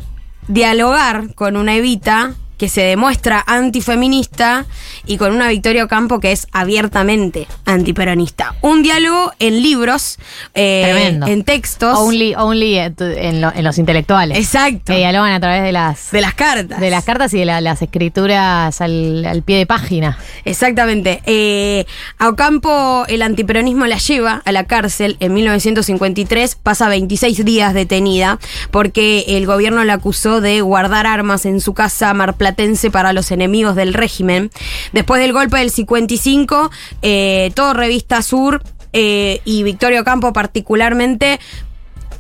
dialogar 0.47 1.35
con 1.35 1.57
una 1.57 1.75
Evita 1.75 2.35
que 2.59 2.69
se 2.69 2.83
demuestra 2.83 3.43
antifeminista 3.47 4.67
y 5.07 5.17
con 5.19 5.33
una 5.33 5.49
Victoria 5.49 5.87
Campo 5.89 6.21
que 6.21 6.33
es 6.33 6.47
abiertamente 6.53 7.47
antiperonista. 7.65 8.55
Un 8.61 8.83
diálogo 8.83 9.33
en 9.39 9.63
libros, 9.63 10.19
eh, 10.55 11.19
en 11.27 11.45
textos. 11.45 11.99
Only, 11.99 12.35
only 12.37 12.79
en, 12.79 13.41
lo- 13.41 13.53
los 13.63 13.79
intelectuales. 13.79 14.39
Exacto. 14.39 14.93
Que 14.93 14.99
dialogan 14.99 15.33
a 15.33 15.41
través 15.41 15.63
de 15.63 15.73
las, 15.73 16.11
De 16.11 16.21
las 16.21 16.35
cartas. 16.35 16.81
de 16.81 16.91
las 16.91 17.05
cartas 17.05 17.33
y 17.35 17.39
de 17.39 17.45
la- 17.45 17.61
las 17.61 17.83
escrituras 17.83 18.81
al, 18.81 19.25
al 19.25 19.43
pie 19.43 19.59
de 19.59 19.67
página. 19.67 20.19
Exactamente. 20.45 21.23
Eh, 21.27 21.85
a 22.19 22.29
Ocampo 22.29 23.05
el 23.09 23.23
antiperonismo 23.23 23.87
la 23.87 23.99
lleva 23.99 24.43
a 24.45 24.53
la 24.53 24.65
cárcel 24.65 25.17
en 25.21 25.35
1953, 25.35 26.57
pasa 26.57 26.89
26 26.89 27.45
días 27.45 27.75
detenida 27.75 28.39
porque 28.71 29.25
el 29.29 29.47
gobierno 29.47 29.85
la 29.85 29.95
acusó 29.95 30.41
de 30.41 30.61
guardar 30.61 31.07
armas 31.07 31.47
en 31.47 31.61
su 31.61 31.75
casa 31.75 32.13
marplatense 32.45 32.91
para 32.91 33.13
los 33.13 33.31
enemigos 33.31 33.75
del 33.75 33.95
régimen. 33.95 34.51
Después 34.93 35.21
del 35.21 35.33
golpe 35.33 35.59
del 35.59 35.71
55, 35.71 36.71
eh, 37.03 37.51
todo 37.55 37.73
Revista 37.73 38.21
Sur 38.21 38.63
eh, 38.93 39.41
y 39.45 39.63
Victorio 39.63 40.03
Ocampo 40.03 40.33
particularmente 40.33 41.41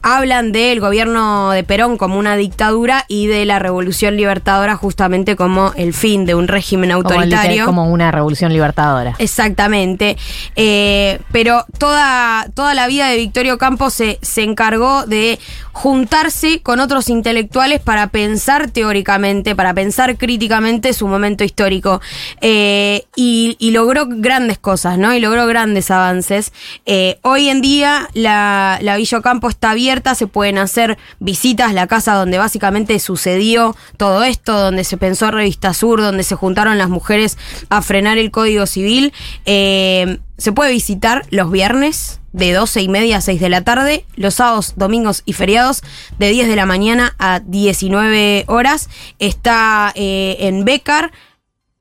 hablan 0.04 0.52
del 0.52 0.80
gobierno 0.80 1.50
de 1.50 1.64
Perón 1.64 1.96
como 1.96 2.18
una 2.18 2.36
dictadura 2.36 3.06
y 3.08 3.26
de 3.26 3.44
la 3.46 3.58
revolución 3.58 4.16
libertadora 4.16 4.76
justamente 4.76 5.34
como 5.34 5.72
el 5.76 5.94
fin 5.94 6.26
de 6.26 6.34
un 6.34 6.46
régimen 6.46 6.92
autoritario. 6.92 7.64
como 7.64 7.90
una 7.90 8.10
revolución 8.10 8.52
libertadora. 8.52 9.14
Exactamente. 9.18 10.16
Eh, 10.56 11.20
pero 11.32 11.64
toda, 11.78 12.46
toda 12.54 12.74
la 12.74 12.86
vida 12.86 13.08
de 13.08 13.16
Victorio 13.16 13.56
Campos 13.56 13.94
se, 13.94 14.18
se 14.20 14.42
encargó 14.42 15.06
de 15.06 15.38
juntarse 15.72 16.60
con 16.62 16.80
otros 16.80 17.08
intelectuales 17.08 17.80
para 17.80 18.06
pensar 18.08 18.70
teóricamente, 18.70 19.56
para 19.56 19.74
pensar 19.74 20.16
críticamente 20.16 20.92
su 20.92 21.08
momento 21.08 21.44
histórico. 21.44 22.00
Eh, 22.40 23.06
y, 23.16 23.56
y 23.58 23.70
logró 23.70 24.06
grandes 24.06 24.58
cosas, 24.58 24.98
¿no? 24.98 25.14
Y 25.14 25.20
logró 25.20 25.46
grandes 25.46 25.90
avances. 25.90 26.52
Eh, 26.84 27.18
hoy 27.22 27.48
en 27.48 27.62
día 27.62 28.08
la, 28.12 28.78
la 28.82 28.96
Villa 28.96 29.20
está 29.48 29.70
abierta, 29.70 29.93
se 30.14 30.26
pueden 30.26 30.58
hacer 30.58 30.98
visitas, 31.20 31.72
la 31.72 31.86
casa 31.86 32.14
donde 32.14 32.38
básicamente 32.38 32.98
sucedió 32.98 33.76
todo 33.96 34.24
esto, 34.24 34.58
donde 34.58 34.84
se 34.84 34.96
pensó 34.96 35.30
Revista 35.30 35.72
Sur, 35.74 36.00
donde 36.00 36.22
se 36.22 36.34
juntaron 36.34 36.78
las 36.78 36.88
mujeres 36.88 37.38
a 37.68 37.82
frenar 37.82 38.18
el 38.18 38.30
Código 38.30 38.66
Civil. 38.66 39.12
Eh, 39.46 40.18
se 40.36 40.52
puede 40.52 40.72
visitar 40.72 41.24
los 41.30 41.50
viernes 41.50 42.20
de 42.32 42.52
12 42.52 42.82
y 42.82 42.88
media 42.88 43.18
a 43.18 43.20
6 43.20 43.40
de 43.40 43.48
la 43.48 43.62
tarde, 43.62 44.04
los 44.16 44.34
sábados, 44.34 44.74
domingos 44.76 45.22
y 45.24 45.34
feriados 45.34 45.82
de 46.18 46.30
10 46.30 46.48
de 46.48 46.56
la 46.56 46.66
mañana 46.66 47.14
a 47.18 47.40
19 47.40 48.44
horas. 48.48 48.90
Está 49.20 49.92
eh, 49.94 50.36
en 50.40 50.64
Becar. 50.64 51.12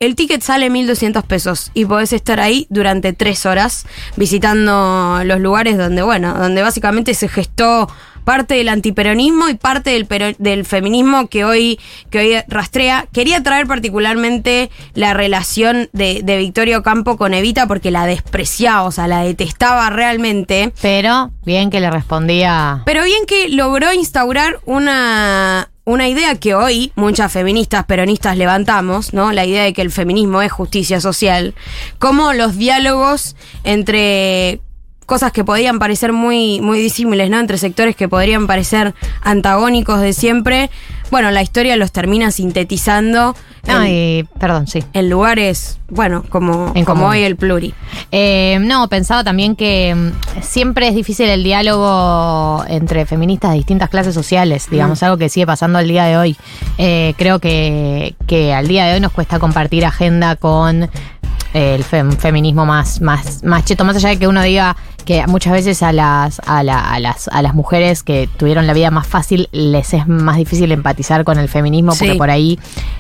El 0.04 0.16
ticket 0.16 0.42
sale 0.42 0.70
1.200 0.70 1.24
pesos 1.24 1.72
y 1.74 1.86
podés 1.86 2.12
estar 2.14 2.40
ahí 2.40 2.68
durante 2.70 3.14
tres 3.14 3.46
horas 3.46 3.86
visitando 4.18 5.22
los 5.24 5.40
lugares 5.40 5.78
donde, 5.78 6.02
bueno, 6.02 6.34
donde 6.34 6.62
básicamente 6.62 7.14
se 7.14 7.28
gestó 7.30 7.88
parte 8.24 8.56
del 8.56 8.70
antiperonismo 8.70 9.50
y 9.50 9.56
parte 9.56 9.92
del, 9.92 10.06
pero- 10.06 10.34
del 10.38 10.66
feminismo 10.66 11.28
que 11.28 11.44
hoy, 11.46 11.80
que 12.10 12.20
hoy 12.20 12.36
rastrea. 12.48 13.06
Quería 13.12 13.44
traer 13.44 13.68
particularmente 13.68 14.70
la 14.94 15.14
relación 15.14 15.90
de, 15.94 16.22
de 16.24 16.38
Victorio 16.38 16.84
Campo 16.84 17.18
con 17.18 17.34
Evita 17.34 17.68
porque 17.68 17.92
la 17.92 18.06
despreciaba, 18.06 18.84
o 18.84 18.92
sea, 18.92 19.08
la 19.08 19.22
detestaba 19.24 19.90
realmente. 19.90 20.72
Pero 20.82 21.32
bien 21.46 21.70
que 21.70 21.80
le 21.82 21.90
respondía. 21.92 22.82
Pero 22.86 23.04
bien 23.04 23.26
que 23.28 23.50
logró 23.50 23.92
instaurar 23.94 24.60
una, 24.66 25.70
una 25.86 26.08
idea 26.08 26.36
que 26.36 26.56
hoy 26.56 26.92
muchas 26.96 27.32
feministas 27.32 27.86
peronistas 27.86 28.38
levantamos, 28.38 29.14
¿no? 29.14 29.34
La 29.34 29.46
idea 29.46 29.64
de 29.64 29.74
que 29.74 29.82
el 29.82 29.92
feminismo 29.92 30.42
es 30.42 30.52
justicia 30.52 31.02
social. 31.02 31.56
Como 32.00 32.34
los 32.34 32.58
diálogos 32.58 33.36
entre 33.64 34.62
cosas 35.06 35.32
que 35.32 35.44
podían 35.44 35.80
parecer 35.80 36.14
muy, 36.14 36.60
muy 36.62 36.80
disímiles, 36.80 37.30
¿no? 37.30 37.40
Entre 37.40 37.58
sectores 37.58 37.96
que 37.96 38.08
podrían 38.10 38.48
parecer 38.48 38.94
antagónicos 39.22 40.00
de 40.02 40.14
siempre. 40.14 40.70
Bueno, 41.12 41.30
la 41.32 41.42
historia 41.44 41.76
los 41.76 41.92
termina 41.92 42.32
sintetizando 42.32 43.36
No, 43.68 43.84
en, 43.84 43.88
y, 43.92 44.24
perdón, 44.40 44.66
sí. 44.68 44.84
en 44.94 45.10
lugares, 45.12 45.78
bueno, 45.90 46.24
como, 46.30 46.72
En 46.74 46.86
como 46.86 47.08
hoy 47.08 47.22
el 47.24 47.36
pluri. 47.36 47.74
Eh, 48.12 48.58
no, 48.62 48.88
pensaba 48.88 49.24
también 49.24 49.56
que 49.56 49.94
mm, 49.94 50.42
siempre 50.42 50.88
es 50.88 50.96
difícil 50.96 51.30
el 51.30 51.44
diálogo 51.44 52.64
entre 52.68 53.06
feministas 53.06 53.52
de 53.52 53.58
distintas 53.58 53.90
clases 53.90 54.16
sociales, 54.16 54.68
digamos, 54.72 55.04
algo 55.04 55.18
que 55.18 55.30
sigue 55.30 55.46
pasando 55.46 55.78
al 55.80 55.88
día 55.88 56.06
de 56.06 56.18
hoy. 56.18 56.38
Eh, 56.80 57.14
creo 57.18 57.38
que, 57.40 58.16
que 58.26 58.54
al 58.54 58.68
día 58.68 58.86
de 58.86 58.96
hoy 58.96 59.00
nos 59.00 59.12
cuesta 59.12 59.38
compartir 59.38 59.86
agenda 59.86 60.36
con 60.36 60.84
eh, 60.84 61.76
el 61.76 61.84
fem- 61.84 62.18
feminismo 62.18 62.66
más, 62.66 63.02
más, 63.02 63.44
más 63.44 63.66
cheto, 63.66 63.86
más 63.86 63.96
allá 63.98 64.10
de 64.10 64.18
que 64.18 64.28
uno 64.28 64.42
diga 64.42 64.76
que 65.04 65.26
muchas 65.28 65.54
veces 65.54 65.84
a 65.84 65.92
las, 65.92 66.42
a, 66.46 66.64
la- 66.64 66.92
a 66.94 67.00
las, 67.00 67.28
a 67.30 67.42
las 67.42 67.54
mujeres 67.54 68.04
que 68.04 68.28
tuvieron 68.38 68.68
la 68.68 68.74
vida 68.74 68.92
más 68.92 69.08
fácil 69.08 69.50
les 69.52 69.94
es 69.94 70.08
más 70.08 70.38
difícil 70.38 70.72
empatizar 70.72 71.24
con 71.24 71.38
el 71.40 71.50
feminismo 71.50 71.92
porque 71.92 72.16
por 72.18 72.30
ahí 72.30 72.60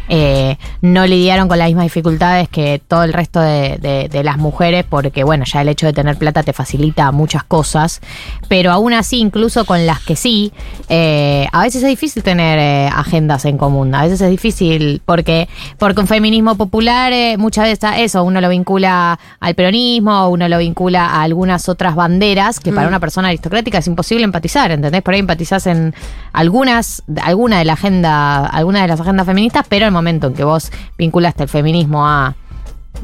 eh, 0.10 0.58
no 0.82 1.06
lidiaron 1.08 1.48
con 1.48 1.58
las 1.58 1.68
mismas 1.68 1.86
dificultades 1.86 2.50
que 2.50 2.82
todo 2.88 3.04
el 3.04 3.14
resto 3.14 3.40
de, 3.40 3.78
de- 3.78 4.10
de 4.10 4.24
las 4.24 4.38
mujeres, 4.38 4.86
porque 4.88 5.24
bueno, 5.24 5.46
ya 5.46 5.62
el 5.62 5.70
hecho 5.70 5.86
de 5.86 5.94
tener 5.94 6.18
plata 6.18 6.44
te 6.44 6.54
facilita 6.54 7.12
muchas 7.12 7.44
cosas, 7.44 8.02
pero 8.48 8.72
aún 8.72 8.94
así, 8.94 9.20
incluso 9.20 9.66
con 9.66 9.86
las 9.86 10.02
que 10.02 10.16
sí, 10.16 10.52
eh, 10.90 11.48
a 11.52 11.62
veces 11.64 11.84
es 11.84 11.90
difícil 11.90 12.22
tener 12.24 12.60
eh, 12.60 12.88
agendas 12.94 13.46
en 13.46 13.58
común, 13.58 13.96
a 13.96 14.04
veces 14.04 14.20
es 14.22 14.30
difícil 14.30 15.02
porque, 15.06 15.48
porque 15.78 16.02
un 16.02 16.08
feminismo 16.08 16.56
popular 16.56 17.14
eh, 17.14 17.38
muchas 17.38 17.66
veces 17.66 17.90
eso, 17.98 18.24
uno 18.24 18.42
lo 18.42 18.50
vincula 18.50 19.20
al 19.40 19.56
peronismo, 19.56 20.28
uno 20.30 20.48
lo 20.50 20.58
vincula 20.58 21.06
a 21.08 21.22
algunas 21.24 21.70
otras 21.70 21.93
banderas 21.96 22.60
que 22.60 22.72
para 22.72 22.88
una 22.88 23.00
persona 23.00 23.30
aristocrática 23.30 23.78
es 23.78 23.88
imposible 23.88 24.24
empatizar, 24.24 24.72
¿entendés? 24.72 25.02
Por 25.02 25.14
ahí 25.14 25.20
empatizás 25.20 25.68
en 25.68 25.94
algunas, 26.32 27.04
alguna 27.22 27.60
de 27.60 27.66
la 27.66 27.74
agenda, 27.74 28.46
alguna 28.46 28.82
de 28.82 28.88
las 28.88 29.00
agendas 29.00 29.26
feministas, 29.26 29.66
pero 29.68 29.86
el 29.86 29.92
momento 29.92 30.28
en 30.28 30.34
que 30.34 30.44
vos 30.44 30.72
vinculaste 30.98 31.44
el 31.44 31.50
feminismo 31.50 32.08
a 32.08 32.36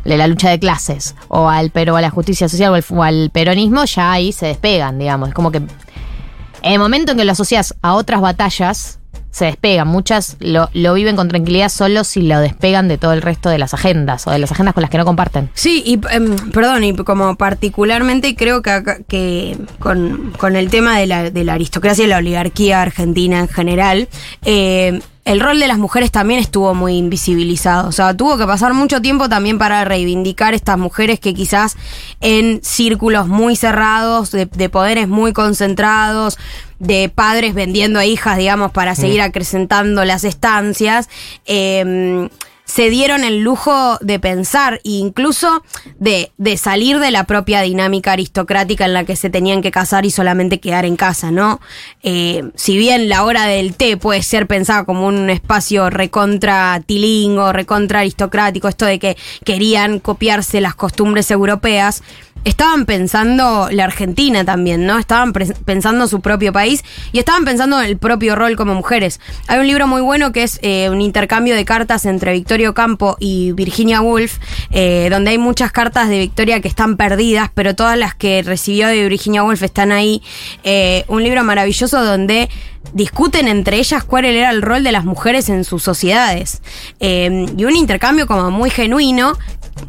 la 0.03 0.27
lucha 0.27 0.49
de 0.49 0.59
clases 0.59 1.15
o 1.27 1.49
al 1.49 1.71
pero 1.71 1.95
a 1.95 2.01
la 2.01 2.09
justicia 2.09 2.47
social 2.47 2.71
o 2.71 2.75
al, 2.75 2.85
o 2.89 3.03
al 3.03 3.29
peronismo, 3.31 3.85
ya 3.85 4.11
ahí 4.11 4.31
se 4.31 4.47
despegan, 4.47 4.99
digamos. 4.99 5.29
Es 5.29 5.35
como 5.35 5.51
que 5.51 5.57
en 5.57 6.73
el 6.73 6.79
momento 6.79 7.11
en 7.11 7.17
que 7.17 7.25
lo 7.25 7.31
asocias 7.31 7.75
a 7.81 7.95
otras 7.95 8.21
batallas, 8.21 8.98
se 9.31 9.45
despegan. 9.45 9.87
Muchas 9.87 10.37
lo, 10.39 10.69
lo 10.73 10.93
viven 10.93 11.15
con 11.15 11.27
tranquilidad 11.27 11.69
solo 11.69 12.03
si 12.03 12.21
lo 12.21 12.39
despegan 12.39 12.87
de 12.87 12.97
todo 12.97 13.13
el 13.13 13.21
resto 13.21 13.49
de 13.49 13.57
las 13.57 13.73
agendas 13.73 14.27
o 14.27 14.31
de 14.31 14.39
las 14.39 14.51
agendas 14.51 14.73
con 14.73 14.81
las 14.81 14.89
que 14.89 14.97
no 14.97 15.05
comparten. 15.05 15.49
Sí, 15.53 15.83
y 15.85 15.99
em, 16.13 16.35
perdón, 16.51 16.83
y 16.83 16.95
como 16.95 17.35
particularmente 17.35 18.35
creo 18.35 18.61
que, 18.61 19.03
que 19.07 19.57
con, 19.79 20.33
con 20.37 20.55
el 20.55 20.69
tema 20.69 20.97
de 20.99 21.07
la, 21.07 21.29
de 21.29 21.43
la 21.43 21.53
aristocracia 21.53 22.05
y 22.05 22.07
la 22.07 22.17
oligarquía 22.17 22.81
argentina 22.81 23.39
en 23.39 23.47
general, 23.47 24.09
eh, 24.45 24.99
el 25.29 25.39
rol 25.39 25.59
de 25.59 25.67
las 25.67 25.77
mujeres 25.77 26.11
también 26.11 26.39
estuvo 26.39 26.73
muy 26.73 26.97
invisibilizado. 26.97 27.87
O 27.87 27.91
sea, 27.91 28.17
tuvo 28.17 28.35
que 28.35 28.47
pasar 28.47 28.73
mucho 28.73 28.99
tiempo 28.99 29.29
también 29.29 29.59
para 29.59 29.85
reivindicar 29.85 30.55
estas 30.55 30.79
mujeres 30.79 31.19
que 31.19 31.35
quizás 31.35 31.77
en 32.19 32.61
círculos 32.63 33.27
muy 33.27 33.55
cerrados, 33.55 34.31
de, 34.31 34.47
de 34.47 34.69
poderes 34.69 35.07
muy 35.07 35.31
concentrados, 35.31 36.39
de 36.79 37.11
padres 37.13 37.53
vendiendo 37.53 37.99
a 37.99 38.05
hijas, 38.05 38.39
digamos, 38.39 38.71
para 38.71 38.95
seguir 38.95 39.21
acrecentando 39.21 40.03
las 40.03 40.23
estancias. 40.23 41.09
eh, 41.45 42.27
se 42.69 42.91
dieron 42.91 43.23
el 43.23 43.39
lujo 43.39 43.97
de 43.99 44.19
pensar 44.19 44.75
e 44.83 44.91
incluso 44.91 45.63
de, 45.97 46.31
de 46.37 46.55
salir 46.55 46.99
de 46.99 47.09
la 47.09 47.23
propia 47.23 47.61
dinámica 47.61 48.11
aristocrática 48.11 48.85
en 48.85 48.93
la 48.93 49.05
que 49.05 49.15
se 49.15 49.31
tenían 49.31 49.63
que 49.63 49.71
casar 49.71 50.05
y 50.05 50.11
solamente 50.11 50.59
quedar 50.59 50.85
en 50.85 50.95
casa, 50.95 51.31
¿no? 51.31 51.59
Eh, 52.03 52.43
si 52.53 52.77
bien 52.77 53.09
la 53.09 53.23
hora 53.23 53.47
del 53.47 53.73
té 53.73 53.97
puede 53.97 54.21
ser 54.21 54.45
pensada 54.45 54.85
como 54.85 55.07
un 55.07 55.31
espacio 55.31 55.89
recontra 55.89 56.79
tilingo, 56.85 57.51
recontra 57.53 58.01
aristocrático, 58.01 58.67
esto 58.67 58.85
de 58.85 58.99
que 58.99 59.17
querían 59.43 59.99
copiarse 59.99 60.61
las 60.61 60.75
costumbres 60.75 61.31
europeas, 61.31 62.03
estaban 62.45 62.85
pensando 62.85 63.69
la 63.71 63.83
Argentina 63.83 64.45
también, 64.45 64.85
¿no? 64.85 64.97
Estaban 64.97 65.33
pensando 65.33 66.07
su 66.07 66.21
propio 66.21 66.53
país 66.53 66.83
y 67.11 67.19
estaban 67.19 67.45
pensando 67.45 67.81
en 67.81 67.87
el 67.87 67.97
propio 67.97 68.35
rol 68.35 68.55
como 68.55 68.73
mujeres. 68.73 69.19
Hay 69.47 69.59
un 69.59 69.67
libro 69.67 69.87
muy 69.87 70.01
bueno 70.01 70.31
que 70.31 70.43
es 70.43 70.59
eh, 70.61 70.89
un 70.89 71.01
intercambio 71.01 71.55
de 71.55 71.65
cartas 71.65 72.05
entre 72.05 72.33
Victorio 72.33 72.73
Campo 72.73 73.17
y 73.19 73.51
Virginia 73.53 74.01
Woolf, 74.01 74.37
eh, 74.71 75.09
donde 75.11 75.31
hay 75.31 75.37
muchas 75.37 75.71
cartas 75.71 76.09
de 76.09 76.19
Victoria 76.19 76.61
que 76.61 76.67
están 76.67 76.97
perdidas, 76.97 77.49
pero 77.53 77.75
todas 77.75 77.97
las 77.97 78.15
que 78.15 78.41
recibió 78.41 78.87
de 78.87 79.07
Virginia 79.07 79.43
Woolf 79.43 79.63
están 79.63 79.91
ahí. 79.91 80.21
Eh, 80.63 81.05
un 81.07 81.23
libro 81.23 81.43
maravilloso 81.43 82.03
donde 82.03 82.49
discuten 82.93 83.47
entre 83.47 83.77
ellas 83.77 84.03
cuál 84.03 84.25
era 84.25 84.49
el 84.49 84.61
rol 84.61 84.83
de 84.83 84.91
las 84.91 85.05
mujeres 85.05 85.49
en 85.49 85.63
sus 85.63 85.83
sociedades. 85.83 86.61
Y 86.99 87.27
un 87.65 87.75
intercambio 87.75 88.25
como 88.25 88.49
muy 88.49 88.69
genuino 88.69 89.37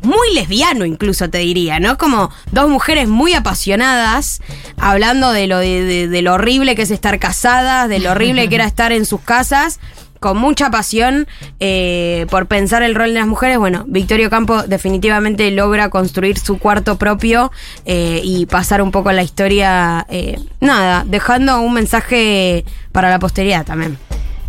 muy 0.02 0.32
lesbiano 0.34 0.84
incluso 0.84 1.28
te 1.30 1.38
diría, 1.38 1.80
¿no? 1.80 1.98
Como 1.98 2.30
dos 2.52 2.68
mujeres 2.68 3.08
muy 3.08 3.34
apasionadas 3.34 4.40
hablando 4.78 5.32
de 5.32 5.46
lo, 5.46 5.58
de, 5.58 5.84
de- 5.84 6.08
de 6.08 6.22
lo 6.22 6.34
horrible 6.34 6.74
que 6.74 6.82
es 6.82 6.90
estar 6.90 7.18
casadas, 7.18 7.88
de 7.88 7.98
lo 8.00 8.10
horrible 8.12 8.48
que 8.48 8.54
era 8.56 8.64
estar 8.66 8.92
en 8.92 9.06
sus 9.06 9.20
casas, 9.20 9.80
con 10.20 10.36
mucha 10.36 10.70
pasión 10.70 11.26
eh, 11.60 12.26
por 12.30 12.46
pensar 12.46 12.82
el 12.82 12.94
rol 12.94 13.14
de 13.14 13.20
las 13.20 13.26
mujeres. 13.26 13.56
Bueno, 13.58 13.84
Victorio 13.88 14.28
Campo 14.28 14.62
definitivamente 14.64 15.50
logra 15.50 15.88
construir 15.88 16.38
su 16.38 16.58
cuarto 16.58 16.98
propio 16.98 17.50
eh, 17.86 18.20
y 18.22 18.44
pasar 18.44 18.82
un 18.82 18.90
poco 18.90 19.10
la 19.12 19.22
historia, 19.22 20.06
eh, 20.10 20.38
nada, 20.60 21.04
dejando 21.06 21.60
un 21.62 21.72
mensaje 21.72 22.66
para 22.92 23.08
la 23.08 23.18
posteridad 23.18 23.64
también. 23.64 23.96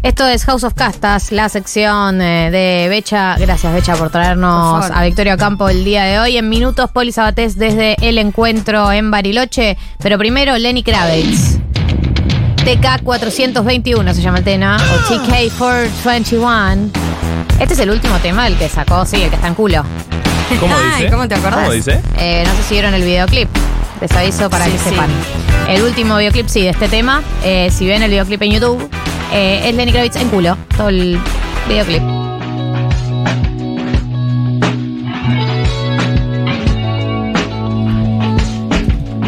Esto 0.03 0.27
es 0.27 0.45
House 0.45 0.63
of 0.63 0.73
Castas, 0.73 1.31
la 1.31 1.47
sección 1.47 2.21
eh, 2.23 2.49
de 2.49 2.89
Becha. 2.89 3.35
Gracias, 3.37 3.71
Becha, 3.71 3.95
por 3.95 4.09
traernos 4.09 4.87
Por 4.87 4.97
a 4.97 5.03
Victoria 5.03 5.37
Campo 5.37 5.69
el 5.69 5.83
día 5.83 6.03
de 6.05 6.17
hoy. 6.17 6.37
En 6.37 6.49
minutos, 6.49 6.89
Poli 6.89 7.11
Sabatés 7.11 7.55
desde 7.55 7.95
el 8.01 8.17
encuentro 8.17 8.91
en 8.91 9.11
Bariloche. 9.11 9.77
Pero 10.01 10.17
primero, 10.17 10.57
Lenny 10.57 10.81
Kravitz. 10.81 11.59
TK 12.65 13.03
421 13.03 14.13
se 14.15 14.21
llama 14.21 14.39
el 14.39 14.43
tema, 14.43 14.77
o 14.77 15.13
TK 15.13 15.55
421. 15.57 16.89
Este 17.59 17.73
es 17.75 17.79
el 17.79 17.91
último 17.91 18.17
tema, 18.19 18.47
el 18.47 18.57
que 18.57 18.69
sacó, 18.69 19.05
sí, 19.05 19.21
el 19.21 19.29
que 19.29 19.35
está 19.35 19.49
en 19.49 19.55
culo. 19.55 19.83
¿Cómo 20.59 20.75
Ay, 20.95 21.03
dice? 21.03 21.11
¿cómo 21.11 21.27
te 21.27 21.35
acordás? 21.35 21.59
¿Cómo 21.59 21.71
dice? 21.73 22.01
Eh, 22.17 22.43
no 22.47 22.55
sé 22.55 22.63
si 22.63 22.73
vieron 22.73 22.95
el 22.95 23.03
videoclip. 23.03 23.49
Les 24.01 24.11
aviso 24.13 24.49
para 24.49 24.65
Sí, 24.65 24.71
que 24.71 24.77
sí. 24.79 24.89
sepan. 24.89 25.09
El 25.69 25.83
último 25.83 26.17
videoclip, 26.17 26.47
sí, 26.47 26.61
de 26.63 26.69
este 26.69 26.87
tema. 26.87 27.21
eh, 27.43 27.69
si 27.71 27.87
ven 27.87 28.01
el 28.03 28.09
videoclip 28.09 28.41
en 28.41 28.51
YouTube, 28.51 28.89
eh, 29.31 29.61
es 29.65 29.75
Lenny 29.75 29.91
Kravitz 29.91 30.15
en 30.15 30.29
culo. 30.29 30.57
Todo 30.75 30.89
el 30.89 31.19
videoclip. 31.67 32.01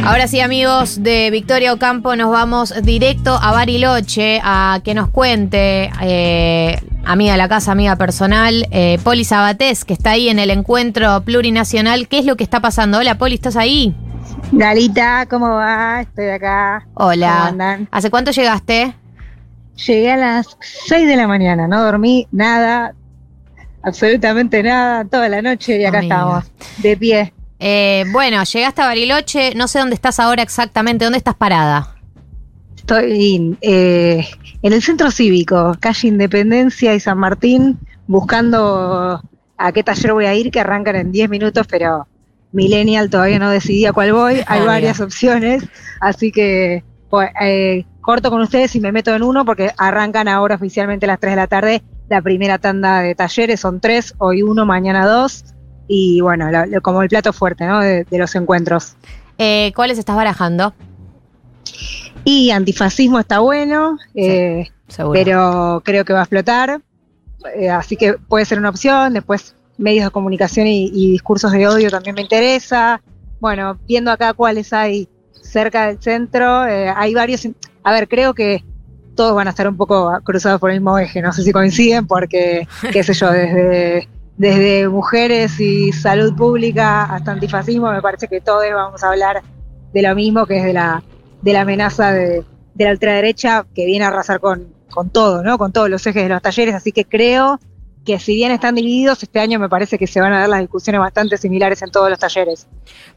Ahora 0.06 0.28
sí, 0.28 0.42
amigos 0.42 1.02
de 1.02 1.30
Victoria 1.32 1.72
Ocampo, 1.72 2.16
nos 2.18 2.30
vamos 2.30 2.74
directo 2.84 3.40
a 3.42 3.52
Bariloche 3.54 4.42
a 4.44 4.82
que 4.84 4.94
nos 4.94 5.08
cuente, 5.10 5.90
eh, 6.02 6.78
amiga 7.06 7.32
de 7.32 7.38
la 7.38 7.48
casa, 7.48 7.72
amiga 7.72 7.96
personal, 7.96 8.68
eh, 8.72 9.00
Poli 9.04 9.24
Sabatés, 9.24 9.86
que 9.86 9.94
está 9.94 10.12
ahí 10.12 10.28
en 10.28 10.40
el 10.40 10.50
encuentro 10.50 11.22
plurinacional. 11.22 12.10
¿Qué 12.10 12.20
es 12.20 12.26
lo 12.26 12.36
que 12.36 12.44
está 12.44 12.60
pasando? 12.60 12.98
Hola, 12.98 13.18
Poli, 13.18 13.36
¿estás 13.36 13.56
ahí? 13.56 13.96
Galita, 14.52 15.26
¿cómo 15.30 15.50
va? 15.50 16.02
Estoy 16.02 16.28
acá. 16.28 16.86
¿Cómo 16.94 17.10
Hola. 17.10 17.48
andan? 17.48 17.88
¿Hace 17.92 18.10
cuánto 18.10 18.32
llegaste? 18.32 18.96
Llegué 19.88 20.12
a 20.12 20.18
las 20.18 20.58
6 20.88 21.08
de 21.08 21.16
la 21.16 21.28
mañana, 21.28 21.68
no 21.68 21.84
dormí 21.84 22.28
nada, 22.32 22.94
absolutamente 23.82 24.62
nada, 24.62 25.06
toda 25.06 25.28
la 25.30 25.42
noche 25.42 25.80
y 25.80 25.86
acá 25.86 26.00
Amiga. 26.00 26.16
estamos, 26.16 26.52
de 26.78 26.98
pie. 26.98 27.34
Eh, 27.60 28.06
bueno, 28.12 28.44
llegaste 28.44 28.82
a 28.82 28.86
Bariloche, 28.86 29.56
no 29.56 29.68
sé 29.68 29.80
dónde 29.80 29.96
estás 29.96 30.20
ahora 30.20 30.44
exactamente, 30.44 31.06
¿dónde 31.06 31.18
estás 31.18 31.36
parada? 31.36 31.96
Estoy 32.76 33.58
eh, 33.62 34.28
en 34.62 34.74
el 34.74 34.82
centro 34.82 35.10
cívico, 35.10 35.76
calle 35.80 36.10
Independencia 36.10 36.94
y 36.94 37.00
San 37.00 37.18
Martín, 37.18 37.80
buscando 38.06 39.22
a 39.58 39.72
qué 39.72 39.84
taller 39.84 40.14
voy 40.14 40.26
a 40.26 40.36
ir, 40.36 40.52
que 40.52 40.60
arrancan 40.60 40.98
en 40.98 41.12
10 41.12 41.30
minutos, 41.30 41.66
pero 41.68 42.08
Millennial 42.54 43.10
todavía 43.10 43.40
no 43.40 43.50
decidí 43.50 43.86
a 43.86 43.92
cuál 43.94 44.14
voy. 44.14 44.42
Hay 44.48 44.60
Obvio. 44.60 44.68
varias 44.68 45.00
opciones, 45.02 45.64
así 46.00 46.32
que 46.32 46.84
pues, 47.10 47.30
eh, 47.42 47.86
corto 48.02 48.30
con 48.30 48.42
ustedes 48.42 48.76
y 48.76 48.80
me 48.80 48.92
meto 48.92 49.14
en 49.14 49.24
uno 49.24 49.44
porque 49.46 49.72
arrancan 49.78 50.28
ahora 50.28 50.56
oficialmente 50.56 51.06
a 51.06 51.08
las 51.08 51.20
3 51.20 51.32
de 51.32 51.36
la 51.36 51.48
tarde 51.48 51.84
la 52.10 52.22
primera 52.22 52.58
tanda 52.60 53.00
de 53.02 53.16
talleres, 53.16 53.60
son 53.60 53.80
tres, 53.80 54.14
hoy 54.20 54.42
uno, 54.44 54.66
mañana 54.66 55.06
dos, 55.08 55.46
y 55.88 56.22
bueno, 56.22 56.52
lo- 56.52 56.66
lo- 56.66 56.82
como 56.82 57.02
el 57.02 57.10
plato 57.10 57.34
fuerte 57.34 57.66
¿no? 57.66 57.80
de, 57.80 58.04
de 58.04 58.18
los 58.18 58.36
encuentros. 58.36 58.96
Eh, 59.38 59.72
¿Cuáles 59.76 59.98
estás 59.98 60.16
barajando? 60.16 60.74
Y 62.26 62.52
antifascismo 62.52 63.20
está 63.20 63.40
bueno, 63.40 63.98
eh, 64.16 64.68
Seguro. 64.88 65.14
pero 65.14 65.82
creo 65.84 66.06
que 66.06 66.14
va 66.14 66.20
a 66.20 66.24
explotar, 66.24 66.82
eh, 67.56 67.70
así 67.70 67.96
que 67.98 68.14
puede 68.14 68.46
ser 68.46 68.60
una 68.60 68.70
opción, 68.70 69.14
después 69.14 69.56
medios 69.78 70.06
de 70.06 70.12
comunicación 70.12 70.68
y, 70.68 70.92
y 70.94 71.12
discursos 71.12 71.52
de 71.52 71.68
odio 71.68 71.90
también 71.90 72.16
me 72.16 72.22
interesa, 72.22 73.02
bueno, 73.44 73.78
viendo 73.86 74.10
acá 74.10 74.34
cuáles 74.34 74.72
hay 74.72 75.10
cerca 75.34 75.88
del 75.88 76.02
centro, 76.02 76.66
eh, 76.66 76.88
hay 76.96 77.14
varios, 77.14 77.46
a 77.84 77.92
ver, 77.92 78.08
creo 78.08 78.34
que 78.34 78.64
todos 79.16 79.36
van 79.36 79.48
a 79.48 79.50
estar 79.50 79.68
un 79.68 79.76
poco 79.76 80.12
cruzados 80.24 80.62
por 80.62 80.72
el 80.72 80.78
mismo 80.80 80.98
eje, 80.98 81.22
no 81.22 81.34
sé 81.34 81.44
si 81.44 81.52
coinciden, 81.52 82.08
porque, 82.08 82.68
qué 82.94 83.04
sé 83.04 83.14
yo, 83.14 83.30
desde, 83.32 84.08
desde 84.38 84.88
mujeres 84.88 85.60
y 85.60 85.92
salud 85.92 86.34
pública 86.36 87.04
hasta 87.04 87.34
antifascismo, 87.34 87.92
me 87.92 88.02
parece 88.02 88.30
que 88.30 88.40
todos 88.40 88.64
vamos 88.74 89.04
a 89.04 89.10
hablar 89.10 89.44
de 89.94 90.02
lo 90.02 90.16
mismo, 90.16 90.46
que 90.46 90.60
es 90.60 90.64
de 90.64 90.74
la, 90.74 91.04
de 91.42 91.54
la 91.54 91.62
amenaza 91.62 92.14
de, 92.14 92.44
de 92.74 92.86
la 92.86 92.92
ultraderecha 92.92 93.66
que 93.76 93.86
viene 93.86 94.06
a 94.06 94.08
arrasar 94.08 94.40
con, 94.40 94.68
con 94.90 95.10
todo, 95.10 95.44
¿no? 95.44 95.58
Con 95.58 95.74
todos 95.74 95.90
los 95.90 96.08
ejes 96.08 96.24
de 96.24 96.30
los 96.30 96.42
talleres, 96.42 96.76
así 96.76 96.92
que 96.92 97.04
creo 97.06 97.60
que 98.06 98.20
si 98.20 98.36
bien 98.36 98.52
están 98.52 98.76
divididos, 98.76 99.24
este 99.24 99.40
año 99.40 99.60
me 99.60 99.70
parece 99.70 99.98
que 99.98 100.08
se 100.08 100.20
van 100.20 100.34
a 100.34 100.40
dar 100.42 100.50
las 100.50 100.60
discusiones 100.60 101.00
bastante 101.00 101.38
similares 101.38 101.82
en 101.82 101.90
todos 101.92 102.10
los 102.10 102.20
talleres. 102.20 102.68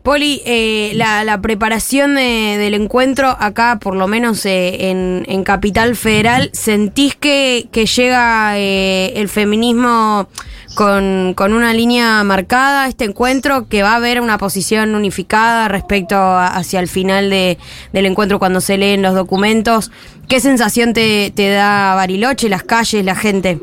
Poli, 0.02 0.42
eh, 0.46 0.92
la, 0.94 1.40
preparación 1.40 2.14
de- 2.14 2.56
del 2.58 2.74
encuentro 2.74 3.36
acá, 3.40 3.78
por 3.80 3.96
lo 3.96 4.06
menos 4.06 4.46
eh, 4.46 4.90
en, 4.90 5.42
Capital 5.44 5.96
Federal, 5.96 6.50
¿sentís 6.52 7.14
que, 7.16 7.68
llega 7.96 8.58
eh, 8.58 9.12
el 9.16 9.28
feminismo 9.28 10.28
con, 10.76 11.34
una 11.38 11.72
línea 11.72 12.22
marcada 12.22 12.86
este 12.86 13.04
encuentro, 13.04 13.68
que 13.68 13.82
va 13.82 13.92
a 13.92 13.96
haber 13.96 14.20
una 14.20 14.38
posición 14.38 14.94
unificada 14.94 15.66
respecto 15.68 16.14
a- 16.16 16.46
hacia 16.48 16.78
el 16.80 16.86
final 16.88 17.28
de- 17.30 17.58
del 17.92 18.06
encuentro 18.06 18.38
cuando 18.38 18.60
se 18.60 18.76
leen 18.78 19.02
los 19.02 19.14
documentos? 19.14 19.90
¿Qué 20.28 20.38
sensación 20.40 20.92
te, 20.92 21.32
te 21.34 21.48
da 21.50 21.94
Bariloche, 21.96 22.48
las 22.48 22.62
calles, 22.62 23.04
la 23.04 23.14
gente? 23.16 23.60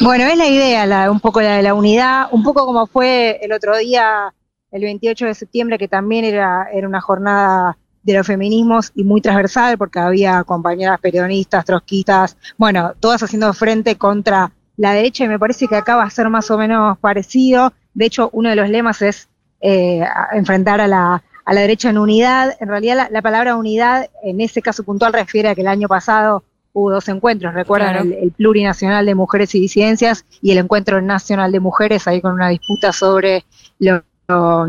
Bueno, 0.00 0.24
es 0.24 0.36
la 0.36 0.46
idea, 0.46 0.86
la, 0.86 1.10
un 1.10 1.20
poco 1.20 1.40
la 1.40 1.56
de 1.56 1.62
la 1.62 1.74
unidad, 1.74 2.28
un 2.30 2.42
poco 2.42 2.66
como 2.66 2.86
fue 2.86 3.38
el 3.42 3.52
otro 3.52 3.76
día, 3.76 4.32
el 4.70 4.82
28 4.82 5.26
de 5.26 5.34
septiembre, 5.34 5.78
que 5.78 5.88
también 5.88 6.24
era, 6.24 6.68
una 6.84 7.00
jornada 7.00 7.78
de 8.02 8.14
los 8.14 8.26
feminismos 8.26 8.92
y 8.94 9.04
muy 9.04 9.20
transversal, 9.20 9.78
porque 9.78 9.98
había 9.98 10.44
compañeras 10.44 11.00
periodistas, 11.00 11.64
trotskistas, 11.64 12.36
bueno, 12.56 12.92
todas 13.00 13.22
haciendo 13.22 13.52
frente 13.52 13.96
contra 13.96 14.52
la 14.76 14.92
derecha, 14.92 15.24
y 15.24 15.28
me 15.28 15.38
parece 15.38 15.66
que 15.66 15.76
acá 15.76 15.96
va 15.96 16.04
a 16.04 16.10
ser 16.10 16.28
más 16.28 16.50
o 16.50 16.58
menos 16.58 16.98
parecido. 16.98 17.72
De 17.94 18.06
hecho, 18.06 18.28
uno 18.32 18.50
de 18.50 18.56
los 18.56 18.68
lemas 18.68 19.02
es 19.02 19.28
eh, 19.60 20.04
enfrentar 20.32 20.80
a 20.80 20.86
la, 20.86 21.22
a 21.44 21.54
la 21.54 21.60
derecha 21.62 21.90
en 21.90 21.98
unidad. 21.98 22.54
En 22.60 22.68
realidad, 22.68 22.96
la, 22.96 23.08
la 23.10 23.22
palabra 23.22 23.56
unidad, 23.56 24.08
en 24.22 24.40
ese 24.40 24.60
caso 24.60 24.84
puntual, 24.84 25.12
refiere 25.12 25.48
a 25.48 25.54
que 25.54 25.62
el 25.62 25.68
año 25.68 25.88
pasado 25.88 26.44
hubo 26.78 26.90
dos 26.90 27.08
encuentros, 27.08 27.54
recuerdan 27.54 27.92
Claro. 27.94 28.04
el, 28.04 28.12
el 28.24 28.32
plurinacional 28.32 29.06
de 29.06 29.14
mujeres 29.14 29.54
y 29.54 29.60
disidencias 29.60 30.26
y 30.42 30.50
el 30.52 30.58
encuentro 30.58 31.00
nacional 31.00 31.50
de 31.50 31.58
mujeres, 31.60 32.06
ahí 32.06 32.20
con 32.20 32.32
una 32.34 32.48
disputa 32.50 32.92
sobre 32.92 33.44
lo, 33.78 34.02
lo, 34.28 34.68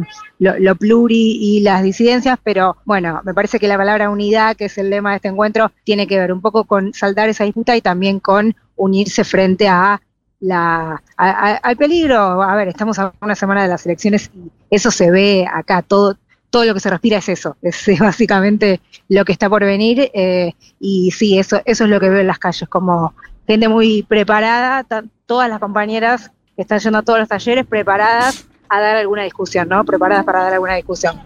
lo- 0.60 0.76
pluri 0.76 1.38
y 1.42 1.60
las 1.62 1.84
disidencias, 1.84 2.40
pero 2.42 2.78
bueno, 2.86 3.22
me 3.26 3.34
parece 3.34 3.60
que 3.60 3.68
la 3.68 3.76
palabra 3.76 4.10
unidad, 4.10 4.56
que 4.56 4.66
es 4.66 4.78
el 4.78 4.90
lema 4.90 5.10
de 5.10 5.16
este 5.18 5.28
encuentro, 5.28 5.72
tiene 5.84 6.08
que 6.08 6.18
ver 6.18 6.32
un 6.32 6.40
poco 6.40 6.64
con 6.64 6.94
saldar 6.94 7.28
esa 7.28 7.44
disputa 7.44 7.76
y 7.76 7.82
también 7.82 8.20
con 8.22 8.56
unirse 8.78 9.24
frente 9.26 9.68
a 9.68 10.00
la 10.40 11.02
a- 11.18 11.52
a- 11.52 11.56
al 11.58 11.76
peligro. 11.76 12.42
A 12.42 12.56
ver, 12.56 12.68
estamos 12.70 13.00
a 13.00 13.12
una 13.22 13.36
semana 13.36 13.64
de 13.64 13.68
las 13.70 13.86
elecciones 13.86 14.32
y 14.34 14.50
eso 14.70 14.92
se 14.92 15.12
ve 15.12 15.46
acá, 15.52 15.82
todo 15.82 16.16
todo 16.50 16.66
lo 16.66 16.74
que 16.74 16.80
se 16.80 16.90
respira 16.90 17.18
es 17.18 17.30
eso, 17.30 17.58
es 17.62 17.86
básicamente 18.00 18.80
lo 19.10 19.26
que 19.26 19.32
está 19.32 19.50
por 19.50 19.64
venir 19.64 20.10
eh, 20.14 20.54
y 20.80 21.12
sí, 21.12 21.38
eso, 21.38 21.62
eso 21.66 21.84
es 21.84 21.90
lo 21.90 22.00
que 22.00 22.10
veo 22.10 22.22
en 22.22 22.28
las 22.28 22.40
calles, 22.40 22.68
como 22.70 23.14
gente 23.46 23.68
muy 23.68 24.04
preparada, 24.04 24.86
todas 25.26 25.50
las 25.50 25.60
compañeras 25.60 26.32
están 26.58 26.80
yendo 26.80 27.00
a 27.00 27.04
todos 27.04 27.20
los 27.20 27.30
talleres 27.30 27.66
preparadas 27.66 28.48
a 28.70 28.82
dar 28.82 28.98
alguna 28.98 29.24
discusión, 29.24 29.70
¿no? 29.70 29.84
Preparadas 29.86 30.26
para 30.26 30.44
dar 30.44 30.54
alguna 30.54 30.76
discusión. 30.76 31.22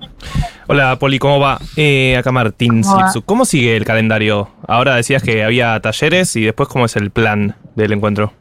Hola, 0.68 0.98
Poli, 1.00 1.18
¿cómo 1.18 1.40
va? 1.40 1.60
Eh, 1.76 2.16
acá 2.18 2.32
Martín 2.32 2.84
¿Cómo 2.84 2.96
va? 2.96 3.02
Slipsuk. 3.02 3.26
¿Cómo 3.26 3.46
sigue 3.46 3.76
el 3.76 3.86
calendario? 3.86 4.50
Ahora 4.68 4.96
decías 4.96 5.24
que 5.24 5.44
había 5.44 5.80
talleres 5.80 6.36
y 6.36 6.44
después, 6.44 6.70
¿cómo 6.70 6.86
es 6.86 6.96
el 6.96 7.10
plan 7.10 7.56
del 7.76 7.94
encuentro? 7.94 8.34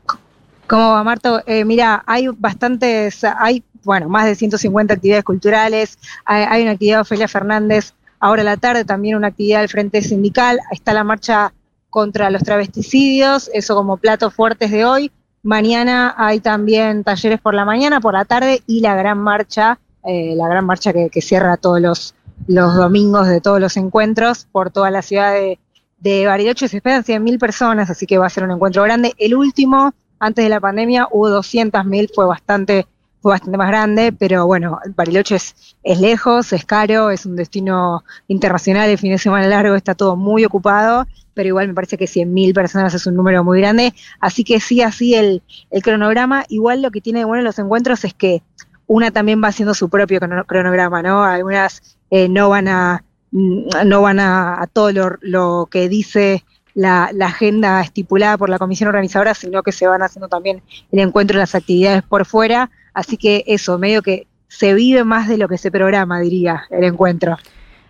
¿Cómo 0.67 0.93
va, 0.93 1.03
Marto? 1.03 1.43
Eh, 1.47 1.65
mira, 1.65 2.05
hay 2.07 2.29
bastantes, 2.29 3.25
hay, 3.25 3.65
bueno, 3.85 4.09
más 4.09 4.27
de 4.27 4.35
150 4.35 4.95
actividades 4.95 5.25
culturales, 5.25 5.99
hay, 6.25 6.63
una 6.63 6.73
actividad 6.73 6.99
de 6.99 7.03
Ofelia 7.03 7.29
Fernández 7.29 7.95
ahora 8.19 8.43
a 8.43 8.45
la 8.45 8.57
tarde, 8.57 8.85
también 8.85 9.17
una 9.17 9.29
actividad 9.29 9.61
del 9.61 9.69
Frente 9.69 10.03
Sindical, 10.03 10.61
está 10.71 10.93
la 10.93 11.05
marcha 11.05 11.53
contra 11.89 12.31
los 12.31 12.43
travesticidios, 12.43 13.51
eso 13.53 13.75
como 13.75 13.97
platos 13.97 14.33
fuertes 14.35 14.71
de 14.71 14.85
hoy. 14.85 15.11
Mañana 15.43 16.15
hay 16.17 16.41
también 16.41 17.03
talleres 17.03 17.41
por 17.41 17.55
la 17.55 17.65
mañana, 17.65 18.01
por 18.01 18.15
la 18.15 18.25
tarde 18.25 18.63
y 18.67 18.81
la 18.81 18.95
gran 18.95 19.19
marcha, 19.19 19.79
eh, 20.05 20.35
la 20.37 20.49
gran 20.49 20.67
marcha 20.67 20.93
que, 20.93 21.23
cierra 21.23 21.57
todos 21.57 21.81
los, 21.81 22.15
los 22.47 22.77
domingos 22.77 23.27
de 23.27 23.41
todos 23.41 23.61
los 23.61 23.77
encuentros 23.77 24.47
por 24.53 24.71
toda 24.71 24.91
la 24.91 25.03
ciudad 25.03 25.33
de, 25.33 25.59
de 26.01 26.27
Bariloche. 26.27 26.69
Se 26.69 26.79
esperan 26.79 27.05
100.000 27.05 27.39
personas, 27.39 27.91
así 27.91 28.07
que 28.07 28.19
va 28.19 28.27
a 28.27 28.31
ser 28.31 28.45
un 28.45 28.51
encuentro 28.51 28.83
grande. 28.83 29.15
El 29.19 29.35
último, 29.35 29.95
antes 30.19 30.45
de 30.45 30.49
la 30.49 30.61
pandemia, 30.61 31.09
hubo 31.11 31.29
200.000, 31.29 32.11
fue 32.15 32.27
bastante, 32.27 32.87
fue 33.21 33.33
bastante 33.33 33.59
más 33.59 33.69
grande, 33.69 34.13
pero 34.13 34.47
bueno, 34.47 34.79
Bariloche 34.97 35.37
es, 35.37 35.55
es 35.83 36.01
lejos, 36.01 36.53
es 36.53 36.65
caro, 36.65 37.11
es 37.11 37.27
un 37.27 37.37
destino 37.37 38.03
internacional, 38.29 38.89
el 38.89 38.99
fin 38.99 39.13
de 39.13 39.19
semana 39.19 39.47
largo 39.47 39.75
está 39.75 39.95
todo 39.95 40.17
muy 40.17 40.45
ocupado, 40.45 41.07
pero 41.35 41.49
igual 41.49 41.69
me 41.69 41.75
parece 41.75 41.99
que 41.99 42.07
100.000 42.07 42.55
personas 42.55 42.95
es 42.95 43.07
un 43.07 43.15
número 43.17 43.45
muy 43.45 43.61
grande, 43.61 43.93
así 44.21 44.43
que 44.45 44.61
sí, 44.61 44.83
así 44.83 45.15
el, 45.15 45.43
cronograma, 45.83 46.45
igual 46.49 46.83
lo 46.83 46.91
que 46.91 47.01
tiene 47.01 47.21
de 47.21 47.25
bueno 47.27 47.43
los 47.43 47.59
encuentros 47.59 48.05
es 48.05 48.15
que 48.15 48.43
una 48.87 49.11
también 49.11 49.43
va 49.43 49.49
haciendo 49.49 49.75
su 49.75 49.89
propio 49.89 50.21
crono- 50.21 50.45
cronograma, 50.47 51.03
¿no? 51.03 51.23
Algunas 51.23 51.99
eh, 52.11 52.29
no 52.29 52.49
van 52.49 52.69
a 52.69 53.05
mm, 53.31 53.87
no 53.87 54.03
van 54.03 54.19
a, 54.21 54.61
a 54.63 54.67
todo 54.67 54.91
lo, 55.21 55.67
que 55.71 55.89
dice 55.89 56.45
la, 56.75 57.11
la 57.13 57.27
agenda 57.27 57.81
estipulada 57.83 58.37
por 58.39 58.49
la 58.49 58.59
comisión 58.59 58.89
organizadora, 58.89 59.35
sino 59.35 59.63
que 59.63 59.73
se 59.73 59.87
van 59.87 60.03
haciendo 60.03 60.29
también 60.29 60.63
el 60.93 60.99
encuentro 61.01 61.37
y 61.37 61.41
las 61.41 61.55
actividades 61.55 62.03
por 62.03 62.25
fuera. 62.27 62.71
Así 63.01 63.17
que 63.17 63.45
eso, 63.47 63.79
medio 63.79 64.03
que 64.03 64.27
se 64.49 64.75
vive 64.75 65.05
más 65.05 65.27
de 65.27 65.39
lo 65.39 65.49
que 65.49 65.57
se 65.57 65.71
programa, 65.71 66.21
diría, 66.21 66.65
el 66.71 66.85
encuentro. 66.85 67.39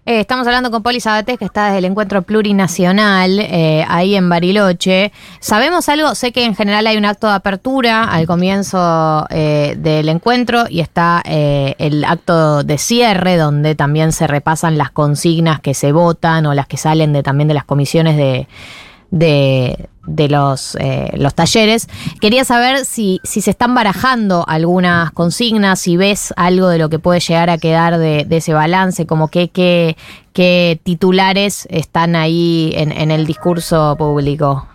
Eh, 0.07 0.21
estamos 0.21 0.47
hablando 0.47 0.71
con 0.71 0.83
Poli 0.83 0.99
Sabatés, 0.99 1.39
que 1.39 1.45
está 1.45 1.67
desde 1.67 1.79
el 1.79 1.85
encuentro 1.85 2.23
plurinacional, 2.23 3.39
eh, 3.41 3.85
ahí 3.89 4.15
en 4.15 4.29
Bariloche. 4.29 5.13
¿Sabemos 5.41 5.89
algo? 5.89 6.15
Sé 6.15 6.33
que 6.33 6.45
en 6.45 6.55
general 6.55 6.87
hay 6.87 6.97
un 6.97 7.05
acto 7.05 7.27
de 7.27 7.35
apertura 7.35 8.05
al 8.05 8.27
comienzo 8.27 9.27
eh, 9.31 9.75
del 9.79 10.09
encuentro 10.09 10.65
y 10.69 10.81
está 10.81 11.23
el 11.27 12.05
acto 12.05 12.63
de 12.63 12.79
cierre, 12.79 13.37
donde 13.37 13.75
también 13.75 14.13
se 14.13 14.27
repasan 14.27 14.79
las 14.79 14.91
consignas 14.91 15.61
que 15.61 15.75
se 15.75 15.93
votan 15.93 16.47
o 16.47 16.55
las 16.55 16.67
que 16.67 16.77
salen 16.77 17.13
de 17.13 17.23
también 17.23 17.49
de 17.49 17.55
las 17.55 17.65
comisiones 17.65 18.17
de, 19.11 19.89
de 20.07 20.29
los, 20.29 20.77
eh, 20.81 21.11
los 21.15 21.35
talleres. 21.35 21.89
Quería 22.21 22.45
saber 22.45 22.85
si, 22.85 23.21
si 23.25 23.41
se 23.41 23.51
están 23.51 23.75
barajando 23.75 24.45
algunas 24.49 25.11
consignas, 25.13 25.81
si 25.81 25.97
ves 25.97 26.33
algo 26.37 26.69
de 26.69 26.79
lo 26.79 26.89
que 26.89 26.99
puede 26.99 27.21
llegar 27.21 27.51
a 27.51 27.59
quedar 27.59 27.99
de, 27.99 28.25
de 28.25 28.37
ese 28.39 28.55
balance, 28.55 29.07
como 29.07 29.29
que, 29.29 29.49
que, 29.49 29.97
qué 30.33 30.81
titulares 30.83 31.67
están 31.71 32.17
ahí 32.17 32.73
en 32.75 33.11
el 33.11 33.27
discurso 33.27 33.97
público. 33.99 34.70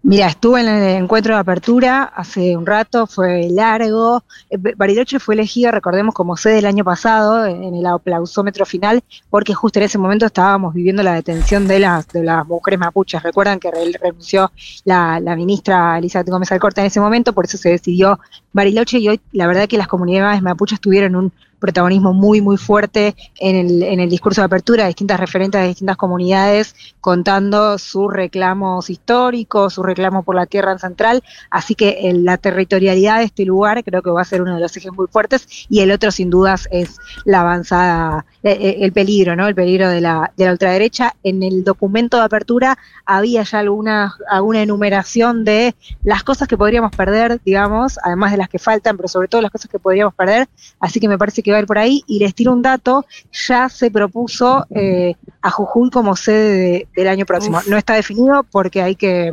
Mira, 0.00 0.28
estuve 0.28 0.60
en 0.60 0.68
el 0.68 1.02
encuentro 1.02 1.34
de 1.34 1.40
apertura 1.40 2.04
hace 2.04 2.56
un 2.56 2.64
rato, 2.64 3.06
fue 3.06 3.48
largo. 3.50 4.22
Eh, 4.48 4.56
Bariloche 4.76 5.18
fue 5.18 5.34
elegido, 5.34 5.72
recordemos, 5.72 6.14
como 6.14 6.36
sede 6.36 6.60
el 6.60 6.66
año 6.66 6.84
pasado 6.84 7.44
en 7.44 7.74
el 7.74 7.84
aplausómetro 7.84 8.64
final, 8.64 9.02
porque 9.28 9.54
justo 9.54 9.80
en 9.80 9.86
ese 9.86 9.98
momento 9.98 10.24
estábamos 10.24 10.72
viviendo 10.72 11.02
la 11.02 11.14
detención 11.14 11.66
de 11.66 11.80
las, 11.80 12.06
de 12.08 12.22
las 12.22 12.46
mujeres 12.46 12.78
mapuches. 12.78 13.22
Recuerdan 13.22 13.58
que 13.58 13.70
re- 13.72 13.92
renunció 14.00 14.52
la, 14.84 15.18
la 15.20 15.34
ministra 15.34 15.98
Elizabeth 15.98 16.30
Gómez 16.30 16.52
Alcorta 16.52 16.80
en 16.80 16.86
ese 16.86 17.00
momento, 17.00 17.32
por 17.32 17.44
eso 17.46 17.58
se 17.58 17.70
decidió 17.70 18.20
Bariloche 18.52 18.98
y 18.98 19.08
hoy 19.08 19.20
la 19.32 19.46
verdad 19.48 19.68
que 19.68 19.76
las 19.78 19.88
comunidades 19.88 20.40
mapuches 20.42 20.80
tuvieron 20.80 21.16
un 21.16 21.32
protagonismo 21.58 22.12
muy, 22.12 22.40
muy 22.40 22.56
fuerte 22.56 23.14
en 23.38 23.56
el, 23.56 23.82
en 23.82 24.00
el 24.00 24.10
discurso 24.10 24.40
de 24.40 24.46
apertura, 24.46 24.86
distintas 24.86 25.20
referentes 25.20 25.60
de 25.60 25.68
distintas 25.68 25.96
comunidades 25.96 26.74
contando 27.00 27.78
sus 27.78 28.12
reclamos 28.12 28.90
históricos, 28.90 29.74
su 29.74 29.82
reclamo 29.82 30.22
por 30.22 30.34
la 30.34 30.46
tierra 30.46 30.72
en 30.72 30.78
central, 30.78 31.22
así 31.50 31.74
que 31.74 31.98
eh, 32.02 32.12
la 32.14 32.36
territorialidad 32.36 33.18
de 33.18 33.24
este 33.24 33.44
lugar 33.44 33.82
creo 33.84 34.02
que 34.02 34.10
va 34.10 34.22
a 34.22 34.24
ser 34.24 34.42
uno 34.42 34.54
de 34.54 34.60
los 34.60 34.76
ejes 34.76 34.92
muy 34.92 35.06
fuertes 35.06 35.46
y 35.68 35.80
el 35.80 35.90
otro 35.90 36.10
sin 36.10 36.30
dudas 36.30 36.68
es 36.70 36.96
la 37.24 37.40
avanzada, 37.40 38.26
el 38.42 38.92
peligro, 38.92 39.34
¿no? 39.36 39.48
El 39.48 39.54
peligro 39.54 39.88
de 39.88 40.00
la, 40.00 40.32
de 40.36 40.44
la 40.44 40.52
ultraderecha. 40.52 41.14
En 41.24 41.42
el 41.42 41.64
documento 41.64 42.16
de 42.18 42.22
apertura 42.24 42.78
había 43.04 43.42
ya 43.42 43.58
alguna, 43.58 44.14
alguna 44.30 44.62
enumeración 44.62 45.44
de 45.44 45.74
las 46.04 46.22
cosas 46.22 46.46
que 46.48 46.56
podríamos 46.56 46.92
perder, 46.94 47.40
digamos, 47.44 47.98
además 48.02 48.30
de 48.32 48.38
las 48.38 48.48
que 48.48 48.58
faltan, 48.58 48.96
pero 48.96 49.08
sobre 49.08 49.28
todo 49.28 49.42
las 49.42 49.50
cosas 49.50 49.70
que 49.70 49.78
podríamos 49.78 50.14
perder, 50.14 50.48
así 50.80 51.00
que 51.00 51.08
me 51.08 51.18
parece 51.18 51.42
que 51.42 51.50
va 51.50 51.56
a 51.56 51.60
ir 51.60 51.66
por 51.66 51.78
ahí. 51.78 52.02
Y 52.06 52.18
les 52.20 52.34
tiro 52.34 52.52
un 52.52 52.62
dato, 52.62 53.04
ya 53.32 53.68
se 53.68 53.90
propuso 53.90 54.66
eh, 54.70 55.14
a 55.42 55.50
Jujuy 55.50 55.90
como 55.90 56.14
sede 56.16 56.52
de- 56.58 56.88
del 56.94 57.08
año 57.08 57.26
próximo. 57.26 57.58
No 57.68 57.76
está 57.76 57.94
definido 57.94 58.44
porque 58.50 58.82
hay 58.82 58.94
que, 58.94 59.32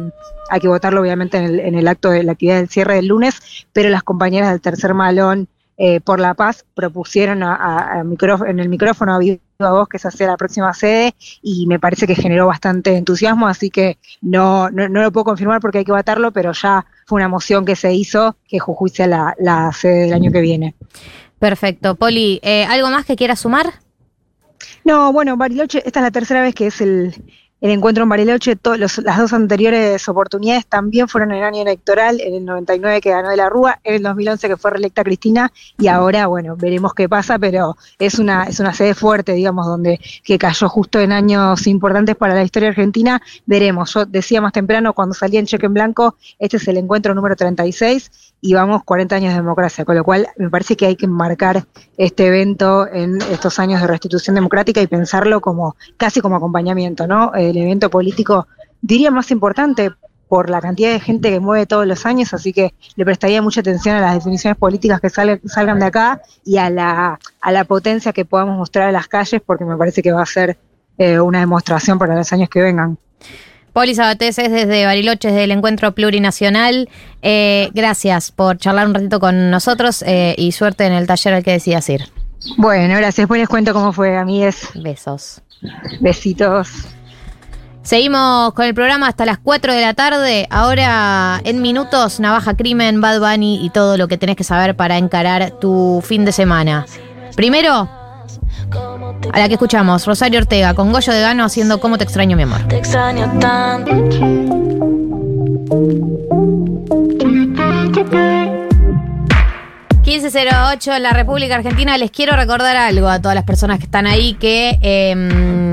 hay 0.50 0.60
que 0.60 0.68
votarlo 0.68 1.02
obviamente 1.02 1.38
en 1.38 1.44
el, 1.46 1.60
en 1.60 1.76
el 1.76 1.88
acto 1.88 2.10
de 2.10 2.24
la 2.24 2.32
actividad 2.34 2.56
del 2.58 2.70
cierre 2.70 2.96
del 2.96 3.08
lunes, 3.08 3.66
pero 3.74 3.90
las 3.90 4.04
compañeras 4.04 4.52
del 4.52 4.62
tercer 4.62 4.94
malón 4.94 5.48
eh, 5.78 6.00
por 6.02 6.20
la 6.20 6.34
paz 6.34 6.66
propusieron 6.74 7.44
a, 7.44 7.56
a- 7.56 8.00
a 8.00 8.04
micróf- 8.04 8.48
en 8.50 8.60
el 8.60 8.70
micrófono 8.70 9.14
a 9.16 9.20
viva 9.20 9.40
voz 9.58 9.88
que 9.88 9.98
esa 9.98 10.12
sea 10.12 10.28
la 10.28 10.38
próxima 10.38 10.74
sede 10.74 11.16
y 11.42 11.66
me 11.68 11.80
parece 11.80 12.08
que 12.08 12.16
generó 12.16 12.48
bastante 12.48 12.96
entusiasmo, 12.98 13.48
así 13.48 13.70
que 13.70 13.98
no, 14.22 14.70
no, 14.70 14.88
no 14.90 15.02
lo 15.02 15.12
puedo 15.12 15.24
confirmar 15.26 15.62
porque 15.62 15.80
hay 15.80 15.86
que 15.86 15.92
votarlo, 15.92 16.32
pero 16.32 16.52
ya 16.52 16.86
fue 17.06 17.18
una 17.18 17.28
moción 17.30 17.66
que 17.66 17.76
se 17.76 17.94
hizo 17.94 18.36
que 18.48 18.60
Jujuy 18.60 18.90
sea 18.90 19.08
la, 19.08 19.36
la 19.40 19.72
sede 19.72 20.02
del 20.02 20.14
año 20.14 20.32
que 20.32 20.42
viene. 20.42 20.76
Perfecto. 21.40 21.96
Poli, 21.96 22.40
eh, 22.44 22.66
¿algo 22.66 22.90
más 22.90 23.06
que 23.06 23.16
quieras 23.16 23.40
sumar? 23.40 23.74
No, 24.84 25.12
bueno, 25.14 25.36
Bariloche, 25.38 25.84
esta 25.86 26.00
es 26.00 26.04
la 26.04 26.12
tercera 26.12 26.42
vez 26.42 26.54
que 26.56 26.68
es 26.68 26.80
el, 26.82 27.14
el 27.66 27.72
encuentro 27.72 28.04
en 28.04 28.10
Bariloche. 28.10 28.58
Los- 28.78 29.00
las 29.00 29.18
dos 29.18 29.34
anteriores 29.34 30.08
oportunidades 30.08 30.66
también 30.68 31.08
fueron 31.08 31.32
en 31.32 31.40
el 31.40 31.44
año 31.44 31.62
electoral, 31.64 32.22
en 32.22 32.36
el 32.36 32.46
99 32.46 33.02
que 33.02 33.10
ganó 33.10 33.30
de 33.30 33.38
la 33.38 33.50
Rúa, 33.50 33.80
en 33.84 33.96
el 33.96 34.04
2011 34.04 34.48
que 34.48 34.58
fue 34.58 34.72
reelecta 34.72 35.04
Cristina, 35.04 35.52
y 35.80 35.88
ahora, 35.88 36.28
bueno, 36.28 36.56
veremos 36.56 36.94
qué 36.94 37.10
pasa, 37.10 37.40
pero 37.40 37.76
es 37.98 38.20
una, 38.20 38.44
es 38.44 38.60
una 38.60 38.74
sede 38.74 38.94
fuerte, 38.94 39.34
digamos, 39.34 39.66
donde 39.66 40.00
que 40.24 40.38
cayó 40.38 40.70
justo 40.70 41.00
en 41.00 41.12
años 41.12 41.66
importantes 41.68 42.16
para 42.16 42.36
la 42.36 42.44
historia 42.44 42.70
argentina. 42.70 43.22
Veremos, 43.46 43.94
yo 43.94 44.06
decía 44.06 44.42
más 44.42 44.54
temprano 44.54 44.94
cuando 44.94 45.16
salía 45.16 45.40
en 45.40 45.46
cheque 45.48 45.66
en 45.66 45.74
blanco, 45.74 46.16
este 46.38 46.58
es 46.58 46.68
el 46.68 46.78
encuentro 46.78 47.16
número 47.16 47.36
36 47.36 48.12
y 48.48 48.54
vamos 48.54 48.84
40 48.84 49.16
años 49.16 49.34
de 49.34 49.40
democracia, 49.42 49.86
con 49.86 49.96
lo 49.96 50.04
cual 50.04 50.28
me 50.38 50.50
parece 50.50 50.76
que 50.78 50.86
hay 50.86 50.96
que 50.96 51.06
enmarcar 51.06 51.66
este 51.98 52.28
evento 52.28 52.88
en 52.88 53.20
estos 53.32 53.58
años 53.60 53.82
de 53.82 53.88
restitución 53.88 54.36
democrática 54.36 54.82
y 54.82 54.88
pensarlo 54.88 55.42
como 55.42 55.76
casi 55.98 56.22
como 56.22 56.36
acompañamiento, 56.36 57.08
¿no? 57.08 57.34
El 57.34 57.58
evento 57.58 57.90
político, 57.90 58.48
diría 58.82 59.10
más 59.10 59.32
importante 59.32 59.92
por 60.28 60.50
la 60.50 60.62
cantidad 60.62 60.92
de 60.92 61.00
gente 61.00 61.30
que 61.32 61.40
mueve 61.40 61.66
todos 61.66 61.88
los 61.88 62.06
años, 62.06 62.34
así 62.34 62.54
que 62.54 62.74
le 62.96 63.06
prestaría 63.06 63.42
mucha 63.42 63.62
atención 63.62 63.96
a 63.96 64.02
las 64.02 64.14
definiciones 64.16 64.58
políticas 64.58 65.00
que 65.02 65.10
sale- 65.10 65.42
salgan 65.46 65.80
de 65.80 65.86
acá 65.86 66.22
y 66.44 66.58
a 66.58 66.70
la, 66.70 67.20
a 67.42 67.52
la 67.52 67.64
potencia 67.64 68.14
que 68.14 68.26
podamos 68.26 68.58
mostrar 68.58 68.90
a 68.90 68.92
las 68.92 69.08
calles, 69.08 69.42
porque 69.46 69.66
me 69.66 69.78
parece 69.78 70.02
que 70.04 70.12
va 70.12 70.22
a 70.22 70.26
ser 70.26 70.58
eh, 70.98 71.20
una 71.20 71.40
demostración 71.40 71.98
para 72.00 72.16
los 72.16 72.32
años 72.34 72.50
que 72.50 72.62
vengan. 72.62 72.98
Poli 73.76 73.94
Sabatés 73.94 74.40
es 74.40 74.52
desde 74.54 74.86
Bariloche, 74.86 75.28
desde 75.28 75.44
el 75.44 75.52
encuentro 75.52 75.94
plurinacional. 75.94 76.88
Eh, 77.22 77.70
gracias 77.74 78.32
por 78.32 78.58
charlar 78.58 78.88
un 78.88 78.94
ratito 78.94 79.20
con 79.20 79.52
nosotros 79.52 80.02
eh, 80.08 80.34
y 80.38 80.54
suerte 80.54 80.86
en 80.86 80.94
el 80.94 81.06
taller 81.08 81.34
al 81.34 81.44
que 81.44 81.52
decidas 81.52 81.90
ir. 81.90 82.08
Bueno, 82.56 82.96
gracias. 82.96 83.18
Después 83.18 83.38
les 83.38 83.50
cuento 83.50 83.74
cómo 83.74 83.92
fue, 83.92 84.16
amigues. 84.16 84.70
Besos. 84.76 85.42
Besitos. 86.00 86.70
Seguimos 87.82 88.54
con 88.54 88.64
el 88.66 88.74
programa 88.74 89.10
hasta 89.10 89.26
las 89.26 89.40
4 89.40 89.74
de 89.74 89.82
la 89.82 89.94
tarde. 89.94 90.48
Ahora, 90.50 91.42
en 91.44 91.62
minutos, 91.62 92.22
Navaja 92.22 92.56
Crimen, 92.56 93.02
Bad 93.02 93.20
Bunny 93.20 93.60
y 93.62 93.72
todo 93.72 93.98
lo 93.98 94.08
que 94.08 94.18
tenés 94.18 94.38
que 94.38 94.46
saber 94.46 94.78
para 94.78 94.98
encarar 94.98 95.52
tu 95.60 96.02
fin 96.02 96.24
de 96.24 96.32
semana. 96.32 96.86
Primero, 97.36 97.90
a 99.32 99.40
la 99.40 99.48
que 99.48 99.54
escuchamos, 99.56 100.06
Rosario 100.06 100.40
Ortega 100.40 100.74
con 100.74 100.92
Goyo 100.92 101.14
de 101.14 101.22
Gano 101.22 101.44
haciendo 101.44 101.80
Cómo 101.80 101.98
te 101.98 102.04
extraño, 102.04 102.36
mi 102.38 102.44
amor. 102.44 102.62
Te 102.68 102.78
extraño 102.78 103.32
tanto. 103.40 103.94
1508 110.06 110.94
en 110.94 111.04
la 111.04 111.12
República 111.12 111.56
Argentina. 111.56 111.98
Les 111.98 112.12
quiero 112.12 112.36
recordar 112.36 112.76
algo 112.76 113.08
a 113.08 113.22
todas 113.22 113.36
las 113.36 113.44
personas 113.44 113.80
que 113.80 113.86
están 113.86 114.06
ahí 114.06 114.36
que 114.36 114.78
eh, 114.82 115.65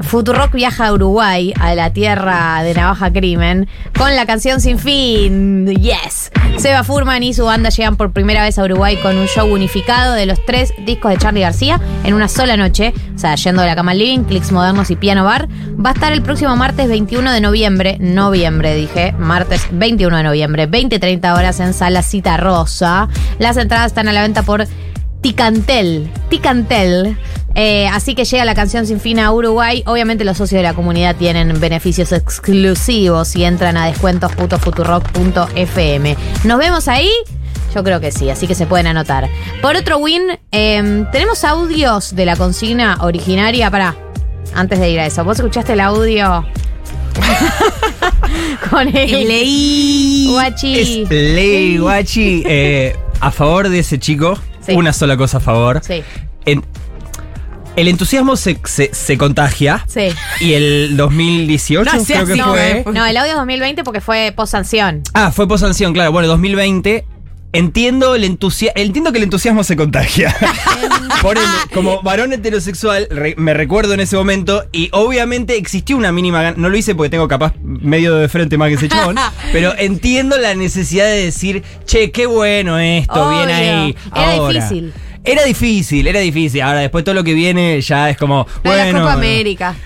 Futurock 0.00 0.52
viaja 0.52 0.86
a 0.86 0.92
Uruguay, 0.92 1.52
a 1.60 1.74
la 1.74 1.92
tierra 1.92 2.62
de 2.62 2.74
Navaja 2.74 3.12
Crimen, 3.12 3.68
con 3.96 4.14
la 4.16 4.26
canción 4.26 4.60
Sin 4.60 4.78
Fin. 4.78 5.66
Yes. 5.66 6.30
Seba 6.58 6.84
Furman 6.84 7.22
y 7.22 7.34
su 7.34 7.44
banda 7.44 7.70
llegan 7.70 7.96
por 7.96 8.12
primera 8.12 8.42
vez 8.42 8.58
a 8.58 8.64
Uruguay 8.64 8.96
con 8.96 9.16
un 9.16 9.26
show 9.26 9.46
unificado 9.52 10.14
de 10.14 10.26
los 10.26 10.44
tres 10.44 10.72
discos 10.84 11.10
de 11.10 11.18
Charlie 11.18 11.40
García 11.40 11.80
en 12.04 12.14
una 12.14 12.28
sola 12.28 12.56
noche. 12.56 12.92
O 13.14 13.18
sea, 13.18 13.34
yendo 13.34 13.62
de 13.62 13.68
la 13.68 13.76
cama 13.76 13.92
al 13.92 13.98
living, 13.98 14.24
clics 14.24 14.52
modernos 14.52 14.90
y 14.90 14.96
piano 14.96 15.24
bar. 15.24 15.48
Va 15.84 15.90
a 15.90 15.92
estar 15.92 16.12
el 16.12 16.22
próximo 16.22 16.54
martes 16.56 16.88
21 16.88 17.32
de 17.32 17.40
noviembre. 17.40 17.96
Noviembre, 18.00 18.74
dije. 18.74 19.12
Martes 19.18 19.66
21 19.70 20.16
de 20.18 20.22
noviembre. 20.22 20.68
20-30 20.68 21.36
horas 21.36 21.60
en 21.60 21.72
Sala 21.72 22.02
Cita 22.02 22.36
Rosa. 22.36 23.08
Las 23.38 23.56
entradas 23.56 23.86
están 23.86 24.08
a 24.08 24.12
la 24.12 24.22
venta 24.22 24.42
por 24.42 24.66
Ticantel. 25.20 26.10
Ticantel. 26.28 27.16
Eh, 27.54 27.86
así 27.88 28.14
que 28.14 28.24
llega 28.24 28.44
la 28.44 28.54
canción 28.54 28.86
Sin 28.86 29.00
Fin 29.00 29.18
a 29.18 29.32
Uruguay. 29.32 29.82
Obviamente 29.86 30.24
los 30.24 30.36
socios 30.38 30.58
de 30.58 30.62
la 30.62 30.74
comunidad 30.74 31.16
tienen 31.16 31.58
beneficios 31.60 32.12
exclusivos 32.12 33.34
y 33.36 33.44
entran 33.44 33.76
a 33.76 33.86
descuentos.futurock.fm. 33.86 36.16
¿Nos 36.44 36.58
vemos 36.58 36.88
ahí? 36.88 37.10
Yo 37.74 37.82
creo 37.84 38.00
que 38.00 38.12
sí, 38.12 38.30
así 38.30 38.46
que 38.46 38.54
se 38.54 38.66
pueden 38.66 38.86
anotar. 38.86 39.28
Por 39.62 39.76
otro 39.76 39.98
win, 39.98 40.22
eh, 40.50 41.04
tenemos 41.12 41.44
audios 41.44 42.16
de 42.16 42.24
la 42.26 42.36
consigna 42.36 42.98
originaria. 43.00 43.70
Para, 43.70 43.94
antes 44.54 44.80
de 44.80 44.90
ir 44.90 45.00
a 45.00 45.06
eso, 45.06 45.24
¿vos 45.24 45.38
escuchaste 45.38 45.74
el 45.74 45.80
audio? 45.80 46.44
Con 48.70 48.88
el 48.96 49.28
Leí. 49.28 50.28
Guachi. 50.30 50.78
Es 50.78 51.10
ley, 51.10 51.78
guachi. 51.78 52.42
Eh, 52.46 52.96
a 53.20 53.30
favor 53.30 53.68
de 53.68 53.80
ese 53.80 53.98
chico, 53.98 54.38
Sí. 54.70 54.74
una 54.76 54.92
sola 54.92 55.16
cosa 55.16 55.36
a 55.38 55.40
favor. 55.40 55.80
Sí, 55.86 56.02
En- 56.46 56.64
el 57.76 57.86
entusiasmo 57.88 58.36
se, 58.36 58.58
se- 58.64 58.90
se 58.92 59.16
contagia. 59.16 59.84
sí. 59.88 60.08
Y 60.40 60.54
el 60.54 60.96
2018 60.96 61.84
No 61.96 62.04
creo 62.04 62.26
que 62.26 62.32
así, 62.32 62.40
fue. 62.42 62.82
no, 62.86 62.92
No, 62.92 63.06
el 63.06 63.16
audio 63.16 63.30
es 63.32 63.36
2020 63.38 63.84
porque 63.84 64.00
fue 64.00 64.32
post 64.36 64.52
sanción. 64.52 65.02
Ah, 65.14 65.30
fue 65.30 65.46
posanción, 65.48 65.92
claro. 65.92 66.12
Bueno, 66.12 66.28
2020. 66.28 67.04
Entiendo 67.52 68.14
el 68.14 68.22
entusia 68.22 68.70
entiendo 68.76 69.10
que 69.10 69.18
el 69.18 69.24
entusiasmo 69.24 69.64
se 69.64 69.74
contagia. 69.76 70.36
Por 71.22 71.36
ende, 71.36 71.48
como 71.74 72.00
varón 72.02 72.32
heterosexual, 72.32 73.06
re- 73.10 73.34
me 73.36 73.52
recuerdo 73.52 73.92
en 73.94 74.00
ese 74.00 74.16
momento 74.16 74.64
y 74.72 74.88
obviamente 74.92 75.56
existió 75.56 75.96
una 75.96 76.12
mínima 76.12 76.52
No 76.52 76.68
lo 76.70 76.76
hice 76.78 76.94
porque 76.94 77.10
tengo 77.10 77.28
capaz 77.28 77.52
medio 77.62 78.14
de 78.16 78.28
frente 78.28 78.56
más 78.56 78.68
que 78.70 78.74
ese 78.76 78.88
chabón. 78.88 79.16
pero 79.52 79.74
entiendo 79.76 80.38
la 80.38 80.54
necesidad 80.54 81.04
de 81.04 81.24
decir, 81.26 81.62
che, 81.84 82.10
qué 82.10 82.24
bueno 82.26 82.78
esto, 82.78 83.26
Obvio. 83.26 83.36
bien 83.38 83.50
ahí. 83.50 83.96
Era 84.14 84.32
ahora". 84.32 84.54
difícil. 84.64 84.92
Era 85.22 85.44
difícil, 85.44 86.06
era 86.06 86.20
difícil. 86.20 86.62
Ahora, 86.62 86.78
después 86.80 87.04
todo 87.04 87.14
lo 87.14 87.22
que 87.22 87.34
viene 87.34 87.78
ya 87.82 88.08
es 88.08 88.16
como. 88.16 88.46
Bueno, 88.64 88.92
la 88.92 89.00
Copa 89.00 89.12
América. 89.12 89.76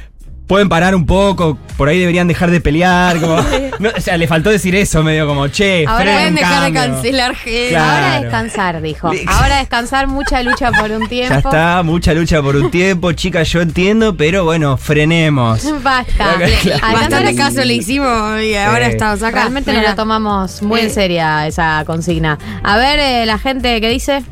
Pueden 0.47 0.69
parar 0.69 0.95
un 0.95 1.07
poco, 1.07 1.57
por 1.79 1.89
ahí 1.89 1.99
deberían 1.99 2.29
dejar 2.29 2.51
de 2.51 2.61
pelear. 2.61 3.19
Como, 3.19 3.37
no, 3.79 3.91
o 3.97 4.01
sea, 4.01 4.17
le 4.19 4.27
faltó 4.27 4.51
decir 4.51 4.75
eso, 4.75 5.03
medio 5.03 5.27
como, 5.27 5.49
che, 5.49 5.87
Ahora 5.87 6.13
Pueden 6.13 6.35
dejar 6.35 6.65
de 6.65 6.73
cancelar 6.73 7.35
gente. 7.35 7.69
Claro. 7.71 8.05
Ahora 8.05 8.21
descansar, 8.21 8.83
dijo. 8.83 9.11
Ahora 9.27 9.59
descansar, 9.59 10.07
mucha 10.07 10.43
lucha 10.43 10.71
por 10.73 10.91
un 10.91 11.09
tiempo. 11.09 11.33
Ya 11.33 11.39
está, 11.39 11.83
mucha 11.83 12.13
lucha 12.13 12.43
por 12.43 12.57
un 12.57 12.71
tiempo, 12.71 13.13
chicas, 13.13 13.49
yo 13.49 13.63
entiendo, 13.63 14.17
pero 14.17 14.45
bueno, 14.45 14.77
frenemos. 14.77 15.63
Basta. 15.83 16.13
Claro. 16.15 16.45
Bastante 16.93 17.35
caso 17.37 17.65
le 17.65 17.75
hicimos 17.75 18.43
y 18.43 18.55
ahora 18.55 18.87
Sí. 18.87 18.93
estamos 18.93 19.23
acá. 19.23 19.41
Realmente 19.43 19.73
no 19.73 19.81
lo 19.81 19.95
tomamos 19.95 20.61
muy 20.63 20.81
en 20.81 20.87
Eh. 20.87 20.91
seria 20.91 21.47
esa 21.47 21.83
consigna. 21.87 22.39
A 22.63 22.77
ver, 22.77 22.99
eh, 22.99 23.25
la 23.27 23.39
gente 23.39 23.81
que 23.81 23.89
dice. 23.89 24.23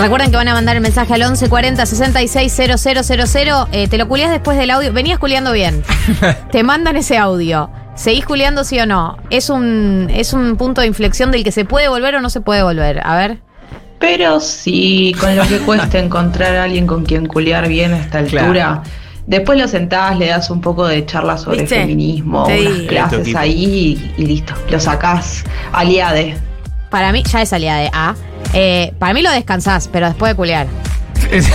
Recuerden 0.00 0.30
que 0.30 0.36
van 0.36 0.48
a 0.48 0.54
mandar 0.54 0.76
el 0.76 0.82
mensaje 0.82 1.12
al 1.14 1.20
1140 1.20 1.84
660000. 1.86 3.48
Eh, 3.72 3.88
te 3.88 3.98
lo 3.98 4.08
culiás 4.08 4.30
después 4.30 4.56
del 4.58 4.70
audio. 4.70 4.92
Venías 4.92 5.18
culiando 5.18 5.52
bien. 5.52 5.82
te 6.52 6.62
mandan 6.62 6.96
ese 6.96 7.16
audio. 7.18 7.70
¿Seguís 7.94 8.24
culiando 8.24 8.64
sí 8.64 8.78
o 8.80 8.86
no? 8.86 9.18
Es 9.30 9.50
un, 9.50 10.08
es 10.12 10.32
un 10.32 10.56
punto 10.56 10.80
de 10.80 10.86
inflexión 10.86 11.30
del 11.30 11.44
que 11.44 11.52
se 11.52 11.64
puede 11.64 11.88
volver 11.88 12.14
o 12.14 12.20
no 12.20 12.30
se 12.30 12.40
puede 12.40 12.62
volver. 12.62 13.00
A 13.06 13.16
ver. 13.16 13.38
Pero 13.98 14.40
sí, 14.40 15.14
con 15.20 15.36
lo 15.36 15.46
que 15.46 15.58
cuesta 15.58 15.98
encontrar 15.98 16.56
a 16.56 16.64
alguien 16.64 16.86
con 16.86 17.04
quien 17.04 17.26
culiar 17.26 17.68
bien 17.68 17.92
a 17.92 17.98
esta 17.98 18.22
Claro. 18.24 18.46
altura. 18.46 18.82
Después 19.26 19.58
lo 19.58 19.68
sentás, 19.68 20.18
le 20.18 20.28
das 20.28 20.50
un 20.50 20.62
poco 20.62 20.86
de 20.86 21.04
charla 21.04 21.36
sobre 21.36 21.60
¿Viste? 21.60 21.76
feminismo, 21.76 22.46
unas 22.46 22.78
clases 22.88 23.34
ahí 23.36 24.02
y, 24.16 24.22
y 24.22 24.26
listo. 24.26 24.54
Lo 24.70 24.80
sacás 24.80 25.44
aliade. 25.72 26.36
Para 26.88 27.12
mí, 27.12 27.22
ya 27.30 27.42
es 27.42 27.50
salida 27.50 27.76
de 27.76 27.90
A. 27.92 28.14
Eh, 28.54 28.92
para 28.98 29.14
mí 29.14 29.22
lo 29.22 29.30
descansás, 29.30 29.88
pero 29.92 30.06
después 30.06 30.32
de 30.32 30.36
culiar. 30.36 30.66
Después 31.30 31.48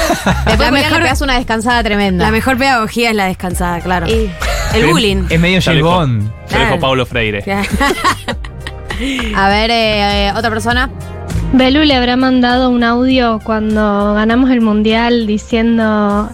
La 0.46 0.52
de 0.52 0.56
culiar 0.58 0.72
mejor- 0.72 1.02
le 1.04 1.24
una 1.24 1.36
descansada 1.36 1.84
tremenda. 1.84 2.24
La 2.26 2.32
mejor 2.32 2.58
pedagogía 2.58 3.10
es 3.10 3.16
la 3.16 3.26
descansada, 3.26 3.80
claro. 3.82 4.08
Y- 4.08 4.30
El 4.74 4.86
bullying. 4.88 5.26
Es 5.30 5.39
medio 5.39 5.60
Ya 5.60 5.72
lo 5.74 5.78
dijo- 5.78 5.89
Bond. 5.89 6.22
ya 6.22 6.30
lo 6.30 6.32
dijo 6.32 6.48
Claro. 6.68 6.80
Pablo 6.80 7.06
Freire. 7.06 7.43
a 9.36 9.50
ver, 9.50 9.72
eh, 9.72 10.28
eh, 10.28 10.34
otra 10.36 10.50
persona. 10.50 10.89
Belu 11.54 11.84
le 11.84 11.96
habrá 11.96 12.16
mandado 12.18 12.70
un 12.70 12.84
audio 12.84 13.39
cuando 13.43 14.14
ganamos 14.14 14.50
el 14.50 14.62
mundial 14.62 15.26
diciendo 15.28 16.30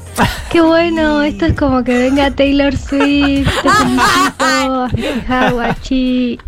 qué 0.52 0.62
bueno, 0.62 1.22
esto 1.22 1.46
es 1.46 1.54
como 1.54 1.84
que 1.84 1.96
venga 1.98 2.32
Taylor 2.32 2.76
Swift, 2.76 3.50
te 3.62 3.70
felicito, 3.70 4.90
festejar, 4.90 5.54
guachi". 5.54 6.40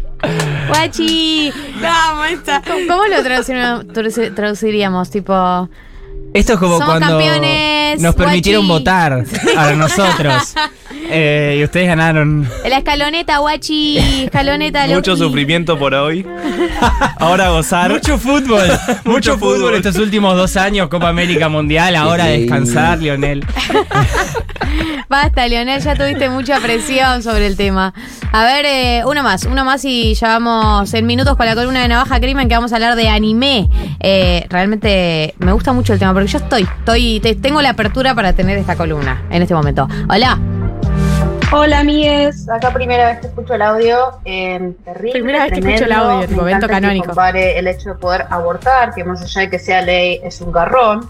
Guachi. 0.68 1.52
Vamos, 1.82 2.28
esta. 2.32 2.62
¿Cómo, 2.62 2.80
cómo 2.88 3.06
lo 3.06 3.22
traduciríamos, 3.24 3.86
traduci- 3.88 4.34
traduciríamos? 4.34 5.10
Tipo. 5.10 5.70
Esto 6.34 6.54
es 6.54 6.60
como 6.60 6.80
Somos 6.80 6.90
cuando 6.90 7.20
campeones, 7.20 8.02
nos 8.02 8.16
permitieron 8.16 8.68
guachi. 8.68 8.80
votar 8.80 9.24
a 9.58 9.72
nosotros. 9.74 10.56
Eh, 11.10 11.58
y 11.60 11.64
ustedes 11.64 11.88
ganaron. 11.88 12.50
La 12.68 12.78
escaloneta, 12.78 13.38
guachi. 13.38 13.98
Escaloneta, 14.26 14.88
Mucho 14.88 15.16
sufrimiento 15.16 15.78
por 15.78 15.94
hoy. 15.94 16.26
Ahora 17.20 17.50
gozar. 17.50 17.92
Mucho 17.92 18.18
fútbol. 18.18 18.68
Mucho 19.06 19.38
fútbol 19.38 19.58
fútbol. 19.58 19.76
estos 19.76 19.98
últimos 19.98 20.36
dos 20.36 20.58
años, 20.58 20.88
Copa 20.90 21.10
América 21.10 21.50
Mundial. 21.50 21.96
Ahora 21.96 22.26
descansar, 22.26 23.00
Lionel. 23.00 23.46
Basta, 25.10 25.48
Leonel, 25.48 25.82
ya 25.82 25.96
tuviste 25.96 26.30
mucha 26.30 26.60
presión 26.60 27.22
sobre 27.22 27.46
el 27.46 27.56
tema. 27.56 27.94
A 28.32 28.44
ver, 28.46 28.66
eh, 28.66 29.04
uno 29.06 29.22
más, 29.22 29.46
uno 29.46 29.64
más 29.64 29.86
y 29.86 30.16
ya 30.16 30.40
vamos 30.40 30.92
en 30.94 31.06
minutos 31.06 31.38
con 31.38 31.46
la 31.46 31.54
columna 31.54 31.82
de 31.82 31.88
Navaja 31.88 32.20
Crimen 32.20 32.48
que 32.48 32.56
vamos 32.56 32.72
a 32.72 32.76
hablar 32.78 32.96
de 32.96 33.10
anime. 33.10 33.70
Eh, 34.00 34.48
realmente 34.50 35.36
me 35.38 35.52
gusta 35.52 35.72
mucho 35.74 35.94
el 35.94 36.00
tema 36.00 36.14
porque 36.24 36.32
yo 36.32 36.38
estoy, 36.38 36.62
estoy, 36.64 37.20
te- 37.20 37.36
tengo 37.36 37.62
la 37.62 37.72
apertura 37.72 38.16
para 38.16 38.32
tener 38.34 38.58
esta 38.58 38.76
columna 38.78 39.22
en 39.30 39.42
este 39.42 39.54
momento. 39.54 39.88
Hola. 40.10 40.40
Hola 41.52 41.80
amigues, 41.82 42.50
acá 42.50 42.72
primera 42.74 43.10
vez 43.10 43.20
que 43.20 43.28
escucho 43.28 43.54
el 43.54 43.62
audio, 43.62 43.98
eh, 44.26 44.72
terrible, 44.86 45.12
Primera 45.12 45.44
vez 45.44 45.54
que 45.54 45.60
escucho 45.60 45.86
el 45.86 45.92
audio, 45.92 46.24
encanta 46.48 46.68
que 46.68 46.74
canónico. 46.74 47.06
compare 47.08 47.60
el 47.60 47.68
hecho 47.68 47.90
de 47.90 47.96
poder 47.96 48.26
abortar, 48.30 48.94
que 48.96 49.04
más 49.04 49.22
allá 49.22 49.42
de 49.42 49.50
que 49.52 49.60
sea 49.60 49.82
ley 49.82 50.20
es 50.24 50.42
un 50.42 50.52
garrón, 50.52 51.08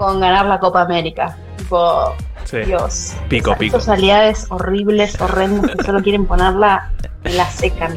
con 0.00 0.18
ganar 0.18 0.46
la 0.46 0.58
Copa 0.58 0.80
América. 0.80 1.36
Tipo, 1.58 2.14
Sí. 2.44 2.56
Dios. 2.66 3.12
Pico, 3.28 3.50
Esas- 3.50 3.58
pico. 3.58 3.76
Esos 3.76 3.88
aliados 3.90 4.46
horribles, 4.48 5.20
horrendos, 5.20 5.70
que 5.76 5.84
solo 5.84 6.02
quieren 6.02 6.24
ponerla 6.26 6.90
la 7.24 7.48
secan. 7.50 7.96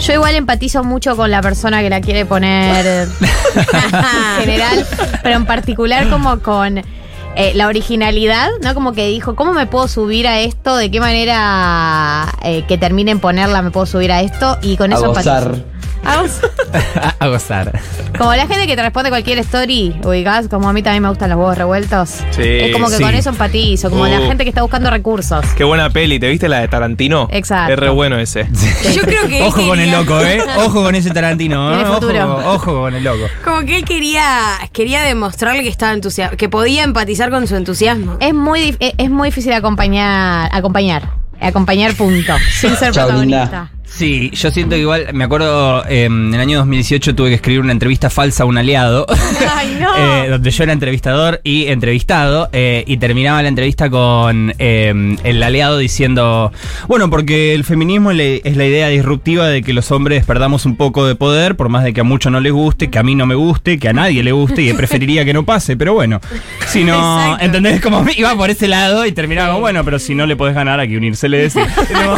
Yo 0.00 0.14
igual 0.14 0.34
empatizo 0.36 0.82
mucho 0.82 1.14
con 1.16 1.30
la 1.30 1.42
persona 1.42 1.82
que 1.82 1.90
la 1.90 2.00
quiere 2.00 2.24
poner 2.24 2.86
en 2.86 3.08
general, 4.40 4.86
pero 5.22 5.36
en 5.36 5.44
particular 5.46 6.08
como 6.08 6.40
con 6.40 6.78
eh, 6.78 7.52
la 7.54 7.68
originalidad, 7.68 8.48
¿no? 8.62 8.74
Como 8.74 8.92
que 8.92 9.06
dijo, 9.08 9.36
¿cómo 9.36 9.52
me 9.52 9.66
puedo 9.66 9.86
subir 9.86 10.26
a 10.26 10.40
esto? 10.40 10.76
¿De 10.76 10.90
qué 10.90 10.98
manera 10.98 12.26
eh, 12.42 12.64
que 12.66 12.78
termine 12.78 13.10
en 13.12 13.20
ponerla 13.20 13.60
me 13.62 13.70
puedo 13.70 13.86
subir 13.86 14.10
a 14.12 14.22
esto? 14.22 14.58
Y 14.62 14.76
con 14.76 14.92
A 14.92 14.96
eso 14.96 15.08
gozar. 15.08 15.42
empatizo. 15.42 15.64
A 16.04 16.20
gozar. 16.22 16.50
A 17.20 17.26
gozar. 17.28 17.80
Como 18.18 18.34
la 18.34 18.46
gente 18.46 18.66
que 18.66 18.76
te 18.76 18.82
responde 18.82 19.08
cualquier 19.10 19.38
story, 19.38 19.96
ubicás, 20.04 20.48
como 20.48 20.68
a 20.68 20.72
mí 20.72 20.82
también 20.82 21.02
me 21.02 21.08
gustan 21.08 21.30
los 21.30 21.38
huevos 21.38 21.56
revueltos. 21.58 22.10
Sí. 22.30 22.42
es 22.42 22.72
como 22.72 22.88
que 22.88 22.96
sí. 22.96 23.02
con 23.02 23.14
eso 23.14 23.30
empatizo, 23.30 23.90
como 23.90 24.06
la 24.06 24.20
Uh. 24.20 24.26
gente 24.28 24.44
que 24.44 24.50
está 24.50 24.62
buscando 24.62 24.90
recursos. 24.90 25.44
Qué 25.56 25.64
buena 25.64 25.90
peli. 25.90 26.18
¿Te 26.18 26.28
viste 26.28 26.48
la 26.48 26.60
de 26.60 26.68
Tarantino? 26.68 27.28
Exacto. 27.32 27.72
Es 27.72 27.78
re 27.78 27.88
bueno 27.90 28.18
ese. 28.18 28.46
Yo 28.94 29.02
creo 29.02 29.26
que 29.28 29.42
Ojo 29.42 29.66
con 29.66 29.80
el 29.80 29.90
loco, 29.90 30.20
¿eh? 30.20 30.40
Ojo 30.58 30.82
con 30.82 30.94
ese 30.94 31.10
Tarantino, 31.10 31.72
¿eh? 31.78 31.82
Ojo, 31.84 31.94
futuro. 31.94 32.36
ojo 32.54 32.74
con 32.82 32.94
el 32.94 33.02
loco. 33.04 33.24
Como 33.44 33.60
que 33.62 33.76
él 33.78 33.84
quería, 33.84 34.24
quería 34.72 35.02
demostrarle 35.02 35.62
que 35.62 35.68
estaba 35.68 35.92
entusiasmado, 35.92 36.36
que 36.36 36.48
podía 36.48 36.82
empatizar 36.84 37.30
con 37.30 37.46
su 37.46 37.56
entusiasmo. 37.56 38.16
Es 38.20 38.34
muy, 38.34 38.72
dif- 38.72 38.94
es 38.96 39.10
muy 39.10 39.28
difícil 39.28 39.52
acompañar, 39.52 40.48
acompañar, 40.52 41.10
acompañar 41.40 41.94
punto, 41.94 42.34
sin 42.60 42.76
ser 42.76 42.92
Chao, 42.92 43.06
protagonista. 43.06 43.70
Sí, 43.96 44.30
yo 44.32 44.50
siento 44.50 44.74
que 44.74 44.80
igual, 44.80 45.06
me 45.12 45.22
acuerdo, 45.22 45.84
eh, 45.86 46.04
en 46.06 46.34
el 46.34 46.40
año 46.40 46.58
2018 46.58 47.14
tuve 47.14 47.28
que 47.28 47.34
escribir 47.36 47.60
una 47.60 47.70
entrevista 47.70 48.10
falsa 48.10 48.42
a 48.42 48.46
un 48.46 48.58
aliado, 48.58 49.06
Ay, 49.54 49.76
no. 49.78 49.88
eh, 50.24 50.28
donde 50.30 50.50
yo 50.50 50.64
era 50.64 50.72
entrevistador 50.72 51.40
y 51.44 51.66
entrevistado, 51.68 52.48
eh, 52.52 52.82
y 52.88 52.96
terminaba 52.96 53.40
la 53.42 53.48
entrevista 53.48 53.88
con 53.90 54.52
eh, 54.58 55.16
el 55.22 55.42
aliado 55.42 55.78
diciendo, 55.78 56.50
bueno, 56.88 57.08
porque 57.08 57.54
el 57.54 57.62
feminismo 57.62 58.10
es 58.10 58.56
la 58.56 58.64
idea 58.64 58.88
disruptiva 58.88 59.46
de 59.46 59.62
que 59.62 59.72
los 59.72 59.92
hombres 59.92 60.24
perdamos 60.24 60.66
un 60.66 60.74
poco 60.74 61.06
de 61.06 61.14
poder, 61.14 61.54
por 61.54 61.68
más 61.68 61.84
de 61.84 61.92
que 61.92 62.00
a 62.00 62.04
muchos 62.04 62.32
no 62.32 62.40
les 62.40 62.52
guste, 62.52 62.90
que 62.90 62.98
a 62.98 63.04
mí 63.04 63.14
no 63.14 63.26
me 63.26 63.36
guste, 63.36 63.78
que 63.78 63.88
a 63.90 63.92
nadie 63.92 64.24
le 64.24 64.32
guste, 64.32 64.62
y 64.62 64.72
preferiría 64.72 65.24
que 65.24 65.32
no 65.32 65.44
pase, 65.44 65.76
pero 65.76 65.94
bueno, 65.94 66.20
si 66.66 66.82
no, 66.82 66.94
Exacto. 67.20 67.44
¿entendés? 67.44 67.80
Como 67.80 68.04
iba 68.16 68.34
por 68.34 68.50
ese 68.50 68.66
lado 68.66 69.06
y 69.06 69.12
terminaba, 69.12 69.50
como, 69.50 69.60
bueno, 69.60 69.84
pero 69.84 70.00
si 70.00 70.16
no 70.16 70.26
le 70.26 70.34
podés 70.34 70.56
ganar, 70.56 70.80
hay 70.80 70.88
que 70.88 70.96
unírseles. 70.96 71.54
como, 71.54 72.16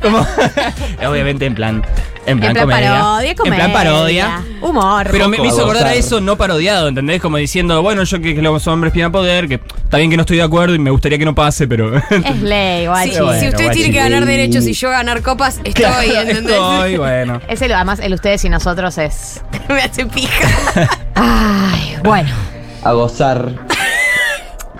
como- 0.00 0.26
obviamente 1.22 1.46
en 1.46 1.54
plan, 1.54 1.76
en 2.26 2.38
plan, 2.38 2.50
En 2.50 2.54
plan 2.54 2.54
comedia. 2.66 2.90
parodia, 3.00 3.30
En 3.30 3.54
plan 3.54 3.72
parodia. 3.72 4.42
Humor. 4.60 5.08
Pero 5.10 5.28
me, 5.28 5.38
me 5.38 5.48
hizo 5.48 5.62
acordar 5.62 5.86
a 5.86 5.94
eso 5.94 6.20
no 6.20 6.36
parodiado, 6.36 6.88
¿entendés? 6.88 7.20
Como 7.22 7.36
diciendo, 7.36 7.80
bueno, 7.82 8.02
yo 8.04 8.20
que, 8.20 8.34
que 8.34 8.42
los 8.42 8.66
hombres 8.66 8.92
pidan 8.92 9.12
poder, 9.12 9.48
que 9.48 9.54
está 9.54 9.96
bien 9.98 10.10
que 10.10 10.16
no 10.16 10.22
estoy 10.22 10.36
de 10.38 10.42
acuerdo 10.42 10.74
y 10.74 10.78
me 10.78 10.90
gustaría 10.90 11.18
que 11.18 11.24
no 11.24 11.34
pase, 11.34 11.66
pero. 11.68 11.96
Es 12.10 12.40
ley, 12.42 12.86
guachi. 12.86 13.12
Si, 13.12 13.20
bueno, 13.20 13.40
si 13.40 13.48
usted 13.48 13.64
guachi. 13.64 13.78
tiene 13.78 13.92
que 13.92 13.98
ganar 13.98 14.24
derechos 14.26 14.66
y 14.66 14.72
yo 14.72 14.90
ganar 14.90 15.22
copas, 15.22 15.56
estoy, 15.64 15.72
Claro, 15.72 16.02
¿entendés? 16.02 16.54
estoy, 16.56 16.96
bueno. 16.96 17.40
Es 17.48 17.62
el, 17.62 17.72
además, 17.72 18.00
el 18.00 18.12
ustedes 18.14 18.44
y 18.44 18.48
nosotros 18.48 18.98
es. 18.98 19.42
Me 19.68 19.82
hace 19.82 20.06
pija. 20.06 20.88
Ay, 21.14 21.96
bueno. 22.04 22.30
A 22.84 22.92
gozar. 22.92 23.52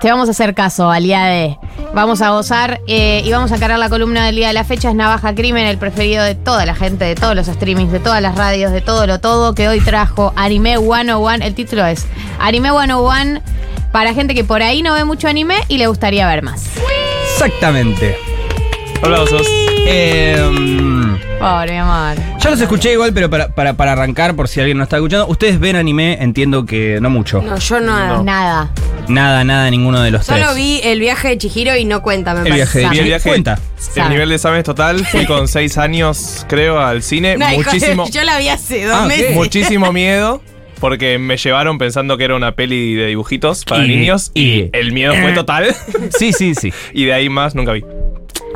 Te 0.00 0.08
vamos 0.10 0.28
a 0.28 0.30
hacer 0.30 0.54
caso, 0.54 0.90
Aliade. 0.90 1.58
Vamos 1.98 2.22
a 2.22 2.30
gozar 2.30 2.80
eh, 2.86 3.22
y 3.24 3.32
vamos 3.32 3.50
a 3.50 3.58
cargar 3.58 3.76
la 3.76 3.88
columna 3.88 4.24
del 4.24 4.36
día 4.36 4.46
de 4.46 4.52
la 4.52 4.62
fecha. 4.62 4.90
Es 4.90 4.94
Navaja 4.94 5.34
Crimen, 5.34 5.66
el 5.66 5.78
preferido 5.78 6.22
de 6.22 6.36
toda 6.36 6.64
la 6.64 6.76
gente, 6.76 7.04
de 7.04 7.16
todos 7.16 7.34
los 7.34 7.48
streamings, 7.48 7.90
de 7.90 7.98
todas 7.98 8.22
las 8.22 8.36
radios, 8.36 8.70
de 8.70 8.80
todo 8.80 9.04
lo 9.08 9.18
todo, 9.18 9.52
que 9.52 9.66
hoy 9.66 9.80
trajo 9.80 10.32
Anime 10.36 10.78
101. 10.78 11.44
El 11.44 11.56
título 11.56 11.84
es 11.84 12.06
Anime 12.38 12.70
101 12.70 13.40
para 13.90 14.14
gente 14.14 14.36
que 14.36 14.44
por 14.44 14.62
ahí 14.62 14.80
no 14.80 14.94
ve 14.94 15.02
mucho 15.02 15.26
anime 15.26 15.56
y 15.66 15.78
le 15.78 15.88
gustaría 15.88 16.24
ver 16.28 16.42
más. 16.42 16.66
Exactamente. 17.32 18.37
Aplausos. 19.02 19.46
Eh, 19.86 20.36
Pobre, 21.38 21.72
mi 21.72 21.78
amor. 21.78 22.16
yo 22.40 22.50
los 22.50 22.60
escuché 22.60 22.92
igual, 22.92 23.12
pero 23.14 23.30
para, 23.30 23.48
para, 23.48 23.74
para 23.74 23.92
arrancar, 23.92 24.34
por 24.34 24.48
si 24.48 24.60
alguien 24.60 24.76
no 24.76 24.84
está 24.84 24.96
escuchando, 24.96 25.26
ustedes 25.28 25.60
ven 25.60 25.76
anime, 25.76 26.18
entiendo 26.20 26.66
que 26.66 26.98
no 27.00 27.08
mucho. 27.08 27.40
No, 27.40 27.56
yo 27.58 27.80
no. 27.80 28.22
Nada. 28.22 28.70
Nada, 29.08 29.44
nada, 29.44 29.70
ninguno 29.70 30.02
de 30.02 30.10
los 30.10 30.26
Solo 30.26 30.38
tres. 30.46 30.56
vi 30.56 30.80
el 30.82 31.00
viaje 31.00 31.28
de 31.28 31.38
Chihiro 31.38 31.76
y 31.76 31.84
no 31.84 32.02
cuenta, 32.02 32.34
me 32.34 32.40
el 32.40 32.48
parece. 32.48 32.56
viaje 32.56 32.78
de 32.80 32.84
Chihiro. 32.90 33.04
viaje. 33.06 33.28
Cuenta. 33.28 33.58
El 33.78 33.82
Sabe. 33.94 34.10
nivel 34.10 34.28
de 34.28 34.34
examen 34.34 34.62
total. 34.62 35.06
Fui 35.06 35.24
con 35.24 35.48
seis 35.48 35.78
años, 35.78 36.44
creo, 36.48 36.78
al 36.80 37.02
cine. 37.02 37.36
No, 37.38 37.48
hijo 37.50 37.62
muchísimo, 37.62 38.10
yo 38.10 38.24
la 38.24 38.36
vi 38.38 38.48
hace 38.48 38.84
dos 38.84 38.94
Ah, 38.96 39.02
ok. 39.02 39.08
meses. 39.08 39.34
muchísimo 39.34 39.92
miedo. 39.92 40.42
Porque 40.80 41.18
me 41.18 41.36
llevaron 41.36 41.76
pensando 41.76 42.16
que 42.16 42.22
era 42.22 42.36
una 42.36 42.52
peli 42.52 42.94
de 42.94 43.06
dibujitos 43.06 43.64
para 43.64 43.84
Y- 43.84 43.88
niños. 43.88 44.30
Y, 44.34 44.42
y- 44.42 44.70
el 44.72 44.92
miedo 44.92 45.12
fue 45.20 45.32
total. 45.32 45.74
Sí, 46.16 46.32
sí, 46.32 46.54
sí. 46.54 46.72
y 46.92 47.04
de 47.06 47.14
ahí 47.14 47.28
más 47.28 47.56
nunca 47.56 47.72
vi. 47.72 47.82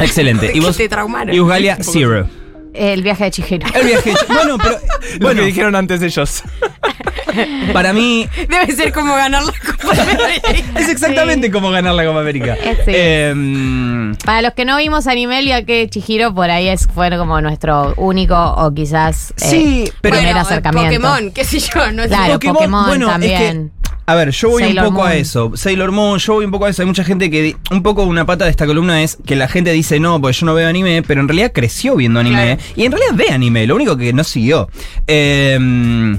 Excelente. 0.04 0.50
¿Y 0.54 0.60
vos? 0.60 0.76
te 0.76 0.88
traumaron. 0.88 1.34
Y 1.34 1.40
Usgalia, 1.40 1.78
zero. 1.80 2.26
El 2.74 3.02
viaje 3.02 3.24
de 3.24 3.30
Chihiro. 3.30 3.66
El 3.74 3.86
viaje 3.86 4.10
de 4.10 4.16
Chi- 4.16 4.24
Bueno, 4.32 4.56
pero. 4.58 4.76
Lo 5.14 5.18
Bueno, 5.20 5.40
que 5.42 5.46
dijeron 5.46 5.74
antes 5.76 6.00
ellos. 6.02 6.42
para 7.72 7.92
mí. 7.92 8.26
Debe 8.48 8.72
ser 8.74 8.92
como 8.92 9.14
ganar 9.14 9.42
la 9.42 9.52
Copa 9.52 10.02
América. 10.02 10.80
Es 10.80 10.88
exactamente 10.88 11.50
como 11.50 11.70
ganar 11.70 11.94
la 11.94 12.04
Copa 12.06 12.20
América. 12.20 12.54
Eh, 12.62 12.76
sí. 12.84 12.90
Em, 12.94 14.14
Para 14.24 14.42
los 14.42 14.52
que 14.54 14.64
no 14.64 14.76
vimos 14.78 15.06
anime, 15.06 15.38
el 15.40 15.44
viaje 15.46 15.64
de 15.64 15.88
Chihiro 15.90 16.34
por 16.34 16.48
ahí 16.50 16.68
es, 16.68 16.88
fue 16.94 17.14
como 17.16 17.40
nuestro 17.40 17.94
único 17.96 18.34
o 18.36 18.72
quizás 18.72 19.32
eh, 19.32 19.34
Sí, 19.36 19.92
pero- 20.00 20.16
primer 20.16 20.32
Bueno, 20.34 20.40
acercamiento. 20.48 21.00
Pokémon, 21.00 21.30
qué 21.32 21.44
sé 21.44 21.58
yo, 21.60 21.92
no 21.92 22.02
sé. 22.04 22.08
Claro, 22.08 22.38
Pokémon, 22.40 22.90
es 22.90 22.98
que, 22.98 23.04
también. 23.04 23.72
A 24.04 24.14
ver, 24.14 24.30
yo 24.30 24.50
voy 24.50 24.62
Sailor 24.62 24.86
un 24.86 24.94
poco 24.94 25.04
a 25.04 25.14
eso. 25.14 25.52
Sailor 25.54 25.92
Moon, 25.92 26.18
yo 26.18 26.34
voy 26.34 26.44
un 26.44 26.50
poco 26.50 26.66
a 26.66 26.70
eso. 26.70 26.82
Hay 26.82 26.86
mucha 26.86 27.04
gente 27.04 27.30
que. 27.30 27.56
Un 27.70 27.82
poco 27.82 28.02
una 28.02 28.26
pata 28.26 28.44
de 28.44 28.50
esta 28.50 28.66
columna 28.66 29.02
es 29.02 29.16
que 29.24 29.36
la 29.36 29.48
gente 29.48 29.70
dice, 29.72 30.00
no, 30.00 30.20
pues 30.20 30.40
yo 30.40 30.46
no 30.46 30.54
veo 30.54 30.68
anime, 30.68 31.02
pero 31.02 31.20
en 31.20 31.28
realidad 31.28 31.52
creció 31.52 31.96
viendo 31.96 32.18
anime. 32.18 32.56
Claro. 32.56 32.72
Y 32.76 32.84
en 32.84 32.92
realidad 32.92 33.14
ve 33.14 33.32
anime, 33.32 33.66
lo 33.66 33.76
único 33.76 33.96
que 33.96 34.12
no 34.12 34.24
siguió. 34.24 34.68
Em, 35.06 36.18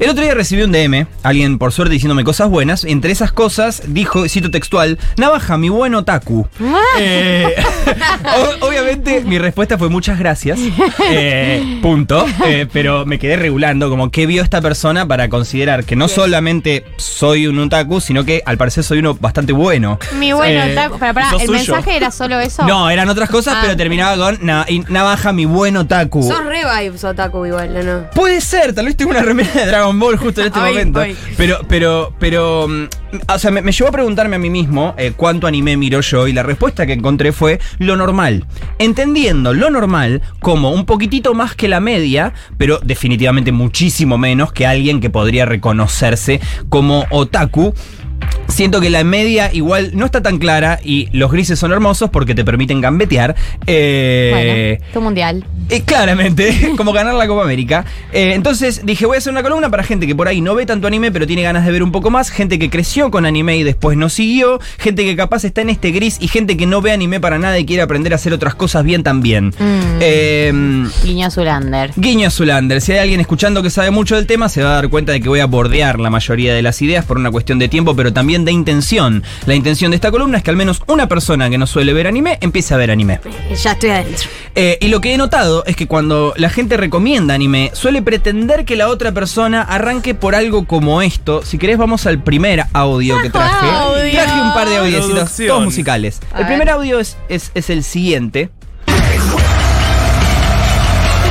el 0.00 0.10
otro 0.10 0.22
día 0.24 0.34
recibí 0.34 0.62
un 0.62 0.72
DM, 0.72 1.06
alguien 1.22 1.58
por 1.58 1.72
suerte 1.72 1.92
diciéndome 1.94 2.24
cosas 2.24 2.48
buenas. 2.48 2.84
Entre 2.84 3.12
esas 3.12 3.32
cosas 3.32 3.82
dijo, 3.86 4.28
cito 4.28 4.50
textual, 4.50 4.98
Navaja, 5.16 5.56
mi 5.58 5.68
buen 5.68 5.94
otaku. 5.94 6.48
Eh, 6.98 7.54
o- 8.60 8.66
obviamente 8.66 9.20
mi 9.24 9.38
respuesta 9.38 9.78
fue 9.78 9.88
muchas 9.88 10.18
gracias. 10.18 10.58
eh, 11.08 11.78
punto. 11.82 12.26
Eh, 12.46 12.66
pero 12.72 13.04
me 13.06 13.18
quedé 13.18 13.36
regulando 13.36 13.88
como 13.90 14.10
qué 14.10 14.26
vio 14.26 14.42
esta 14.42 14.60
persona 14.60 15.06
para 15.06 15.28
considerar 15.28 15.84
que 15.84 15.96
no 15.96 16.08
solamente 16.08 16.84
soy 16.96 17.46
un 17.46 17.58
otaku, 17.58 18.00
sino 18.00 18.24
que 18.24 18.42
al 18.46 18.56
parecer 18.56 18.84
soy 18.84 18.98
uno 18.98 19.14
bastante 19.14 19.52
bueno. 19.52 19.98
Mi 20.18 20.32
bueno, 20.32 20.62
Eh, 20.64 20.74
taco- 20.74 20.96
pero 20.98 21.14
pará, 21.14 21.30
¿el 21.32 21.40
suyo. 21.40 21.52
mensaje 21.52 21.96
era 21.96 22.10
solo 22.10 22.40
eso? 22.40 22.64
No, 22.66 22.90
eran 22.90 23.08
otras 23.08 23.28
cosas, 23.30 23.54
Ah. 23.56 23.60
pero 23.62 23.76
terminaba 23.76 24.16
con 24.16 24.38
"Na- 24.44 24.64
y 24.68 24.80
Navaja, 24.88 25.32
mi 25.32 25.44
buen 25.44 25.76
otaku. 25.76 26.22
Sos 26.22 26.44
re 26.44 26.62
vibes 26.64 27.04
otaku 27.04 27.46
igual, 27.46 27.76
¿o 27.76 27.82
no? 27.82 28.10
Puede 28.10 28.40
ser, 28.40 28.74
tal 28.74 28.86
vez 28.86 28.96
tengo 28.96 29.10
una 29.10 29.22
remera 29.22 29.50
de 29.52 29.66
Dragon 29.66 29.89
Ball 29.98 30.16
justo 30.16 30.40
en 30.40 30.48
este 30.48 30.58
momento. 30.60 31.00
Pero, 31.36 31.58
pero, 31.68 32.14
pero. 32.18 32.68
mm, 32.68 32.84
O 33.34 33.38
sea, 33.38 33.50
me, 33.50 33.60
me 33.62 33.72
llevó 33.72 33.88
a 33.88 33.92
preguntarme 33.92 34.36
a 34.36 34.38
mí 34.38 34.50
mismo 34.50 34.94
eh, 34.96 35.12
cuánto 35.16 35.46
anime 35.46 35.76
miro 35.76 36.00
yo 36.00 36.28
y 36.28 36.32
la 36.32 36.42
respuesta 36.42 36.86
que 36.86 36.92
encontré 36.92 37.32
fue 37.32 37.58
lo 37.78 37.96
normal. 37.96 38.46
Entendiendo 38.78 39.52
lo 39.52 39.70
normal 39.70 40.22
como 40.40 40.70
un 40.70 40.84
poquitito 40.86 41.34
más 41.34 41.54
que 41.54 41.68
la 41.68 41.80
media, 41.80 42.32
pero 42.56 42.78
definitivamente 42.82 43.52
muchísimo 43.52 44.16
menos 44.18 44.52
que 44.52 44.66
alguien 44.66 45.00
que 45.00 45.10
podría 45.10 45.44
reconocerse 45.46 46.40
como 46.68 47.06
otaku. 47.10 47.74
Siento 48.50 48.80
que 48.80 48.90
la 48.90 49.04
media 49.04 49.50
igual 49.52 49.92
no 49.94 50.04
está 50.06 50.22
tan 50.22 50.38
clara 50.38 50.78
y 50.82 51.08
los 51.12 51.30
grises 51.30 51.58
son 51.58 51.72
hermosos 51.72 52.10
porque 52.10 52.34
te 52.34 52.44
permiten 52.44 52.80
gambetear. 52.80 53.34
Eh, 53.66 54.78
Bueno, 54.78 54.90
tu 54.92 55.00
mundial. 55.00 55.44
eh, 55.68 55.82
claramente, 55.82 56.72
como 56.76 56.92
ganar 56.92 57.14
la 57.14 57.26
Copa 57.26 57.42
América. 57.42 57.84
Eh, 58.12 58.32
entonces 58.34 58.84
dije, 58.84 59.06
voy 59.06 59.16
a 59.16 59.18
hacer 59.18 59.32
una 59.32 59.42
columna 59.42 59.70
para 59.70 59.82
gente 59.84 60.06
que 60.06 60.14
por 60.14 60.28
ahí 60.28 60.40
no 60.40 60.54
ve 60.54 60.66
tanto 60.66 60.86
anime, 60.86 61.10
pero 61.12 61.26
tiene 61.26 61.42
ganas 61.42 61.64
de 61.64 61.72
ver 61.72 61.82
un 61.82 61.92
poco 61.92 62.10
más. 62.10 62.30
Gente 62.30 62.58
que 62.58 62.70
creció 62.70 63.10
con 63.10 63.24
anime 63.26 63.56
y 63.56 63.62
después 63.62 63.96
no 63.96 64.08
siguió. 64.08 64.60
Gente 64.78 65.04
que 65.04 65.16
capaz 65.16 65.44
está 65.44 65.60
en 65.62 65.70
este 65.70 65.90
gris 65.92 66.18
y 66.20 66.28
gente 66.28 66.56
que 66.56 66.66
no 66.66 66.80
ve 66.82 66.92
anime 66.92 67.20
para 67.20 67.38
nada 67.38 67.58
y 67.58 67.64
quiere 67.64 67.82
aprender 67.82 68.12
a 68.12 68.16
hacer 68.16 68.32
otras 68.32 68.54
cosas 68.54 68.84
bien 68.84 69.02
también. 69.02 69.48
Mm. 69.48 69.98
Eh, 70.00 70.52
Guiño 71.04 71.30
Zulander. 71.30 71.92
Guiño 71.96 72.30
Zulander. 72.30 72.80
Si 72.80 72.92
hay 72.92 72.98
alguien 72.98 73.20
escuchando 73.20 73.62
que 73.62 73.70
sabe 73.70 73.90
mucho 73.90 74.16
del 74.16 74.26
tema, 74.26 74.48
se 74.48 74.62
va 74.62 74.70
a 74.72 74.74
dar 74.74 74.88
cuenta 74.88 75.12
de 75.12 75.20
que 75.20 75.28
voy 75.28 75.40
a 75.40 75.46
bordear 75.46 76.00
la 76.00 76.10
mayoría 76.10 76.54
de 76.54 76.62
las 76.62 76.80
ideas 76.82 77.04
por 77.04 77.18
una 77.18 77.30
cuestión 77.30 77.58
de 77.58 77.68
tiempo, 77.68 77.94
pero 77.94 78.12
también 78.12 78.39
de 78.44 78.52
intención. 78.52 79.22
La 79.46 79.54
intención 79.54 79.90
de 79.90 79.96
esta 79.96 80.10
columna 80.10 80.38
es 80.38 80.44
que 80.44 80.50
al 80.50 80.56
menos 80.56 80.82
una 80.86 81.06
persona 81.08 81.50
que 81.50 81.58
no 81.58 81.66
suele 81.66 81.92
ver 81.92 82.06
anime 82.06 82.38
empiece 82.40 82.74
a 82.74 82.76
ver 82.76 82.90
anime. 82.90 83.20
Ya 83.62 83.72
estoy 83.72 83.90
adentro. 83.90 84.28
Eh, 84.54 84.78
y 84.80 84.88
lo 84.88 85.00
que 85.00 85.14
he 85.14 85.16
notado 85.16 85.64
es 85.66 85.76
que 85.76 85.86
cuando 85.86 86.34
la 86.36 86.50
gente 86.50 86.76
recomienda 86.76 87.34
anime, 87.34 87.70
suele 87.72 88.02
pretender 88.02 88.64
que 88.64 88.76
la 88.76 88.88
otra 88.88 89.12
persona 89.12 89.62
arranque 89.62 90.14
por 90.14 90.34
algo 90.34 90.66
como 90.66 91.02
esto. 91.02 91.42
Si 91.44 91.58
querés, 91.58 91.78
vamos 91.78 92.06
al 92.06 92.22
primer 92.22 92.64
audio 92.72 93.20
que 93.22 93.30
traje. 93.30 93.66
Audio. 93.66 94.12
Traje 94.12 94.40
un 94.40 94.52
par 94.54 94.68
de 94.68 94.76
audiecitos, 94.78 95.10
Producción. 95.10 95.48
todos 95.48 95.64
musicales. 95.64 96.20
A 96.32 96.38
el 96.38 96.44
ver. 96.44 96.46
primer 96.48 96.70
audio 96.70 96.98
es, 97.00 97.16
es, 97.28 97.50
es 97.54 97.70
el 97.70 97.84
siguiente. 97.84 98.50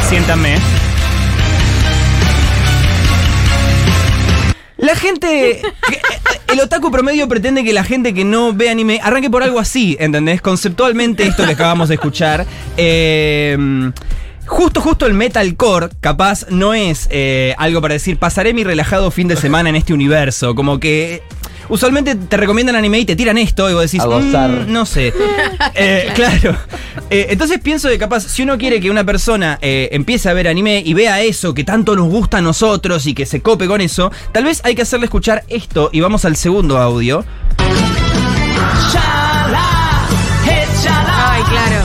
Siéntame. 0.10 0.56
La 4.90 4.96
gente. 4.96 5.52
eh, 5.52 5.62
El 6.52 6.60
otaku 6.62 6.90
promedio 6.92 7.28
pretende 7.28 7.64
que 7.64 7.74
la 7.74 7.84
gente 7.84 8.12
que 8.12 8.26
no 8.26 8.54
ve 8.54 8.70
anime 8.70 9.00
arranque 9.04 9.30
por 9.30 9.44
algo 9.44 9.60
así, 9.60 9.96
¿entendés? 10.00 10.42
Conceptualmente, 10.42 11.28
esto 11.28 11.46
que 11.46 11.52
acabamos 11.52 11.90
de 11.90 11.96
escuchar. 11.96 12.46
eh, 12.76 13.92
Justo, 14.48 14.82
justo 14.82 15.06
el 15.06 15.14
metalcore, 15.14 15.90
capaz, 16.02 16.48
no 16.50 16.74
es 16.74 17.08
eh, 17.12 17.54
algo 17.60 17.82
para 17.82 17.94
decir, 17.94 18.18
pasaré 18.18 18.52
mi 18.52 18.64
relajado 18.64 19.12
fin 19.12 19.28
de 19.28 19.36
semana 19.36 19.70
en 19.70 19.76
este 19.76 19.94
universo. 19.94 20.56
Como 20.56 20.80
que 20.80 21.22
usualmente 21.70 22.16
te 22.16 22.38
recomiendan 22.38 22.76
anime 22.76 23.00
y 23.00 23.06
te 23.06 23.16
tiran 23.16 23.38
esto 23.38 23.70
y 23.70 23.74
vos 23.74 23.84
decís, 23.84 24.02
A 24.02 24.06
gozar. 24.06 24.50
"Mm, 24.68 24.72
no 24.74 24.86
sé. 24.86 25.14
Eh, 25.76 26.12
claro. 26.16 26.56
Eh, 27.10 27.28
entonces 27.30 27.60
pienso 27.62 27.88
que 27.90 27.98
capaz, 27.98 28.24
si 28.24 28.44
uno 28.44 28.58
quiere 28.58 28.80
que 28.82 28.90
una 28.90 29.04
persona 29.04 29.58
eh, 29.62 29.90
empiece 29.92 30.30
a 30.30 30.34
ver 30.34 30.48
anime 30.48 30.82
y 30.86 30.94
vea 30.94 31.22
eso 31.22 31.54
que 31.54 31.64
tanto 31.64 31.96
nos 31.96 32.08
gusta 32.10 32.38
a 32.38 32.42
nosotros 32.42 33.06
y 33.08 33.14
que 33.14 33.26
se 33.26 33.42
cope 33.42 33.68
con 33.68 33.80
eso, 33.82 34.12
tal 34.32 34.44
vez 34.46 34.62
hay 34.66 34.76
que 34.76 34.82
hacerle 34.82 35.06
escuchar 35.06 35.44
esto 35.48 35.90
y 35.94 36.02
vamos 36.02 36.26
al 36.26 36.36
segundo 36.36 36.78
audio. 36.78 37.24
Ay, 41.22 41.44
claro. 41.44 41.84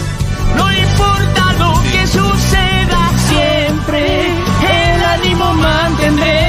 No 0.56 0.72
importa 0.72 1.52
lo 1.58 1.82
que 1.82 2.06
suceda, 2.06 3.10
siempre 3.28 4.26
el 4.26 5.04
ánimo 5.04 5.52
mantendré. 5.54 6.40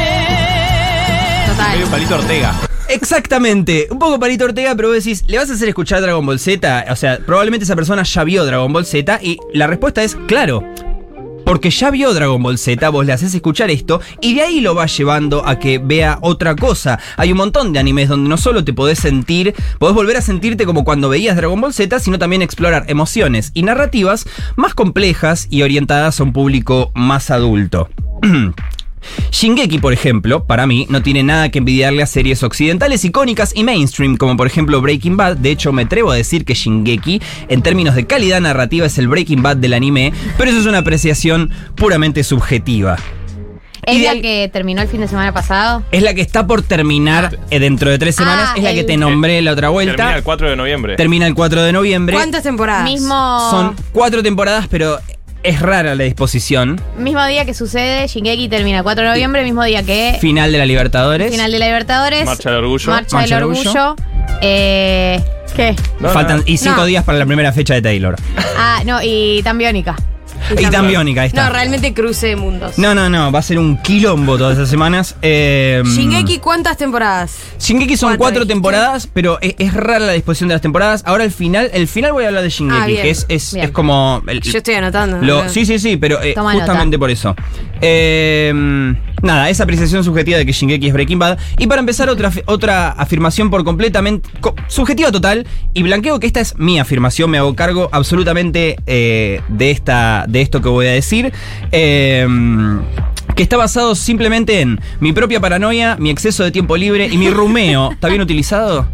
Total. 1.48 1.80
Palito 1.92 2.16
Ortega. 2.16 2.54
Exactamente, 2.88 3.88
un 3.90 4.00
poco 4.00 4.20
Palito 4.20 4.46
Ortega, 4.46 4.76
pero 4.76 4.90
vos 4.90 5.04
decís, 5.04 5.24
¿le 5.28 5.38
vas 5.38 5.50
a 5.50 5.54
hacer 5.54 5.68
escuchar 5.68 6.02
Dragon 6.02 6.26
Ball 6.26 6.40
Z? 6.40 6.86
O 6.92 6.96
sea, 6.96 7.18
probablemente 7.26 7.64
esa 7.64 7.76
persona 7.76 8.04
ya 8.04 8.24
vio 8.24 8.46
Dragon 8.46 8.72
Ball 8.72 8.86
Z 8.86 9.20
y 9.24 9.40
la 9.54 9.68
respuesta 9.68 10.04
es 10.04 10.16
claro. 10.28 10.64
porque 11.46 11.70
ya 11.70 11.92
vio 11.92 12.14
Dragon 12.14 12.42
Ball 12.42 12.58
Z, 12.58 12.90
vos 12.90 13.06
le 13.06 13.14
haces 13.14 13.34
escuchar 13.34 13.70
esto 13.70 14.02
y 14.22 14.36
de 14.36 14.42
ahí 14.42 14.62
lo 14.62 14.74
vas 14.76 14.98
llevando 14.98 15.48
a 15.48 15.60
que 15.60 15.78
vea 15.78 16.18
otra 16.22 16.56
cosa. 16.56 17.00
Hay 17.18 17.32
un 17.32 17.38
montón 17.38 17.72
de 17.74 17.80
animes 17.80 18.10
donde 18.10 18.30
no 18.30 18.38
solo 18.38 18.64
te 18.64 18.74
podés 18.74 19.00
sentir, 19.00 19.54
podés 19.80 19.96
volver 19.96 20.18
a 20.18 20.22
sentirte 20.22 20.66
como 20.66 20.84
cuando 20.84 21.10
veías 21.10 21.38
Dragon 21.38 21.60
Ball 21.62 21.74
Z, 21.74 22.00
sino 22.00 22.20
también 22.20 22.42
explorar 22.42 22.86
emociones 22.88 23.52
y 23.54 23.64
narrativas 23.64 24.26
más 24.56 24.74
complejas 24.74 25.48
y 25.50 25.62
orientadas 25.62 26.20
a 26.20 26.24
un 26.24 26.34
público 26.34 26.92
más 26.96 27.30
adulto. 27.32 27.90
Shingeki, 29.32 29.80
por 29.80 29.94
ejemplo, 29.94 30.46
para 30.46 30.68
mí, 30.68 30.86
no 30.90 31.02
tiene 31.02 31.24
nada 31.24 31.50
que 31.50 31.60
envidiarle 31.60 32.04
a 32.04 32.06
series 32.08 32.44
occidentales 32.44 33.04
icónicas 33.06 33.54
y 33.56 33.64
mainstream, 33.64 34.18
como 34.18 34.38
por 34.38 34.48
ejemplo 34.48 34.82
Breaking 34.82 35.18
Bad. 35.18 35.38
De 35.38 35.52
hecho, 35.52 35.72
me 35.74 35.84
atrevo 35.84 36.12
a 36.12 36.16
decir 36.16 36.46
que 36.46 36.54
Shingeki, 36.54 37.22
en 37.50 37.62
términos 37.62 37.96
de 37.96 38.06
calidad 38.06 38.42
narrativa, 38.42 38.86
es 38.86 38.98
el 38.98 39.08
Breaking 39.08 39.42
Bad 39.44 39.58
del 39.58 39.74
anime, 39.74 40.14
pero 40.38 40.50
eso 40.52 40.60
es 40.60 40.66
una 40.66 40.80
apreciación 40.80 41.52
puramente 41.76 42.24
subjetiva. 42.24 42.98
¿Es 43.86 44.02
la 44.02 44.20
que 44.20 44.50
terminó 44.52 44.82
el 44.82 44.88
fin 44.88 45.02
de 45.02 45.08
semana 45.08 45.32
pasado? 45.32 45.84
Es 45.92 46.02
la 46.02 46.16
que 46.16 46.22
está 46.22 46.48
por 46.48 46.64
terminar 46.64 47.38
eh, 47.52 47.60
dentro 47.60 47.92
de 47.92 48.00
tres 48.00 48.16
semanas, 48.16 48.50
Ah, 48.54 48.58
es 48.58 48.64
la 48.64 48.74
que 48.74 48.84
te 48.84 48.98
nombré 48.98 49.42
la 49.44 49.52
otra 49.52 49.70
vuelta. 49.70 49.96
Termina 49.96 50.18
el 50.18 50.24
4 50.24 50.50
de 50.50 50.56
noviembre. 50.56 50.96
Termina 50.96 51.28
el 51.28 51.36
4 51.36 51.62
de 51.62 51.72
noviembre. 51.72 52.16
¿Cuántas 52.16 52.42
temporadas? 52.42 52.84
Mismo, 52.84 53.50
Son 53.52 53.76
cuatro 53.92 54.24
temporadas, 54.24 54.68
pero 54.70 54.98
es 55.46 55.62
rara 55.62 55.96
la 55.96 56.04
disposición. 56.04 56.82
mismo 56.98 57.26
día 57.26 57.46
que 57.46 57.54
sucede, 57.54 58.08
Shingeki 58.08 58.50
termina 58.50 58.78
el 58.80 58.84
4 58.84 59.04
de 59.04 59.10
noviembre, 59.10 59.44
mismo 59.44 59.64
día 59.64 59.84
que 59.84 60.18
Final 60.20 60.52
de 60.52 60.58
la 60.58 60.66
Libertadores. 60.66 61.32
final 61.32 61.52
de 61.52 61.60
la 61.60 61.66
Libertadores. 61.68 62.26
Marcha 62.26 62.50
del 62.52 62.60
Orgullo. 62.60 62.92
Marcha, 62.92 63.16
Marcha 63.18 63.36
del 63.36 63.44
Orgullo. 63.46 63.96
Eh, 64.42 65.22
¿Qué? 65.56 65.76
No, 66.00 66.10
Faltan, 66.10 66.38
no. 66.40 66.44
y 66.46 66.58
cinco 66.58 66.78
No. 66.78 66.86
días 66.86 67.04
para 67.04 67.18
la 67.18 67.26
primera 67.26 67.52
fecha 67.54 67.74
de 67.76 67.82
Taylor. 67.82 68.16
Ah, 68.58 68.82
no, 68.86 69.00
y 69.02 69.42
tan 69.44 69.58
biónica. 69.58 69.96
Y 70.58 70.66
tan 70.68 70.88
biónica, 70.88 71.22
ahí 71.22 71.28
está. 71.28 71.46
No, 71.48 71.54
realmente 71.54 71.94
cruce 71.94 72.28
de 72.28 72.36
mundos. 72.36 72.78
No, 72.78 72.94
no, 72.96 73.10
no, 73.10 73.32
va 73.32 73.40
a 73.40 73.42
ser 73.42 73.58
un 73.60 73.78
quilombo 73.82 74.38
todas 74.38 74.54
esas 74.58 74.70
semanas. 74.70 75.16
Eh, 75.22 75.82
Shingeki, 75.86 76.40
¿cuántas 76.40 76.78
temporadas? 76.78 77.36
Shingeki 77.60 77.98
son 77.98 78.18
Cuatro, 78.18 78.42
dijiste. 78.42 78.54
temporadas, 78.54 79.08
pero 79.12 79.40
es, 79.42 79.56
es 79.58 79.74
rara 79.74 80.00
la 80.00 80.14
disposición 80.14 80.50
de 80.50 80.56
las 80.56 80.62
temporadas. 80.62 81.04
Ahora 81.06 81.24
el 81.24 81.32
final, 81.32 81.70
el 81.74 81.88
final 81.88 82.14
voy 82.14 82.26
a 82.26 82.28
hablar 82.28 82.44
de 82.44 82.50
Shingeki, 82.50 82.82
Ah, 82.82 82.86
bien. 82.88 83.02
que 83.02 83.10
es, 83.10 83.26
es, 83.30 83.54
es 83.54 83.72
como. 83.72 84.22
el- 84.28 84.42
Yo 84.42 84.58
estoy 84.58 84.76
anotando. 84.76 85.50
sí, 85.50 85.66
sí, 85.66 85.80
sí, 85.80 85.98
pero 85.98 86.22
eh, 86.22 86.34
justamente 86.36 86.98
nota. 86.98 86.98
por 87.00 87.10
eso. 87.10 87.36
Eh, 87.82 88.54
nada, 89.26 89.50
esa 89.50 89.64
apreciación 89.64 90.04
subjetiva 90.04 90.38
de 90.38 90.46
que 90.46 90.52
Shingeki 90.54 90.88
es 90.88 90.94
Breaking 90.94 91.20
Bad. 91.20 91.38
Y 91.58 91.68
para 91.68 91.80
empezar, 91.82 92.10
otra, 92.10 92.32
otra 92.46 92.90
afirmación 92.90 93.50
por 93.50 93.64
completamente. 93.64 94.30
co- 94.40 94.56
subjetiva 94.68 95.12
total. 95.12 95.46
Y 95.74 95.84
blanqueo 95.84 96.20
que 96.20 96.28
esta 96.28 96.40
es 96.40 96.58
mi 96.58 96.80
afirmación, 96.80 97.30
me 97.30 97.38
hago 97.38 97.56
cargo 97.56 97.90
absolutamente 97.92 98.78
eh, 98.88 99.42
de, 99.50 99.72
esta, 99.72 100.26
de 100.28 100.42
esto 100.42 100.62
que 100.62 100.70
voy 100.70 100.88
a 100.88 100.92
decir. 100.92 101.34
Eh, 101.72 102.28
que 103.36 103.44
está 103.44 103.58
basado 103.58 103.96
simplemente 103.96 104.62
en 104.62 104.80
mi 105.00 105.14
propia 105.14 105.40
paranoia, 105.40 105.96
mi 106.00 106.10
exceso 106.10 106.44
de 106.44 106.52
tiempo 106.52 106.78
libre 106.78 107.08
y 107.08 107.18
mi 107.18 107.30
rumeo. 107.30 107.92
¿Está 107.94 108.08
bien 108.08 108.22
utilizado? 108.22 108.88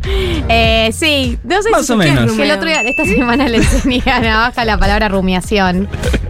Eh, 0.50 0.90
sí, 0.94 1.38
no 1.44 1.62
sé 1.62 1.70
Más 1.70 1.86
si 1.86 1.94
o 1.94 1.98
¿qué 2.00 2.08
es 2.08 2.14
menos. 2.16 2.38
El 2.38 2.52
otro 2.52 2.66
día, 2.68 2.82
esta 2.82 3.06
semana 3.06 3.48
le 3.48 3.58
enseñé 3.58 4.02
a 4.12 4.20
Navaja 4.20 4.66
la 4.66 4.78
palabra 4.78 5.08
rumiación. 5.10 5.88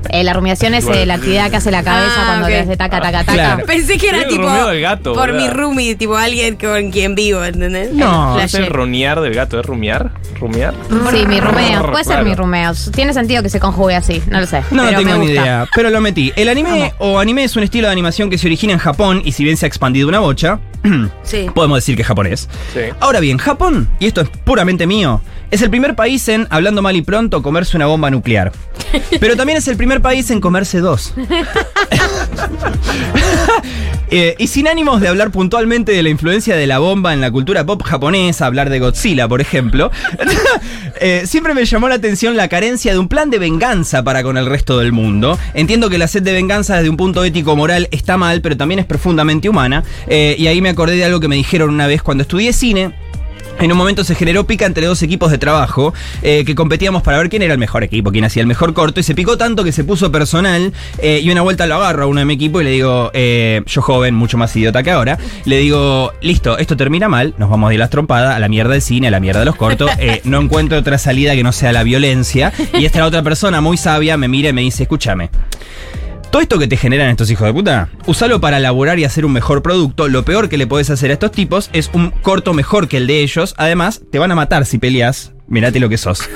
Eh, 0.09 0.26
la 0.26 0.34
rumiación 0.34 0.74
es 0.74 0.86
eh, 0.88 1.05
la 1.05 1.14
actividad 1.14 1.49
que 1.49 1.55
hace 1.55 1.72
la 1.72 1.84
cabeza 1.84 2.14
Ah, 2.18 2.26
cuando 2.26 2.45
ok. 2.47 2.49
le 2.51 2.59
hace 2.59 2.76
taca, 2.78 2.99
taca, 2.99 3.20
taca. 3.20 3.34
Claro. 3.34 3.66
Pensé 3.66 3.97
que 3.97 4.09
era 4.09 4.18
el 4.24 4.28
tipo. 4.28 4.41
rumeo 4.43 4.68
del 4.68 4.82
gato, 4.82 5.14
por 5.14 5.32
¿verdad? 5.32 5.41
mi 5.47 5.49
roomie, 5.49 5.95
tipo 5.95 6.18
alguien 6.18 6.57
con 6.57 6.91
quien 6.91 7.16
vivo, 7.16 7.41
¿entendés? 7.45 7.93
No, 7.93 8.38
¿Es 8.38 8.43
el 8.43 8.49
Flashero. 8.49 8.76
runear 8.76 9.22
del 9.22 9.34
gato? 9.34 9.57
¿Es 9.59 9.66
rumiar? 9.66 10.12
¿Rumiar? 10.38 10.74
Sí, 11.12 11.26
mi 11.28 11.39
rumeo. 11.39 11.91
Puede 11.91 12.03
ser 12.03 12.14
Claro. 12.16 12.26
mi 12.26 12.36
rumeo. 12.36 12.74
Tiene 12.93 13.14
sentido 13.14 13.41
que 13.41 13.49
se 13.49 13.62
conjugue 13.62 13.95
así, 13.95 14.22
no 14.28 14.41
lo 14.41 14.47
sé. 14.47 14.64
No, 14.72 14.84
no 14.84 14.89
pero 14.89 14.99
tengo 14.99 15.12
me 15.14 15.20
ni 15.20 15.26
gusta. 15.28 15.41
idea, 15.43 15.68
pero 15.74 15.89
lo 15.89 16.01
metí. 16.01 16.34
El 16.36 16.49
anime 16.49 16.93
o 16.97 17.18
anime 17.18 17.45
es 17.45 17.55
un 17.55 17.64
estilo 17.64 17.88
de 17.88 17.93
animación 18.02 18.30
que 18.32 18.38
se 18.39 18.47
origina 18.47 18.74
en 18.74 18.80
Japón 18.80 19.22
y 19.24 19.32
si 19.32 19.43
bien 19.43 19.58
se 19.58 19.66
ha 19.66 19.68
expandido 19.68 20.08
una 20.10 20.20
bocha, 20.20 20.60
Sí. 21.24 21.45
podemos 21.54 21.78
decir 21.78 21.95
que 21.95 22.02
es 22.02 22.08
japonés. 22.08 22.49
Sí. 22.74 22.80
Ahora 22.99 23.20
bien, 23.20 23.38
Japón, 23.38 23.88
y 23.99 24.08
esto 24.08 24.22
es 24.22 24.30
puramente 24.43 24.88
mío, 24.88 25.22
es 25.52 25.62
el 25.62 25.70
primer 25.70 25.95
país 25.95 26.28
en, 26.30 26.47
hablando 26.49 26.82
mal 26.82 26.95
y 26.95 27.02
pronto, 27.04 27.43
comerse 27.43 27.78
una 27.78 27.86
bomba 27.86 28.10
nuclear. 28.10 28.52
Pero 29.20 29.36
también 29.36 29.58
es 29.60 29.68
el 29.68 29.78
primer 29.78 30.02
país 30.02 30.32
en 30.32 30.41
comerse 30.41 30.80
dos. 30.80 31.14
Eh, 34.14 34.36
y 34.38 34.47
sin 34.47 34.68
ánimos 34.68 34.99
de 34.99 35.08
hablar 35.08 35.32
puntualmente 35.32 35.93
de 35.93 36.04
la 36.04 36.10
influencia 36.10 36.58
de 36.58 36.68
la 36.68 36.80
bomba 36.80 37.14
en 37.14 37.22
la 37.22 37.32
cultura 37.32 37.66
pop 37.66 37.82
japonesa, 37.82 38.45
hablar 38.45 38.70
de 38.70 38.80
Godzilla, 38.80 39.26
por 39.30 39.39
ejemplo, 39.39 39.89
eh, 41.02 41.24
siempre 41.26 41.56
me 41.56 41.66
llamó 41.66 41.89
la 41.89 41.95
atención 41.95 42.38
la 42.38 42.47
carencia 42.47 42.93
de 42.93 42.99
un 42.99 43.08
plan 43.08 43.32
de 43.32 43.39
venganza 43.39 44.04
para 44.04 44.22
con 44.22 44.38
el 44.38 44.45
resto 44.45 44.78
del 44.78 44.91
mundo. 44.91 45.38
Entiendo 45.56 45.89
que 45.89 45.97
la 45.97 46.08
sed 46.08 46.22
de 46.22 46.32
venganza 46.32 46.78
desde 46.78 46.89
un 46.89 46.97
punto 46.97 47.24
ético-moral 47.24 47.88
está 47.91 48.18
mal, 48.18 48.41
pero 48.41 48.56
también 48.56 48.80
es 48.80 48.86
profundamente 48.86 49.49
humana. 49.49 49.84
Eh, 50.08 50.36
y 50.38 50.45
ahí 50.45 50.62
me 50.62 50.70
acordé 50.70 50.95
de 50.95 51.06
algo 51.06 51.20
que 51.20 51.28
me 51.28 51.36
dijeron 51.36 51.72
una 51.72 51.88
vez 51.88 52.04
cuando 52.04 52.22
estudié 52.22 52.54
cine. 52.54 52.93
En 53.60 53.72
un 53.72 53.78
momento 53.78 54.04
se 54.04 54.16
generó 54.16 54.45
pica 54.45 54.66
entre 54.66 54.88
dos 54.88 55.04
equipos 55.04 55.30
de 55.30 55.38
trabajo 55.38 55.93
eh, 56.24 56.43
que 56.45 56.56
competíamos 56.56 57.04
para 57.04 57.20
ver 57.20 57.30
quién 57.30 57.41
era 57.43 57.54
el 57.54 57.60
mejor 57.60 57.84
equipo, 57.84 58.12
quién 58.12 58.26
hacía 58.26 58.41
el 58.41 58.47
mejor 58.47 58.74
corto 58.74 58.99
y 58.99 59.04
se 59.04 59.14
picó 59.14 59.38
tanto 59.38 59.64
que 59.64 59.72
se 59.72 59.84
puso 59.84 60.12
personal 60.12 60.74
eh, 60.97 61.22
y 61.24 61.30
una 61.30 61.41
vuelta 61.41 61.68
lo 61.68 61.76
agarro 61.76 62.04
a 62.04 62.08
uno 62.08 62.20
de 62.20 62.26
mi 62.26 62.34
equipo 62.34 62.60
y 62.62 62.64
le 62.64 62.72
digo, 62.72 63.12
eh, 63.14 63.62
yo 63.68 63.82
joven, 63.82 64.16
mucho 64.16 64.38
más 64.38 64.56
idiota 64.56 64.82
que 64.82 64.91
ahora, 64.91 65.20
le 65.45 65.58
digo, 65.58 66.12
listo, 66.22 66.58
esto 66.58 66.76
termina 66.76 67.08
mal, 67.08 67.36
nos 67.38 67.49
vamos 67.49 67.72
ir 67.72 67.80
las 67.80 67.89
trompadas, 67.89 68.36
a 68.36 68.39
la 68.39 68.49
mierda 68.49 68.72
del 68.72 68.82
cine, 68.82 69.08
a 69.08 69.12
la 69.12 69.20
mierda 69.20 69.41
de 69.41 69.45
los 69.45 69.56
cortos, 69.56 69.91
no 70.24 70.41
encuentro 70.41 70.78
otra 70.78 70.97
salida 70.97 71.36
que 71.36 71.43
no 71.43 71.52
sea 71.52 71.72
la 71.72 71.84
violencia 71.84 72.52
y 72.74 72.86
esta 72.86 73.06
otra 73.06 73.22
persona 73.22 73.62
muy 73.62 73.78
sabia 73.78 74.18
me 74.18 74.28
mira 74.28 74.49
y 74.49 74.54
me 74.54 74.62
dice, 74.62 74.84
escúchame. 74.84 75.30
Todo 76.32 76.41
esto 76.41 76.59
que 76.59 76.67
te 76.67 76.77
generan 76.77 77.09
estos 77.09 77.29
hijos 77.29 77.45
de 77.45 77.53
puta, 77.53 77.89
usalo 78.05 78.39
para 78.39 78.57
elaborar 78.57 78.97
y 78.97 79.03
hacer 79.03 79.25
un 79.25 79.34
mejor 79.34 79.61
producto. 79.61 80.07
Lo 80.07 80.23
peor 80.23 80.47
que 80.47 80.57
le 80.57 80.65
podés 80.65 80.89
hacer 80.89 81.09
a 81.11 81.13
estos 81.13 81.32
tipos 81.32 81.69
es 81.73 81.89
un 81.93 82.11
corto 82.11 82.53
mejor 82.53 82.88
que 82.88 82.97
el 82.97 83.07
de 83.07 83.21
ellos. 83.21 83.53
Además, 83.57 84.01
te 84.11 84.17
van 84.17 84.32
a 84.32 84.36
matar 84.36 84.65
si 84.65 84.77
peleas. 84.77 85.34
Mirate 85.47 85.79
lo 85.82 85.89
que 85.89 85.97
sos. 85.97 86.21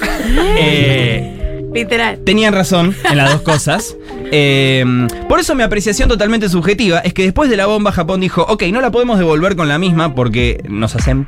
Eh, 0.57 1.61
Literal. 1.73 2.19
tenían 2.25 2.53
razón 2.53 2.95
en 3.09 3.17
las 3.17 3.31
dos 3.31 3.41
cosas. 3.41 3.95
Eh, 4.31 4.83
por 5.29 5.39
eso 5.39 5.53
mi 5.53 5.61
apreciación 5.61 6.09
totalmente 6.09 6.49
subjetiva 6.49 6.97
es 6.99 7.13
que 7.13 7.23
después 7.23 7.47
de 7.47 7.55
la 7.57 7.67
bomba 7.67 7.91
Japón 7.91 8.19
dijo, 8.19 8.41
ok, 8.41 8.63
no 8.71 8.81
la 8.81 8.89
podemos 8.91 9.19
devolver 9.19 9.55
con 9.55 9.67
la 9.67 9.77
misma 9.77 10.15
porque 10.15 10.61
nos 10.67 10.95
hacen 10.95 11.27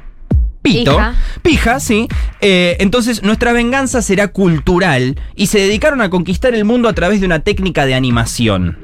pito. 0.62 0.91
Pija. 0.91 1.16
Pija, 1.41 1.80
sí. 1.80 2.08
Eh, 2.41 2.78
entonces 2.80 3.24
nuestra 3.24 3.51
venganza 3.53 4.01
será 4.01 4.30
cultural 4.30 5.20
y 5.36 5.47
se 5.47 5.60
dedicaron 5.60 6.01
a 6.01 6.10
conquistar 6.10 6.53
el 6.53 6.66
mundo 6.66 6.89
a 6.89 6.93
través 6.93 7.20
de 7.20 7.26
una 7.26 7.39
técnica 7.39 7.86
de 7.86 7.95
animación. 7.95 8.78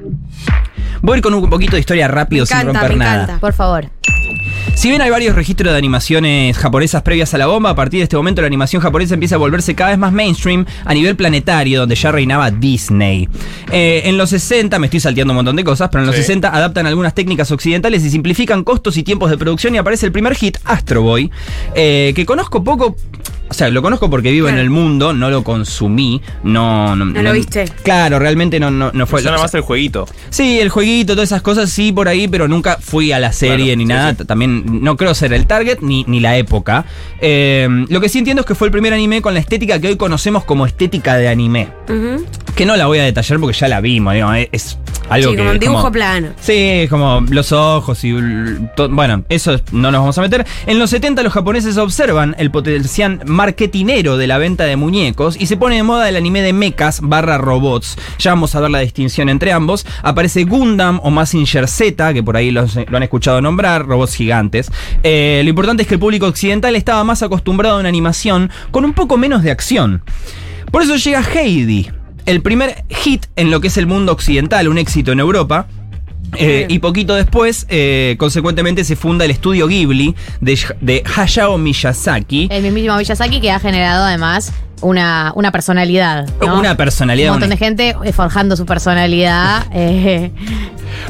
Voy 1.02 1.14
a 1.14 1.16
ir 1.18 1.22
con 1.22 1.34
un 1.34 1.48
poquito 1.50 1.72
de 1.76 1.80
historia 1.80 2.08
rápido 2.08 2.42
Me 2.42 2.46
sin 2.46 2.56
encanta, 2.58 2.80
romper 2.80 2.96
me 2.98 3.04
nada. 3.04 3.22
encanta. 3.24 3.40
Por 3.40 3.52
favor. 3.52 3.88
Si 4.74 4.88
bien 4.88 5.00
hay 5.02 5.10
varios 5.10 5.36
registros 5.36 5.70
de 5.72 5.78
animaciones 5.78 6.58
japonesas 6.58 7.02
previas 7.02 7.32
a 7.34 7.38
la 7.38 7.46
bomba, 7.46 7.70
a 7.70 7.74
partir 7.76 8.00
de 8.00 8.04
este 8.04 8.16
momento 8.16 8.40
la 8.40 8.48
animación 8.48 8.82
japonesa 8.82 9.14
empieza 9.14 9.36
a 9.36 9.38
volverse 9.38 9.74
cada 9.74 9.90
vez 9.90 9.98
más 9.98 10.12
mainstream 10.12 10.66
a 10.84 10.92
nivel 10.94 11.14
planetario, 11.14 11.80
donde 11.80 11.94
ya 11.94 12.10
reinaba 12.10 12.50
Disney. 12.50 13.28
Eh, 13.70 14.02
en 14.06 14.18
los 14.18 14.30
60, 14.30 14.78
me 14.80 14.86
estoy 14.88 15.00
salteando 15.00 15.32
un 15.32 15.36
montón 15.36 15.54
de 15.56 15.62
cosas, 15.64 15.88
pero 15.92 16.02
en 16.02 16.06
los 16.08 16.16
Sí. 16.16 16.22
60 16.22 16.48
adaptan 16.54 16.86
algunas 16.86 17.14
técnicas 17.14 17.50
occidentales 17.52 18.04
y 18.04 18.10
simplifican 18.10 18.64
costos 18.64 18.96
y 18.96 19.02
tiempos 19.04 19.30
de 19.30 19.38
producción 19.38 19.74
y 19.74 19.78
aparece 19.78 20.06
el 20.06 20.12
primer 20.12 20.34
hit, 20.34 20.58
Astro 20.64 21.02
Boy, 21.02 21.30
eh, 21.74 22.12
que 22.16 22.26
conozco 22.26 22.64
poco... 22.64 22.96
O 23.46 23.52
sea, 23.52 23.68
lo 23.68 23.82
conozco 23.82 24.08
porque 24.10 24.32
vivo 24.32 24.48
en 24.48 24.54
Claro. 24.54 24.64
el 24.64 24.70
mundo, 24.70 25.12
no 25.12 25.30
lo 25.30 25.44
consumí, 25.44 26.20
no... 26.42 26.96
No, 26.96 27.04
No 27.04 27.22
lo 27.22 27.32
viste. 27.32 27.66
Claro, 27.84 28.18
realmente 28.18 28.58
no, 28.58 28.70
no, 28.70 28.90
no 28.92 29.06
fue... 29.06 29.20
Suena 29.22 29.36
más 29.38 29.54
el 29.54 29.60
jueguito. 29.60 30.08
Sí, 30.30 30.58
el 30.58 30.70
jueguito, 30.84 31.14
todas 31.14 31.28
esas 31.30 31.40
cosas, 31.42 31.70
sí, 31.70 31.92
por 31.92 32.08
ahí, 32.08 32.28
pero 32.28 32.46
nunca 32.46 32.76
fui 32.80 33.10
a 33.12 33.18
la 33.18 33.32
serie 33.32 33.66
Claro, 33.74 33.78
ni 33.78 33.84
sí, 33.84 33.88
nada. 33.88 34.14
sí. 34.18 34.24
También 34.26 34.82
no 34.82 34.96
creo 34.96 35.14
ser 35.14 35.32
el 35.32 35.46
target 35.46 35.78
ni, 35.80 36.04
ni 36.06 36.20
la 36.20 36.36
época. 36.36 36.84
Eh, 37.20 37.66
lo 37.88 38.00
que 38.00 38.08
sí 38.10 38.18
entiendo 38.18 38.40
es 38.42 38.46
que 38.46 38.54
fue 38.54 38.68
el 38.68 38.72
primer 38.72 38.92
anime 38.92 39.22
con 39.22 39.32
la 39.34 39.40
estética 39.40 39.80
que 39.80 39.88
hoy 39.88 39.96
conocemos 39.96 40.44
como 40.44 40.66
estética 40.66 41.16
de 41.16 41.28
anime. 41.28 41.68
Que 42.54 42.66
no 42.66 42.76
la 42.76 42.86
voy 42.86 42.98
a 42.98 43.02
detallar 43.04 43.40
porque 43.40 43.56
ya 43.56 43.66
la 43.68 43.80
vimos, 43.80 44.14
digo, 44.14 44.32
es- 44.52 44.78
algo 45.10 45.30
Sí, 45.30 45.36
que. 45.36 45.38
como 45.42 45.50
un 45.50 45.58
dibujo 45.58 45.78
como- 45.80 45.92
plano. 45.92 46.28
Sí, 46.40 46.52
es 46.56 46.88
como 46.90 47.20
los 47.28 47.52
ojos 47.52 48.02
y. 48.04 48.10
l- 48.10 48.70
to- 48.74 48.88
bueno, 48.88 49.22
eso 49.28 49.60
no 49.72 49.90
nos 49.90 50.00
vamos 50.00 50.16
a 50.18 50.22
meter. 50.22 50.46
En 50.66 50.78
los 50.78 50.88
70 50.90 51.22
los 51.22 51.32
japoneses 51.32 51.76
observan 51.76 52.34
el 52.38 52.50
potencial 52.50 53.20
marketinero 53.26 54.16
de 54.16 54.26
la 54.26 54.38
venta 54.38 54.64
de 54.64 54.76
muñecos 54.76 55.36
y 55.38 55.44
se 55.46 55.56
pone 55.58 55.76
de 55.76 55.82
moda 55.82 56.08
el 56.08 56.16
anime 56.16 56.40
de 56.40 56.52
mechas 56.54 57.00
barra 57.02 57.36
robots. 57.36 57.98
Ya 58.18 58.30
vamos 58.30 58.54
a 58.54 58.60
ver 58.60 58.70
la 58.70 58.78
distinción 58.78 59.28
entre 59.28 59.52
ambos. 59.52 59.84
Aparece 60.02 60.44
Gundam 60.44 60.73
o 60.80 61.10
Mazinger 61.10 61.68
Z, 61.68 62.12
que 62.14 62.22
por 62.22 62.36
ahí 62.36 62.50
los- 62.50 62.74
lo 62.76 62.96
han 62.96 63.02
escuchado 63.02 63.40
nombrar, 63.40 63.86
robots 63.86 64.14
gigantes. 64.14 64.70
Eh, 65.02 65.40
lo 65.44 65.50
importante 65.50 65.82
es 65.82 65.88
que 65.88 65.94
el 65.94 66.00
público 66.00 66.26
occidental 66.26 66.74
estaba 66.76 67.04
más 67.04 67.22
acostumbrado 67.22 67.76
a 67.76 67.80
una 67.80 67.88
animación 67.88 68.50
con 68.70 68.84
un 68.84 68.92
poco 68.92 69.16
menos 69.16 69.42
de 69.42 69.50
acción. 69.50 70.02
Por 70.70 70.82
eso 70.82 70.96
llega 70.96 71.22
Heidi, 71.22 71.90
el 72.26 72.40
primer 72.42 72.84
hit 72.90 73.26
en 73.36 73.50
lo 73.50 73.60
que 73.60 73.68
es 73.68 73.76
el 73.76 73.86
mundo 73.86 74.12
occidental, 74.12 74.68
un 74.68 74.78
éxito 74.78 75.12
en 75.12 75.20
Europa. 75.20 75.66
Eh, 76.36 76.66
y 76.68 76.80
poquito 76.80 77.14
después, 77.14 77.64
eh, 77.68 78.16
consecuentemente, 78.18 78.82
se 78.82 78.96
funda 78.96 79.24
el 79.24 79.30
estudio 79.30 79.68
Ghibli 79.68 80.16
de, 80.40 80.58
de 80.80 81.04
Hayao 81.16 81.58
Miyazaki. 81.58 82.48
El 82.50 82.62
mismísimo 82.64 82.96
Miyazaki 82.96 83.40
que 83.40 83.52
ha 83.52 83.60
generado 83.60 84.04
además 84.04 84.52
una, 84.84 85.32
una 85.34 85.50
personalidad. 85.50 86.28
¿no? 86.40 86.58
Una 86.58 86.76
personalidad. 86.76 87.30
Un 87.30 87.34
montón 87.34 87.50
de 87.50 87.56
gente 87.56 87.96
eh, 88.04 88.12
forjando 88.12 88.56
su 88.56 88.66
personalidad. 88.66 89.66
eh, 89.72 90.30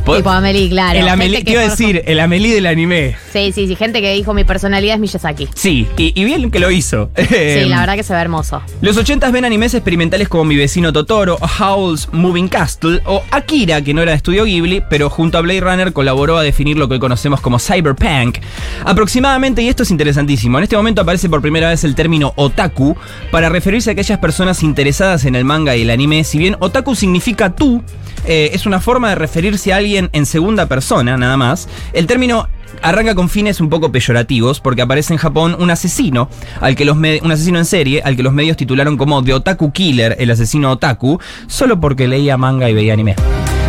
tipo 0.04 0.30
Amelie, 0.30 0.68
claro. 0.68 0.98
el 0.98 1.08
Amelie, 1.08 1.42
te 1.44 1.52
iba 1.52 1.62
a 1.62 1.68
decir, 1.68 2.02
el 2.06 2.20
Amelie 2.20 2.54
del 2.54 2.66
anime. 2.66 3.16
Sí, 3.32 3.52
sí, 3.52 3.66
sí. 3.66 3.76
Gente 3.76 4.00
que 4.00 4.12
dijo 4.12 4.34
mi 4.34 4.44
personalidad 4.44 4.94
es 4.94 5.00
Miyazaki. 5.00 5.48
Sí, 5.54 5.86
y, 5.96 6.12
y 6.20 6.24
bien 6.24 6.50
que 6.50 6.60
lo 6.60 6.70
hizo. 6.70 7.10
Sí, 7.34 7.68
la 7.68 7.80
verdad 7.80 7.96
que 7.96 8.02
se 8.02 8.14
ve 8.14 8.20
hermoso. 8.20 8.62
Los 8.80 8.96
80 8.96 9.30
ven 9.30 9.44
animes 9.44 9.74
experimentales 9.74 10.28
como 10.28 10.44
Mi 10.44 10.56
vecino 10.56 10.92
Totoro, 10.92 11.36
Howl's 11.58 12.08
Moving 12.12 12.48
Castle 12.48 13.00
o 13.06 13.22
Akira, 13.30 13.82
que 13.82 13.92
no 13.92 14.02
era 14.02 14.12
de 14.12 14.16
estudio 14.16 14.44
Ghibli, 14.44 14.82
pero 14.88 15.10
junto 15.10 15.38
a 15.38 15.40
Blade 15.40 15.60
Runner 15.60 15.92
colaboró 15.92 16.38
a 16.38 16.42
definir 16.42 16.76
lo 16.76 16.88
que 16.88 16.94
hoy 16.94 17.00
conocemos 17.00 17.40
como 17.40 17.58
cyberpunk. 17.58 18.38
Aproximadamente, 18.84 19.62
y 19.62 19.68
esto 19.68 19.82
es 19.82 19.90
interesantísimo, 19.90 20.58
en 20.58 20.64
este 20.64 20.76
momento 20.76 21.02
aparece 21.02 21.28
por 21.28 21.40
primera 21.42 21.68
vez 21.68 21.84
el 21.84 21.94
término 21.94 22.32
otaku 22.36 22.96
para 23.30 23.48
referirse 23.48 23.90
a 23.90 23.92
aquellas 23.92 24.18
personas 24.18 24.62
interesadas 24.62 25.24
en 25.24 25.34
el 25.34 25.44
manga 25.44 25.76
y 25.76 25.82
el 25.82 25.90
anime. 25.90 26.24
Si 26.24 26.38
bien 26.38 26.56
otaku 26.60 26.94
significa 26.94 27.54
tú, 27.54 27.82
eh, 28.26 28.50
es 28.52 28.66
una 28.66 28.80
forma 28.80 29.10
de 29.10 29.14
referirse 29.16 29.72
a 29.72 29.73
alguien 29.76 30.10
en 30.12 30.26
segunda 30.26 30.66
persona, 30.66 31.16
nada 31.16 31.36
más. 31.36 31.68
El 31.92 32.06
término 32.06 32.48
arranca 32.82 33.14
con 33.14 33.28
fines 33.28 33.60
un 33.60 33.68
poco 33.68 33.92
peyorativos 33.92 34.60
porque 34.60 34.82
aparece 34.82 35.12
en 35.12 35.18
Japón 35.18 35.56
un 35.58 35.70
asesino, 35.70 36.28
al 36.60 36.76
que 36.76 36.84
los 36.84 36.96
un 36.96 37.32
asesino 37.32 37.58
en 37.58 37.64
serie, 37.64 38.02
al 38.02 38.16
que 38.16 38.22
los 38.22 38.32
medios 38.32 38.56
titularon 38.56 38.96
como 38.96 39.22
The 39.22 39.34
Otaku 39.34 39.72
Killer, 39.72 40.16
el 40.18 40.30
asesino 40.30 40.70
otaku, 40.72 41.20
solo 41.46 41.80
porque 41.80 42.08
leía 42.08 42.36
manga 42.36 42.68
y 42.68 42.74
veía 42.74 42.92
anime. 42.92 43.16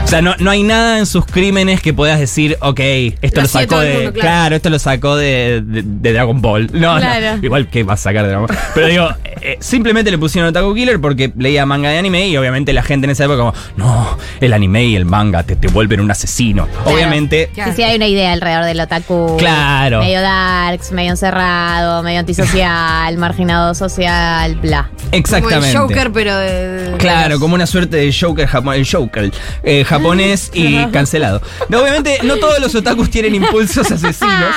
O 0.06 0.08
sea, 0.08 0.22
no, 0.22 0.36
no 0.38 0.52
hay 0.52 0.62
nada 0.62 1.00
en 1.00 1.08
sus 1.08 1.26
crímenes 1.26 1.82
que 1.82 1.92
puedas 1.92 2.20
decir, 2.20 2.58
ok, 2.62 2.80
esto 3.24 3.42
Lo 3.42 3.48
sacó 3.48 3.80
de. 3.80 3.94
mundo, 3.94 4.14
claro. 4.14 4.20
claro. 4.22 4.56
esto 4.56 4.70
lo 4.70 4.78
sacó 4.78 5.16
de, 5.16 5.64
de- 5.66 5.82
de 5.84 6.14
Dragon 6.14 6.40
Ball. 6.42 6.70
No, 6.74 6.98
Claro. 6.98 7.38
no. 7.38 7.44
Igual 7.44 7.68
que 7.70 7.84
va 7.84 7.96
a 7.96 7.98
sacar 7.98 8.22
de 8.24 8.30
Dragon 8.30 8.46
Ball. 8.48 8.58
Pero 8.76 8.88
digo, 8.88 9.10
eh, 9.42 9.58
simplemente 9.62 10.12
le 10.12 10.20
pusieron 10.20 10.48
Otaku 10.52 10.76
Killer 10.76 11.02
porque 11.02 11.34
leía 11.36 11.66
manga 11.66 11.90
de 11.90 11.98
anime 11.98 12.28
y 12.28 12.38
obviamente 12.38 12.72
la 12.72 12.84
gente 12.84 13.06
en 13.06 13.12
esa 13.12 13.24
época 13.26 13.40
como, 13.40 13.54
no, 13.78 14.18
el 14.42 14.54
anime 14.54 14.86
y 14.86 14.96
el 14.96 15.06
manga 15.06 15.42
te, 15.42 15.56
te 15.56 15.68
vuelven 15.70 16.00
un 16.00 16.12
asesino. 16.12 16.68
Obviamente. 16.86 17.50
Sí, 17.56 17.62
sí, 17.76 17.82
hay 17.84 17.96
una 17.96 18.06
idea 18.08 18.32
alrededor 18.32 18.66
del 18.66 18.80
otaku. 18.82 19.38
Claro. 19.40 20.02
Medio 20.02 20.22
darks, 20.22 20.92
medio 20.92 21.10
encerrado, 21.12 22.04
medio 22.04 22.20
antisocial, 22.20 23.18
marginado 23.18 23.74
social, 23.74 24.56
bla. 24.58 24.88
Exactamente. 25.12 25.74
Como 25.74 25.86
el 25.86 25.90
Joker, 25.96 26.12
pero 26.12 26.38
de. 26.38 26.92
de- 26.92 26.98
Claro, 26.98 27.40
como 27.40 27.56
una 27.56 27.66
suerte 27.66 27.98
de 27.98 28.14
Joker, 28.14 28.48
el 28.76 28.88
Joker 28.88 29.32
eh, 29.64 29.84
japonés 29.98 30.52
y 30.54 30.86
cancelado. 30.88 31.42
No, 31.70 31.82
obviamente 31.82 32.20
no 32.24 32.38
todos 32.38 32.60
los 32.60 32.74
otakus 32.76 33.10
tienen 33.10 33.36
impulsos 33.36 33.92
asesinos. 33.92 34.56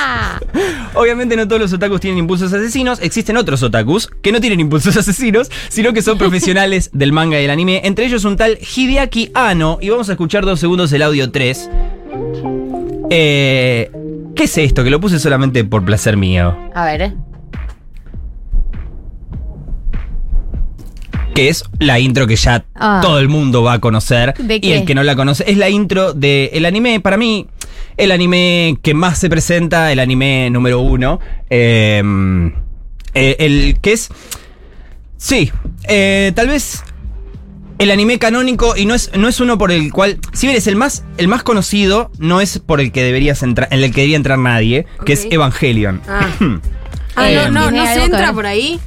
Obviamente 0.95 1.35
no 1.35 1.47
todos 1.47 1.61
los 1.61 1.73
otakus 1.73 1.99
tienen 1.99 2.17
impulsos 2.17 2.51
asesinos. 2.51 2.99
Existen 3.01 3.37
otros 3.37 3.61
otakus 3.63 4.09
que 4.21 4.31
no 4.31 4.41
tienen 4.41 4.59
impulsos 4.59 4.97
asesinos, 4.97 5.49
sino 5.69 5.93
que 5.93 6.01
son 6.01 6.17
profesionales 6.17 6.89
del 6.93 7.13
manga 7.13 7.39
y 7.39 7.45
el 7.45 7.51
anime. 7.51 7.81
Entre 7.83 8.05
ellos 8.05 8.25
un 8.25 8.35
tal 8.35 8.57
Hideaki 8.57 9.31
Anno. 9.33 9.77
Y 9.81 9.89
vamos 9.89 10.09
a 10.09 10.13
escuchar 10.13 10.45
dos 10.45 10.59
segundos 10.59 10.91
el 10.91 11.03
audio 11.03 11.31
3. 11.31 11.69
Eh, 13.11 13.91
¿Qué 14.35 14.43
es 14.43 14.57
esto? 14.57 14.83
Que 14.83 14.89
lo 14.89 14.99
puse 14.99 15.19
solamente 15.19 15.63
por 15.63 15.85
placer 15.85 16.17
mío. 16.17 16.57
A 16.73 16.85
ver, 16.85 17.01
¿eh? 17.01 17.13
Que 21.39 21.49
es 21.49 21.63
la 21.79 21.99
intro 21.99 22.27
que 22.27 22.35
ya 22.35 22.65
Ah. 22.75 22.99
todo 23.01 23.19
el 23.19 23.29
mundo 23.29 23.63
va 23.63 23.73
a 23.73 23.79
conocer. 23.79 24.33
¿De 24.37 24.59
Y 24.61 24.71
el 24.73 24.85
que 24.85 24.93
no 24.95 25.03
la 25.03 25.15
conoce 25.15 25.43
es 25.47 25.57
la 25.57 25.69
intro 25.69 26.13
del 26.13 26.65
anime. 26.65 26.99
Para 26.99 27.17
mí, 27.17 27.47
el 27.97 28.11
anime 28.11 28.77
que 28.81 28.93
más 28.93 29.17
se 29.19 29.29
presenta, 29.29 29.91
el 29.91 29.99
anime 29.99 30.49
número 30.49 30.79
uno. 30.81 31.19
eh, 31.49 32.01
eh, 33.13 33.35
el 33.39 33.79
que 33.81 33.93
es. 33.93 34.09
Sí, 35.17 35.51
eh, 35.87 36.31
tal 36.35 36.47
vez. 36.47 36.83
El 37.77 37.91
anime 37.91 38.19
canónico, 38.19 38.75
y 38.75 38.85
no 38.85 38.93
es, 38.93 39.09
no 39.17 39.29
es 39.29 39.39
uno 39.39 39.57
por 39.57 39.71
el 39.71 39.93
cual. 39.93 40.19
Si 40.33 40.47
bien 40.47 40.57
es 40.57 40.67
el 40.67 40.75
más, 40.75 41.05
el 41.17 41.29
más 41.29 41.43
conocido, 41.43 42.11
no 42.19 42.41
es 42.41 42.59
por 42.59 42.81
el 42.81 42.91
que 42.91 43.03
deberías 43.03 43.41
entrar, 43.41 43.69
en 43.71 43.79
el 43.81 43.91
que 43.91 44.01
debería 44.01 44.17
entrar 44.17 44.37
nadie, 44.37 44.85
que 45.05 45.13
es. 45.13 45.25
Evangelion. 45.31 46.01
Ah, 46.07 46.27
Ah, 47.15 47.31
Eh, 47.31 47.35
no, 47.35 47.51
no, 47.51 47.69
¿tiene 47.69 47.85
no 47.85 47.93
se 47.93 48.03
entra 48.03 48.33
por 48.33 48.45
ahí. 48.45 48.79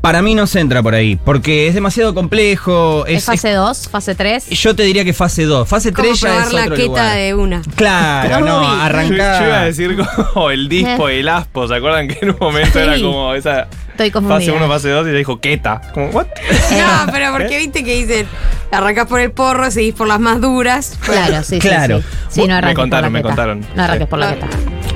Para 0.00 0.22
mí 0.22 0.34
no 0.36 0.46
se 0.46 0.60
entra 0.60 0.80
por 0.82 0.94
ahí, 0.94 1.16
porque 1.16 1.66
es 1.66 1.74
demasiado 1.74 2.14
complejo. 2.14 3.04
¿Es, 3.06 3.18
Es, 3.18 3.24
fase 3.24 3.50
2, 3.52 3.88
fase 3.88 4.14
3? 4.14 4.48
Yo 4.50 4.76
te 4.76 4.84
diría 4.84 5.04
que 5.04 5.12
fase 5.12 5.42
2. 5.44 5.68
Fase 5.68 5.92
Como 5.92 6.08
3 6.08 6.20
ya 6.20 6.42
es 6.44 6.52
la 6.52 6.62
otro 6.62 6.76
queta 6.76 6.86
lugar. 6.86 7.16
de 7.16 7.34
una. 7.34 7.62
Claro, 7.74 8.40
no, 8.40 8.62
Yo, 8.62 8.68
arranca. 8.80 9.40
yo 9.40 9.46
iba 9.46 9.60
a 9.60 9.64
decir 9.64 9.96
como 10.32 10.50
el 10.50 10.68
dispo 10.68 11.10
y 11.10 11.14
el 11.16 11.28
aspo. 11.28 11.66
¿Se 11.66 11.74
acuerdan 11.74 12.06
que 12.08 12.18
en 12.22 12.30
un 12.30 12.36
momento 12.40 12.78
era 12.78 12.94
Sí. 12.94 13.02
como 13.02 13.34
esa 13.34 13.66
Estoy 13.90 14.12
confundida. 14.12 14.38
fase 14.38 14.52
1, 14.52 14.68
fase 14.68 14.88
2 14.90 15.06
y 15.06 15.10
ella 15.10 15.18
dijo 15.18 15.40
queta? 15.40 15.80
Como, 15.92 16.06
¿what? 16.10 16.26
No, 16.70 17.12
pero 17.12 17.32
porque 17.32 17.58
viste 17.58 17.82
que 17.84 17.94
dicen, 17.96 18.26
arrancas 18.70 19.08
por 19.08 19.18
el 19.20 19.32
porro, 19.32 19.68
seguís 19.72 19.94
por 19.94 20.06
las 20.06 20.20
más 20.20 20.40
duras. 20.40 20.96
Claro, 21.00 21.42
sí, 21.42 21.58
Claro. 21.58 21.98
sí, 21.98 22.04
sí. 22.28 22.40
Sí, 22.42 22.46
no 22.48 22.60
Me 22.62 22.72
contaron, 22.74 22.88
por 22.88 22.90
la 23.02 23.10
me 23.10 23.18
queta. 23.18 23.28
contaron. 23.28 23.66
No 23.74 23.82
arranques 23.82 24.06
por 24.08 24.18
la 24.20 24.34
queta. 24.34 24.46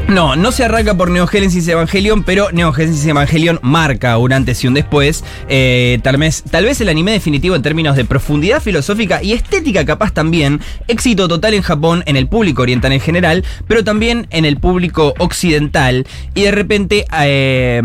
No, 0.09 0.37
no 0.37 0.53
se 0.53 0.65
arranca 0.65 0.95
por 0.95 1.11
Neo 1.11 1.27
Genesis 1.27 1.67
Evangelion, 1.69 2.23
pero 2.23 2.53
Neo 2.53 2.73
Genesis 2.73 3.07
Evangelion 3.07 3.59
marca 3.63 4.19
un 4.19 4.33
antes 4.33 4.63
y 4.63 4.67
un 4.67 4.75
después. 4.75 5.25
Eh, 5.49 6.01
tal, 6.03 6.19
vez, 6.19 6.43
tal 6.51 6.65
vez 6.65 6.81
el 6.83 6.91
anime 6.91 7.13
definitivo 7.13 7.57
en 7.57 7.63
términos 7.63 7.97
de 7.97 8.05
profundidad 8.05 8.61
filosófica 8.61 9.23
y 9.23 9.33
estética 9.33 9.87
capaz 9.87 10.13
también. 10.13 10.61
Éxito 10.87 11.29
total 11.29 11.55
en 11.55 11.63
Japón, 11.63 12.03
en 12.07 12.17
el 12.17 12.27
público 12.27 12.61
oriental 12.61 12.93
en 12.93 13.01
general, 13.01 13.45
pero 13.67 13.85
también 13.85 14.27
en 14.31 14.45
el 14.45 14.59
público 14.59 15.15
occidental. 15.19 16.07
Y 16.35 16.43
de 16.43 16.51
repente, 16.51 17.07
eh, 17.23 17.81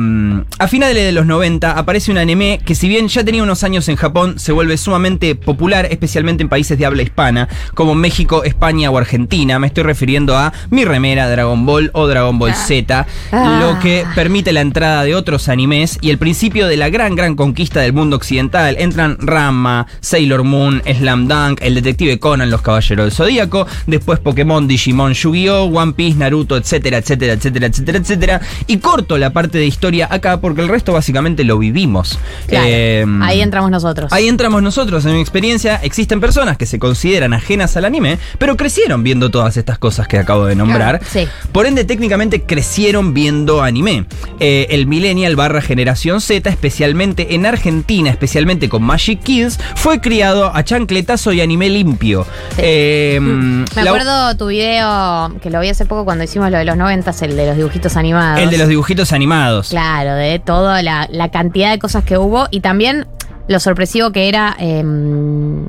a 0.60 0.68
finales 0.68 1.06
de 1.06 1.12
los 1.14 1.26
90, 1.26 1.72
aparece 1.72 2.12
un 2.12 2.18
anime 2.18 2.60
que 2.66 2.76
si 2.76 2.90
bien 2.90 3.08
ya 3.08 3.24
tenía 3.24 3.44
unos 3.44 3.64
años 3.64 3.88
en 3.88 3.96
Japón, 3.96 4.38
se 4.38 4.52
vuelve 4.52 4.78
sumamente 4.78 5.36
popular, 5.36 5.88
especialmente 5.92 6.44
en 6.44 6.50
países 6.50 6.78
de 6.78 6.86
habla 6.86 7.04
hispana, 7.04 7.48
como 7.74 7.96
México, 7.96 8.44
España 8.44 8.92
o 8.92 8.98
Argentina. 8.98 9.60
Me 9.60 9.68
estoy 9.68 9.84
refiriendo 9.84 10.36
a 10.38 10.52
Mi 10.72 10.84
Remera, 10.84 11.30
Dragon 11.30 11.66
Ball 11.66 11.90
o 11.94 12.07
Dragon 12.08 12.38
Ball 12.40 12.54
Z, 12.56 13.06
Ah. 13.32 13.60
lo 13.62 13.80
que 13.80 14.06
permite 14.16 14.52
la 14.54 14.62
entrada 14.62 15.04
de 15.04 15.16
otros 15.16 15.50
animes 15.50 15.98
y 16.02 16.10
el 16.10 16.18
principio 16.18 16.68
de 16.68 16.78
la 16.78 16.90
gran, 16.90 17.16
gran 17.16 17.36
conquista 17.36 17.82
del 17.82 17.94
mundo 17.94 18.16
occidental. 18.16 18.76
Entran 18.80 19.18
Ranma, 19.20 19.88
Sailor 20.00 20.44
Moon, 20.44 20.82
Slam 20.86 21.28
Dunk, 21.28 21.60
El 21.62 21.76
Detective 21.76 22.20
Conan, 22.20 22.50
Los 22.50 22.62
Caballeros 22.62 23.06
del 23.06 23.12
Zodíaco, 23.12 23.68
después 23.86 24.20
Pokémon, 24.20 24.68
Digimon, 24.68 25.14
Yu-Gi-Oh!, 25.14 25.66
One 25.66 25.94
Piece, 25.94 26.18
Naruto, 26.18 26.58
etcétera, 26.58 26.98
etcétera, 26.98 27.34
etcétera, 27.34 27.68
etcétera, 27.68 27.98
etcétera. 27.98 28.42
Y 28.68 28.78
corto 28.78 29.18
la 29.18 29.32
parte 29.32 29.58
de 29.58 29.66
historia 29.66 30.08
acá 30.10 30.40
porque 30.42 30.62
el 30.62 30.68
resto 30.68 30.94
básicamente 30.94 31.44
lo 31.44 31.58
vivimos. 31.58 32.18
Claro, 32.48 32.66
Eh, 32.70 33.06
ahí 33.22 33.42
entramos 33.42 33.72
nosotros. 33.72 34.12
Ahí 34.14 34.28
entramos 34.28 34.62
nosotros. 34.64 35.06
En 35.06 35.14
mi 35.14 35.22
experiencia, 35.22 35.76
existen 35.84 36.20
personas 36.20 36.58
que 36.58 36.66
se 36.66 36.80
consideran 36.80 37.34
ajenas 37.34 37.76
al 37.78 37.86
anime, 37.86 38.18
pero 38.38 38.56
crecieron 38.58 39.04
viendo 39.04 39.30
todas 39.30 39.58
estas 39.58 39.78
cosas 39.78 40.08
que 40.08 40.18
acabo 40.18 40.46
de 40.46 40.56
nombrar. 40.56 41.02
Sí. 41.12 41.28
Por 41.52 41.66
ende, 41.66 41.86
técnicamente 41.98 42.44
crecieron 42.44 43.16
viendo 43.16 43.64
anime. 43.64 44.06
Eh, 44.40 44.68
el 44.70 44.86
Millennial 44.86 45.36
barra 45.36 45.62
Generación 45.62 46.22
Z, 46.22 46.48
especialmente 46.48 47.34
en 47.34 47.48
Argentina, 47.48 48.12
especialmente 48.12 48.70
con 48.70 48.84
Magic 48.84 49.20
Kids, 49.24 49.58
fue 49.76 50.00
criado 50.00 50.56
a 50.56 50.64
chancletazo 50.64 51.34
y 51.34 51.42
anime 51.42 51.70
limpio. 51.72 52.24
Eh, 52.60 53.18
Me 53.20 53.66
la- 53.84 53.90
acuerdo 53.90 54.38
tu 54.38 54.46
video, 54.48 55.34
que 55.42 55.50
lo 55.50 55.60
vi 55.60 55.70
hace 55.70 55.86
poco 55.88 56.06
cuando 56.06 56.24
hicimos 56.24 56.52
lo 56.52 56.60
de 56.60 56.66
los 56.66 56.78
noventas, 56.78 57.20
el 57.24 57.36
de 57.36 57.48
los 57.48 57.58
dibujitos 57.58 57.98
animados. 57.98 58.42
el 58.42 58.52
de 58.52 58.58
los 58.60 58.68
dibujitos 58.68 59.12
animados. 59.12 59.70
Claro, 59.70 60.14
de 60.14 60.38
toda 60.38 60.84
la, 60.84 61.08
la 61.12 61.32
cantidad 61.32 61.72
de 61.72 61.80
cosas 61.80 62.04
que 62.04 62.20
hubo 62.20 62.48
y 62.52 62.60
también 62.60 63.08
lo 63.48 63.60
sorpresivo 63.60 64.12
que 64.12 64.30
era, 64.30 64.56
em, 64.60 65.66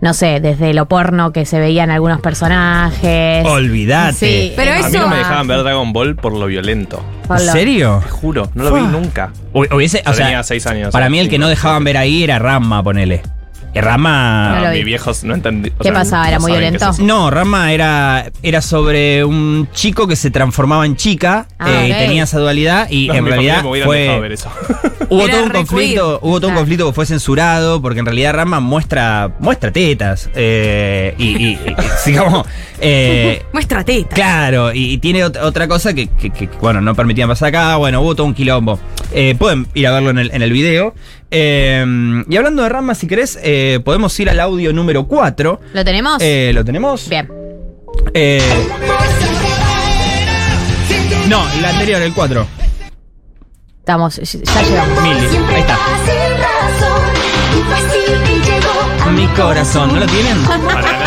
no 0.00 0.14
sé, 0.14 0.40
desde 0.40 0.72
lo 0.74 0.86
porno 0.86 1.32
que 1.32 1.44
se 1.44 1.58
veían 1.60 1.90
algunos 1.90 2.20
personajes. 2.20 3.44
Olvídate. 3.46 4.14
Sí, 4.14 4.52
Pero 4.56 4.72
a 4.72 4.74
mí 4.76 4.80
eso- 4.86 4.98
no 5.00 5.08
me 5.08 5.16
dejaban 5.16 5.46
ver 5.46 5.62
Dragon 5.62 5.92
Ball 5.92 6.16
por 6.16 6.32
lo 6.34 6.46
violento. 6.46 7.02
¿En 7.28 7.38
serio? 7.38 8.00
Te 8.02 8.10
juro, 8.10 8.50
no 8.54 8.64
lo 8.64 8.74
vi 8.74 8.82
nunca. 8.82 9.30
Hu- 9.52 9.72
Hubiese, 9.74 10.02
Yo 10.04 10.10
o 10.10 10.14
sea, 10.14 10.26
tenía 10.26 10.42
seis 10.42 10.66
años. 10.66 10.90
para 10.92 11.06
o 11.06 11.10
mí 11.10 11.18
el 11.20 11.28
que 11.28 11.38
no 11.38 11.48
dejaban 11.48 11.84
ver 11.84 11.96
ahí 11.96 12.24
era 12.24 12.38
Ramma, 12.38 12.82
ponele. 12.82 13.22
Eh, 13.72 13.80
Rama. 13.80 14.60
No 14.64 14.70
mis 14.72 14.84
viejos 14.84 15.22
no 15.24 15.34
entendí. 15.34 15.70
o 15.78 15.82
¿Qué 15.82 15.92
pasaba? 15.92 16.26
¿Era 16.28 16.38
muy 16.40 16.52
violento? 16.52 16.90
es. 16.90 16.98
No, 16.98 17.30
Rama 17.30 17.72
era, 17.72 18.30
era 18.42 18.60
sobre 18.62 19.24
un 19.24 19.68
chico 19.72 20.08
que 20.08 20.16
se 20.16 20.30
transformaba 20.30 20.84
en 20.86 20.96
chica 20.96 21.46
Ah, 21.58 21.84
eh, 21.84 21.88
y 21.88 21.92
tenía 21.92 22.24
esa 22.24 22.38
dualidad 22.40 22.88
y 22.90 23.06
No, 23.08 23.14
en 23.14 23.26
realidad 23.26 23.62
fue 23.62 24.18
ver 24.20 24.32
eso. 24.32 24.50
hubo 25.08 25.22
Era 25.24 25.34
todo 25.34 25.44
un 25.44 25.50
conflicto, 25.50 26.18
hubo 26.22 26.40
todo 26.40 26.50
un 26.50 26.56
conflicto 26.56 26.86
que 26.88 26.92
fue 26.92 27.06
censurado 27.06 27.80
porque 27.80 28.00
en 28.00 28.06
realidad 28.06 28.34
Rama 28.34 28.58
muestra 28.60 29.30
muestra 29.38 29.70
tetas 29.70 30.28
eh, 30.34 31.14
y, 31.18 31.24
y- 31.36 31.50
y- 31.52 31.58
digamos 32.06 32.46
eh, 32.80 33.42
Muestra 33.52 33.84
teta. 33.84 34.14
Claro, 34.14 34.72
y, 34.72 34.92
y 34.94 34.98
tiene 34.98 35.24
ot- 35.24 35.38
otra 35.42 35.68
cosa 35.68 35.94
que, 35.94 36.08
que- 36.08 36.30
que, 36.30 36.48
bueno, 36.60 36.80
no 36.80 36.94
permitían 36.94 37.28
pasar 37.28 37.48
acá. 37.50 37.76
Bueno, 37.76 38.00
hubo 38.00 38.14
todo 38.16 38.26
un 38.26 38.34
quilombo. 38.34 38.80
Eh, 39.12 39.34
pueden 39.38 39.66
ir 39.74 39.86
a 39.86 39.92
verlo 39.92 40.10
en 40.10 40.18
el, 40.18 40.30
en 40.32 40.42
el 40.42 40.50
video. 40.52 40.94
Eh, 41.30 42.24
y 42.28 42.36
hablando 42.36 42.62
de 42.62 42.68
Rama, 42.68 42.94
si 42.94 43.06
querés, 43.06 43.38
eh, 43.42 43.80
podemos 43.84 44.18
ir 44.18 44.30
al 44.30 44.40
audio 44.40 44.72
número 44.72 45.06
4. 45.06 45.60
¿Lo 45.72 45.84
tenemos? 45.84 46.16
Eh, 46.20 46.50
¿Lo 46.54 46.64
tenemos? 46.64 47.08
Bien. 47.08 47.28
Eh, 48.14 48.42
no, 51.28 51.42
el 51.58 51.64
anterior, 51.64 52.02
el 52.02 52.12
4. 52.12 52.46
Estamos, 53.78 54.16
ya 54.16 54.62
llegamos. 54.62 55.02
Milly, 55.02 55.36
ahí 55.54 55.60
está. 55.60 55.78
Mi 59.14 59.26
corazón, 59.28 59.92
¿no 59.92 60.00
lo 60.00 60.06
tienen? 60.06 60.36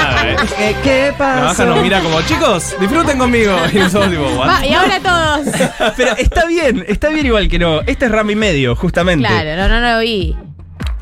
¿Qué, 0.57 0.75
qué 0.83 1.13
La 1.17 1.41
baja 1.41 1.65
nos 1.65 1.81
mira 1.81 2.01
como, 2.01 2.21
chicos, 2.23 2.75
disfruten 2.79 3.17
conmigo. 3.17 3.55
Y 3.73 3.77
nosotros 3.77 4.11
tipo, 4.11 4.23
what? 4.37 4.47
Va, 4.47 4.65
y 4.65 4.73
ahora 4.73 4.99
todos. 4.99 5.55
Pero 5.97 6.15
está 6.17 6.45
bien, 6.45 6.85
está 6.87 7.09
bien 7.09 7.25
igual 7.25 7.47
que 7.47 7.59
no. 7.59 7.81
Este 7.81 8.05
es 8.05 8.11
Rama 8.11 8.31
y 8.31 8.35
medio, 8.35 8.75
justamente. 8.75 9.27
Claro, 9.27 9.55
no, 9.55 9.67
no, 9.67 9.81
no 9.81 9.93
lo 9.95 9.99
vi. 9.99 10.35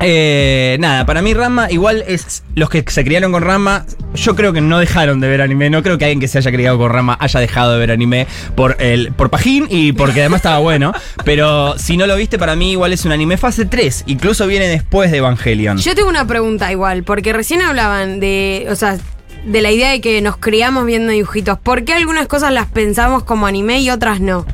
Eh, 0.04 0.76
nada, 0.80 1.06
para 1.06 1.22
mí 1.22 1.32
Rama 1.32 1.70
igual 1.70 2.02
es 2.08 2.42
los 2.56 2.68
que 2.68 2.84
se 2.88 3.04
criaron 3.04 3.30
con 3.30 3.42
Rama. 3.42 3.86
Yo 4.14 4.34
creo 4.34 4.52
que 4.52 4.60
no 4.60 4.78
dejaron 4.78 5.20
de 5.20 5.28
ver 5.28 5.40
anime. 5.42 5.70
No 5.70 5.82
creo 5.82 5.96
que 5.96 6.06
alguien 6.06 6.20
que 6.20 6.28
se 6.28 6.38
haya 6.38 6.50
criado 6.50 6.76
con 6.76 6.90
Rama 6.90 7.16
haya 7.20 7.38
dejado 7.38 7.72
de 7.72 7.78
ver 7.78 7.92
anime 7.92 8.26
por 8.56 8.76
el 8.80 9.12
por 9.12 9.30
pajín 9.30 9.66
y 9.70 9.92
porque 9.92 10.20
además 10.20 10.38
estaba 10.38 10.58
bueno. 10.58 10.92
Pero 11.24 11.78
si 11.78 11.96
no 11.96 12.06
lo 12.06 12.16
viste, 12.16 12.38
para 12.38 12.56
mí 12.56 12.72
igual 12.72 12.92
es 12.92 13.04
un 13.04 13.12
anime 13.12 13.36
fase 13.36 13.64
3. 13.64 14.04
Incluso 14.06 14.46
viene 14.46 14.66
después 14.66 15.10
de 15.12 15.18
Evangelion. 15.18 15.78
Yo 15.78 15.94
tengo 15.94 16.08
una 16.08 16.26
pregunta 16.26 16.72
igual, 16.72 17.04
porque 17.04 17.32
recién 17.32 17.62
hablaban 17.62 18.18
de, 18.18 18.66
o 18.70 18.74
sea, 18.74 18.98
de 19.44 19.60
la 19.62 19.70
idea 19.70 19.90
de 19.90 20.00
que 20.00 20.20
nos 20.22 20.36
criamos 20.36 20.84
viendo 20.86 21.12
dibujitos. 21.12 21.58
¿Por 21.58 21.84
qué 21.84 21.94
algunas 21.94 22.26
cosas 22.28 22.52
las 22.52 22.66
pensamos 22.68 23.24
como 23.24 23.46
anime 23.46 23.80
y 23.80 23.90
otras 23.90 24.20
no? 24.20 24.46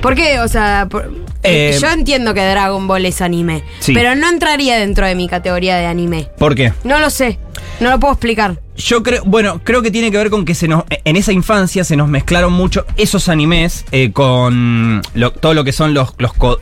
¿Por 0.00 0.14
qué? 0.14 0.40
O 0.40 0.48
sea, 0.48 0.86
por- 0.90 1.10
Eh, 1.42 1.76
yo 1.80 1.88
entiendo 1.88 2.34
que 2.34 2.44
Dragon 2.44 2.86
Ball 2.86 3.06
es 3.06 3.20
anime, 3.22 3.62
Sí. 3.78 3.94
pero 3.94 4.14
no 4.14 4.28
entraría 4.28 4.76
dentro 4.78 5.06
de 5.06 5.14
mi 5.14 5.26
categoría 5.28 5.76
de 5.76 5.86
anime. 5.86 6.28
¿Por 6.38 6.54
qué? 6.54 6.72
No 6.84 6.98
lo 6.98 7.08
sé, 7.10 7.38
no 7.80 7.90
lo 7.90 7.98
puedo 7.98 8.12
explicar. 8.12 8.58
Yo 8.80 9.02
creo, 9.02 9.22
bueno, 9.24 9.60
creo 9.62 9.82
que 9.82 9.90
tiene 9.90 10.10
que 10.10 10.16
ver 10.16 10.30
con 10.30 10.44
que 10.44 10.54
se 10.54 10.66
nos, 10.68 10.84
en 11.04 11.16
esa 11.16 11.32
infancia 11.32 11.84
se 11.84 11.96
nos 11.96 12.08
mezclaron 12.08 12.52
mucho 12.52 12.84
esos 12.96 13.28
animes 13.28 13.84
eh, 13.92 14.10
con 14.12 15.02
lo- 15.14 15.32
todo 15.32 15.54
lo 15.54 15.64
que 15.64 15.72
son 15.72 15.94
los, 15.94 16.14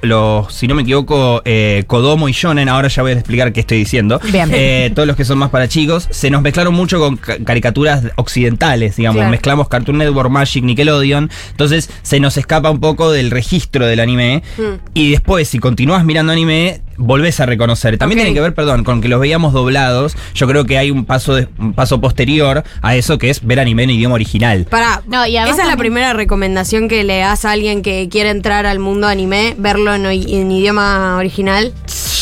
los, 0.02 0.52
si 0.54 0.66
no 0.68 0.74
me 0.74 0.82
equivoco, 0.82 1.42
eh, 1.44 1.84
Kodomo 1.86 2.28
y 2.28 2.32
Shonen. 2.32 2.68
Ahora 2.68 2.88
ya 2.88 3.02
voy 3.02 3.12
a 3.12 3.14
explicar 3.14 3.52
qué 3.52 3.60
estoy 3.60 3.78
diciendo. 3.78 4.20
Bien. 4.32 4.50
Eh, 4.52 4.90
todos 4.94 5.06
los 5.06 5.16
que 5.16 5.24
son 5.24 5.38
más 5.38 5.50
para 5.50 5.68
chicos. 5.68 6.08
Se 6.10 6.30
nos 6.30 6.42
mezclaron 6.42 6.74
mucho 6.74 6.98
con 6.98 7.16
ca- 7.16 7.38
caricaturas 7.44 8.02
occidentales, 8.16 8.96
digamos. 8.96 9.16
Claro. 9.18 9.30
Mezclamos 9.30 9.68
Cartoon 9.68 9.98
Network, 9.98 10.30
Magic, 10.30 10.64
Nickelodeon. 10.64 11.30
Entonces 11.50 11.90
se 12.02 12.20
nos 12.20 12.36
escapa 12.36 12.70
un 12.70 12.80
poco 12.80 13.10
del 13.12 13.30
registro 13.30 13.86
del 13.86 14.00
anime. 14.00 14.42
Mm. 14.56 14.62
Y 14.94 15.10
después, 15.12 15.48
si 15.48 15.58
continúas 15.58 16.04
mirando 16.04 16.32
anime, 16.32 16.80
volvés 16.98 17.40
a 17.40 17.46
reconocer. 17.46 17.96
También 17.96 18.18
Ok. 18.18 18.24
tiene 18.24 18.34
que 18.34 18.40
ver, 18.42 18.54
perdón, 18.54 18.84
con 18.84 19.00
que 19.00 19.08
los 19.08 19.20
veíamos 19.20 19.52
doblados. 19.54 20.16
Yo 20.34 20.46
creo 20.46 20.66
que 20.66 20.76
hay 20.76 20.90
un 20.90 21.04
paso, 21.06 21.34
de- 21.34 21.48
un 21.58 21.72
paso 21.72 22.00
posterior 22.00 22.64
a 22.82 22.96
eso 22.96 23.16
que 23.18 23.30
es 23.30 23.44
ver 23.46 23.60
anime 23.60 23.84
en 23.84 23.90
idioma 23.90 24.16
original. 24.16 24.66
Para, 24.68 25.02
No, 25.06 25.26
y 25.26 25.36
además 25.36 25.56
esa 25.58 25.62
es 25.66 25.70
la 25.70 25.76
primera 25.78 26.12
recomendación 26.12 26.88
que 26.88 27.04
le 27.04 27.18
das 27.18 27.44
a 27.44 27.52
alguien 27.52 27.82
que 27.82 28.08
quiere 28.10 28.30
entrar 28.30 28.66
al 28.66 28.78
mundo 28.78 29.06
anime, 29.06 29.54
verlo 29.58 29.94
en, 29.94 30.04
en 30.06 30.52
idioma 30.52 31.16
original. 31.16 31.72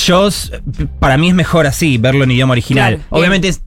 Yo, 0.04 0.28
para 1.00 1.16
mí 1.16 1.28
es 1.30 1.34
mejor 1.34 1.66
así, 1.66 1.98
verlo 1.98 2.24
en 2.24 2.30
idioma 2.30 2.52
original. 2.52 2.96
Claro. 2.96 3.06
Obviamente 3.10 3.48
es, 3.48 3.60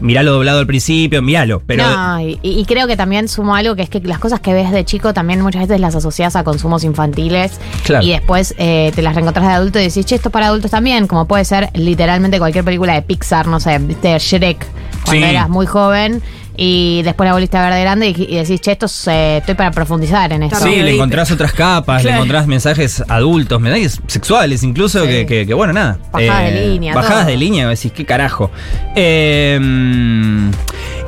miralo 0.00 0.32
doblado 0.32 0.58
al 0.60 0.66
principio, 0.66 1.22
míralo, 1.22 1.62
pero... 1.66 1.84
no, 1.88 2.20
y, 2.20 2.38
y 2.42 2.64
creo 2.66 2.86
que 2.86 2.96
también 2.96 3.28
sumo 3.28 3.54
algo 3.54 3.74
que 3.76 3.82
es 3.82 3.88
que 3.90 4.00
las 4.00 4.18
cosas 4.18 4.40
que 4.40 4.52
ves 4.52 4.70
de 4.70 4.84
chico 4.84 5.14
también 5.14 5.40
muchas 5.40 5.62
veces 5.62 5.80
las 5.80 5.94
asocias 5.94 6.36
a 6.36 6.44
consumos 6.44 6.84
infantiles 6.84 7.52
Claro. 7.84 8.04
y 8.04 8.10
después 8.10 8.54
eh, 8.58 8.92
te 8.94 9.02
las 9.02 9.14
reencontrás 9.14 9.46
de 9.46 9.52
adulto 9.54 9.78
y 9.78 9.82
decís, 9.84 10.04
che, 10.06 10.16
esto 10.16 10.28
es 10.28 10.32
para 10.32 10.46
adultos 10.48 10.70
también, 10.70 11.06
como 11.06 11.26
puede 11.26 11.44
ser 11.44 11.70
literalmente 11.74 12.38
cualquier 12.38 12.64
película 12.64 12.94
de 12.94 13.02
Pixar, 13.02 13.46
no 13.46 13.60
sé, 13.60 13.78
viste 13.78 14.18
Shrek, 14.18 14.66
cuando 15.04 15.26
Sí. 15.26 15.30
eras 15.30 15.48
muy 15.48 15.66
joven 15.66 16.22
y 16.56 17.02
después 17.02 17.26
la 17.26 17.32
volviste 17.34 17.56
a 17.56 17.62
ver 17.64 17.74
de 17.74 17.80
grande 17.82 18.08
y, 18.08 18.26
y 18.28 18.36
decís, 18.36 18.60
che, 18.60 18.72
esto 18.72 18.86
es, 18.86 19.06
eh, 19.08 19.38
estoy 19.38 19.54
para 19.54 19.70
profundizar 19.70 20.32
en 20.32 20.42
esto. 20.44 20.56
Sí, 20.60 20.76
le 20.82 20.94
encontrás 20.94 21.30
otras 21.30 21.52
capas, 21.52 22.02
le 22.04 22.10
encontrás 22.12 22.46
mensajes 22.46 23.02
adultos, 23.08 23.60
mensajes 23.60 24.00
sexuales 24.06 24.62
incluso, 24.62 25.02
Sí. 25.02 25.08
que, 25.08 25.26
que- 25.26 25.46
que, 25.46 25.54
bueno, 25.54 25.72
nada. 25.72 25.98
Eh, 26.18 26.26
Bajadas 26.28 26.52
de 26.52 26.66
línea, 26.68 26.94
Bajadas 26.94 27.18
todo. 27.22 27.30
de 27.30 27.36
línea, 27.36 27.68
decís, 27.68 27.92
qué 27.92 28.04
carajo. 28.04 28.50
Eh, 28.94 29.58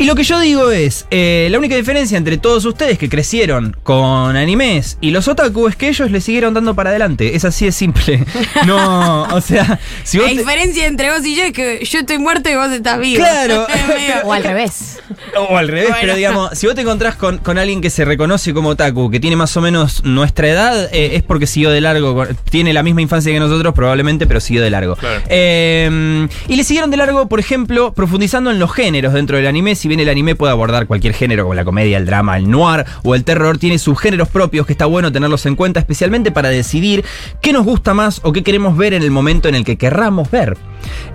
y 0.01 0.05
lo 0.05 0.15
que 0.15 0.23
yo 0.23 0.39
digo 0.39 0.70
es, 0.70 1.07
eh, 1.11 1.49
la 1.51 1.59
única 1.59 1.75
diferencia 1.75 2.16
entre 2.16 2.37
todos 2.39 2.65
ustedes 2.65 2.99
que 2.99 3.09
crecieron 3.09 3.77
con 3.83 4.37
animes 4.37 4.97
y 5.01 5.11
los 5.11 5.27
otaku 5.27 5.66
es 5.66 5.75
que 5.77 5.89
ellos 5.89 6.11
le 6.12 6.20
siguieron 6.20 6.55
dando 6.55 6.75
para 6.75 6.91
adelante. 6.91 7.35
Es 7.35 7.45
así 7.45 7.65
de 7.65 7.73
simple. 7.73 8.25
No, 8.66 9.23
o 9.25 9.41
sea, 9.41 9.79
si 10.05 10.19
La 10.19 10.25
vos... 10.25 10.33
te- 10.33 10.39
diferencia 10.39 10.87
entre 10.87 11.11
vos 11.11 11.25
y 11.25 11.35
yo 11.35 11.45
es 11.45 11.53
que 11.53 11.85
yo 11.85 12.01
estoy 12.01 12.19
muerto 12.19 12.49
y 12.51 12.55
vos 12.57 12.70
estás 12.70 12.99
vivo. 13.01 13.19
Claro. 13.19 13.66
O 14.25 14.33
al 14.33 14.43
revés. 14.45 14.99
O 15.51 15.56
al 15.56 15.69
revés, 15.69 15.89
Bueno. 15.89 16.01
pero 16.01 16.16
digamos, 16.16 16.51
si 16.59 16.66
vos 16.66 16.74
te 16.74 16.82
encontrás 16.82 17.16
con, 17.16 17.39
con 17.39 17.59
alguien 17.59 17.81
que 17.81 17.90
se 17.90 18.05
reconoce 18.05 18.52
como 18.52 18.70
otaku, 18.70 19.10
que 19.10 19.20
tiene 19.20 19.36
más 19.36 19.56
o 19.56 19.60
menos 19.60 20.05
nuestra 20.05 20.48
edad, 20.48 20.89
eh, 20.93 21.16
es 21.16 21.23
porque 21.23 21.47
siguió 21.47 21.70
de 21.70 21.81
largo, 21.81 22.24
tiene 22.51 22.73
la 22.73 22.82
misma 22.82 23.02
infancia 23.02 23.32
que 23.32 23.39
nosotros 23.39 23.73
probablemente, 23.74 24.27
pero 24.27 24.40
siguió 24.40 24.62
de 24.62 24.70
largo. 24.70 24.97
Claro. 24.97 25.23
Eh, 25.28 26.28
y 26.48 26.56
le 26.56 26.65
siguieron 26.65 26.90
de 26.90 26.97
largo, 26.97 27.28
por 27.28 27.40
ejemplo, 27.40 27.93
profundizando 27.93 28.51
en 28.51 28.59
los 28.59 28.73
géneros 28.73 29.12
dentro 29.12 29.36
del 29.36 29.47
anime, 29.47 29.74
si 29.74 29.89
bien 29.89 30.01
el 30.01 30.09
anime 30.09 30.35
puede 30.35 30.52
abordar 30.52 30.86
cualquier 30.86 31.15
género, 31.15 31.44
como 31.44 31.55
la 31.55 31.65
comedia, 31.65 31.97
el 31.98 32.06
drama, 32.06 32.36
el 32.36 32.51
noir 32.51 32.85
o 33.05 33.15
el 33.15 33.24
terror, 33.24 33.59
tiene 33.59 33.78
subgéneros 33.78 34.28
propios 34.28 34.66
que 34.66 34.73
está 34.73 34.86
bueno 34.86 35.12
tenerlos 35.12 35.47
en 35.47 35.56
cuenta, 35.56 35.81
especialmente 35.81 36.31
para 36.32 36.48
decidir 36.48 37.05
qué 37.40 37.52
nos 37.52 37.65
gusta 37.65 37.94
más 37.94 38.20
o 38.24 38.32
qué 38.32 38.43
queremos 38.43 38.77
ver 38.77 38.94
en 38.94 39.02
el 39.02 39.10
momento 39.10 39.48
en 39.48 39.55
el 39.55 39.65
que 39.65 39.77
querramos 39.77 40.31
ver. 40.31 40.56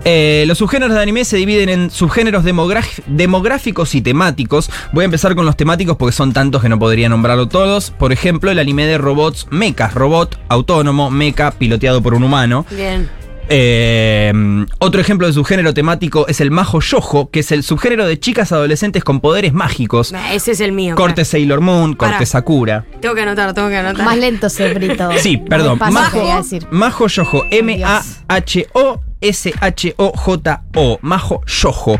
Eh, 0.04 0.44
los 0.46 0.58
subgéneros 0.58 0.94
de 0.94 1.02
anime 1.02 1.24
se 1.24 1.36
dividen 1.36 1.68
en 1.68 1.90
subgéneros 1.90 2.44
demográficos 2.44 3.94
y 3.94 4.02
temáticos. 4.02 4.70
Voy 4.92 5.02
a 5.02 5.04
empezar 5.06 5.34
con 5.34 5.46
los 5.46 5.56
temáticos 5.56 5.96
porque 5.96 6.12
son 6.12 6.32
tantos 6.32 6.62
que 6.62 6.68
no 6.68 6.78
podría 6.78 7.08
nombrarlo 7.08 7.48
todos. 7.48 7.90
Por 7.90 8.12
ejemplo, 8.12 8.50
el 8.50 8.58
anime 8.58 8.86
de 8.86 8.98
robots 8.98 9.46
mechas, 9.50 9.94
robot 9.94 10.38
autónomo, 10.48 11.10
mecha 11.10 11.50
piloteado 11.52 12.02
por 12.02 12.14
un 12.14 12.24
humano. 12.24 12.66
Bien. 12.70 13.08
Eh, 13.48 14.32
otro 14.78 15.00
ejemplo 15.00 15.26
de 15.26 15.32
subgénero 15.32 15.74
temático 15.74 16.26
es 16.28 16.40
el 16.40 16.50
majo 16.50 16.80
yojo, 16.80 17.30
que 17.30 17.40
es 17.40 17.52
el 17.52 17.62
subgénero 17.62 18.06
de 18.06 18.18
chicas 18.18 18.52
adolescentes 18.52 19.04
con 19.04 19.20
poderes 19.20 19.52
mágicos. 19.52 20.12
Nah, 20.12 20.32
Ese 20.32 20.52
es 20.52 20.60
el 20.60 20.72
mío. 20.72 20.94
Corte 20.94 21.24
Sailor 21.24 21.60
Moon, 21.60 21.94
corte 21.94 22.14
Pará. 22.14 22.26
Sakura. 22.26 22.86
Tengo 23.00 23.14
que 23.14 23.20
anotar, 23.20 23.52
tengo 23.52 23.68
que 23.68 23.76
anotar. 23.76 24.04
Más 24.04 24.16
lento 24.16 24.46
ese 24.46 24.72
brito. 24.72 25.10
Sí, 25.18 25.36
perdón. 25.36 25.78
Majo. 25.78 26.22
Majo 26.70 27.06
Yojo. 27.06 27.44
M-A-H-O. 27.50 29.00
S-H-O-J-O. 29.24 30.98
Majo 31.02 31.40
Yojo. 31.46 31.98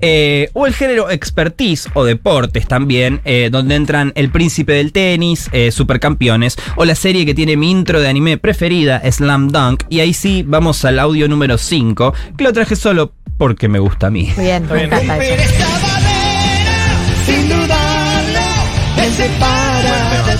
Eh, 0.00 0.50
o 0.52 0.66
el 0.66 0.74
género 0.74 1.10
expertise 1.10 1.88
o 1.94 2.04
deportes 2.04 2.68
también, 2.68 3.22
eh, 3.24 3.48
donde 3.50 3.76
entran 3.76 4.12
El 4.14 4.30
Príncipe 4.30 4.74
del 4.74 4.92
Tenis, 4.92 5.48
eh, 5.52 5.72
Supercampeones, 5.72 6.56
o 6.76 6.84
la 6.84 6.94
serie 6.94 7.24
que 7.24 7.34
tiene 7.34 7.56
mi 7.56 7.70
intro 7.70 8.00
de 8.00 8.08
anime 8.08 8.36
preferida, 8.36 9.00
Slam 9.10 9.48
Dunk. 9.48 9.84
Y 9.88 10.00
ahí 10.00 10.12
sí, 10.12 10.44
vamos 10.46 10.84
al 10.84 10.98
audio 10.98 11.28
número 11.28 11.56
5, 11.56 12.12
que 12.36 12.44
lo 12.44 12.52
traje 12.52 12.76
solo 12.76 13.14
porque 13.38 13.68
me 13.68 13.78
gusta 13.78 14.08
a 14.08 14.10
mí. 14.10 14.30
Bien, 14.36 14.68
Bien. 14.68 14.92
eso. 14.92 15.64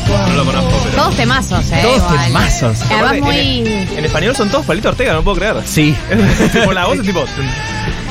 No 0.09 0.35
lo 0.35 0.45
conozco, 0.45 0.71
pero. 0.85 0.97
Todos 1.03 1.17
temazos, 1.17 1.71
eh. 1.73 1.79
Todos 1.83 1.97
igual. 1.99 2.25
temazos. 2.27 2.81
Además 2.83 3.01
Aparte, 3.01 3.21
muy... 3.23 3.39
En, 3.39 3.67
en 3.99 4.05
español 4.05 4.37
son 4.37 4.49
todos 4.51 4.67
Palito 4.67 4.89
Ortega, 4.89 5.13
no 5.13 5.23
puedo 5.23 5.37
creer. 5.39 5.57
Sí. 5.65 5.95
tipo, 6.53 6.73
la 6.73 6.87
voz 6.87 6.99
es 6.99 7.07
tipo. 7.07 7.25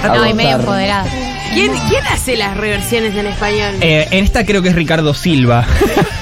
No, 0.06 0.28
y 0.28 0.34
medio 0.34 0.56
empoderada. 0.58 1.06
¿Quién, 1.54 1.72
quién 1.88 2.06
hace 2.08 2.36
las 2.36 2.58
reversiones 2.58 3.16
en 3.16 3.28
español? 3.28 3.76
Eh, 3.80 4.08
en 4.12 4.24
esta 4.26 4.46
creo 4.46 4.62
que 4.62 4.70
es 4.70 4.76
Ricardo 4.76 5.14
Silva. 5.14 5.66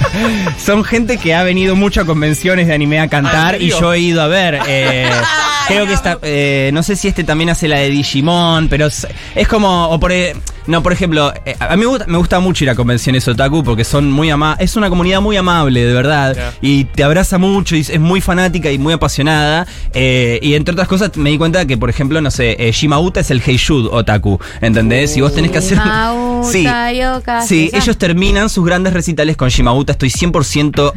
Son 0.64 0.84
gente 0.84 1.18
que 1.18 1.34
ha 1.34 1.42
venido 1.42 1.74
mucho 1.76 2.02
a 2.02 2.04
convenciones 2.04 2.68
de 2.68 2.74
anime 2.74 3.00
a 3.00 3.08
cantar 3.08 3.54
Ah, 3.54 3.56
¿en 3.56 3.62
y 3.62 3.70
serio? 3.70 3.80
yo 3.80 3.92
he 3.94 3.98
ido 3.98 4.22
a 4.22 4.28
ver. 4.28 4.60
eh, 4.68 5.10
creo 5.68 5.86
que 5.86 5.92
está. 5.94 6.18
eh, 6.22 6.70
no 6.72 6.82
sé 6.82 6.94
si 6.96 7.08
este 7.08 7.24
también 7.24 7.50
hace 7.50 7.66
la 7.68 7.78
de 7.78 7.90
Digimon, 7.90 8.68
pero 8.68 8.86
es, 8.86 9.06
es 9.34 9.48
como. 9.48 9.88
O 9.88 9.98
por, 9.98 10.12
eh, 10.12 10.34
no, 10.66 10.82
por 10.82 10.92
ejemplo, 10.92 11.32
eh, 11.44 11.56
a 11.58 11.76
mí 11.76 11.80
me 11.80 11.86
gusta, 11.86 12.06
me 12.06 12.18
gusta 12.18 12.40
mucho 12.40 12.64
ir 12.64 12.70
a 12.70 12.74
convenciones 12.74 13.26
otaku 13.28 13.62
porque 13.62 13.84
son 13.84 14.10
muy 14.10 14.30
ama 14.30 14.56
Es 14.58 14.76
una 14.76 14.88
comunidad 14.88 15.20
muy 15.20 15.36
amable, 15.36 15.84
de 15.84 15.92
verdad. 15.92 16.36
Y 16.60 16.84
te 16.84 17.04
abraza 17.04 17.38
mucho 17.38 17.76
y 17.76 17.80
es 17.80 18.00
muy 18.00 18.20
fanática 18.20 18.70
y 18.70 18.78
muy 18.78 18.92
apasionada. 18.94 19.66
eh, 19.92 20.38
y 20.42 20.54
entre 20.54 20.72
otras 20.72 20.88
cosas, 20.88 21.16
me 21.16 21.30
di 21.30 21.38
cuenta 21.38 21.66
que, 21.66 21.76
por 21.76 21.90
ejemplo, 21.90 22.20
no 22.20 22.30
sé, 22.30 22.56
eh, 22.58 22.72
Shimauta 22.72 23.20
es 23.20 23.30
el 23.30 23.42
Heishud 23.44 23.86
otaku. 23.92 24.38
¿Entendés? 24.60 25.12
Si 25.12 25.20
vos 25.20 25.34
tenés 25.34 25.50
que 25.50 25.58
hacer. 25.58 25.78
Mauta, 25.78 26.50
Sí. 26.50 26.66
Yoka, 26.98 27.42
Sí, 27.42 27.70
ellos 27.72 27.96
terminan 27.98 28.48
sus 28.48 28.64
grandes 28.64 28.92
recitales 28.92 29.36
con 29.36 29.48
Shimauta. 29.48 29.92
Estoy 29.92 30.10
100% 30.10 30.92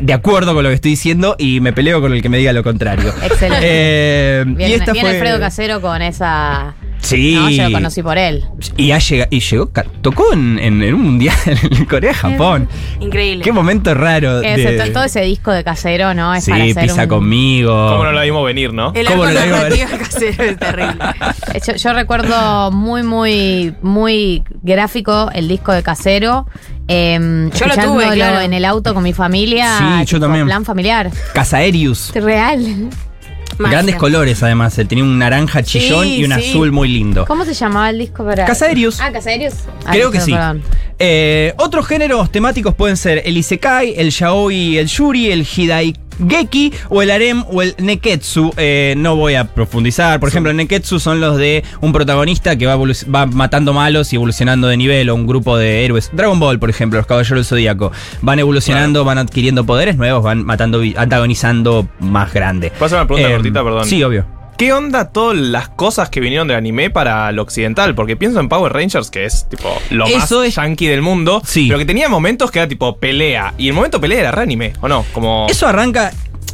de 0.00 0.12
acuerdo 0.12 0.54
con 0.54 0.62
lo 0.64 0.70
que 0.70 0.74
estoy 0.76 0.92
diciendo 0.92 1.36
y 1.38 1.60
me 1.60 1.72
peleo 1.72 2.00
con 2.00 2.12
el 2.12 2.22
que 2.22 2.28
me 2.28 2.38
diga 2.38 2.52
lo 2.52 2.62
contrario. 2.62 3.12
Excelente. 3.22 3.58
Eh, 3.62 4.44
Bien, 4.46 4.70
y 4.70 4.74
esta 4.74 4.92
bien 4.92 5.06
fue. 5.06 5.14
Alfredo 5.14 5.38
Casero 5.40 5.80
con 5.80 6.02
esa. 6.02 6.74
Sí. 7.00 7.34
No, 7.34 7.50
yo 7.50 7.64
lo 7.64 7.72
conocí 7.72 8.02
por 8.02 8.16
él. 8.16 8.44
Y, 8.76 8.92
ha 8.92 9.00
llega- 9.16 9.28
y 9.30 9.40
llegó, 9.40 9.70
tocó 10.00 10.32
en, 10.32 10.58
en- 10.58 10.82
en 10.82 10.94
un 10.94 11.02
mundial 11.02 11.36
en 11.46 11.84
Corea, 11.86 12.12
Japón. 12.14 12.68
Increíble. 13.00 13.44
Qué 13.44 13.52
momento 13.52 13.94
raro. 13.94 14.40
Ese- 14.42 14.72
de- 14.72 14.90
todo 14.90 15.04
ese 15.04 15.20
disco 15.22 15.50
de 15.52 15.62
Casero, 15.64 16.14
¿no? 16.14 16.34
Es 16.34 16.44
sí, 16.44 16.50
para 16.50 16.64
hacer 16.64 16.82
pisa 16.82 17.02
un- 17.04 17.08
conmigo. 17.08 17.88
¿Cómo 17.92 18.04
no 18.04 18.12
la 18.12 18.22
vimos 18.22 18.44
venir, 18.44 18.72
no? 18.72 18.92
El 18.94 19.06
¿Cómo 19.06 19.24
lo 19.24 19.32
narrativo 19.32 19.88
casero 19.98 20.42
es 20.44 20.58
terrible. 20.58 20.96
Eh, 21.54 21.60
Yo, 21.66 21.74
yo 21.76 21.92
recuerdo 21.92 22.70
muy, 22.72 23.02
muy, 23.02 23.74
muy 23.82 24.42
gráfico 24.62 25.30
el 25.32 25.48
disco 25.48 25.72
de 25.72 25.82
Casero. 25.82 26.46
eh, 26.88 27.48
Yo 27.54 27.66
lo 27.66 27.74
tuve, 27.76 28.10
claro. 28.14 28.40
en 28.40 28.52
el 28.52 28.64
auto 28.64 28.94
con 28.94 29.02
mi 29.02 29.12
familia. 29.12 29.78
Sí, 29.78 30.06
yo 30.06 30.20
también. 30.20 30.46
plan 30.46 30.64
familiar. 30.64 31.10
Casaerius. 31.34 32.12
Real. 32.14 32.88
Magia. 33.58 33.72
Grandes 33.78 33.96
colores, 33.96 34.42
además. 34.42 34.78
Él 34.78 34.88
tenía 34.88 35.04
un 35.04 35.18
naranja 35.18 35.62
chillón 35.62 36.04
Sí, 36.06 36.16
y 36.18 36.24
un 36.24 36.32
sí. 36.32 36.50
azul 36.50 36.72
muy 36.72 36.88
lindo. 36.88 37.24
¿Cómo 37.26 37.44
se 37.44 37.54
llamaba 37.54 37.90
el 37.90 37.98
disco 37.98 38.24
para.? 38.24 38.44
Casaerius. 38.44 39.00
Ah, 39.00 39.12
Casaerius. 39.12 39.54
Creo 39.90 40.10
que 40.10 40.20
sí. 40.20 40.34
Eh, 40.98 41.52
otros 41.58 41.86
géneros 41.86 42.30
temáticos 42.30 42.74
pueden 42.74 42.96
ser 42.96 43.22
el 43.24 43.36
isekai, 43.36 43.94
el 43.96 44.10
yaoi, 44.10 44.78
el 44.78 44.86
yuri, 44.86 45.32
el 45.32 45.44
hidaigeki 46.22 46.72
o 46.88 47.02
el 47.02 47.10
harem 47.10 47.44
o 47.50 47.62
el 47.62 47.74
neketsu. 47.78 48.52
Eh, 48.56 48.94
no 48.96 49.16
voy 49.16 49.34
a 49.34 49.44
profundizar. 49.44 50.20
Por 50.20 50.28
ejemplo, 50.28 50.50
el 50.50 50.56
neketsu 50.56 50.98
son 50.98 51.20
los 51.20 51.36
de 51.36 51.64
un 51.80 51.92
protagonista 51.92 52.56
que 52.56 52.66
va, 52.66 52.76
va 52.76 53.26
matando 53.26 53.72
malos 53.72 54.12
y 54.12 54.16
evolucionando 54.16 54.68
de 54.68 54.76
nivel 54.76 55.10
o 55.10 55.14
un 55.14 55.26
grupo 55.26 55.56
de 55.56 55.84
héroes. 55.84 56.10
Dragon 56.12 56.38
Ball, 56.38 56.58
por 56.58 56.70
ejemplo, 56.70 56.98
los 56.98 57.06
caballeros 57.06 57.38
del 57.38 57.44
zodíaco. 57.44 57.92
Van 58.20 58.38
evolucionando, 58.38 59.04
van 59.04 59.18
adquiriendo 59.18 59.64
poderes 59.64 59.96
nuevos, 59.96 60.22
van 60.22 60.44
matando, 60.44 60.80
antagonizando 60.96 61.88
más 62.00 62.32
grande. 62.32 62.70
¿Puedo 62.70 62.86
hacer 62.86 62.98
una 62.98 63.06
pregunta 63.06 63.28
Eh, 63.28 63.32
cortita, 63.34 63.64
perdón? 63.64 63.84
Sí, 63.86 64.02
obvio. 64.02 64.41
¿Qué 64.62 64.72
onda 64.72 65.10
todas 65.10 65.36
las 65.36 65.70
cosas 65.70 66.08
que 66.08 66.20
vinieron 66.20 66.46
del 66.46 66.56
anime 66.56 66.88
para 66.88 67.32
lo 67.32 67.42
occidental? 67.42 67.96
Porque 67.96 68.16
pienso 68.16 68.38
en 68.38 68.48
Power 68.48 68.72
Rangers, 68.72 69.10
que 69.10 69.24
es 69.24 69.48
tipo 69.48 69.76
lo 69.90 70.06
Eso 70.06 70.38
más 70.38 70.46
es- 70.46 70.54
yankee 70.54 70.86
del 70.86 71.02
mundo. 71.02 71.42
Sí. 71.44 71.66
Pero 71.66 71.80
que 71.80 71.84
tenía 71.84 72.08
momentos 72.08 72.52
que 72.52 72.60
era 72.60 72.68
tipo 72.68 72.96
pelea. 72.96 73.54
Y 73.58 73.66
el 73.66 73.74
momento 73.74 74.00
pelea 74.00 74.20
era 74.20 74.30
re 74.30 74.42
anime, 74.42 74.72
¿o 74.80 74.86
no? 74.86 75.04
Como. 75.12 75.48
Eso 75.50 75.66
arranca. 75.66 76.12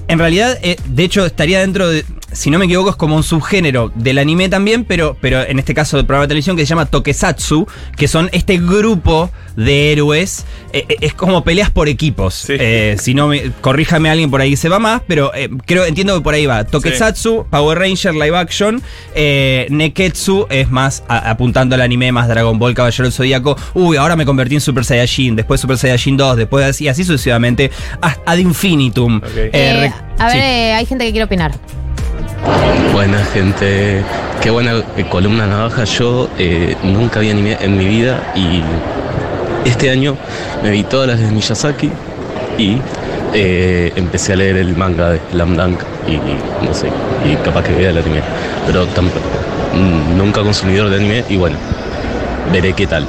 En 0.09 0.19
realidad, 0.19 0.59
eh, 0.63 0.77
de 0.87 1.05
hecho, 1.05 1.27
estaría 1.27 1.61
dentro 1.61 1.91
de. 1.91 2.07
Si 2.31 2.51
no 2.51 2.59
me 2.59 2.67
equivoco, 2.67 2.91
es 2.91 2.97
como 2.97 3.17
un 3.17 3.23
subgénero 3.23 3.91
del 3.95 4.19
anime 4.19 4.49
también, 4.51 4.85
pero, 4.85 5.17
pero 5.21 5.43
en 5.43 5.59
este 5.59 5.73
caso 5.75 5.97
del 5.97 6.05
programa 6.05 6.25
de 6.27 6.29
televisión 6.29 6.57
que 6.57 6.63
se 6.63 6.69
llama 6.71 6.85
Tokusatsu, 6.87 7.67
que 7.97 8.07
son 8.07 8.29
este 8.33 8.59
grupo 8.59 9.31
de 9.57 9.93
héroes. 9.93 10.45
eh, 10.75 10.85
eh, 10.91 10.97
es 11.01 11.15
como 11.15 11.43
peleas 11.43 11.71
por 11.71 11.89
equipos. 11.89 12.45
Eh, 12.49 12.97
si 13.01 13.15
no, 13.15 13.29
me, 13.29 13.51
corríjame 13.63 14.11
alguien 14.11 14.31
por 14.31 14.43
ahí 14.43 14.51
que 14.51 14.57
se 14.59 14.69
va 14.69 14.79
más, 14.79 15.01
pero 15.09 15.35
eh, 15.35 15.49
creo, 15.65 15.87
entiendo 15.87 16.15
que 16.17 16.21
por 16.21 16.35
ahí 16.35 16.45
va. 16.45 16.65
Tokusatsu, 16.65 17.47
Power 17.51 17.79
Ranger, 17.79 18.15
live 18.15 18.37
action. 18.37 18.83
eh, 19.15 19.67
Neketsu 19.71 20.47
es 20.51 20.71
más 20.71 21.03
a- 21.09 21.31
apuntando 21.31 21.75
al 21.77 21.81
anime, 21.81 22.13
más 22.13 22.29
Dragon 22.29 22.59
Ball, 22.59 22.75
Caballero 22.75 23.05
del 23.05 23.13
Zodíaco. 23.13 23.57
Uy, 23.73 23.97
ahora 23.97 24.17
me 24.17 24.27
convertí 24.27 24.55
en 24.57 24.61
Super 24.61 24.85
Saiyajin, 24.85 25.35
después 25.35 25.61
Super 25.63 25.79
Saiyajin 25.79 26.17
2, 26.19 26.37
después 26.37 26.65
así, 26.67 26.85
y 26.85 26.89
así 26.89 27.05
sucesivamente, 27.05 27.71
a- 28.03 28.17
ad 28.27 28.37
infinitum. 28.37 29.21
Eh, 29.35 29.51
Eh, 29.53 29.93
a 30.19 30.25
ver, 30.27 30.33
sí. 30.35 30.39
eh, 30.39 30.73
hay 30.75 30.85
gente 30.85 31.05
que 31.07 31.11
quiere 31.13 31.25
opinar. 31.25 31.53
Buena 32.93 33.25
gente, 33.33 34.03
qué 34.41 34.51
buena 34.51 34.83
columna 35.11 35.47
navaja. 35.47 35.85
Yo 35.85 36.29
eh, 36.39 36.77
nunca 36.83 37.21
vi 37.21 37.31
anime 37.31 37.57
en 37.61 37.77
mi 37.77 37.87
vida 37.87 38.33
y 38.35 38.63
este 39.69 39.91
año 39.91 40.17
me 40.63 40.71
vi 40.71 40.85
todas 40.85 41.09
las 41.09 41.21
de 41.21 41.31
Miyazaki 41.31 41.91
y 42.57 42.79
eh, 43.35 43.93
empecé 43.97 44.33
a 44.33 44.37
leer 44.37 44.57
el 44.57 44.77
manga 44.77 45.11
de 45.11 45.21
Slam 45.31 45.57
Dunk 45.57 45.81
y 46.07 46.65
no 46.65 46.75
sé, 46.75 46.89
y 47.25 47.35
capaz 47.45 47.65
que 47.65 47.75
vea 47.75 47.91
el 47.91 47.99
anime. 47.99 48.23
Pero 48.67 48.87
tampoco, 48.87 49.27
nunca 50.17 50.43
consumidor 50.43 50.91
de 50.91 50.97
anime 50.97 51.25
y 51.29 51.37
bueno, 51.37 51.57
veré 52.53 52.73
qué 52.73 52.87
tal. 52.87 53.07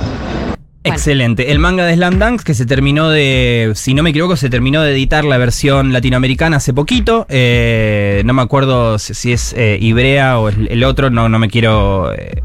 Excelente. 0.84 1.52
El 1.52 1.60
manga 1.60 1.86
de 1.86 1.96
Slam 1.96 2.20
Dunk 2.20 2.42
que 2.42 2.54
se 2.54 2.66
terminó 2.66 3.10
de, 3.10 3.74
si 3.76 3.94
no 3.94 4.04
me 4.04 4.12
equivoco, 4.12 4.36
se 4.36 4.50
terminó 4.50 4.82
de 4.82 4.92
editar 4.92 5.26
la 5.26 5.38
versión 5.38 5.92
latinoamericana 5.94 6.58
hace 6.58 6.74
poquito. 6.74 7.26
Eh, 7.30 8.22
no 8.26 8.34
me 8.34 8.42
acuerdo 8.42 8.98
si, 8.98 9.32
es 9.32 9.54
eh, 9.54 9.78
Ibrea 9.82 10.40
o 10.40 10.50
el 10.50 10.84
otro, 10.84 11.10
no, 11.10 11.30
no 11.30 11.40
me 11.40 11.50
quiero... 11.50 12.14
eh, 12.14 12.42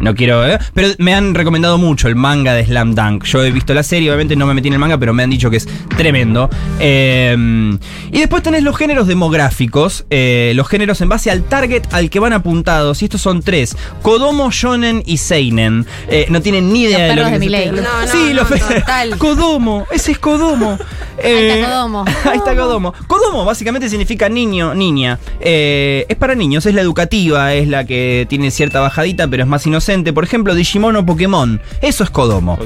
no 0.00 0.14
quiero, 0.14 0.46
eh, 0.46 0.58
pero 0.74 0.88
me 0.98 1.14
han 1.14 1.34
recomendado 1.34 1.78
mucho 1.78 2.08
el 2.08 2.16
manga 2.16 2.54
de 2.54 2.64
Slam 2.64 2.94
Dunk. 2.94 3.24
Yo 3.24 3.42
he 3.44 3.50
visto 3.50 3.74
la 3.74 3.82
serie, 3.82 4.08
obviamente 4.10 4.36
no 4.36 4.46
me 4.46 4.54
metí 4.54 4.68
en 4.68 4.74
el 4.74 4.78
manga, 4.80 4.98
pero 4.98 5.12
me 5.12 5.22
han 5.22 5.30
dicho 5.30 5.50
que 5.50 5.56
es 5.58 5.68
tremendo. 5.96 6.48
Eh, 6.80 7.36
y 8.12 8.18
después 8.18 8.42
tenés 8.42 8.62
los 8.62 8.76
géneros 8.76 9.06
demográficos, 9.06 10.06
eh, 10.10 10.52
los 10.54 10.68
géneros 10.68 11.00
en 11.00 11.08
base 11.08 11.30
al 11.30 11.42
target 11.44 11.82
al 11.92 12.10
que 12.10 12.20
van 12.20 12.32
apuntados. 12.32 13.02
Y 13.02 13.06
estos 13.06 13.20
son 13.20 13.42
tres: 13.42 13.76
Kodomo, 14.02 14.50
Shonen 14.50 15.02
y 15.06 15.18
Seinen. 15.18 15.86
Eh, 16.08 16.26
no 16.30 16.40
tienen 16.40 16.72
ni 16.72 16.82
idea 16.82 16.98
Los 16.98 17.00
de 17.00 17.08
lo 17.08 17.14
perros 17.14 17.28
que 17.28 17.32
de 17.38 17.38
Milei. 17.38 17.68
está- 17.68 17.80
No, 17.82 18.00
no, 18.06 18.12
sí, 18.12 18.18
no, 18.28 18.34
los 18.34 18.48
total. 18.48 19.18
Kodomo, 19.18 19.86
ese 19.90 20.12
es 20.12 20.18
Kodomo. 20.18 20.78
Ahí 21.22 21.24
Eh, 21.32 21.48
está 21.58 21.68
Kodomo. 21.70 22.04
Ahí 22.24 22.38
está 22.38 22.54
Kodomo. 22.56 22.94
Kodomo 23.08 23.44
básicamente 23.44 23.88
significa 23.88 24.28
niño, 24.28 24.74
niña. 24.74 25.18
Eh, 25.40 26.06
es 26.08 26.16
para 26.16 26.34
niños, 26.34 26.64
es 26.66 26.74
la 26.74 26.80
educativa, 26.82 27.54
es 27.54 27.66
la 27.68 27.84
que 27.84 28.26
tiene 28.28 28.50
cierta 28.50 28.80
bajadita, 28.80 29.26
pero 29.28 29.42
es 29.42 29.48
más 29.48 29.66
inocente. 29.66 29.87
Por 30.14 30.24
ejemplo, 30.24 30.54
Digimon 30.54 30.96
o 30.96 31.06
Pokémon. 31.06 31.60
Eso 31.80 32.04
es 32.04 32.10
Kodomo. 32.10 32.58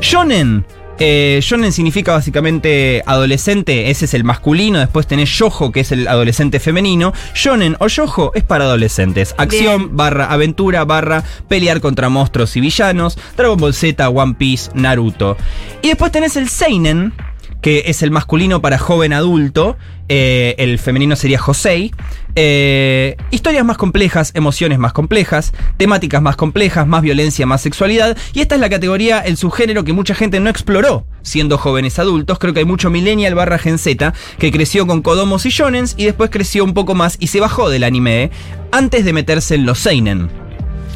Shonen. 0.00 0.64
eh, 0.98 1.40
shonen 1.42 1.72
significa 1.72 2.12
básicamente 2.12 3.02
adolescente, 3.06 3.90
ese 3.90 4.04
es 4.06 4.14
el 4.14 4.24
masculino. 4.24 4.78
Después 4.78 5.06
tenés 5.06 5.30
Yojo, 5.38 5.72
que 5.72 5.80
es 5.80 5.92
el 5.92 6.06
adolescente 6.08 6.60
femenino. 6.60 7.12
Shonen 7.34 7.76
o 7.80 7.86
Yojo 7.86 8.32
es 8.34 8.44
para 8.44 8.64
adolescentes. 8.64 9.34
Acción, 9.38 9.96
barra 9.96 10.26
aventura, 10.26 10.84
barra 10.84 11.22
pelear 11.48 11.80
contra 11.80 12.08
monstruos 12.08 12.56
y 12.56 12.60
villanos. 12.60 13.18
Dragon 13.36 13.58
Ball 13.58 13.74
Z, 13.74 14.08
One 14.08 14.34
Piece, 14.38 14.70
Naruto. 14.74 15.36
Y 15.82 15.88
después 15.88 16.12
tenés 16.12 16.36
el 16.36 16.48
Seinen, 16.48 17.12
que 17.60 17.84
es 17.86 18.02
el 18.02 18.10
masculino 18.10 18.60
para 18.62 18.78
joven 18.78 19.12
adulto, 19.12 19.76
eh, 20.08 20.54
el 20.58 20.78
femenino 20.78 21.16
sería 21.16 21.38
Josei. 21.38 21.92
Eh, 22.38 23.16
historias 23.30 23.64
más 23.64 23.78
complejas, 23.78 24.30
emociones 24.34 24.78
más 24.78 24.92
complejas, 24.92 25.52
temáticas 25.78 26.20
más 26.20 26.36
complejas, 26.36 26.86
más 26.86 27.02
violencia, 27.02 27.46
más 27.46 27.62
sexualidad. 27.62 28.16
Y 28.34 28.40
esta 28.40 28.54
es 28.54 28.60
la 28.60 28.68
categoría, 28.68 29.20
el 29.20 29.36
subgénero 29.36 29.84
que 29.84 29.92
mucha 29.92 30.14
gente 30.14 30.38
no 30.40 30.50
exploró 30.50 31.06
siendo 31.22 31.58
jóvenes 31.58 31.98
adultos. 31.98 32.38
Creo 32.38 32.52
que 32.52 32.60
hay 32.60 32.66
mucho 32.66 32.90
millennial 32.90 33.34
barra 33.34 33.58
Gen 33.58 33.78
Z 33.78 34.12
que 34.38 34.52
creció 34.52 34.86
con 34.86 35.02
Kodomos 35.02 35.46
y 35.46 35.50
Shonens 35.50 35.94
y 35.96 36.04
después 36.04 36.30
creció 36.30 36.64
un 36.64 36.74
poco 36.74 36.94
más 36.94 37.16
y 37.18 37.28
se 37.28 37.40
bajó 37.40 37.70
del 37.70 37.84
anime 37.84 38.30
antes 38.70 39.04
de 39.04 39.12
meterse 39.12 39.54
en 39.54 39.66
los 39.66 39.78
Seinen. 39.78 40.45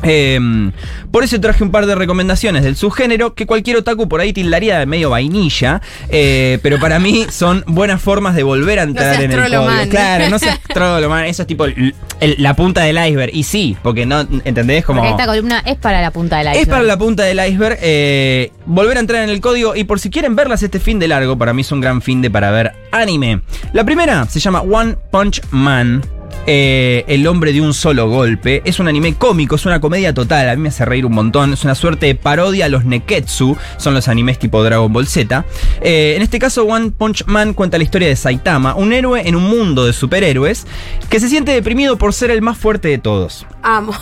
Em, 0.03 0.73
por 1.11 1.25
eso 1.25 1.41
traje 1.41 1.63
un 1.63 1.71
par 1.71 1.87
de 1.87 1.95
recomendaciones 1.95 2.63
del 2.63 2.77
subgénero 2.77 3.35
que 3.35 3.47
cualquier 3.47 3.77
otaku 3.77 4.09
por 4.09 4.21
ahí 4.21 4.33
tildaría 4.33 4.79
de 4.79 4.87
medio 4.87 5.11
vainilla, 5.11 5.83
eh, 6.09 6.59
pero 6.63 6.79
para 6.79 6.99
mí 6.99 7.27
son 7.31 7.65
buenas 7.67 8.01
formas 8.01 8.35
de 8.35 8.43
volver 8.43 8.79
a 8.79 8.83
entrar 8.85 9.15
en 9.25 9.31
el 9.33 9.37
código. 9.77 9.91
Claro, 9.91 10.31
no 10.31 10.39
seas 10.39 10.59
trolomán, 10.75 11.25
eso 11.27 11.43
es 11.43 11.49
tipo 11.49 11.65
el- 11.67 11.95
el- 12.21 12.37
la 12.39 12.55
punta 12.57 12.83
del 12.83 12.97
iceberg. 12.97 13.31
Y 13.35 13.43
sí, 13.43 13.77
porque 13.83 14.07
no, 14.07 14.21
¿entendés? 14.45 14.85
Como... 14.85 15.01
Porque 15.01 15.13
esta 15.13 15.27
columna 15.27 15.63
es 15.67 15.77
para 15.77 16.01
la 16.01 16.11
punta 16.11 16.39
del 16.39 16.47
iceberg. 16.49 16.63
Es 16.63 16.69
para 16.69 16.83
la 16.83 16.97
punta 16.99 17.23
del 17.25 17.39
iceberg. 17.47 17.79
eh, 17.83 18.53
volver 18.67 18.97
a 18.97 19.01
entrar 19.01 19.23
en 19.25 19.31
el 19.31 19.41
código. 19.41 19.75
Y 19.77 19.85
por 19.85 20.01
si 20.01 20.11
quieren 20.11 20.35
verlas 20.37 20.63
este 20.63 20.81
fin 20.81 20.99
de 20.99 21.09
largo, 21.09 21.37
para 21.37 21.53
mí 21.53 21.61
es 21.63 21.73
un 21.73 21.81
gran 21.81 22.01
fin 22.03 22.23
de 22.23 22.31
para 22.31 22.51
ver 22.51 22.73
anime. 22.93 23.41
La 23.73 23.85
primera 23.85 24.25
se 24.27 24.41
llama 24.41 24.61
One 24.63 24.97
Punch 25.11 25.41
Man. 25.51 26.03
Eh, 26.47 27.05
el 27.09 27.27
hombre 27.27 27.53
de 27.53 27.61
un 27.61 27.75
solo 27.75 28.09
golpe. 28.09 28.63
Es 28.65 28.81
un 28.81 28.89
anime 28.89 29.15
cómico, 29.15 29.57
es 29.57 29.67
una 29.67 29.81
comedia 29.81 30.15
total. 30.15 30.49
A 30.49 30.57
mí 30.57 30.63
me 30.63 30.69
hace 30.71 30.85
reír 30.85 31.07
un 31.07 31.13
montón. 31.13 31.53
Es 31.53 31.65
una 31.65 31.75
suerte 31.75 32.07
de 32.07 32.15
parodia 32.15 32.67
a 32.67 32.69
los 32.69 32.85
Neketsu. 32.85 33.57
Son 33.77 33.95
los 33.95 34.09
animes 34.09 34.39
tipo 34.39 34.63
Dragon 34.63 34.93
Ball 34.93 35.07
Z. 35.07 35.45
Eh, 35.81 36.15
en 36.17 36.23
este 36.23 36.39
caso, 36.39 36.65
One 36.65 36.91
Punch 36.91 37.27
Man 37.27 37.55
cuenta 37.55 37.79
la 37.79 37.85
historia 37.85 38.09
de 38.09 38.17
Saitama, 38.17 38.75
un 38.75 38.93
héroe 38.93 39.23
en 39.27 39.37
un 39.37 39.45
mundo 39.45 39.87
de 39.87 39.93
superhéroes 39.93 40.67
que 41.09 41.21
se 41.21 41.29
siente 41.29 41.53
deprimido 41.53 41.99
por 41.99 42.13
ser 42.13 42.31
el 42.31 42.43
más 42.43 42.59
fuerte 42.59 42.89
de 42.89 42.99
todos. 42.99 43.47
Amo. 43.63 43.93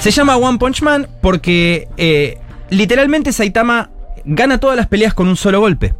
Se 0.00 0.10
llama 0.10 0.36
One 0.36 0.58
Punch 0.58 0.82
Man 0.82 1.08
porque 1.20 1.88
eh, 1.96 2.38
literalmente 2.70 3.32
Saitama 3.32 3.90
gana 4.24 4.58
todas 4.58 4.76
las 4.76 4.86
peleas 4.86 5.14
con 5.14 5.28
un 5.28 5.36
solo 5.36 5.60
golpe. 5.60 5.94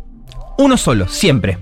Uno 0.59 0.77
solo, 0.77 1.09
siempre. 1.09 1.59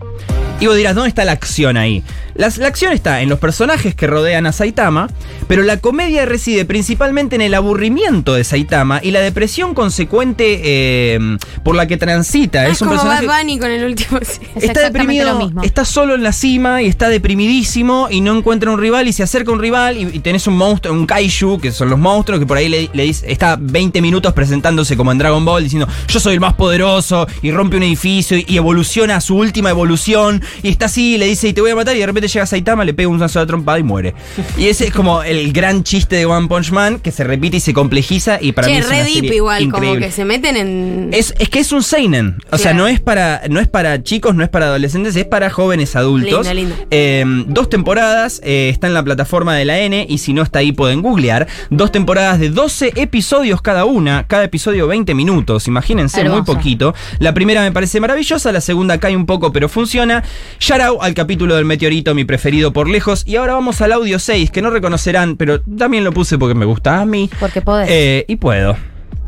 Y 0.59 0.67
vos 0.67 0.75
dirás, 0.77 0.95
¿dónde 0.95 1.11
está 1.11 1.25
la 1.27 1.33
acción 1.33 1.77
ahí? 1.77 2.03
Las- 2.35 2.57
la 2.57 2.67
acción 2.69 2.93
está 2.95 3.21
en 3.21 3.29
los 3.29 3.39
personajes 3.39 3.95
que 3.95 4.07
rodean 4.07 4.47
a 4.47 4.53
Saitama, 4.53 5.09
pero 5.49 5.63
la 5.63 5.79
comedia 5.79 6.25
reside 6.25 6.65
principalmente 6.65 7.37
en 7.37 7.43
el 7.43 7.53
aburrimiento 7.55 8.35
de 8.35 8.43
Saitama 8.43 9.01
y 9.03 9.11
la 9.11 9.21
depresión 9.21 9.75
consecuente 9.75 10.61
eh, 10.65 11.19
por 11.63 11.75
la 11.77 11.87
que 11.87 11.99
transita. 11.99 12.61
Ah, 12.63 12.67
es 12.69 12.73
es 12.73 12.83
un 12.83 12.89
como 12.89 13.01
personaje... 13.01 13.27
Bad 13.27 13.39
Bunny 13.41 13.59
con 13.59 13.71
el 13.71 13.85
último. 13.85 14.19
Está 14.57 14.81
deprimido, 14.81 15.51
está 15.63 15.85
solo 15.85 16.15
en 16.15 16.23
la 16.23 16.33
cima 16.33 16.83
y 16.83 16.87
está 16.87 17.09
deprimidísimo 17.11 18.09
y 18.11 18.23
no 18.23 18.37
encuentra 18.37 18.71
un 18.71 18.81
rival 18.81 19.09
y 19.09 19.13
se 19.13 19.23
acerca 19.23 19.53
un 19.53 19.61
rival 19.61 19.99
y, 19.99 20.03
y 20.17 20.19
tenés 20.21 20.47
un 20.47 20.57
monstruo, 20.57 20.95
un 20.95 21.07
kaiju, 21.07 21.59
que 21.61 21.71
son 21.71 21.91
los 21.91 21.99
monstruos, 21.99 22.41
que 22.41 22.47
por 22.47 22.57
ahí 22.57 22.69
le, 22.71 22.89
le 22.95 23.03
dice, 23.05 23.31
está 23.31 23.57
20 23.61 24.01
minutos 24.01 24.33
presentándose 24.33 24.97
como 24.97 25.13
en 25.13 25.19
Dragon 25.19 25.45
Ball 25.45 25.63
diciendo 25.63 25.87
yo 26.09 26.19
soy 26.19 26.35
el 26.35 26.41
más 26.41 26.55
poderoso 26.55 27.27
y 27.43 27.51
rompe 27.51 27.77
un 27.77 27.83
edificio 27.83 28.39
y, 28.39 28.45
y 28.49 28.57
evoluciona 28.57 29.17
a 29.17 29.21
su 29.21 29.37
última 29.37 29.69
evolución 29.71 30.43
y 30.63 30.69
está 30.69 30.87
así 30.87 31.19
le 31.19 31.27
dice 31.27 31.49
y 31.49 31.53
te 31.53 31.61
voy 31.61 31.71
a 31.71 31.77
matar 31.77 31.97
y 31.97 32.01
de 32.01 32.07
repente 32.07 32.29
llega 32.29 32.47
Saitama, 32.47 32.85
le 32.85 32.95
pega 32.95 33.09
un 33.09 33.27
sola 33.29 33.47
trompada 33.47 33.79
y 33.79 33.83
muere. 33.83 34.15
Y 34.59 34.67
ese 34.67 34.87
es 34.87 34.93
como 34.93 35.23
el 35.23 35.53
gran 35.53 35.83
chiste 35.83 36.17
de 36.17 36.27
One 36.27 36.49
Punch 36.49 36.71
Man 36.71 36.99
que 37.01 37.11
se 37.11 37.25
repite 37.25 37.59
y 37.59 37.61
se 37.61 37.73
complejiza 37.73 38.39
y 38.41 38.53
para 38.53 38.69
mí 38.69 38.77
es 38.77 38.89
re 38.89 38.97
una 38.97 39.05
deep 39.05 39.15
serie 39.15 39.37
igual, 39.37 39.59
como 39.71 39.77
increíble. 39.77 40.07
que 40.07 40.13
se 40.13 40.25
meten 40.25 40.57
en. 40.57 41.11
Es, 41.13 41.35
es 41.39 41.49
que 41.49 41.59
es 41.59 41.73
un 41.73 41.83
seinen. 41.83 42.37
O 42.51 42.59
sea, 42.59 42.75
no 42.75 42.87
es 42.87 43.01
para 43.01 43.43
no 43.49 43.61
es 43.61 43.69
para 43.69 44.03
chicos, 44.03 44.35
no 44.35 44.43
es 44.43 44.49
para 44.49 44.67
adolescentes, 44.67 45.17
es 45.17 45.25
para 45.25 45.51
jóvenes 45.51 45.97
adultos. 45.97 46.47
Lindo, 46.47 46.55
lindo. 46.55 46.87
Eh, 46.91 47.25
dos 47.47 47.69
temporadas, 47.69 48.41
eh, 48.45 48.71
está 48.73 48.87
en 48.87 48.95
la 48.95 49.03
plataforma 49.03 49.55
de 49.55 49.65
la 49.65 49.79
N 49.81 50.07
y 50.09 50.19
si 50.19 50.33
no 50.33 50.43
está 50.43 50.61
ahí 50.61 50.73
pueden 50.73 51.03
googlear. 51.03 51.47
Dos 51.71 51.93
temporadas 51.93 52.39
de 52.39 52.51
12 52.51 52.93
episodios 52.97 53.63
cada 53.63 53.85
una, 53.85 54.27
cada 54.27 54.45
episodio 54.45 54.87
20 54.87 55.15
minutos, 55.15 55.67
imagínense, 55.69 56.25
muy 56.29 56.43
poquito. 56.43 56.95
La 57.19 57.35
primera 57.35 57.63
me 57.63 57.73
parece 57.73 58.01
maravillosa, 58.01 58.53
la 58.53 58.61
segunda 58.61 58.99
cae 58.99 59.17
un 59.17 59.27
poco 59.27 59.53
pero 59.53 59.69
funciona 59.69 60.23
Shout 60.59 60.81
out 60.81 60.99
al 61.01 61.15
capítulo 61.15 61.57
del 61.57 61.65
meteorito, 61.65 62.15
mi 62.15 62.25
preferido 62.25 62.73
por 62.73 62.89
lejos. 62.89 63.23
Y 63.27 63.37
ahora 63.37 63.55
vamos 63.55 63.81
al 63.81 63.93
audio 63.93 64.19
6, 64.19 64.51
que 64.51 64.63
no 64.63 64.71
reconocerán, 64.71 65.37
pero 65.37 65.61
también 65.61 66.05
lo 66.05 66.13
puse 66.13 66.39
porque 66.39 66.55
me 66.55 66.65
gusta 66.65 67.01
a 67.01 67.07
mí. 67.07 67.31
Porque 67.39 67.63
podés. 67.63 67.89
Eh, 67.91 68.25
y 68.29 68.37
puedo. 68.37 68.77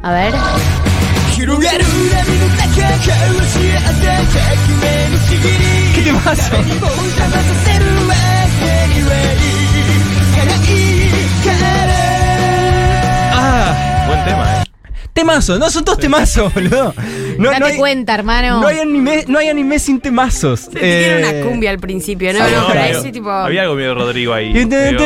A 0.03 0.13
ver. 0.13 0.33
¿Qué 5.95 6.03
te 6.03 6.13
pasa? 6.25 6.51
Ah, 13.33 14.07
Buen 14.09 14.25
tema, 14.25 14.63
¿eh? 14.63 14.65
Temazo, 15.19 15.59
no 15.59 15.69
son 15.71 15.85
todos 15.85 15.99
temazos, 15.99 16.53
boludo. 16.55 16.95
No, 17.39 17.49
Date 17.51 17.61
no 17.61 17.67
hay, 17.67 17.77
cuenta, 17.77 18.15
hermano. 18.15 18.61
no 18.61 18.67
hay 18.69 18.79
anime, 18.81 19.25
no 19.29 19.39
hay 19.39 19.49
anime 19.49 19.79
sin 19.79 20.01
temazos. 20.01 20.69
Tiene 20.71 20.87
Eh, 20.89 21.19
una 21.41 21.49
cumbia 21.49 21.71
al 21.71 21.79
principio, 21.79 22.33
¿no? 22.33 22.39
Ah, 22.43 22.49
no, 22.51 22.61
no, 22.63 22.67
pero 22.69 22.81
había- 22.81 22.99
ese 22.99 23.13
tipo. 23.13 23.31
Había 23.31 23.63
algo 23.63 23.75
medio 23.75 23.95
Rodrigo 23.95 24.33
ahí. 24.35 24.53
Rodrigo, 24.53 25.03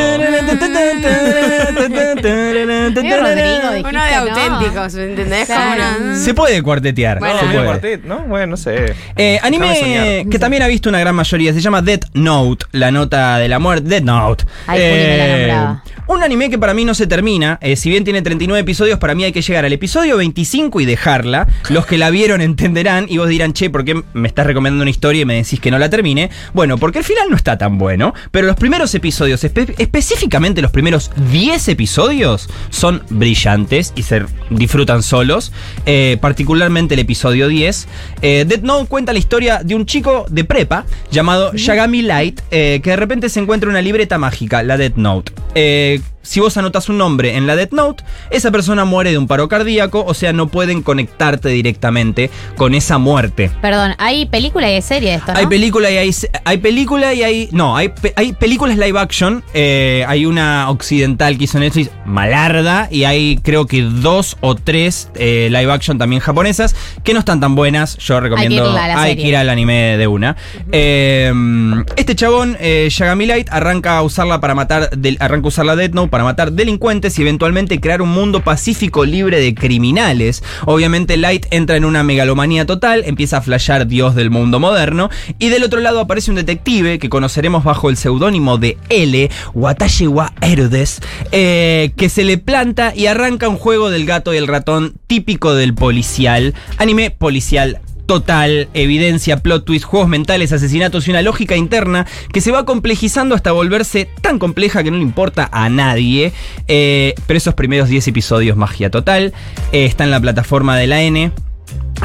Uno 3.89 4.05
de 4.05 4.14
auténticos, 4.14 4.94
¿me 4.94 5.05
entendés? 5.05 5.47
Como 5.48 5.59
Claro. 5.74 5.82
una- 6.01 6.16
Se 6.16 6.34
puede 6.34 6.62
cuartetear. 6.62 7.18
Bueno, 7.18 7.40
se 7.40 7.47
puede. 7.47 7.64
cuartet, 7.64 8.05
¿no? 8.05 8.20
Bueno, 8.20 8.47
no 8.48 8.56
sé. 8.56 8.94
Eh, 9.16 9.39
anime 9.43 10.26
que 10.30 10.39
también 10.39 10.62
ha 10.62 10.66
visto 10.66 10.89
una 10.89 11.01
gran 11.01 11.14
mayoría, 11.14 11.52
se 11.52 11.60
llama 11.60 11.82
Death 11.82 12.06
Note, 12.14 12.66
la 12.72 12.90
nota 12.90 13.39
de 13.39 13.48
la 13.48 13.59
muerte. 13.59 13.89
Death 13.89 14.02
Note. 14.05 14.44
Eh, 14.44 14.48
Ay, 14.66 14.78
me 14.80 15.16
la 15.16 15.36
nombraba. 15.36 15.82
un 16.09 16.22
anime 16.22 16.51
que 16.51 16.59
para 16.59 16.74
mí 16.74 16.84
no 16.84 16.94
se 16.94 17.06
termina, 17.06 17.59
eh, 17.60 17.76
si 17.76 17.89
bien 17.90 18.05
tiene 18.05 18.22
39 18.22 18.60
episodios, 18.60 18.98
para 18.98 19.14
mí 19.14 19.24
hay 19.24 19.32
que 19.32 19.43
llegar 19.43 19.64
al 19.64 19.72
episodio 19.72 20.02
25 20.16 20.81
y 20.81 20.85
dejarla. 20.85 21.47
Los 21.70 21.87
que 21.87 21.99
la 21.99 22.11
vieron 22.11 22.41
entenderán 22.41 23.07
y 23.09 23.19
vos 23.19 23.29
dirán, 23.29 23.53
che, 23.53 23.70
¿por 23.70 23.85
qué 23.85 24.03
me 24.12 24.29
estás 24.29 24.47
recomendando 24.47 24.83
una 24.83 24.91
historia 24.91 25.23
y 25.23 25.24
me 25.24 25.35
decís 25.37 25.61
que 25.61 25.70
no 25.70 25.79
la 25.79 25.89
termine? 25.91 26.31
Bueno, 26.53 26.79
porque 26.79 26.99
el 26.99 27.05
final 27.05 27.29
no 27.31 27.37
está 27.37 27.57
tan 27.59 27.79
bueno, 27.79 28.15
pero 28.31 28.47
los 28.47 28.57
primeros 28.57 28.95
episodios, 28.95 29.45
espe- 29.45 29.74
específicamente 29.79 30.62
los 30.62 30.70
primeros 30.70 31.11
10 31.31 31.69
episodios, 31.69 32.49
son 32.70 33.03
brillantes 33.11 33.93
y 33.97 34.03
se 34.03 34.23
disfrutan 34.51 35.03
solos, 35.03 35.53
eh, 35.87 36.19
particularmente 36.20 36.95
el 36.95 37.01
episodio 37.01 37.49
10. 37.49 37.87
Eh, 38.23 38.45
Death 38.47 38.62
Note 38.62 38.87
cuenta 38.89 39.12
la 39.12 39.19
historia 39.19 39.61
de 39.62 39.74
un 39.74 39.87
chico 39.87 40.27
de 40.31 40.45
prepa 40.45 40.85
llamado 41.11 41.53
Yagami 41.55 42.03
Light, 42.03 42.41
eh, 42.51 42.81
que 42.83 42.91
de 42.91 42.97
repente 42.97 43.29
se 43.29 43.41
encuentra 43.41 43.69
una 43.70 43.81
libreta 43.83 44.19
mágica, 44.19 44.62
la 44.62 44.77
Death 44.77 44.97
Note. 44.97 45.33
Eh, 45.55 46.01
si 46.23 46.40
vos 46.40 46.57
anotas 46.57 46.89
un 46.89 46.99
nombre 46.99 47.36
en 47.36 47.47
la 47.47 47.57
Death 47.57 47.73
Note, 47.73 48.05
esa 48.31 48.51
persona 48.51 48.85
muere 48.85 49.11
de 49.11 49.19
un 49.19 49.27
paro 49.27 49.49
cardíaco, 49.49 50.05
o 50.07 50.15
sea, 50.15 50.32
no 50.32 50.49
pueden 50.49 50.82
conectarte 50.82 51.49
directamente 51.51 52.31
con 52.57 52.74
esa 52.74 52.99
muerte. 52.99 53.51
Perdón, 53.61 53.94
hay 53.99 54.27
película 54.27 54.70
y 54.70 54.74
hay 54.74 54.82
serie 54.82 55.11
de 55.11 55.16
esto, 55.16 55.32
¿no? 55.32 55.39
Hay 55.39 55.47
película 55.47 55.90
y 55.90 55.97
hay, 55.97 56.11
hay 56.44 56.59
película 56.59 57.12
y 57.15 57.23
hay. 57.23 57.49
No, 57.53 57.77
hay, 57.77 57.93
hay 58.16 58.32
películas 58.32 58.77
live 58.78 58.99
action. 58.99 59.43
eh, 59.55 60.05
hay 60.09 60.27
una 60.27 60.70
occidental 60.70 61.36
que 61.39 61.44
hizo 61.44 61.59
Netflix, 61.59 61.90
Malarda, 62.07 62.89
y 62.90 63.05
hay 63.05 63.39
creo 63.43 63.66
que 63.66 63.82
dos 63.82 64.36
o 64.40 64.55
tres 64.55 65.09
eh, 65.15 65.49
live 65.51 65.73
action 65.73 65.99
también 65.99 66.20
japonesas 66.20 66.74
que 67.05 67.12
no 67.15 67.19
están 67.20 67.40
tan 67.40 67.55
buenas. 67.55 67.97
Yo 67.99 68.20
recomiendo. 68.20 68.66
irla 68.69 68.85
a 68.85 68.89
la 68.89 69.03
hay 69.03 69.16
que 69.16 69.28
ir 69.28 69.36
al 69.36 69.49
anime 69.51 69.97
de 69.99 70.07
una. 70.07 70.36
Eh, 70.70 71.32
este 71.97 72.15
chabón, 72.15 72.57
Yagami 72.89 73.27
Light, 73.27 73.49
arranca 73.51 73.99
a 73.99 74.03
usarla 74.03 74.40
para 74.40 74.55
matar. 74.55 74.90
del- 74.90 75.16
arranca 75.20 75.47
a 75.47 75.49
usar 75.49 75.66
la 75.66 75.77
Death 75.77 75.93
Note 75.94 76.11
para 76.12 76.24
matar 76.24 76.52
delincuentes 76.52 77.18
y 77.18 77.22
eventualmente 77.22 77.80
crear 77.80 78.02
un 78.02 78.10
mundo 78.10 78.44
pacífico 78.44 79.06
libre 79.06 79.40
de 79.40 79.55
criminales. 79.55 80.44
Obviamente, 80.66 81.16
Light 81.16 81.47
entra 81.51 81.76
en 81.76 81.86
una 81.86 82.05
megalomanía 82.05 82.66
total, 82.66 83.02
empieza 83.06 83.39
a 83.39 83.40
flashear 83.40 83.86
Dios 83.86 84.14
del 84.14 84.28
mundo 84.28 84.60
moderno. 84.60 85.09
Y 85.39 85.48
del 85.48 85.64
otro 85.64 85.80
lado 85.80 86.01
aparece 86.01 86.30
un 86.30 86.36
detective 86.36 86.98
que 86.98 87.09
conoceremos 87.09 87.64
bajo 87.64 87.89
el 87.89 87.97
seudónimo 87.97 88.59
de 88.59 88.76
L, 88.90 89.30
Watashi 89.55 90.06
wa 90.06 90.34
Erudes, 90.43 91.01
eh, 91.32 91.93
que 91.97 92.10
se 92.10 92.24
le 92.24 92.36
planta 92.36 92.93
y 92.94 93.06
arranca 93.06 93.48
un 93.48 93.56
juego 93.56 93.89
del 93.89 94.05
gato 94.05 94.34
y 94.34 94.36
el 94.36 94.48
ratón 94.48 94.93
típico 95.06 95.55
del 95.55 95.74
policial. 95.74 96.52
Anime 96.76 97.10
policial 97.10 97.80
total, 98.12 98.68
evidencia, 98.74 99.39
plot 99.39 99.64
twist, 99.64 99.86
juegos 99.86 100.06
mentales, 100.06 100.52
asesinatos 100.52 101.09
y 101.09 101.10
una 101.12 101.22
lógica 101.22 101.56
interna 101.56 102.06
que 102.30 102.43
se 102.43 102.51
va 102.51 102.66
complejizando 102.66 103.34
hasta 103.34 103.52
volverse 103.52 104.06
tan 104.20 104.39
compleja 104.39 104.84
que 104.84 104.90
no 104.90 104.98
le 104.98 105.02
importa 105.02 105.48
a 105.51 105.70
nadie. 105.70 106.34
Eh, 106.68 107.14
pero 107.26 107.39
esos 107.39 107.55
primeros 107.55 107.89
10 107.89 108.09
episodios, 108.09 108.55
magia 108.55 108.90
total. 108.90 109.32
Eh, 109.72 109.86
está 109.86 110.05
en 110.05 110.10
la 110.10 110.20
plataforma 110.20 110.76
de 110.76 110.86
la 110.89 111.01
N. 111.01 111.32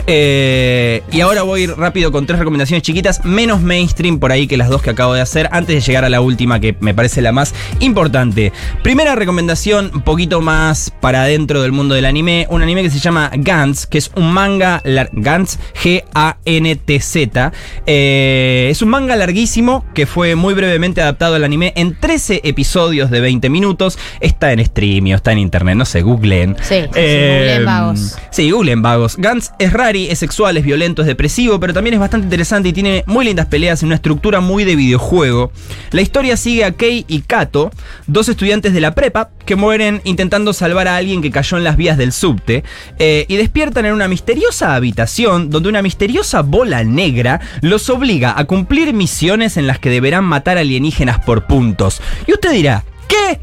Eh, 0.05 1.01
y 1.11 1.21
ahora 1.21 1.41
voy 1.43 1.65
rápido 1.67 2.11
con 2.11 2.25
tres 2.25 2.39
recomendaciones 2.39 2.83
chiquitas, 2.83 3.25
menos 3.25 3.61
mainstream 3.61 4.19
por 4.19 4.31
ahí 4.31 4.47
que 4.47 4.55
las 4.57 4.69
dos 4.69 4.81
que 4.81 4.89
acabo 4.91 5.13
de 5.13 5.21
hacer, 5.21 5.49
antes 5.51 5.75
de 5.75 5.81
llegar 5.81 6.05
a 6.05 6.09
la 6.09 6.21
última 6.21 6.59
que 6.59 6.75
me 6.79 6.93
parece 6.93 7.21
la 7.21 7.31
más 7.31 7.53
importante. 7.79 8.51
Primera 8.83 9.15
recomendación, 9.15 9.91
un 9.93 10.01
poquito 10.01 10.41
más 10.41 10.91
para 11.01 11.23
adentro 11.23 11.61
del 11.61 11.71
mundo 11.71 11.95
del 11.95 12.05
anime, 12.05 12.47
un 12.49 12.61
anime 12.61 12.83
que 12.83 12.89
se 12.89 12.99
llama 12.99 13.31
Gantz, 13.35 13.85
que 13.85 13.97
es 13.97 14.11
un 14.15 14.31
manga, 14.31 14.81
Gantz, 15.13 15.57
G-A-N-T-Z. 15.81 17.51
Eh, 17.85 18.67
es 18.69 18.81
un 18.81 18.89
manga 18.89 19.15
larguísimo 19.15 19.85
que 19.93 20.05
fue 20.05 20.35
muy 20.35 20.53
brevemente 20.53 21.01
adaptado 21.01 21.35
al 21.35 21.43
anime 21.43 21.73
en 21.75 21.99
13 21.99 22.41
episodios 22.43 23.09
de 23.09 23.19
20 23.19 23.49
minutos. 23.49 23.97
Está 24.19 24.51
en 24.53 24.63
stream, 24.65 25.07
está 25.07 25.31
en 25.31 25.39
internet, 25.39 25.75
no 25.75 25.85
sé, 25.85 26.01
googleen. 26.01 26.55
Sí, 26.61 26.75
Eh, 26.95 27.37
googleen 27.39 27.65
vagos. 27.65 28.17
Sí, 28.31 28.51
googleen 28.51 28.81
vagos. 28.81 29.17
Gantz 29.17 29.51
es 29.59 29.73
rari, 29.77 30.09
es 30.09 30.19
sexual, 30.19 30.57
es 30.57 30.65
violento, 30.65 31.01
es 31.01 31.07
depresivo, 31.07 31.59
pero 31.59 31.73
también 31.73 31.93
es 31.93 31.99
bastante 31.99 32.25
interesante 32.25 32.69
y 32.69 32.73
tiene 32.73 33.03
muy 33.07 33.25
lindas 33.25 33.45
peleas 33.45 33.81
en 33.81 33.87
una 33.87 33.95
estructura 33.95 34.41
muy 34.41 34.63
de 34.63 34.75
videojuego. 34.75 35.51
La 35.91 36.01
historia 36.01 36.35
sigue 36.35 36.65
a 36.65 36.71
Kei 36.71 37.05
y 37.07 37.21
Kato, 37.21 37.71
dos 38.07 38.27
estudiantes 38.29 38.73
de 38.73 38.81
la 38.81 38.95
prepa 38.95 39.29
que 39.45 39.55
mueren 39.55 40.01
intentando 40.03 40.53
salvar 40.53 40.87
a 40.87 40.97
alguien 40.97 41.21
que 41.21 41.31
cayó 41.31 41.57
en 41.57 41.63
las 41.63 41.77
vías 41.77 41.97
del 41.97 42.11
subte 42.11 42.63
eh, 42.99 43.25
y 43.27 43.37
despiertan 43.37 43.85
en 43.85 43.93
una 43.93 44.07
misteriosa 44.07 44.75
habitación 44.75 45.49
donde 45.49 45.69
una 45.69 45.81
misteriosa 45.81 46.41
bola 46.41 46.83
negra 46.83 47.39
los 47.61 47.89
obliga 47.89 48.37
a 48.37 48.45
cumplir 48.45 48.93
misiones 48.93 49.57
en 49.57 49.67
las 49.67 49.79
que 49.79 49.89
deberán 49.89 50.25
matar 50.25 50.57
alienígenas 50.57 51.19
por 51.19 51.45
puntos. 51.45 52.01
Y 52.25 52.33
usted 52.33 52.51
dirá, 52.51 52.83
¿qué? 53.07 53.39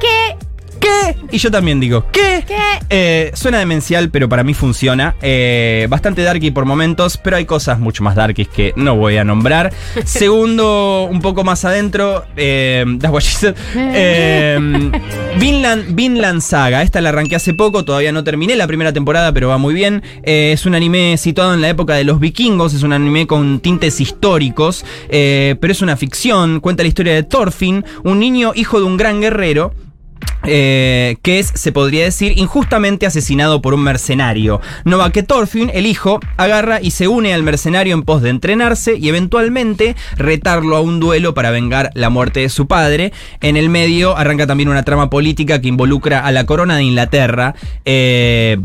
¿Qué? 0.00 0.45
¿Qué? 0.86 1.16
Y 1.32 1.38
yo 1.38 1.50
también 1.50 1.80
digo, 1.80 2.06
¿qué? 2.12 2.44
¿Qué? 2.46 2.54
Eh, 2.90 3.32
suena 3.34 3.58
demencial, 3.58 4.10
pero 4.10 4.28
para 4.28 4.44
mí 4.44 4.54
funciona. 4.54 5.16
Eh, 5.20 5.88
bastante 5.90 6.22
darky 6.22 6.52
por 6.52 6.64
momentos, 6.64 7.16
pero 7.16 7.36
hay 7.36 7.44
cosas 7.44 7.80
mucho 7.80 8.04
más 8.04 8.14
darkies 8.14 8.46
que 8.46 8.72
no 8.76 8.94
voy 8.94 9.16
a 9.16 9.24
nombrar. 9.24 9.72
Segundo, 10.04 11.08
un 11.10 11.20
poco 11.20 11.42
más 11.42 11.64
adentro, 11.64 12.24
eh, 12.36 12.84
that's 13.00 13.12
what 13.12 13.22
she 13.22 13.34
said. 13.34 13.56
Eh, 13.74 14.92
Vinland, 15.40 15.96
Vinland 15.96 16.40
Saga. 16.40 16.82
Esta 16.82 17.00
la 17.00 17.08
arranqué 17.08 17.34
hace 17.34 17.52
poco, 17.52 17.84
todavía 17.84 18.12
no 18.12 18.22
terminé 18.22 18.54
la 18.54 18.68
primera 18.68 18.92
temporada, 18.92 19.32
pero 19.32 19.48
va 19.48 19.58
muy 19.58 19.74
bien. 19.74 20.04
Es 20.22 20.66
un 20.66 20.76
anime 20.76 21.16
situado 21.16 21.54
en 21.54 21.62
la 21.62 21.68
época 21.68 21.94
de 21.94 22.04
los 22.04 22.20
vikingos, 22.20 22.74
es 22.74 22.84
un 22.84 22.92
anime 22.92 23.26
con 23.26 23.58
tintes 23.58 24.00
históricos, 24.00 24.84
pero 25.08 25.72
es 25.72 25.82
una 25.82 25.96
ficción. 25.96 26.60
Cuenta 26.60 26.84
la 26.84 26.88
historia 26.88 27.14
de 27.14 27.24
Thorfinn, 27.24 27.84
un 28.04 28.20
niño 28.20 28.52
hijo 28.54 28.78
de 28.78 28.84
un 28.84 28.96
gran 28.96 29.20
guerrero 29.20 29.72
eh, 30.46 31.16
que 31.22 31.38
es, 31.38 31.52
se 31.54 31.72
podría 31.72 32.04
decir, 32.04 32.32
injustamente 32.36 33.06
asesinado 33.06 33.60
por 33.60 33.74
un 33.74 33.82
mercenario. 33.82 34.60
Nova 34.84 35.10
que 35.10 35.22
Thorfinn, 35.22 35.70
el 35.74 35.86
hijo, 35.86 36.20
agarra 36.36 36.80
y 36.80 36.90
se 36.90 37.08
une 37.08 37.34
al 37.34 37.42
mercenario 37.42 37.94
en 37.94 38.02
pos 38.02 38.22
de 38.22 38.30
entrenarse 38.30 38.96
y 38.96 39.08
eventualmente 39.08 39.96
retarlo 40.16 40.76
a 40.76 40.80
un 40.80 41.00
duelo 41.00 41.34
para 41.34 41.50
vengar 41.50 41.90
la 41.94 42.10
muerte 42.10 42.40
de 42.40 42.48
su 42.48 42.66
padre. 42.66 43.12
En 43.40 43.56
el 43.56 43.68
medio 43.68 44.16
arranca 44.16 44.46
también 44.46 44.68
una 44.68 44.84
trama 44.84 45.10
política 45.10 45.60
que 45.60 45.68
involucra 45.68 46.20
a 46.20 46.32
la 46.32 46.44
corona 46.44 46.76
de 46.76 46.84
Inglaterra. 46.84 47.54
Eh, 47.84 48.58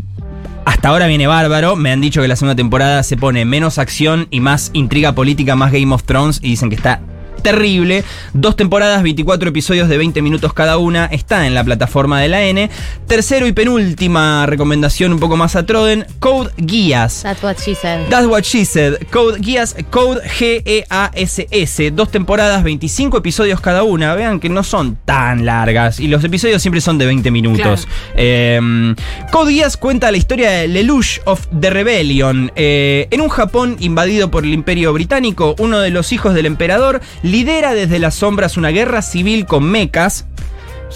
hasta 0.64 0.88
ahora 0.88 1.06
viene 1.06 1.26
bárbaro. 1.26 1.76
Me 1.76 1.90
han 1.90 2.00
dicho 2.00 2.22
que 2.22 2.28
la 2.28 2.36
segunda 2.36 2.56
temporada 2.56 3.02
se 3.02 3.16
pone 3.16 3.44
menos 3.44 3.78
acción 3.78 4.28
y 4.30 4.40
más 4.40 4.70
intriga 4.72 5.12
política, 5.12 5.56
más 5.56 5.72
Game 5.72 5.92
of 5.92 6.04
Thrones. 6.04 6.40
Y 6.42 6.50
dicen 6.50 6.68
que 6.68 6.76
está 6.76 7.00
terrible. 7.42 8.04
Dos 8.32 8.56
temporadas, 8.56 9.02
24 9.02 9.48
episodios 9.48 9.88
de 9.88 9.98
20 9.98 10.22
minutos 10.22 10.52
cada 10.52 10.78
una. 10.78 11.06
Está 11.06 11.46
en 11.46 11.54
la 11.54 11.64
plataforma 11.64 12.20
de 12.20 12.28
la 12.28 12.42
N. 12.44 12.70
Tercero 13.06 13.46
y 13.46 13.52
penúltima 13.52 14.46
recomendación, 14.46 15.12
un 15.12 15.20
poco 15.20 15.36
más 15.36 15.56
a 15.56 15.66
Troden: 15.66 16.06
Code 16.18 16.52
Guías. 16.56 17.22
That's 17.22 17.42
what 17.42 17.56
she 17.56 17.74
said. 17.74 18.08
That's 18.08 18.26
what 18.26 18.42
she 18.42 18.64
said. 18.64 18.94
Code 19.10 19.38
Guías, 19.40 19.76
Code 19.90 20.20
G-E-A-S-S. 20.28 21.90
Dos 21.90 22.10
temporadas, 22.10 22.62
25 22.62 23.18
episodios 23.18 23.60
cada 23.60 23.82
una. 23.82 24.14
Vean 24.14 24.40
que 24.40 24.48
no 24.48 24.62
son 24.62 24.96
tan 25.04 25.44
largas. 25.44 26.00
Y 26.00 26.08
los 26.08 26.22
episodios 26.24 26.62
siempre 26.62 26.80
son 26.80 26.98
de 26.98 27.06
20 27.06 27.30
minutos. 27.30 27.88
Eh, 28.16 28.94
Code 29.30 29.54
Geass 29.54 29.76
cuenta 29.76 30.10
la 30.10 30.16
historia 30.16 30.50
de 30.50 30.68
Lelouch 30.68 31.20
of 31.24 31.46
the 31.58 31.70
Rebellion. 31.70 32.52
Eh, 32.56 33.08
en 33.10 33.20
un 33.20 33.28
Japón 33.28 33.76
invadido 33.80 34.30
por 34.30 34.44
el 34.44 34.52
Imperio 34.52 34.92
Británico, 34.92 35.54
uno 35.58 35.80
de 35.80 35.90
los 35.90 36.12
hijos 36.12 36.34
del 36.34 36.46
emperador 36.46 37.00
lidera 37.32 37.74
desde 37.74 37.98
las 37.98 38.14
sombras 38.14 38.56
una 38.56 38.68
guerra 38.68 39.02
civil 39.02 39.46
con 39.46 39.64
mechas. 39.64 40.26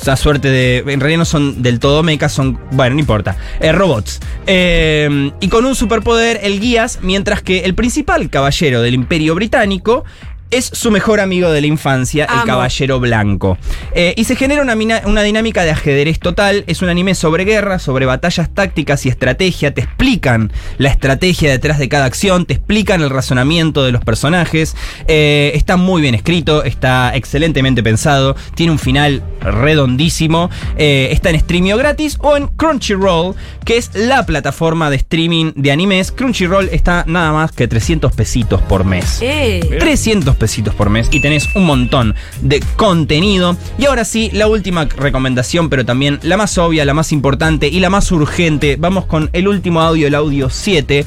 esa 0.00 0.14
suerte 0.16 0.48
de. 0.50 0.84
En 0.86 1.00
realidad 1.00 1.18
no 1.20 1.24
son 1.24 1.62
del 1.62 1.80
todo 1.80 2.02
mechas, 2.02 2.30
son. 2.30 2.60
Bueno, 2.72 2.94
no 2.94 3.00
importa. 3.00 3.36
eh, 3.60 3.72
robots. 3.72 4.20
Eh, 4.46 5.32
y 5.40 5.48
con 5.48 5.64
un 5.64 5.74
superpoder, 5.74 6.38
el 6.42 6.60
guías, 6.60 6.98
mientras 7.02 7.42
que 7.42 7.60
el 7.64 7.74
principal 7.74 8.28
caballero 8.30 8.82
del 8.82 8.94
Imperio 8.94 9.34
Británico 9.34 10.04
es 10.51 10.70
su 10.73 10.90
mejor 10.90 11.20
amigo 11.20 11.51
de 11.51 11.60
la 11.60 11.66
infancia, 11.66 12.24
el 12.24 12.44
Caballero 12.44 13.01
Blanco. 13.01 13.59
Eh, 13.93 14.14
y 14.16 14.24
se 14.24 14.36
genera 14.36 14.62
una, 14.62 14.74
una, 15.05 15.23
dinámica 15.23 15.64
de 15.64 15.70
ajedrez 15.70 16.20
total. 16.20 16.64
Es 16.66 16.82
un 16.82 16.89
anime 16.89 17.14
sobre 17.14 17.44
guerra, 17.44 17.78
sobre 17.78 18.06
batallas 18.06 18.51
tácticas 18.55 19.06
y 19.06 19.09
estrategia. 19.09 19.74
Te 19.74 19.81
explican 19.81 20.52
la 20.78 20.89
estrategia 20.89 21.51
detrás 21.51 21.78
de 21.78 21.89
cada 21.89 22.05
acción, 22.05 22.47
te 22.47 22.55
explican 22.55 23.02
el 23.02 23.10
razonamiento 23.10 23.85
de 23.85 23.93
los 23.93 24.05
personajes. 24.05 24.77
Eh, 25.09 25.52
está 25.55 25.77
muy 25.77 26.01
bien 26.01 26.14
escrito, 26.14 26.62
está 26.62 27.14
excelentemente 27.14 27.82
pensado, 27.82 28.36
tiene 28.55 28.73
un 28.73 28.78
final 28.78 29.23
redondísimo. 29.40 30.51
Eh, 30.78 31.09
está 31.10 31.31
en 31.31 31.40
streamio 31.40 31.77
gratis 31.77 32.18
o 32.20 32.36
en 32.36 32.47
Crunchyroll, 32.47 33.35
que 33.64 33.78
es 33.78 33.90
la 33.94 34.24
plataforma 34.24 34.90
de 34.90 34.97
streaming 34.97 35.52
de 35.56 35.73
animes. 35.73 36.12
Crunchyroll 36.12 36.68
está 36.70 37.05
nada 37.06 37.32
más 37.32 37.51
que 37.51 37.66
300 37.66 38.12
pesitos 38.12 38.62
por 38.62 38.85
mes. 38.85 39.18
300 39.18 40.35
pesitos 40.36 40.74
por 40.74 40.90
mes 40.90 41.08
y 41.10 41.20
tenés 41.20 41.48
un 41.54 41.64
montón 41.64 42.14
de 42.40 42.62
contenido. 42.76 43.56
Y 43.78 43.86
ahora 43.86 44.04
sí, 44.04 44.30
la 44.32 44.48
última 44.48 44.84
recomendación, 44.84 45.68
pero 45.68 45.84
también 45.84 46.18
la 46.22 46.36
más 46.36 46.56
obvia, 46.58 46.84
la 46.84 46.94
más 46.94 47.12
importante 47.12 47.68
y 47.68 47.80
la 47.80 47.90
más 47.90 48.10
urgente. 48.12 48.76
Vamos 48.78 49.06
con 49.06 49.30
el 49.32 49.48
último 49.48 49.80
audio, 49.80 50.06
el 50.06 50.14
audio 50.14 50.50
7, 50.50 51.04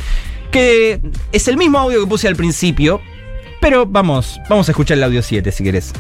que 0.52 1.00
es 1.32 1.48
el 1.48 1.58
mismo 1.58 1.80
audio 1.80 2.02
que 2.02 2.08
puse 2.08 2.28
al 2.28 2.36
principio, 2.36 3.02
pero 3.62 3.86
vamos, 3.86 4.40
vamos 4.50 4.70
a 4.70 4.72
escuchar 4.72 4.98
el 4.98 5.04
audio 5.04 5.22
7 5.22 5.52
si 5.52 5.64
querés. 5.64 5.94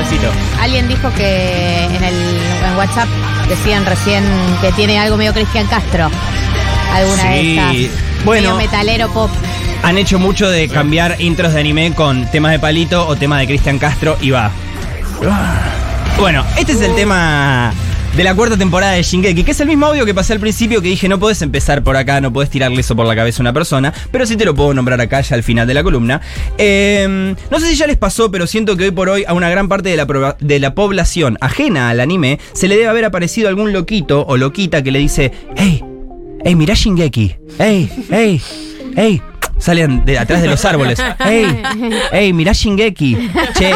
Pedacito. 0.00 0.30
Alguien 0.60 0.88
dijo 0.88 1.12
que 1.14 1.84
en 1.84 2.04
el 2.04 2.14
en 2.66 2.76
WhatsApp 2.76 3.08
decían 3.48 3.84
recién 3.86 4.24
que 4.60 4.72
tiene 4.72 4.98
algo 4.98 5.16
medio 5.16 5.32
Cristian 5.32 5.66
Castro. 5.66 6.10
Alguna 6.94 7.24
de 7.24 7.40
Sí, 7.40 7.58
estas. 7.86 8.24
bueno. 8.24 8.54
Medio 8.54 8.56
metalero 8.56 9.08
pop. 9.12 9.30
Han 9.82 9.96
hecho 9.98 10.18
mucho 10.18 10.48
de 10.50 10.68
cambiar 10.68 11.16
intros 11.20 11.54
de 11.54 11.60
anime 11.60 11.92
con 11.94 12.30
temas 12.30 12.52
de 12.52 12.58
palito 12.58 13.06
o 13.06 13.16
temas 13.16 13.40
de 13.40 13.46
Cristian 13.46 13.78
Castro 13.78 14.16
y 14.20 14.30
va. 14.30 14.50
Bueno, 16.18 16.44
este 16.58 16.72
es 16.72 16.80
el 16.82 16.94
tema 16.94 17.72
de 18.16 18.24
la 18.24 18.34
cuarta 18.34 18.56
temporada 18.58 18.92
de 18.92 19.02
Shingeki, 19.02 19.44
que 19.44 19.52
es 19.52 19.60
el 19.60 19.68
mismo 19.68 19.86
audio 19.86 20.04
que 20.04 20.12
pasé 20.12 20.32
al 20.32 20.40
principio 20.40 20.82
que 20.82 20.88
dije 20.88 21.08
no 21.08 21.18
puedes 21.18 21.40
empezar 21.42 21.82
por 21.82 21.96
acá, 21.96 22.20
no 22.20 22.32
puedes 22.32 22.50
tirarle 22.50 22.80
eso 22.80 22.94
por 22.96 23.06
la 23.06 23.14
cabeza 23.14 23.40
a 23.40 23.42
una 23.44 23.52
persona, 23.52 23.94
pero 24.10 24.26
sí 24.26 24.36
te 24.36 24.44
lo 24.44 24.54
puedo 24.54 24.74
nombrar 24.74 25.00
acá 25.00 25.20
ya 25.20 25.36
al 25.36 25.42
final 25.42 25.66
de 25.66 25.74
la 25.74 25.82
columna. 25.82 26.20
Eh, 26.58 27.34
no 27.50 27.60
sé 27.60 27.68
si 27.68 27.76
ya 27.76 27.86
les 27.86 27.96
pasó, 27.96 28.30
pero 28.30 28.46
siento 28.46 28.76
que 28.76 28.84
hoy 28.84 28.90
por 28.90 29.08
hoy 29.08 29.24
a 29.26 29.32
una 29.32 29.48
gran 29.48 29.68
parte 29.68 29.88
de 29.90 29.96
la, 29.96 30.06
proba- 30.06 30.36
de 30.40 30.58
la 30.58 30.74
población 30.74 31.38
ajena 31.40 31.88
al 31.88 32.00
anime 32.00 32.40
se 32.52 32.68
le 32.68 32.76
debe 32.76 32.88
haber 32.88 33.04
aparecido 33.04 33.48
algún 33.48 33.72
loquito 33.72 34.24
o 34.26 34.36
loquita 34.36 34.82
que 34.82 34.90
le 34.90 34.98
dice, 34.98 35.32
hey, 35.56 35.82
hey, 36.44 36.54
mirá 36.56 36.74
Shingeki, 36.74 37.36
hey, 37.58 37.90
hey, 38.10 38.42
hey. 38.96 39.22
Salen 39.60 40.04
de 40.04 40.18
atrás 40.18 40.42
de 40.42 40.48
los 40.48 40.64
árboles. 40.64 40.98
¡Ey! 41.24 41.62
¡Ey! 42.12 42.32
Mirá 42.32 42.52
Shingeki. 42.52 43.30
Che. 43.56 43.70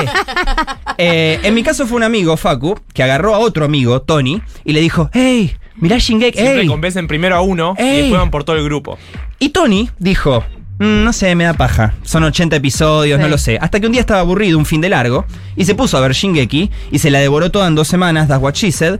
Eh, 0.98 1.40
en 1.42 1.54
mi 1.54 1.62
caso 1.62 1.86
fue 1.86 1.96
un 1.96 2.02
amigo, 2.02 2.36
Facu, 2.36 2.78
que 2.92 3.02
agarró 3.02 3.34
a 3.34 3.38
otro 3.38 3.64
amigo, 3.64 4.00
Tony, 4.02 4.40
y 4.64 4.72
le 4.72 4.80
dijo: 4.80 5.10
¡Ey! 5.12 5.56
Mirá 5.76 5.98
Shingeki. 5.98 6.38
Siempre 6.38 6.62
¡Ey! 6.62 6.66
convencen 6.68 7.06
primero 7.06 7.36
a 7.36 7.40
uno 7.42 7.74
y 7.78 7.82
después 7.82 8.18
van 8.18 8.30
por 8.30 8.44
todo 8.44 8.56
el 8.56 8.64
grupo. 8.64 8.98
Y 9.38 9.50
Tony 9.50 9.90
dijo, 9.98 10.40
"Mm, 10.40 10.53
no 10.78 11.12
sé, 11.12 11.34
me 11.34 11.44
da 11.44 11.54
paja. 11.54 11.94
Son 12.02 12.24
80 12.24 12.56
episodios, 12.56 13.20
no 13.20 13.28
lo 13.28 13.38
sé. 13.38 13.58
Hasta 13.60 13.80
que 13.80 13.86
un 13.86 13.92
día 13.92 14.00
estaba 14.00 14.20
aburrido, 14.20 14.58
un 14.58 14.66
fin 14.66 14.80
de 14.80 14.88
largo, 14.88 15.24
y 15.56 15.64
se 15.64 15.74
puso 15.74 15.96
a 15.96 16.00
ver 16.00 16.12
Shingeki 16.12 16.70
y 16.90 16.98
se 16.98 17.10
la 17.10 17.20
devoró 17.20 17.50
toda 17.50 17.68
en 17.68 17.74
dos 17.74 17.88
semanas, 17.88 18.28
that's 18.28 18.42
what 18.42 18.54
she 18.54 18.72
said. 18.72 18.98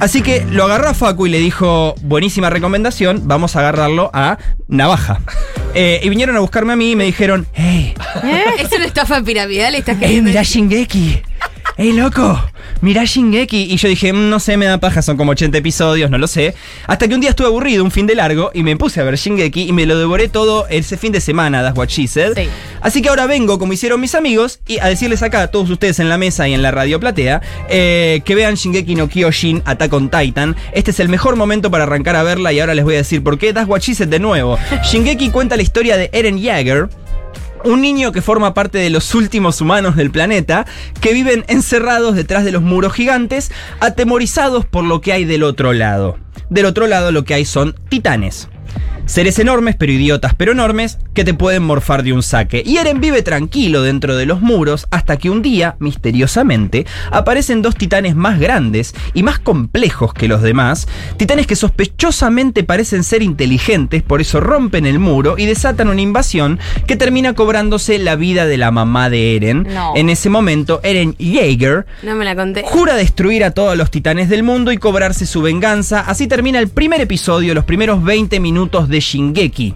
Así 0.00 0.22
que 0.22 0.44
lo 0.50 0.64
agarró 0.64 0.88
a 0.88 0.94
Facu 0.94 1.26
y 1.26 1.30
le 1.30 1.38
dijo, 1.38 1.94
buenísima 2.02 2.50
recomendación, 2.50 3.22
vamos 3.24 3.56
a 3.56 3.60
agarrarlo 3.60 4.10
a 4.12 4.38
Navaja. 4.68 5.20
Eh, 5.74 6.00
y 6.02 6.08
vinieron 6.08 6.36
a 6.36 6.40
buscarme 6.40 6.72
a 6.72 6.76
mí 6.76 6.92
y 6.92 6.96
me 6.96 7.04
dijeron, 7.04 7.46
hey, 7.52 7.94
Es 8.58 8.72
una 8.72 8.86
estafa 8.86 9.22
piramidal, 9.22 9.74
estás 9.74 9.96
¡Ey, 9.96 10.00
queriendo 10.00 10.30
mirá? 10.30 10.42
Shingeki! 10.42 11.22
¡Ey, 11.78 11.92
loco! 11.92 12.42
Mirá 12.80 13.04
Shingeki. 13.04 13.64
Y 13.70 13.76
yo 13.76 13.88
dije, 13.90 14.10
"Mm, 14.10 14.30
no 14.30 14.40
sé, 14.40 14.56
me 14.56 14.64
da 14.64 14.78
paja, 14.78 15.02
son 15.02 15.18
como 15.18 15.32
80 15.32 15.58
episodios, 15.58 16.10
no 16.10 16.16
lo 16.16 16.26
sé. 16.26 16.54
Hasta 16.86 17.06
que 17.06 17.14
un 17.14 17.20
día 17.20 17.28
estuve 17.30 17.48
aburrido, 17.48 17.84
un 17.84 17.90
fin 17.90 18.06
de 18.06 18.14
largo, 18.14 18.50
y 18.54 18.62
me 18.62 18.76
puse 18.78 18.98
a 19.00 19.04
ver 19.04 19.16
Shingeki 19.16 19.68
y 19.68 19.72
me 19.74 19.84
lo 19.84 19.98
devoré 19.98 20.28
todo 20.28 20.66
ese 20.68 20.96
fin 20.96 21.12
de 21.12 21.20
semana, 21.20 21.62
that's 21.62 21.76
what 21.76 21.88
she 21.88 22.08
said. 22.08 22.32
Sí. 22.34 22.48
Así 22.80 23.02
que 23.02 23.10
ahora 23.10 23.26
vengo, 23.26 23.58
como 23.58 23.74
hicieron 23.74 24.00
mis 24.00 24.14
amigos, 24.14 24.60
y 24.66 24.78
a 24.78 24.86
decirles 24.86 25.22
acá 25.22 25.42
a 25.42 25.46
todos 25.48 25.68
ustedes 25.68 25.98
en 25.98 26.08
la 26.08 26.16
mesa 26.16 26.48
y 26.48 26.54
en 26.54 26.62
la 26.62 26.70
radio 26.70 26.98
platea, 26.98 27.42
eh, 27.68 28.22
que 28.24 28.34
vean 28.34 28.54
Shingeki 28.54 28.94
no 28.94 29.08
Kyojin, 29.10 29.62
Attack 29.66 29.92
on 29.92 30.08
Titan. 30.08 30.56
Este 30.72 30.92
es 30.92 31.00
el 31.00 31.10
mejor 31.10 31.36
momento 31.36 31.70
para 31.70 31.84
arrancar 31.84 32.16
a 32.16 32.22
verla 32.22 32.54
y 32.54 32.60
ahora 32.60 32.74
les 32.74 32.84
voy 32.86 32.94
a 32.94 32.98
decir 32.98 33.22
por 33.22 33.38
qué. 33.38 33.52
That's 33.52 33.68
what 33.68 33.80
she 33.80 33.94
said 33.94 34.08
de 34.08 34.18
nuevo. 34.18 34.58
Shingeki 34.90 35.28
cuenta 35.28 35.56
la 35.56 35.62
historia 35.62 35.98
de 35.98 36.08
Eren 36.14 36.40
Jaeger, 36.42 36.88
un 37.64 37.80
niño 37.80 38.12
que 38.12 38.22
forma 38.22 38.54
parte 38.54 38.78
de 38.78 38.90
los 38.90 39.14
últimos 39.14 39.60
humanos 39.60 39.96
del 39.96 40.10
planeta, 40.10 40.66
que 41.00 41.12
viven 41.12 41.44
encerrados 41.48 42.14
detrás 42.14 42.44
de 42.44 42.52
los 42.52 42.62
muros 42.62 42.92
gigantes, 42.92 43.50
atemorizados 43.80 44.64
por 44.64 44.84
lo 44.84 45.00
que 45.00 45.12
hay 45.12 45.24
del 45.24 45.42
otro 45.42 45.72
lado. 45.72 46.18
Del 46.50 46.66
otro 46.66 46.86
lado 46.86 47.12
lo 47.12 47.24
que 47.24 47.34
hay 47.34 47.44
son 47.44 47.74
titanes. 47.88 48.48
Seres 49.06 49.38
enormes, 49.38 49.76
pero 49.76 49.92
idiotas, 49.92 50.34
pero 50.34 50.50
enormes, 50.50 50.98
que 51.14 51.22
te 51.22 51.32
pueden 51.32 51.62
morfar 51.62 52.02
de 52.02 52.12
un 52.12 52.24
saque. 52.24 52.64
Y 52.66 52.78
Eren 52.78 53.00
vive 53.00 53.22
tranquilo 53.22 53.82
dentro 53.82 54.16
de 54.16 54.26
los 54.26 54.40
muros 54.40 54.88
hasta 54.90 55.16
que 55.16 55.30
un 55.30 55.42
día, 55.42 55.76
misteriosamente, 55.78 56.86
aparecen 57.12 57.62
dos 57.62 57.76
titanes 57.76 58.16
más 58.16 58.40
grandes 58.40 58.96
y 59.14 59.22
más 59.22 59.38
complejos 59.38 60.12
que 60.12 60.26
los 60.26 60.42
demás. 60.42 60.88
Titanes 61.16 61.46
que 61.46 61.54
sospechosamente 61.54 62.64
parecen 62.64 63.04
ser 63.04 63.22
inteligentes, 63.22 64.02
por 64.02 64.20
eso 64.20 64.40
rompen 64.40 64.86
el 64.86 64.98
muro 64.98 65.36
y 65.38 65.46
desatan 65.46 65.88
una 65.88 66.00
invasión 66.00 66.58
que 66.88 66.96
termina 66.96 67.34
cobrándose 67.34 68.00
la 68.00 68.16
vida 68.16 68.44
de 68.46 68.56
la 68.56 68.72
mamá 68.72 69.08
de 69.08 69.36
Eren. 69.36 69.68
No. 69.72 69.92
En 69.94 70.10
ese 70.10 70.30
momento, 70.30 70.80
Eren 70.82 71.14
Jaeger 71.20 71.86
No 72.02 72.16
me 72.16 72.24
la 72.24 72.34
conté. 72.34 72.64
Jura 72.64 72.96
destruir 72.96 73.44
a 73.44 73.52
todos 73.52 73.76
los 73.76 73.92
titanes 73.92 74.28
del 74.28 74.42
mundo 74.42 74.72
y 74.72 74.78
cobrarse 74.78 75.26
su 75.26 75.42
venganza. 75.42 76.00
Así 76.00 76.26
termina 76.26 76.58
el 76.58 76.68
primer 76.68 77.00
episodio, 77.00 77.54
los 77.54 77.64
primeros 77.64 78.02
20 78.02 78.40
minutos 78.40 78.88
de 78.88 78.95
Shingeki. 79.00 79.74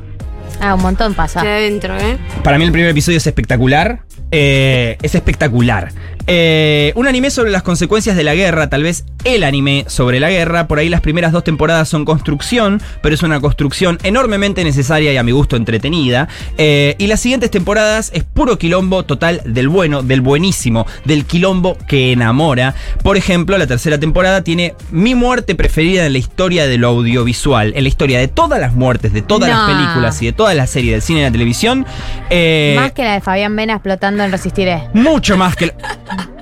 Ah, 0.60 0.74
un 0.74 0.82
montón 0.82 1.14
pasa. 1.14 1.40
Adentro, 1.40 1.96
¿eh? 1.98 2.18
Para 2.42 2.58
mí 2.58 2.64
el 2.64 2.72
primer 2.72 2.90
episodio 2.90 3.18
es 3.18 3.26
espectacular. 3.26 4.02
Eh, 4.30 4.98
es 5.02 5.14
espectacular. 5.14 5.92
Eh, 6.26 6.92
un 6.96 7.06
anime 7.06 7.30
sobre 7.30 7.50
las 7.50 7.62
consecuencias 7.62 8.16
de 8.16 8.22
la 8.24 8.34
guerra, 8.34 8.68
tal 8.68 8.82
vez 8.82 9.04
el 9.24 9.44
anime 9.44 9.84
sobre 9.88 10.20
la 10.20 10.30
guerra. 10.30 10.66
Por 10.68 10.78
ahí 10.78 10.88
las 10.88 11.00
primeras 11.00 11.32
dos 11.32 11.44
temporadas 11.44 11.88
son 11.88 12.04
construcción, 12.04 12.80
pero 13.02 13.14
es 13.14 13.22
una 13.22 13.40
construcción 13.40 13.98
enormemente 14.02 14.62
necesaria 14.64 15.12
y 15.12 15.16
a 15.16 15.22
mi 15.22 15.32
gusto 15.32 15.56
entretenida. 15.56 16.28
Eh, 16.58 16.94
y 16.98 17.06
las 17.06 17.20
siguientes 17.20 17.50
temporadas 17.50 18.10
es 18.14 18.24
puro 18.24 18.58
quilombo 18.58 19.04
total 19.04 19.40
del 19.44 19.68
bueno, 19.68 20.02
del 20.02 20.20
buenísimo, 20.20 20.86
del 21.04 21.24
quilombo 21.24 21.76
que 21.88 22.12
enamora. 22.12 22.74
Por 23.02 23.16
ejemplo, 23.16 23.58
la 23.58 23.66
tercera 23.66 23.98
temporada 23.98 24.42
tiene 24.42 24.74
mi 24.90 25.14
muerte 25.14 25.54
preferida 25.54 26.06
en 26.06 26.12
la 26.12 26.18
historia 26.18 26.66
de 26.66 26.78
lo 26.78 26.88
audiovisual, 26.88 27.72
en 27.74 27.82
la 27.82 27.88
historia 27.88 28.18
de 28.18 28.28
todas 28.28 28.60
las 28.60 28.74
muertes, 28.74 29.12
de 29.12 29.22
todas 29.22 29.48
las 29.50 29.68
películas 29.68 30.20
y 30.22 30.26
de 30.26 30.32
todas 30.32 30.54
las 30.54 30.70
series 30.70 30.92
del 30.92 31.02
cine 31.02 31.20
y 31.20 31.22
la 31.24 31.32
televisión. 31.32 31.86
Eh, 32.30 32.74
Más 32.76 32.92
que 32.92 33.02
la 33.04 33.14
de 33.14 33.20
Fabián 33.20 33.56
Vena 33.56 33.74
explotando 33.74 34.22
en 34.22 34.30
Resistiré. 34.30 34.82
mucho 34.94 35.36
más 35.36 35.56
que. 35.56 35.74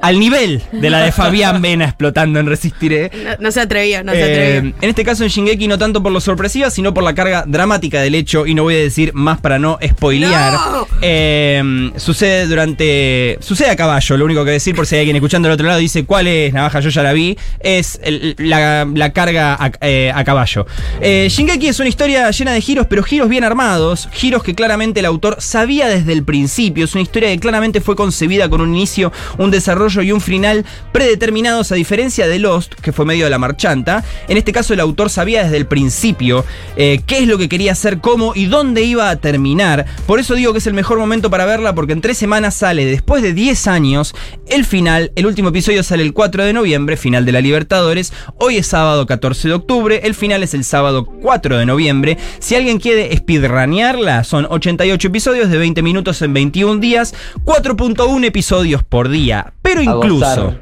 Al 0.00 0.18
nivel 0.18 0.62
de 0.72 0.90
la 0.90 1.00
de 1.00 1.12
Fabián 1.12 1.60
Vena 1.62 1.84
explotando 1.86 2.38
en 2.40 2.46
Resistiré. 2.46 3.10
No, 3.24 3.30
no 3.40 3.50
se 3.52 3.60
atrevió, 3.60 4.02
no 4.04 4.12
se 4.12 4.18
Eh, 4.20 4.22
atrevió. 4.58 4.74
en 4.80 4.88
este 4.90 5.04
caso 5.04 5.24
en 5.24 5.30
Shingeki 5.30 5.68
no 5.68 5.78
tanto 5.78 6.02
por 6.02 6.12
lo 6.12 6.20
sorpresiva, 6.20 6.70
sino 6.70 6.94
por 6.94 7.02
la 7.04 7.14
carga 7.14 7.44
dramática 7.46 8.00
del 8.00 8.14
hecho, 8.14 8.46
y 8.46 8.54
no 8.54 8.62
voy 8.64 8.74
a 8.74 8.78
decir 8.78 9.12
más 9.14 9.40
para 9.40 9.58
no 9.58 9.78
spoilear. 9.86 10.52
¡No! 10.52 10.86
Eh, 11.02 11.90
sucede 11.96 12.46
durante. 12.46 13.38
Sucede 13.40 13.70
a 13.70 13.76
caballo, 13.76 14.16
lo 14.16 14.24
único 14.24 14.44
que 14.44 14.52
decir, 14.52 14.74
por 14.74 14.86
si 14.86 14.94
hay 14.94 15.00
alguien 15.00 15.16
escuchando 15.16 15.48
del 15.48 15.54
otro 15.54 15.66
lado 15.66 15.78
dice 15.78 16.04
cuál 16.04 16.26
es 16.26 16.52
Navaja, 16.52 16.80
yo 16.80 16.90
ya 16.90 17.02
la 17.02 17.12
vi, 17.12 17.36
es 17.60 17.98
el- 18.02 18.34
la, 18.38 18.86
la 18.94 19.12
carga 19.12 19.54
a, 19.58 19.72
eh, 19.80 20.12
a 20.14 20.24
caballo. 20.24 20.66
Eh, 21.00 21.28
Shingeki 21.30 21.68
es 21.68 21.80
una 21.80 21.88
historia 21.88 22.30
llena 22.30 22.52
de 22.52 22.60
giros, 22.60 22.86
pero 22.88 23.02
giros 23.02 23.28
bien 23.28 23.44
armados, 23.44 24.08
giros 24.12 24.42
que 24.42 24.54
claramente 24.54 25.00
el 25.00 25.06
autor 25.06 25.36
sabía 25.40 25.88
desde 25.88 26.12
el 26.12 26.24
principio. 26.24 26.84
Es 26.84 26.94
una 26.94 27.02
historia 27.02 27.28
que 27.30 27.38
claramente 27.38 27.80
fue 27.80 27.96
concebida 27.96 28.48
con 28.48 28.60
un 28.60 28.74
inicio, 28.74 29.12
un 29.38 29.50
desarrollo 29.50 29.87
y 29.96 30.12
un 30.12 30.20
final 30.20 30.64
predeterminados 30.92 31.72
a 31.72 31.74
diferencia 31.74 32.28
de 32.28 32.38
Lost, 32.38 32.74
que 32.74 32.92
fue 32.92 33.06
medio 33.06 33.24
de 33.24 33.30
la 33.30 33.38
marchanta. 33.38 34.04
En 34.28 34.36
este 34.36 34.52
caso 34.52 34.74
el 34.74 34.80
autor 34.80 35.08
sabía 35.08 35.44
desde 35.44 35.56
el 35.56 35.66
principio 35.66 36.44
eh, 36.76 37.00
qué 37.06 37.20
es 37.20 37.26
lo 37.26 37.38
que 37.38 37.48
quería 37.48 37.72
hacer, 37.72 38.00
cómo 38.00 38.32
y 38.34 38.46
dónde 38.46 38.82
iba 38.82 39.08
a 39.08 39.16
terminar. 39.16 39.86
Por 40.06 40.20
eso 40.20 40.34
digo 40.34 40.52
que 40.52 40.58
es 40.58 40.66
el 40.66 40.74
mejor 40.74 40.98
momento 40.98 41.30
para 41.30 41.46
verla 41.46 41.74
porque 41.74 41.94
en 41.94 42.00
tres 42.00 42.18
semanas 42.18 42.54
sale, 42.54 42.84
después 42.84 43.22
de 43.22 43.32
10 43.32 43.66
años, 43.66 44.14
el 44.48 44.64
final. 44.64 45.12
El 45.16 45.26
último 45.26 45.48
episodio 45.48 45.82
sale 45.82 46.02
el 46.02 46.12
4 46.12 46.44
de 46.44 46.52
noviembre, 46.52 46.96
final 46.96 47.24
de 47.24 47.32
la 47.32 47.40
Libertadores. 47.40 48.12
Hoy 48.38 48.58
es 48.58 48.66
sábado 48.66 49.06
14 49.06 49.48
de 49.48 49.54
octubre, 49.54 50.00
el 50.04 50.14
final 50.14 50.42
es 50.42 50.54
el 50.54 50.64
sábado 50.64 51.06
4 51.06 51.58
de 51.58 51.66
noviembre. 51.66 52.18
Si 52.38 52.54
alguien 52.54 52.78
quiere 52.78 53.16
speedrunearla, 53.16 54.24
son 54.24 54.46
88 54.48 55.08
episodios 55.08 55.50
de 55.50 55.58
20 55.58 55.82
minutos 55.82 56.22
en 56.22 56.32
21 56.32 56.80
días, 56.80 57.14
4.1 57.44 58.24
episodios 58.24 58.82
por 58.82 59.08
día. 59.08 59.52
Pero 59.62 59.77
A 59.78 59.84
incluso... 59.84 60.54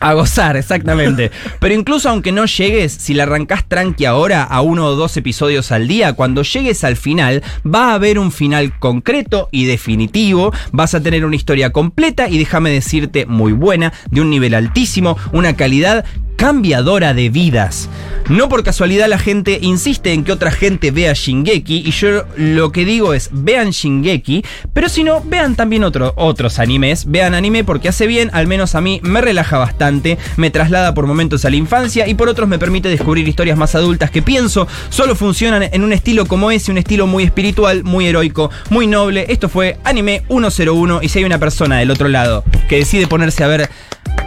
A 0.00 0.14
gozar, 0.14 0.56
exactamente. 0.56 1.30
Pero 1.60 1.74
incluso 1.74 2.08
aunque 2.08 2.32
no 2.32 2.46
llegues, 2.46 2.92
si 2.92 3.14
la 3.14 3.24
arrancás 3.24 3.64
tranqui 3.66 4.04
ahora 4.04 4.44
a 4.44 4.60
uno 4.60 4.86
o 4.86 4.94
dos 4.94 5.16
episodios 5.16 5.72
al 5.72 5.88
día, 5.88 6.12
cuando 6.12 6.42
llegues 6.42 6.84
al 6.84 6.96
final, 6.96 7.42
va 7.66 7.90
a 7.90 7.94
haber 7.94 8.18
un 8.18 8.30
final 8.30 8.78
concreto 8.78 9.48
y 9.50 9.64
definitivo. 9.64 10.52
Vas 10.72 10.94
a 10.94 11.02
tener 11.02 11.24
una 11.24 11.36
historia 11.36 11.70
completa 11.70 12.28
y 12.28 12.38
déjame 12.38 12.70
decirte 12.70 13.26
muy 13.26 13.52
buena, 13.52 13.92
de 14.10 14.20
un 14.20 14.30
nivel 14.30 14.54
altísimo, 14.54 15.16
una 15.32 15.56
calidad 15.56 16.04
cambiadora 16.42 17.14
de 17.14 17.30
vidas. 17.30 17.88
No 18.28 18.48
por 18.48 18.62
casualidad 18.62 19.08
la 19.08 19.18
gente 19.18 19.58
insiste 19.60 20.12
en 20.12 20.22
que 20.22 20.30
otra 20.30 20.52
gente 20.52 20.92
vea 20.92 21.12
Shingeki 21.14 21.82
y 21.84 21.90
yo 21.90 22.24
lo 22.36 22.70
que 22.70 22.84
digo 22.84 23.12
es 23.12 23.30
vean 23.32 23.70
Shingeki, 23.70 24.44
pero 24.72 24.88
si 24.88 25.02
no, 25.02 25.20
vean 25.24 25.56
también 25.56 25.82
otro- 25.82 26.12
otros 26.16 26.60
animes, 26.60 27.06
vean 27.10 27.34
anime 27.34 27.64
porque 27.64 27.88
hace 27.88 28.06
bien, 28.06 28.30
al 28.34 28.46
menos 28.46 28.76
a 28.76 28.80
mí 28.80 29.00
me 29.02 29.20
relaja 29.20 29.58
bastante, 29.58 30.16
me 30.36 30.50
traslada 30.50 30.94
por 30.94 31.06
momentos 31.08 31.44
a 31.44 31.50
la 31.50 31.56
infancia 31.56 32.06
y 32.06 32.14
por 32.14 32.28
otros 32.28 32.48
me 32.48 32.58
permite 32.60 32.88
descubrir 32.88 33.26
historias 33.26 33.58
más 33.58 33.74
adultas 33.74 34.10
que 34.12 34.22
pienso 34.22 34.68
solo 34.90 35.16
funcionan 35.16 35.64
en 35.72 35.82
un 35.82 35.92
estilo 35.92 36.26
como 36.26 36.52
ese, 36.52 36.70
un 36.70 36.78
estilo 36.78 37.08
muy 37.08 37.24
espiritual, 37.24 37.82
muy 37.82 38.06
heroico, 38.06 38.50
muy 38.70 38.86
noble. 38.86 39.26
Esto 39.28 39.48
fue 39.48 39.78
Anime 39.82 40.22
101 40.28 41.00
y 41.02 41.08
si 41.08 41.18
hay 41.18 41.24
una 41.24 41.38
persona 41.38 41.78
del 41.78 41.90
otro 41.90 42.06
lado 42.08 42.44
que 42.68 42.76
decide 42.76 43.08
ponerse 43.08 43.42
a 43.42 43.48
ver 43.48 43.68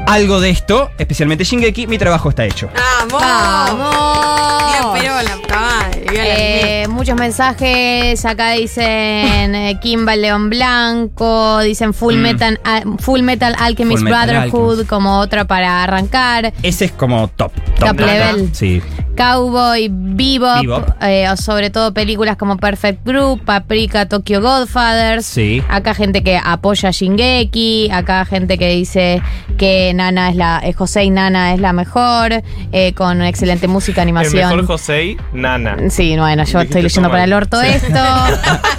algo 0.07 0.41
de 0.41 0.49
esto, 0.49 0.89
especialmente 0.97 1.43
Shingeki, 1.45 1.87
mi 1.87 1.97
trabajo 2.01 2.29
está 2.29 2.45
hecho. 2.45 2.67
¡Vamos! 3.09 3.21
¡Vamos! 3.21 4.71
Bien, 4.71 4.83
pero 5.03 5.21
la 5.21 5.35
puta 5.35 5.59
madre. 5.59 6.01
Eh, 6.13 6.87
muchos 6.89 7.15
mensajes. 7.15 8.25
Acá 8.25 8.51
dicen 8.51 9.55
eh, 9.55 9.79
Kimball 9.81 10.21
León 10.21 10.49
Blanco. 10.49 11.59
Dicen 11.59 11.93
Full, 11.93 12.15
Mm. 12.15 12.21
Metal, 12.21 12.59
ah, 12.65 12.81
Full 12.99 13.21
Metal 13.21 13.55
Alchemist 13.57 13.99
Full 14.01 14.09
Metal 14.09 14.27
Brotherhood 14.27 14.69
Alchemist. 14.71 14.89
como 14.89 15.19
otra 15.19 15.45
para 15.45 15.83
arrancar. 15.83 16.53
Ese 16.63 16.85
es 16.85 16.91
como 16.91 17.27
top. 17.29 17.51
Top 17.79 17.99
level. 17.99 18.49
Sí. 18.53 18.81
Cowboy, 19.15 19.89
Bebop, 19.91 20.61
Bebop. 20.61 21.03
eh, 21.03 21.29
o 21.29 21.35
sobre 21.37 21.69
todo 21.69 21.93
películas 21.93 22.37
como 22.37 22.57
Perfect 22.57 23.05
Group, 23.05 23.43
Paprika, 23.45 24.07
Tokyo 24.07 24.41
Godfathers. 24.41 25.25
Sí. 25.25 25.61
Acá 25.69 25.93
gente 25.93 26.23
que 26.23 26.39
apoya 26.43 26.89
a 26.89 26.91
Shingeki, 26.91 27.89
acá 27.91 28.23
gente 28.25 28.57
que 28.57 28.69
dice 28.69 29.21
que 29.57 29.93
Nana 29.93 30.29
es 30.29 30.35
la, 30.37 30.61
eh, 30.63 30.73
José 30.73 31.03
y 31.03 31.09
Nana 31.09 31.53
es 31.53 31.59
la 31.59 31.73
mejor, 31.73 31.90
eh, 32.71 32.93
con 32.93 33.21
excelente 33.21 33.67
música, 33.67 34.01
El 34.01 34.09
animación. 34.09 34.49
mejor 34.49 34.65
José, 34.65 35.17
Nana. 35.33 35.77
Sí, 35.89 36.15
bueno, 36.17 36.43
yo 36.45 36.61
estoy 36.61 36.81
leyendo 36.81 37.09
para 37.09 37.23
el 37.25 37.33
orto 37.33 37.61
esto. 37.61 37.89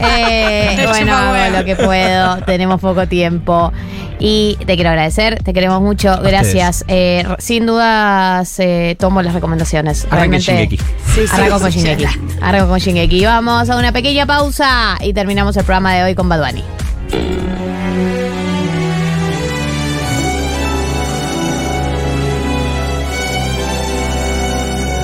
Eh, 0.05 0.84
bueno, 0.89 1.16
hago 1.16 1.56
lo 1.56 1.64
que 1.64 1.76
puedo. 1.76 2.39
Tenemos 2.39 2.80
poco 2.80 3.06
tiempo. 3.06 3.72
Y 4.18 4.56
te 4.66 4.74
quiero 4.74 4.90
agradecer, 4.90 5.43
te 5.43 5.52
queremos 5.52 5.80
mucho. 5.80 6.16
Gracias. 6.22 6.84
Eh, 6.89 7.24
sin 7.39 7.66
dudas, 7.66 8.59
eh, 8.60 8.97
tomo 8.98 9.22
las 9.22 9.34
recomendaciones. 9.34 10.06
Realmente. 10.10 10.44
Shingeki. 10.44 10.76
Sí, 10.76 10.84
sí, 11.14 11.28
Arranco 11.32 11.60
con 11.60 11.70
Shingeki. 11.70 12.06
Arranco 12.40 12.68
con 12.68 12.78
Shingeki. 12.78 13.24
Vamos 13.24 13.68
a 13.70 13.76
una 13.76 13.93
pequeña 13.93 14.26
pausa 14.26 14.97
y 15.01 15.12
terminamos 15.12 15.56
el 15.56 15.64
programa 15.64 15.94
de 15.94 16.05
hoy 16.05 16.14
con 16.14 16.28
Bad 16.28 16.40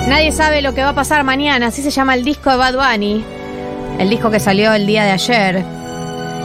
Nadie 0.09 0.33
sabe 0.33 0.63
lo 0.63 0.73
que 0.75 0.83
va 0.83 0.91
a 0.91 0.95
pasar 0.95 1.23
mañana, 1.23 1.67
así 1.67 1.83
se 1.83 1.91
llama 1.91 2.15
el 2.15 2.25
disco 2.25 2.51
de 2.51 2.57
Bad 2.57 2.77
Bunny. 2.77 3.23
El 3.99 4.09
disco 4.09 4.31
que 4.31 4.41
salió 4.41 4.73
el 4.73 4.87
día 4.87 5.05
de 5.05 5.11
ayer, 5.11 5.63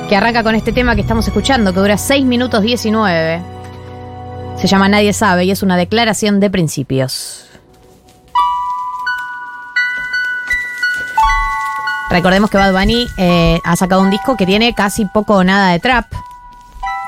que 0.09 0.15
arranca 0.17 0.43
con 0.43 0.53
este 0.53 0.73
tema 0.73 0.95
que 0.95 1.01
estamos 1.01 1.25
escuchando, 1.25 1.73
que 1.73 1.79
dura 1.79 1.97
6 1.97 2.25
minutos 2.25 2.61
19. 2.61 3.41
Se 4.57 4.67
llama 4.67 4.89
Nadie 4.89 5.13
sabe 5.13 5.45
y 5.45 5.51
es 5.51 5.63
una 5.63 5.77
declaración 5.77 6.41
de 6.41 6.49
principios. 6.49 7.45
Recordemos 12.09 12.49
que 12.49 12.57
Bad 12.57 12.73
Bunny 12.73 13.07
eh, 13.15 13.59
ha 13.63 13.75
sacado 13.77 14.01
un 14.01 14.09
disco 14.09 14.35
que 14.35 14.45
tiene 14.45 14.73
casi 14.75 15.05
poco 15.05 15.35
o 15.35 15.43
nada 15.45 15.71
de 15.71 15.79
trap, 15.79 16.05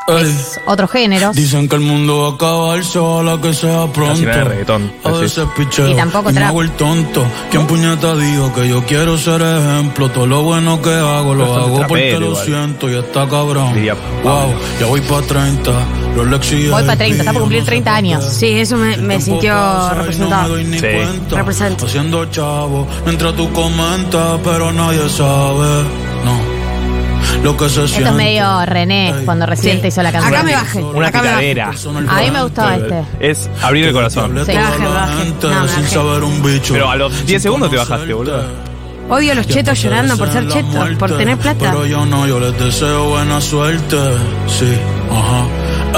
Ey, 0.07 0.37
otros 0.65 0.91
géneros. 0.91 1.35
Dicen 1.35 1.67
que 1.67 1.75
el 1.77 1.81
mundo 1.81 2.21
va 2.21 2.27
a 2.27 2.31
acabarse, 2.33 2.99
ojalá 2.99 3.41
que 3.41 3.53
sea 3.55 3.87
pronto. 3.87 4.21
De 4.21 4.43
reggaetón. 4.43 4.91
A 5.03 5.09
veces 5.09 5.47
picheo 5.57 5.89
Y 5.89 5.95
tampoco 5.95 6.29
y 6.29 6.33
me 6.33 6.43
hago 6.43 6.61
el 6.61 6.69
tonto. 6.71 7.25
¿Quién 7.49 7.65
puñeta 7.65 8.15
dijo 8.15 8.53
que 8.53 8.67
yo 8.69 8.83
quiero 8.85 9.17
ser 9.17 9.41
ejemplo? 9.41 10.09
Todo 10.11 10.27
lo 10.27 10.43
bueno 10.43 10.79
que 10.79 10.93
hago 10.93 11.33
lo 11.33 11.49
Bastante 11.49 11.69
hago 11.69 11.87
porque 11.87 12.03
trapero 12.03 12.19
lo 12.19 12.25
igual. 12.27 12.45
siento 12.45 12.89
y 12.89 12.93
está 12.95 13.27
cabrón. 13.27 13.73
Diría 13.73 13.95
wow, 14.23 14.53
ya 14.79 14.85
voy 14.85 15.01
pa' 15.01 15.21
30. 15.23 15.71
Rolex 16.15 16.51
y 16.51 16.67
Voy 16.67 16.83
pa' 16.83 16.93
LP, 16.93 16.97
30, 16.97 17.17
está 17.17 17.33
por 17.33 17.41
cumplir 17.41 17.65
30 17.65 17.95
años. 17.95 18.23
Sí, 18.25 18.47
eso 18.47 18.77
me, 18.77 18.97
me 18.97 19.19
sintió 19.19 19.89
representado. 19.89 20.55
Sí. 20.57 21.35
Represento. 21.35 21.85
Haciendo 21.87 22.25
chavo 22.25 22.87
mientras 23.05 23.35
tú 23.35 23.51
comentas, 23.51 24.39
pero 24.43 24.71
nadie 24.71 25.09
sabe. 25.09 25.83
No. 26.23 26.44
Lo 27.43 27.55
que 27.55 27.69
se 27.69 27.85
Esto 27.85 27.99
es 28.07 28.13
medio 28.13 28.65
René 28.65 29.13
cuando 29.25 29.45
recién 29.45 29.81
te 29.81 29.89
hizo 29.89 30.01
la 30.01 30.11
canción. 30.11 30.33
Acá 30.33 30.43
me 30.43 30.53
bajé. 30.53 30.83
Una 30.83 31.07
acá 31.07 31.21
me 31.21 31.27
bajé. 31.29 31.49
picadera. 31.53 31.71
A 32.09 32.21
mí 32.21 32.31
me 32.31 32.43
gustó 32.43 32.69
este. 32.69 33.03
Es 33.19 33.49
abrir 33.61 33.85
el 33.85 33.93
corazón. 33.93 34.31
Sí. 34.45 34.53
Baje, 34.53 34.79
la 34.83 34.89
baje. 34.89 35.23
gente 35.23 35.47
No, 35.47 35.67
sin 35.67 35.81
baje. 35.83 35.93
saber 35.95 36.23
un 36.23 36.43
bicho. 36.43 36.73
Pero 36.73 36.89
a 36.89 36.95
los 36.95 37.25
10 37.25 37.41
segundos 37.41 37.69
te 37.69 37.77
bajaste, 37.77 38.13
boludo. 38.13 38.43
Odio 39.07 39.35
los 39.35 39.47
chetos 39.47 39.79
llorando 39.81 40.17
por 40.17 40.31
ser 40.31 40.47
chetos, 40.47 40.89
por 40.97 41.15
tener 41.15 41.37
plata. 41.37 41.71
Pero 41.71 41.85
yo 41.85 42.05
no, 42.05 42.25
yo 42.25 42.39
les 42.39 42.57
deseo 42.57 43.09
buena 43.09 43.39
suerte. 43.39 43.97
Sí, 44.47 44.73
ajá. 45.11 45.45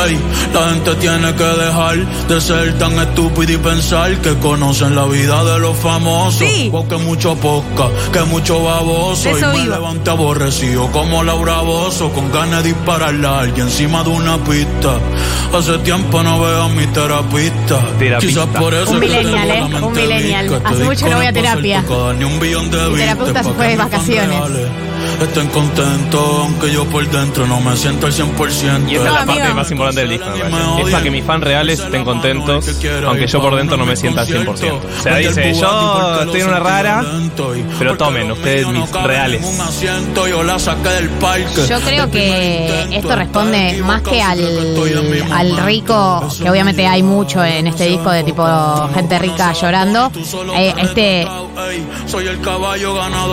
Ey, 0.06 0.20
la 0.54 0.70
gente 0.70 0.96
tiene 0.96 1.34
que 1.34 1.44
dejar 1.44 1.98
de 2.28 2.42
ser 2.42 2.78
tan 2.78 2.94
estúpida 3.00 3.52
y 3.54 3.58
pensar 3.58 4.16
que 4.22 4.36
conocen 4.38 4.96
la 4.96 5.06
vida 5.06 5.44
de 5.44 5.60
los 5.60 5.76
famosos. 5.78 6.36
Sí. 6.48 6.70
Porque 6.72 6.98
mucho 6.98 7.36
poca, 7.36 7.90
que 8.14 8.22
mucho 8.24 8.64
baboso. 8.64 9.30
Eso 9.30 9.54
y 9.56 9.60
me 9.60 9.66
levanté 9.70 10.10
aborrecido 10.12 10.92
como 10.92 11.24
Laura 11.24 11.62
Bozo, 11.62 12.12
con 12.12 12.32
ganas 12.32 12.64
de 12.64 12.74
dispararle 12.74 13.28
a 13.28 13.40
alguien 13.40 13.68
encima 13.68 14.04
de 14.04 14.10
una 14.10 14.38
pista. 14.44 15.00
Hace 15.58 15.78
tiempo 15.80 16.22
no 16.24 16.40
veo 16.42 16.64
a 16.64 16.70
mi 16.70 16.86
terapista. 16.88 17.80
Terapista. 17.98 18.42
Quizás 18.46 18.62
por 18.62 18.74
eso 18.74 18.92
Un 18.92 19.04
es 19.04 19.10
que 19.10 19.18
millennial, 19.18 19.48
tengo 19.48 19.54
¿eh? 19.54 19.60
la 19.62 19.68
mente 19.68 19.86
Un 19.88 19.94
millennial. 19.94 20.62
Hace 20.64 20.84
mucho 20.84 21.10
no 21.10 21.16
voy 21.18 21.26
a 21.26 21.34
terapia. 21.34 21.84
ni 22.18 22.24
un 22.24 22.40
billón 22.40 22.70
de 22.72 22.90
Mi 22.90 22.98
terapeuta 22.98 23.44
se 23.44 23.54
fue 23.54 23.68
de 23.68 23.78
vacaciones. 23.78 24.28
reales 24.40 24.87
Estén 25.22 25.48
contentos, 25.50 26.22
aunque 26.22 26.72
yo 26.72 26.86
por 26.86 27.08
dentro 27.10 27.48
no 27.48 27.60
me 27.60 27.76
siento 27.76 28.08
al 28.08 28.14
100%. 28.14 28.90
Y 28.90 28.96
esta 28.96 29.08
es 29.08 29.14
la 29.14 29.26
parte 29.26 29.54
más 29.54 29.72
importante 29.72 30.02
del 30.02 30.10
disco, 30.12 30.30
me. 30.30 30.82
Es 30.82 30.92
para 30.92 31.04
que 31.04 31.12
mis 31.12 31.24
fans 31.24 31.44
reales 31.44 31.80
estén 31.80 32.04
contentos, 32.06 32.66
aunque 33.06 33.28
yo 33.28 33.42
por 33.42 33.56
dentro 33.56 33.78
no 33.78 33.86
me 33.86 33.96
sienta 33.96 34.22
al 34.22 34.28
100%. 34.28 34.48
O 34.48 35.04
sea, 35.04 35.18
dice, 35.18 35.54
yo 35.54 36.22
estoy 36.22 36.42
en 36.42 36.48
una 36.48 36.60
rara, 36.60 37.04
pero 37.80 37.98
tomen 37.98 38.32
ustedes 38.32 38.68
mis 38.68 38.92
reales. 38.92 39.46
Yo 41.68 41.80
creo 41.82 42.12
que 42.12 42.88
esto 42.92 43.16
responde 43.16 43.82
más 43.84 44.02
que 44.02 44.22
al, 44.22 44.40
al 45.32 45.58
rico, 45.58 46.28
que 46.42 46.50
obviamente 46.50 46.88
hay 46.88 47.04
mucho 47.04 47.44
en 47.44 47.68
este 47.68 47.86
disco 47.86 48.12
de 48.12 48.24
tipo 48.24 48.44
gente 48.94 49.20
rica 49.20 49.54
llorando. 49.54 50.12
Eh, 50.56 50.74
este, 50.78 51.28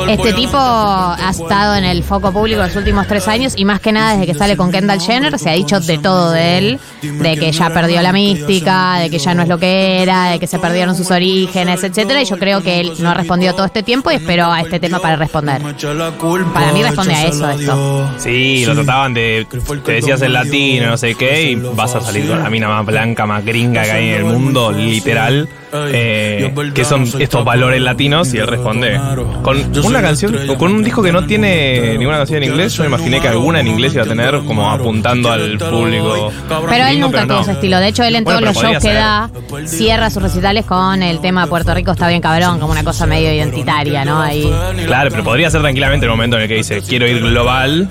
este 0.08 0.32
tipo 0.32 0.56
ha 0.56 1.32
estado 1.54 1.76
en 1.76 1.84
el 1.84 2.02
foco 2.02 2.32
público 2.32 2.60
los 2.60 2.74
últimos 2.74 3.06
tres 3.06 3.28
años 3.28 3.54
y 3.56 3.64
más 3.64 3.78
que 3.78 3.92
nada 3.92 4.14
desde 4.14 4.26
que 4.26 4.34
sale 4.34 4.56
con 4.56 4.72
Kendall 4.72 5.00
Jenner 5.00 5.38
se 5.38 5.50
ha 5.50 5.52
dicho 5.52 5.78
de 5.78 5.98
todo 5.98 6.32
de 6.32 6.58
él, 6.58 6.80
de 7.00 7.36
que 7.36 7.52
ya 7.52 7.70
perdió 7.70 8.02
la 8.02 8.12
mística, 8.12 8.98
de 8.98 9.08
que 9.08 9.20
ya 9.20 9.34
no 9.34 9.42
es 9.42 9.48
lo 9.48 9.56
que 9.56 10.02
era, 10.02 10.30
de 10.30 10.40
que 10.40 10.48
se 10.48 10.58
perdieron 10.58 10.96
sus 10.96 11.12
orígenes, 11.12 11.84
etcétera. 11.84 12.20
Y 12.22 12.24
yo 12.24 12.38
creo 12.38 12.60
que 12.60 12.80
él 12.80 12.94
no 12.98 13.10
ha 13.10 13.14
respondido 13.14 13.54
todo 13.54 13.66
este 13.66 13.84
tiempo 13.84 14.10
y 14.10 14.16
espero 14.16 14.50
a 14.50 14.62
este 14.62 14.80
tema 14.80 14.98
para 14.98 15.14
responder. 15.14 15.62
Para 15.62 16.72
mí 16.72 16.82
responde 16.82 17.14
a 17.14 17.24
eso 17.24 17.48
esto. 17.48 18.10
Sí, 18.18 18.64
lo 18.66 18.74
trataban 18.74 19.14
de. 19.14 19.46
Te 19.84 19.92
decías 19.92 20.22
el 20.22 20.32
latino, 20.32 20.88
no 20.88 20.96
sé 20.96 21.14
qué, 21.14 21.52
y 21.52 21.54
vas 21.54 21.94
a 21.94 22.00
salir 22.00 22.26
con 22.26 22.42
la 22.42 22.50
mina 22.50 22.66
más 22.66 22.84
blanca, 22.84 23.26
más 23.26 23.44
gringa 23.44 23.84
que 23.84 23.92
hay 23.92 24.08
en 24.08 24.14
el 24.14 24.24
mundo, 24.24 24.72
literal. 24.72 25.48
Eh, 25.74 26.52
que 26.74 26.84
son 26.84 27.06
estos 27.18 27.44
valores 27.44 27.80
latinos, 27.80 28.32
y 28.34 28.38
él 28.38 28.46
responde 28.46 29.00
con 29.42 29.58
una 29.84 30.02
canción, 30.02 30.48
o 30.48 30.56
con 30.56 30.72
un 30.72 30.82
disco 30.82 31.02
que 31.02 31.12
no 31.12 31.26
tiene 31.26 31.96
ninguna 31.98 32.18
canción 32.18 32.42
en 32.42 32.50
inglés, 32.50 32.74
yo 32.74 32.82
me 32.84 32.88
imaginé 32.88 33.20
que 33.20 33.28
alguna 33.28 33.60
en 33.60 33.68
inglés 33.68 33.94
iba 33.94 34.04
a 34.04 34.06
tener 34.06 34.38
como 34.44 34.70
apuntando 34.70 35.30
al 35.30 35.58
público. 35.58 36.32
Pero 36.68 36.86
él 36.86 37.00
nunca 37.00 37.22
tuvo 37.22 37.34
no. 37.34 37.42
ese 37.42 37.52
estilo. 37.52 37.78
De 37.78 37.88
hecho, 37.88 38.02
él 38.04 38.16
en 38.16 38.24
Bueno, 38.24 38.40
todos 38.40 38.54
los 38.54 38.62
shows 38.62 38.82
que 38.82 38.92
da, 38.92 39.30
cierra 39.66 40.10
sus 40.10 40.22
recitales 40.22 40.64
con 40.64 41.02
el 41.02 41.20
tema 41.20 41.46
Puerto 41.46 41.74
Rico 41.74 41.92
está 41.92 42.08
bien 42.08 42.20
cabrón, 42.20 42.58
como 42.58 42.72
una 42.72 42.84
cosa 42.84 43.06
medio 43.06 43.32
identitaria, 43.32 44.04
¿no? 44.04 44.20
Ahí. 44.20 44.50
Claro, 44.86 45.10
pero 45.10 45.24
podría 45.24 45.50
ser 45.50 45.60
tranquilamente 45.60 46.06
el 46.06 46.10
momento 46.10 46.36
en 46.36 46.42
el 46.42 46.48
que 46.48 46.56
dice 46.56 46.82
quiero 46.82 47.06
ir 47.06 47.20
global, 47.20 47.88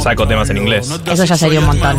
saco 0.00 0.26
temas 0.26 0.50
en 0.50 0.58
inglés. 0.58 0.90
Eso 1.06 1.24
ya 1.24 1.36
sería 1.36 1.60
un 1.60 1.66
montón. 1.66 1.98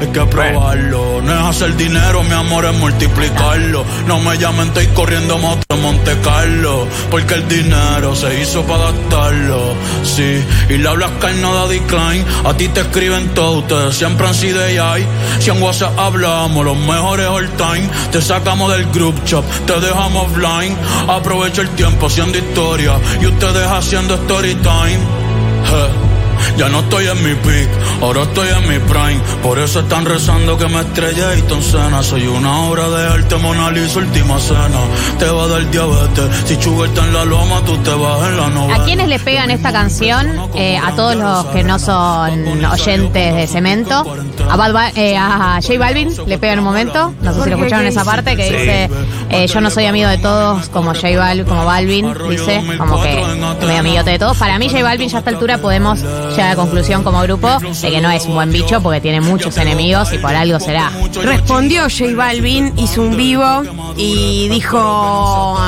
Hay 0.00 0.06
que 0.08 0.20
probarlo. 0.20 1.22
No 1.22 1.32
es 1.32 1.56
hacer 1.56 1.76
dinero, 1.76 2.22
mi 2.22 2.32
amor, 2.32 2.64
es 2.64 2.74
multiplicarlo. 2.78 3.84
No 4.06 4.20
me 4.20 4.36
llamen, 4.38 4.69
estoy 4.70 4.86
corriendo 4.88 5.38
moto 5.38 5.62
en 5.68 5.82
Monte 5.82 6.16
Carlo. 6.22 6.86
Porque 7.10 7.34
el 7.34 7.48
dinero 7.48 8.14
se 8.14 8.40
hizo 8.40 8.62
para 8.64 8.92
gastarlo. 8.92 9.74
Sí, 10.02 10.42
y 10.68 10.78
le 10.78 10.88
hablas 10.88 11.10
no 11.40 11.54
da 11.54 11.66
decline. 11.68 12.24
A 12.44 12.54
ti 12.56 12.68
te 12.68 12.80
escriben 12.80 13.28
todo, 13.34 13.58
ustedes 13.58 13.96
siempre 13.96 14.26
han 14.26 14.34
sido 14.34 14.62
AI. 14.62 15.06
Si 15.40 15.50
en 15.50 15.62
WhatsApp 15.62 15.98
hablamos, 15.98 16.64
los 16.64 16.78
mejores 16.78 17.26
all 17.26 17.50
time. 17.56 17.88
Te 18.10 18.20
sacamos 18.22 18.72
del 18.72 18.86
group 18.90 19.24
chat, 19.24 19.44
te 19.66 19.80
dejamos 19.80 20.32
blind. 20.32 20.76
Aprovecho 21.08 21.62
el 21.62 21.70
tiempo 21.70 22.06
haciendo 22.06 22.38
historia. 22.38 22.98
Y 23.20 23.26
ustedes 23.26 23.66
haciendo 23.66 24.14
story 24.14 24.54
time. 24.56 26.09
Ya 26.56 26.68
no 26.68 26.80
estoy 26.80 27.06
en 27.06 27.22
mi 27.22 27.34
peak, 27.36 27.68
ahora 28.02 28.22
estoy 28.22 28.48
en 28.48 28.68
mi 28.68 28.78
prime. 28.78 29.20
Por 29.42 29.58
eso 29.58 29.80
están 29.80 30.04
rezando 30.04 30.56
que 30.58 30.66
me 30.68 30.80
estrelle 30.80 31.24
Ayrton 31.24 31.62
Senna. 31.62 32.02
Soy 32.02 32.26
una 32.26 32.62
obra 32.62 32.88
de 32.88 33.06
arte, 33.14 33.36
Mona 33.36 33.70
Lisa, 33.70 33.98
última 34.00 34.38
cena. 34.40 34.80
Te 35.18 35.26
va 35.26 35.44
a 35.44 35.46
dar 35.48 35.70
diabetes, 35.70 36.24
si 36.44 36.56
Sugar 36.60 36.88
está 36.88 37.04
en 37.06 37.14
la 37.14 37.24
loma, 37.24 37.60
tú 37.64 37.76
te 37.78 37.90
vas 37.90 38.28
en 38.28 38.36
la 38.36 38.48
novela. 38.48 38.82
¿A 38.82 38.84
quiénes 38.84 39.08
le 39.08 39.18
pegan 39.18 39.50
esta 39.50 39.72
canción? 39.72 40.26
Eh, 40.54 40.76
a 40.76 40.94
todos 40.94 41.14
los 41.16 41.46
que 41.46 41.62
no 41.62 41.78
son 41.78 42.64
oyentes 42.64 43.34
de 43.34 43.46
Cemento. 43.46 44.04
A, 44.50 44.56
Bad 44.56 44.72
Ba- 44.72 44.90
eh, 44.94 45.16
a 45.16 45.58
J 45.62 45.78
Balvin 45.78 46.10
le 46.26 46.38
pega 46.38 46.52
en 46.54 46.58
un 46.60 46.64
momento. 46.64 47.14
No 47.22 47.32
sé 47.34 47.44
si 47.44 47.50
lo 47.50 47.56
escucharon 47.56 47.86
esa 47.86 48.04
parte 48.04 48.36
que 48.36 48.44
Sí. 48.48 48.52
dice: 48.54 48.90
eh, 49.30 49.46
Yo 49.46 49.60
no 49.60 49.70
soy 49.70 49.86
amigo 49.86 50.08
de 50.08 50.18
todos 50.18 50.68
como 50.68 50.94
J 50.94 51.16
Balvin, 51.16 51.44
como 51.44 51.64
Balvin. 51.64 52.12
Dice, 52.28 52.62
como 52.78 53.00
que 53.02 53.22
medio 53.66 53.80
amiguote 53.80 54.10
de 54.10 54.18
todos. 54.18 54.36
Para 54.36 54.58
mí, 54.58 54.68
J 54.68 54.82
Balvin 54.82 55.08
ya 55.08 55.16
a 55.16 55.20
esta 55.20 55.30
altura 55.30 55.58
podemos 55.58 56.00
llegar 56.30 56.46
a 56.46 56.50
la 56.50 56.56
conclusión 56.56 57.02
como 57.02 57.20
grupo 57.22 57.48
de 57.58 57.90
que 57.90 58.00
no 58.00 58.10
es 58.10 58.26
un 58.26 58.34
buen 58.34 58.52
bicho 58.52 58.80
porque 58.80 59.00
tiene 59.00 59.20
muchos 59.20 59.56
enemigos 59.56 60.12
y 60.12 60.18
por 60.18 60.34
algo 60.34 60.58
será. 60.60 60.90
Respondió 61.22 61.82
J 61.82 62.14
Balvin, 62.14 62.72
hizo 62.76 63.02
un 63.02 63.16
vivo 63.16 63.62
y 63.96 64.48
dijo, 64.48 65.58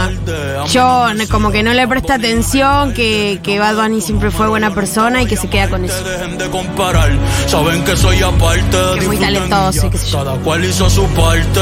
yo 0.71 1.07
como 1.31 1.51
que 1.51 1.63
no 1.63 1.73
le 1.73 1.87
presta 1.89 2.15
atención, 2.15 2.93
que, 2.95 3.41
que 3.43 3.59
Bad 3.59 3.77
Bunny 3.77 4.01
siempre 4.01 4.31
fue 4.31 4.49
buena 4.49 4.75
persona 4.75 5.23
y 5.23 5.27
que 5.27 5.37
se 5.37 5.49
queda 5.49 5.69
con 5.69 5.85
eso. 5.85 5.95
Saben 7.47 7.85
que 7.85 7.97
soy 7.97 8.23
aparte. 8.23 8.77
Que 8.95 8.99
es 9.01 9.07
muy 9.07 9.17
talentoso 9.17 9.87
y 9.87 9.91
qué 9.91 9.99
sé 9.99 10.11
yo. 10.11 10.19
Cada 10.25 10.37
cual 10.39 10.65
hizo 10.65 10.89
su 10.89 11.05
parte. 11.09 11.61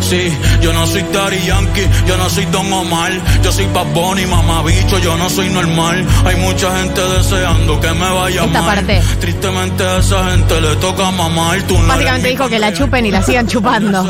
Sí, 0.00 0.32
yo 0.60 0.72
no 0.72 0.86
soy 0.86 1.04
Daddy 1.12 1.44
Yankee, 1.46 1.86
yo 2.06 2.16
no 2.16 2.28
soy 2.30 2.44
Don 2.46 2.72
Omar. 2.72 3.12
Yo 3.42 3.52
soy 3.52 3.66
Bad 3.66 3.86
Bunny, 3.92 4.26
mamá 4.26 4.62
bicho, 4.62 4.98
yo 4.98 5.16
no 5.16 5.28
soy 5.30 5.48
normal. 5.50 6.04
Hay 6.24 6.36
mucha 6.36 6.76
gente 6.78 7.00
deseando 7.00 7.80
que 7.80 7.92
me 7.92 8.10
vaya 8.10 8.44
Esta 8.44 8.62
mal. 8.62 8.74
parte. 8.76 9.02
Tristemente 9.20 9.82
a 9.84 9.98
esa 9.98 10.30
gente 10.30 10.60
le 10.60 10.76
toca 10.76 11.10
mamar. 11.10 11.62
Tú 11.62 11.74
no 11.74 11.80
eres 11.80 11.88
Básicamente 11.88 12.28
dijo 12.28 12.48
que 12.48 12.58
la 12.58 12.72
chupen 12.72 13.06
y 13.06 13.10
la 13.10 13.22
sigan 13.22 13.46
chupando. 13.48 14.02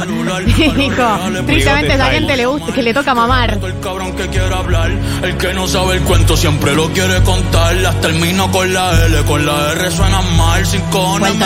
Dijo, 0.78 1.18
tristemente 1.46 1.92
a 1.92 1.94
esa 1.94 2.06
gente 2.06 2.36
le 2.36 2.46
gusta, 2.46 2.72
que 2.72 2.82
le 2.82 2.94
toca 2.94 3.14
mamar. 3.14 3.58
El 3.62 3.80
cabrón 3.80 4.12
que 4.16 4.27
quiere 4.30 4.54
hablar, 4.54 4.90
el 5.22 5.36
que 5.36 5.52
no 5.54 5.66
sabe 5.66 5.96
el 5.96 6.02
cuento 6.02 6.36
siempre 6.36 6.74
lo 6.74 6.88
quiere 6.92 7.22
contar. 7.22 7.74
Las 7.76 8.00
termino 8.00 8.50
con 8.50 8.72
la 8.72 9.06
L, 9.06 9.24
con 9.24 9.44
la 9.44 9.72
R 9.72 9.90
suena 9.90 10.20
mal. 10.36 10.66
Sin 10.66 10.80
cojones 10.82 11.36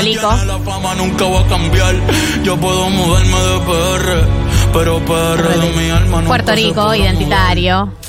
la 0.46 0.58
fama 0.58 0.94
nunca 0.94 1.24
va 1.26 1.40
a 1.40 1.46
cambiar. 1.46 1.94
Yo 2.44 2.56
puedo 2.58 2.88
mudarme 2.90 3.38
de 3.38 3.58
PR, 3.60 4.72
pero 4.72 4.98
PR 5.04 5.42
de 5.42 5.70
mi 5.76 5.90
alma 5.90 6.16
nunca 6.18 6.28
Puerto 6.28 6.52
Rico, 6.54 6.94
identitario. 6.94 7.86
mudar. 7.86 8.02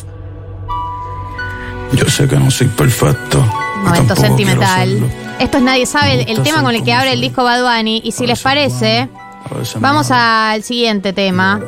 Yo 1.93 2.09
sé 2.09 2.27
que 2.27 2.35
no 2.37 2.49
soy 2.49 2.67
perfecto. 2.67 3.45
Momento 3.83 4.15
sentimental. 4.15 5.11
Esto 5.39 5.57
es 5.57 5.63
Nadie 5.63 5.85
sabe, 5.85 6.21
el, 6.21 6.29
el 6.37 6.43
tema 6.43 6.63
con 6.63 6.73
el 6.73 6.83
que 6.83 6.93
abre 6.93 7.13
el 7.13 7.21
disco 7.21 7.43
Bad 7.43 7.61
Bunny. 7.61 8.01
Y 8.03 8.11
si 8.11 8.25
les 8.25 8.41
parece, 8.41 9.09
vamos 9.79 10.09
al 10.09 10.63
siguiente 10.63 11.13
tema. 11.13 11.61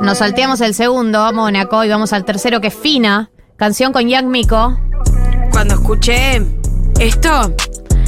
Nos 0.00 0.18
salteamos 0.18 0.60
el 0.60 0.74
segundo, 0.74 1.32
Mónaco, 1.32 1.84
y 1.84 1.88
vamos 1.88 2.12
al 2.12 2.24
tercero 2.24 2.60
que 2.60 2.68
es 2.68 2.74
Fina, 2.74 3.30
canción 3.56 3.92
con 3.92 4.08
Young 4.08 4.26
Miko. 4.26 4.78
Cuando 5.50 5.74
escuché 5.74 6.42
esto, 7.00 7.54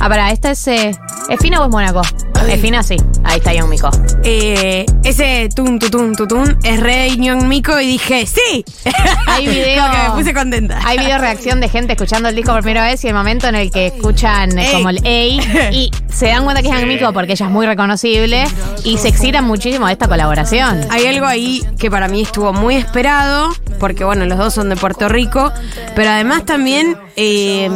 Ah, 0.03 0.09
pará, 0.09 0.31
esta 0.31 0.51
es. 0.53 0.67
eh, 0.69 0.93
¿Es 1.29 1.39
Fina 1.41 1.61
o 1.61 1.65
es 1.65 1.71
Mónaco? 1.71 2.01
Es 2.49 2.61
Fina, 2.61 2.83
sí. 2.83 2.97
Ahí 3.23 3.39
está 3.39 3.53
Young 3.53 3.69
Miko. 3.69 3.91
eh, 4.25 4.87
ese 5.05 5.49
tun, 5.55 5.79
tutun, 5.79 6.15
tutun 6.17 6.59
es 6.63 6.81
re 6.81 7.11
Mico 7.45 7.79
y 7.81 7.87
dije, 7.87 8.27
¡sí! 8.27 8.65
Hay 9.27 9.47
video. 9.47 9.83
Como 9.83 9.95
que 9.95 10.03
me 10.03 10.11
puse 10.17 10.35
contenta. 10.35 10.81
Hay 10.85 10.99
video 10.99 11.19
reacción 11.19 11.61
de 11.61 11.69
gente 11.69 11.93
escuchando 11.93 12.29
el 12.29 12.35
disco 12.35 12.53
por 12.53 12.63
primera 12.63 12.85
vez 12.85 13.05
y 13.05 13.09
el 13.09 13.15
momento 13.15 13.47
en 13.49 13.55
el 13.55 13.71
que 13.71 13.89
escuchan 13.89 14.59
Ey. 14.59 14.73
como 14.73 14.91
el 14.91 15.01
ey 15.05 15.41
y 15.73 15.91
se 16.13 16.27
dan 16.29 16.45
cuenta 16.45 16.63
que 16.63 16.69
es 16.69 16.87
Miko 16.87 17.13
porque 17.13 17.33
ella 17.33 17.47
es 17.47 17.53
muy 17.53 17.67
reconocible 17.67 18.45
y 18.85 18.99
se 18.99 19.09
excitan 19.09 19.45
muchísimo 19.45 19.87
de 19.87 19.93
esta 19.93 20.09
colaboración. 20.09 20.81
Hay 20.91 21.07
algo 21.07 21.27
ahí 21.27 21.65
que 21.79 21.91
para 21.91 22.09
mí 22.09 22.23
estuvo 22.23 22.53
muy 22.53 22.77
esperado, 22.77 23.51
porque 23.79 24.05
bueno, 24.05 24.25
los 24.27 24.39
dos 24.39 24.55
son 24.55 24.69
de 24.69 24.77
Puerto 24.77 25.09
Rico, 25.09 25.53
pero 25.95 26.11
además 26.11 26.45
también 26.45 26.97
eh, 27.17 27.69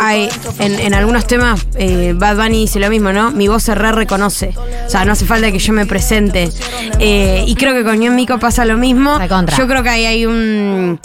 hay, 0.00 0.28
en, 0.58 0.80
en 0.80 0.94
algunos 0.94 1.26
temas 1.26 1.66
eh, 1.76 2.12
Bad 2.16 2.36
Bunny 2.36 2.60
dice 2.62 2.78
lo 2.80 2.88
mismo, 2.90 3.12
¿no? 3.12 3.30
Mi 3.30 3.48
voz 3.48 3.64
se 3.64 3.74
re 3.74 3.92
reconoce, 4.04 4.54
o 4.86 4.90
sea, 4.90 5.04
no 5.04 5.12
hace 5.12 5.24
falta 5.24 5.50
que 5.50 5.58
yo 5.58 5.72
me 5.72 5.86
presente. 5.86 6.50
Eh, 7.00 7.44
y 7.46 7.54
creo 7.56 7.74
que 7.74 7.82
con 7.84 7.98
Ñon 7.98 8.14
Mico 8.14 8.38
pasa 8.38 8.64
lo 8.64 8.76
mismo. 8.76 9.18
Yo 9.58 9.66
creo 9.66 9.82
que 9.82 9.88
ahí 9.88 10.04
hay 10.06 10.26
un, 10.26 11.00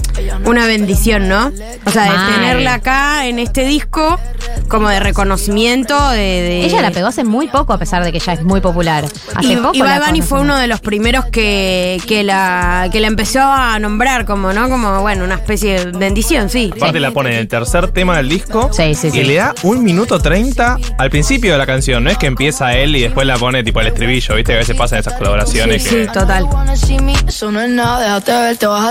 una 0.45 0.67
bendición, 0.67 1.27
¿no? 1.27 1.51
O 1.85 1.91
sea, 1.91 2.03
de 2.03 2.09
Mal. 2.09 2.33
tenerla 2.35 2.73
acá 2.75 3.25
en 3.27 3.39
este 3.39 3.65
disco 3.65 4.19
como 4.67 4.89
de 4.89 4.99
reconocimiento 4.99 6.09
de... 6.11 6.17
de- 6.17 6.65
Ella 6.65 6.81
la 6.81 6.91
pegó 6.91 7.07
hace 7.07 7.23
muy 7.23 7.47
poco 7.47 7.73
a 7.73 7.77
pesar 7.79 8.03
de 8.03 8.11
que 8.11 8.19
ya 8.19 8.33
es 8.33 8.43
muy 8.43 8.61
popular. 8.61 9.05
Hace 9.35 9.53
y, 9.53 9.55
poco 9.55 9.73
y 9.73 9.79
la 9.79 9.97
Bad 9.99 10.07
Bunny 10.07 10.21
fue 10.21 10.41
uno 10.41 10.57
de 10.57 10.67
los 10.67 10.79
primeros 10.81 11.25
que, 11.25 11.99
que, 12.07 12.23
la, 12.23 12.89
que 12.91 12.99
la 12.99 13.07
empezó 13.07 13.41
a 13.41 13.79
nombrar 13.79 14.25
como, 14.25 14.51
¿no? 14.53 14.69
Como, 14.69 15.01
bueno, 15.01 15.23
una 15.23 15.35
especie 15.35 15.85
de 15.85 15.97
bendición, 15.97 16.49
sí. 16.49 16.71
Aparte 16.75 16.99
la 16.99 17.11
pone 17.11 17.31
en 17.31 17.37
el 17.37 17.47
tercer 17.47 17.87
tema 17.91 18.17
del 18.17 18.29
disco 18.29 18.69
Sí, 18.71 18.93
sí, 18.93 19.07
y 19.07 19.11
sí. 19.11 19.23
le 19.23 19.35
da 19.35 19.55
un 19.63 19.83
minuto 19.83 20.19
treinta 20.19 20.77
al 20.97 21.09
principio 21.09 21.51
de 21.53 21.57
la 21.57 21.65
canción. 21.65 22.03
No 22.03 22.09
es 22.11 22.17
que 22.17 22.27
empieza 22.27 22.75
él 22.75 22.88
y 22.95 23.01
después 23.01 23.25
la 23.27 23.37
pone 23.37 23.63
tipo 23.63 23.79
el 23.81 23.87
estribillo, 23.87 24.35
viste 24.35 24.51
que 24.51 24.57
a 24.57 24.59
veces 24.59 24.75
pasan 24.75 24.99
esas 24.99 25.13
colaboraciones 25.13 25.83
Sí, 25.83 25.89
que 25.89 26.05
sí, 26.05 26.11
total. 26.11 26.47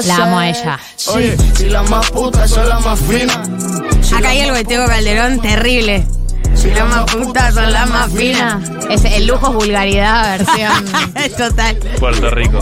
La 0.07 0.25
amo 0.25 0.39
a 0.39 0.49
ella. 0.49 0.79
Acá 4.17 4.29
hay 4.31 4.41
algo 4.41 4.57
de 4.57 4.65
Tego 4.65 4.87
Calderón 4.87 5.41
terrible. 5.41 6.07
Si 6.55 6.71
las 6.71 6.89
más 6.89 7.05
putas 7.13 7.55
son 7.55 7.73
las 7.73 7.89
más 7.89 8.11
finas. 8.13 8.63
Es 8.91 9.05
el 9.05 9.27
lujo 9.27 9.49
es 9.49 9.55
vulgaridad 9.55 10.39
versión. 10.39 10.85
Total. 11.37 11.77
Puerto 12.01 12.31
Rico. 12.31 12.59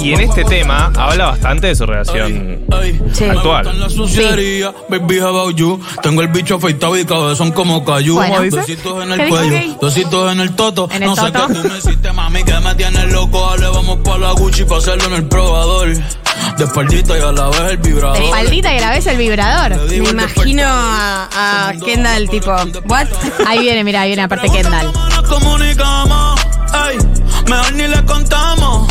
Y 0.00 0.12
en 0.12 0.20
este 0.20 0.44
tema 0.44 0.92
habla 0.96 1.26
bastante 1.26 1.68
de 1.68 1.74
su 1.74 1.86
relación 1.86 2.60
Sí. 3.12 3.24
actual. 3.24 3.70
You? 5.54 5.80
Tengo 6.02 6.22
el 6.22 6.28
bicho 6.28 6.56
afeitado 6.56 6.96
y 6.98 7.04
cabezón 7.04 7.52
como 7.52 7.84
cayú. 7.84 8.18
Besitos 8.18 9.02
en 9.02 9.14
¿Qué 9.16 9.22
el 9.24 9.28
cuello, 9.28 9.78
besitos 9.80 10.32
en 10.32 10.40
el 10.40 10.54
toto. 10.54 10.88
¿En 10.92 11.02
el 11.02 11.08
no 11.10 11.16
sé 11.16 11.32
qué 11.32 11.54
tú 11.54 11.68
me 11.68 11.78
hiciste, 11.78 12.12
mami, 12.12 12.42
que 12.44 12.58
me 12.60 12.74
tienes 12.74 13.12
loco. 13.12 13.50
Dale, 13.50 13.68
vamos 13.68 13.98
pa' 14.04 14.18
la 14.18 14.32
Gucci 14.32 14.64
pa' 14.64 14.78
hacerlo 14.78 15.06
en 15.06 15.12
el 15.14 15.28
probador. 15.28 15.88
De 16.58 16.64
espaldita 16.64 17.16
y 17.18 17.20
a 17.22 17.32
la 17.32 17.48
vez 17.48 17.60
el 17.70 17.76
vibrador. 17.78 18.18
De 18.18 18.24
espaldita 18.26 18.74
y 18.74 18.78
a 18.78 18.80
la 18.80 18.90
vez 18.90 19.06
el 19.06 19.16
vibrador. 19.16 19.88
Me 19.88 19.96
imagino 19.96 20.62
a, 20.66 21.68
a 21.68 21.72
Kendall 21.84 22.28
tipo, 22.28 22.50
¿what? 22.88 23.06
Ahí 23.46 23.60
viene, 23.60 23.84
mira, 23.84 24.02
ahí 24.02 24.10
viene 24.10 24.22
aparte 24.22 24.48
Kendall. 24.48 24.92
No 24.92 25.08
nos 25.08 25.22
comunicamos, 25.28 26.40
ey, 26.90 26.98
mejor 27.48 27.72
ni 27.74 27.86
le 27.88 28.04
contamos. 28.04 28.88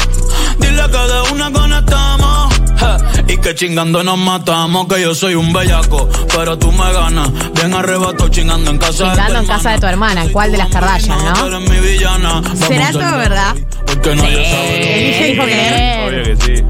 Dile 0.60 0.84
que 0.84 0.98
de 0.98 1.34
una 1.34 1.52
conectamos. 1.52 2.54
je, 2.78 3.34
Y 3.34 3.38
que 3.38 3.56
chingando 3.56 4.04
nos 4.04 4.18
matamos, 4.18 4.88
que 4.88 5.02
yo 5.02 5.14
soy 5.16 5.36
un 5.36 5.52
bellaco, 5.54 6.10
pero 6.36 6.58
tú 6.58 6.72
me 6.72 6.92
ganas. 6.92 7.30
Bien 7.54 7.74
arrebato 7.74 8.28
chingando 8.30 8.72
en 8.72 8.78
casa 8.78 9.10
Chingando 9.12 9.34
de 9.34 9.40
en 9.40 9.46
tu 9.46 9.52
casa 9.52 9.72
de 9.72 9.80
tu 9.80 9.86
hermana, 9.88 10.26
¿cuál 10.32 10.52
de 10.52 10.58
las 10.58 10.70
Kardashian, 10.70 11.18
no? 11.24 11.48
eres 11.48 11.70
mi 11.70 11.80
villana. 11.80 12.42
Vamos 12.42 12.60
¿Será 12.68 12.88
a 12.88 12.92
todo 12.92 13.18
verdad? 13.18 13.56
Porque 13.86 14.16
nadie 14.16 14.46
sabe. 14.50 15.04
Elige 15.04 15.26
dijo 15.32 15.44
creer. 15.44 16.08
Obvio 16.08 16.24
que 16.38 16.46
sí. 16.46 16.64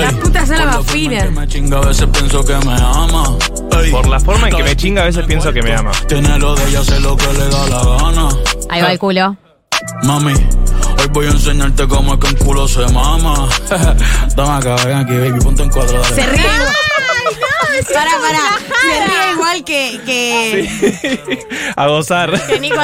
Las 0.00 0.14
putas 0.14 0.46
son 0.48 0.56
por 0.58 0.66
las 0.66 0.76
en 0.76 0.84
finas. 0.84 1.24
que 1.24 1.30
me 1.30 1.48
chinga, 1.48 1.78
a 1.78 1.80
veces 1.80 2.06
pienso 2.12 2.44
que 2.44 2.54
me 2.54 2.72
ama. 2.74 3.36
Ey, 3.82 3.90
Por 3.90 4.06
la 4.06 4.20
forma 4.20 4.48
en 4.48 4.56
que 4.56 4.62
me 4.62 4.76
chinga, 4.76 5.02
a 5.02 5.04
veces 5.06 5.26
pienso 5.26 5.52
que 5.52 5.62
me 5.62 5.74
ama. 5.74 5.90
Tiene 6.06 6.38
lo 6.38 6.54
de 6.54 6.68
ella, 6.68 6.80
hace 6.80 7.00
lo 7.00 7.16
que 7.16 7.26
le 7.32 7.48
da 7.48 7.66
la 7.68 7.96
gana. 8.02 8.28
Ahí 8.70 8.82
va 8.82 8.92
el 8.92 8.98
culo. 8.98 9.36
Mami, 10.04 10.34
voy 11.10 11.26
a 11.26 11.30
enseñarte 11.30 11.86
cómo 11.88 12.14
es 12.14 12.20
que 12.20 12.26
un 12.28 12.34
culo 12.34 12.68
se 12.68 12.86
mama. 12.92 13.48
Dame 14.36 14.52
acá, 14.58 14.76
ven 14.84 14.96
aquí, 14.96 15.12
baby, 15.16 15.40
ponte 15.40 15.62
en 15.62 15.70
cuatro, 15.70 16.00
dale. 16.00 16.14
Se 16.14 16.26
ríe 16.26 16.40
igual. 16.40 16.74
Para, 17.94 18.10
para. 18.18 18.58
Se 18.80 19.06
ríe 19.06 19.32
igual 19.32 19.64
que. 19.64 20.00
que... 20.04 21.46
A 21.76 21.86
gozar. 21.86 22.46
Que 22.46 22.60
Nico. 22.60 22.80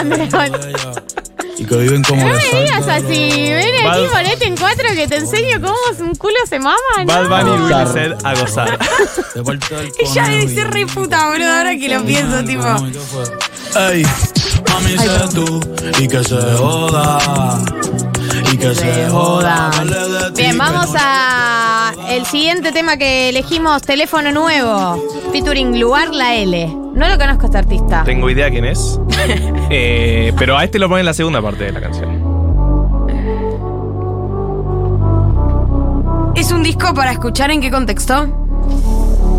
Y 1.57 1.65
que 1.67 1.77
viven 1.77 2.03
como 2.03 2.21
No 2.21 2.35
me 2.35 2.61
digas 2.61 2.89
así, 2.89 3.53
ven 3.53 3.75
aquí, 3.77 3.85
Bad- 3.85 4.11
ponete 4.11 4.45
en 4.47 4.57
cuatro 4.57 4.89
que 4.95 5.07
te 5.07 5.17
enseño 5.17 5.61
cómo 5.61 5.77
un 6.01 6.15
culo 6.17 6.35
se 6.49 6.59
mama, 6.59 6.77
¿no? 6.99 7.05
Bad 7.07 7.29
Bunny 7.29 7.73
A 7.73 7.85
gozar. 7.85 7.93
Said 7.93 8.13
a 8.25 8.35
gozar. 8.35 8.79
De 9.35 9.43
parte 9.45 9.75
del 9.77 9.93
Ella 10.01 10.25
debe 10.25 10.49
ser 10.55 10.71
re 10.73 10.87
puta, 10.87 11.29
boludo, 11.29 11.53
ahora 11.53 11.77
que 11.77 11.89
lo 11.89 12.05
pienso, 12.05 12.45
tipo. 12.45 12.67
Ey, 13.79 14.05
mami, 14.69 14.99
sé 14.99 15.11
tú 15.33 15.61
y 15.99 16.09
que 16.09 16.25
se 16.25 16.41
joda. 16.57 17.59
Y 18.55 18.57
que 18.57 18.73
se 18.73 19.09
Bien, 20.37 20.57
vamos 20.57 20.95
a 20.97 21.93
el 22.09 22.25
siguiente 22.25 22.71
tema 22.71 22.97
que 22.97 23.31
elegimos, 23.31 23.83
teléfono 23.83 24.31
nuevo, 24.31 25.03
featuring 25.33 25.81
Lugar 25.81 26.15
La 26.15 26.37
L. 26.37 26.73
No 26.95 27.09
lo 27.09 27.19
conozco 27.19 27.43
a 27.43 27.47
este 27.47 27.59
artista. 27.59 28.05
Tengo 28.05 28.31
idea 28.31 28.49
quién 28.51 28.65
es. 28.65 29.01
Eh, 29.71 30.33
pero 30.39 30.57
a 30.59 30.63
este 30.65 30.79
lo 30.79 30.89
ponen 30.89 31.01
en 31.01 31.07
la 31.07 31.15
segunda 31.15 31.41
parte 31.43 31.65
de 31.65 31.73
la 31.73 31.81
canción. 31.81 32.11
¿Es 36.37 36.53
un 36.53 36.63
disco 36.63 36.95
para 36.95 37.11
escuchar 37.11 37.51
en 37.51 37.61
qué 37.61 37.71
contexto? 37.73 38.27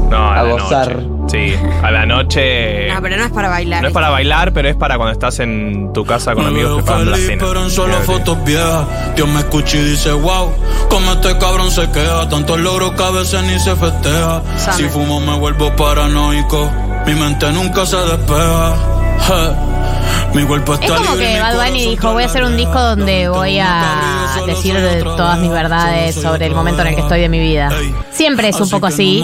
No, 0.10 0.18
a, 0.18 0.40
A 0.40 0.44
la 0.44 0.52
gozar. 0.52 0.96
noche. 0.98 1.15
Sí, 1.28 1.54
a 1.84 1.92
la 1.92 2.06
noche. 2.06 2.88
No, 2.94 3.02
pero 3.02 3.18
no 3.18 3.24
es 3.26 3.32
para 3.32 3.50
bailar. 3.50 3.82
No 3.82 3.88
es 3.88 3.94
para 3.94 4.10
bailar, 4.10 4.54
pero 4.54 4.70
es 4.70 4.76
para 4.76 4.96
cuando 4.98 5.12
estás 5.14 5.40
en 5.40 5.92
tu 5.92 6.06
casa 6.06 6.34
con 6.36 6.44
Me 6.46 6.50
amigos 6.52 6.76
preparando 6.84 7.12
la 7.12 7.18
feliz, 7.18 7.30
cena. 7.30 7.46
pero 7.48 7.64
en 7.64 7.70
solo 7.72 7.94
fotos 8.02 8.44
viejas. 8.46 8.86
Dios 9.16 9.28
me 9.30 9.40
escucha 9.40 9.78
y 9.78 9.84
dice, 9.84 10.12
wow, 10.12 10.52
como 10.90 11.14
este 11.14 11.38
cabrón 11.38 11.72
se 11.72 11.90
queda. 11.90 12.30
Tantos 12.30 12.60
logros 12.60 12.92
que 12.92 13.04
a 13.04 13.10
veces 13.12 13.44
ni 13.44 13.60
se 13.60 13.76
festeja. 13.76 14.42
Si 14.78 14.84
fumo 14.84 15.20
me 15.20 15.38
vuelvo 15.38 15.76
paranoico. 15.76 16.70
Mi 17.06 17.14
mente 17.16 17.52
nunca 17.52 17.86
se 17.86 17.98
despeja. 17.98 18.76
Je. 19.28 19.75
Mi 20.36 20.44
cuerpo 20.44 20.74
Es 20.74 20.92
como 20.92 21.12
libre, 21.12 21.34
que 21.34 21.40
Bad 21.40 21.66
Bunny 21.66 21.90
dijo, 21.92 22.12
voy 22.12 22.24
a 22.24 22.26
hacer 22.26 22.44
un 22.44 22.58
disco 22.58 22.78
donde 22.78 23.30
voy 23.30 23.58
a 23.58 24.42
decir 24.46 24.76
de 24.76 25.02
todas 25.02 25.40
mis 25.40 25.50
verdades 25.50 26.14
sobre 26.14 26.46
el 26.46 26.54
momento 26.54 26.82
en 26.82 26.90
el 26.90 26.96
que 26.96 27.02
estoy 27.02 27.22
de 27.22 27.30
mi 27.30 27.40
vida. 27.40 27.72
Siempre 28.12 28.50
es 28.50 28.60
un 28.60 28.70
poco 28.70 28.88
así, 28.88 29.24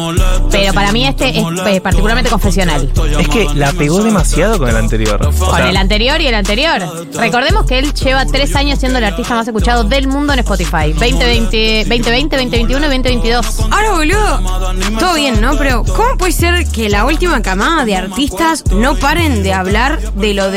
pero 0.50 0.74
para 0.74 0.94
mí 0.94 1.06
este 1.06 1.38
es 1.38 1.46
eh, 1.66 1.82
particularmente 1.82 2.30
confesional. 2.30 2.90
Es 3.20 3.28
que 3.28 3.46
la 3.56 3.74
pegó 3.74 4.02
demasiado 4.02 4.58
con 4.58 4.70
el 4.70 4.78
anterior. 4.78 5.20
O 5.22 5.32
Con 5.46 5.58
sea, 5.58 5.70
el 5.70 5.76
anterior 5.76 6.22
y 6.22 6.28
el 6.28 6.36
anterior. 6.36 6.82
Recordemos 7.14 7.66
que 7.66 7.80
él 7.80 7.94
lleva 7.94 8.26
tres 8.26 8.56
años 8.56 8.80
siendo 8.80 9.00
el 9.00 9.04
artista 9.04 9.36
más 9.36 9.46
escuchado 9.46 9.84
del 9.84 10.08
mundo 10.08 10.32
en 10.32 10.40
Spotify. 10.40 10.94
2020, 10.94 11.86
2020 11.90 12.38
2021 12.38 12.86
y 12.86 12.90
2022. 12.90 13.60
Ahora, 13.70 13.92
boludo, 13.92 14.42
todo 14.98 15.16
bien, 15.16 15.42
¿no? 15.42 15.58
Pero, 15.58 15.84
¿cómo 15.84 16.18
puede 16.18 16.32
ser 16.32 16.66
que 16.68 16.88
la 16.88 17.06
última 17.06 17.42
camada 17.42 17.84
de 17.84 17.98
artistas 17.98 18.64
no 18.72 18.96
paren 18.96 19.44
de 19.44 19.54
hablar 19.54 20.00
de 20.14 20.34
lo 20.34 20.50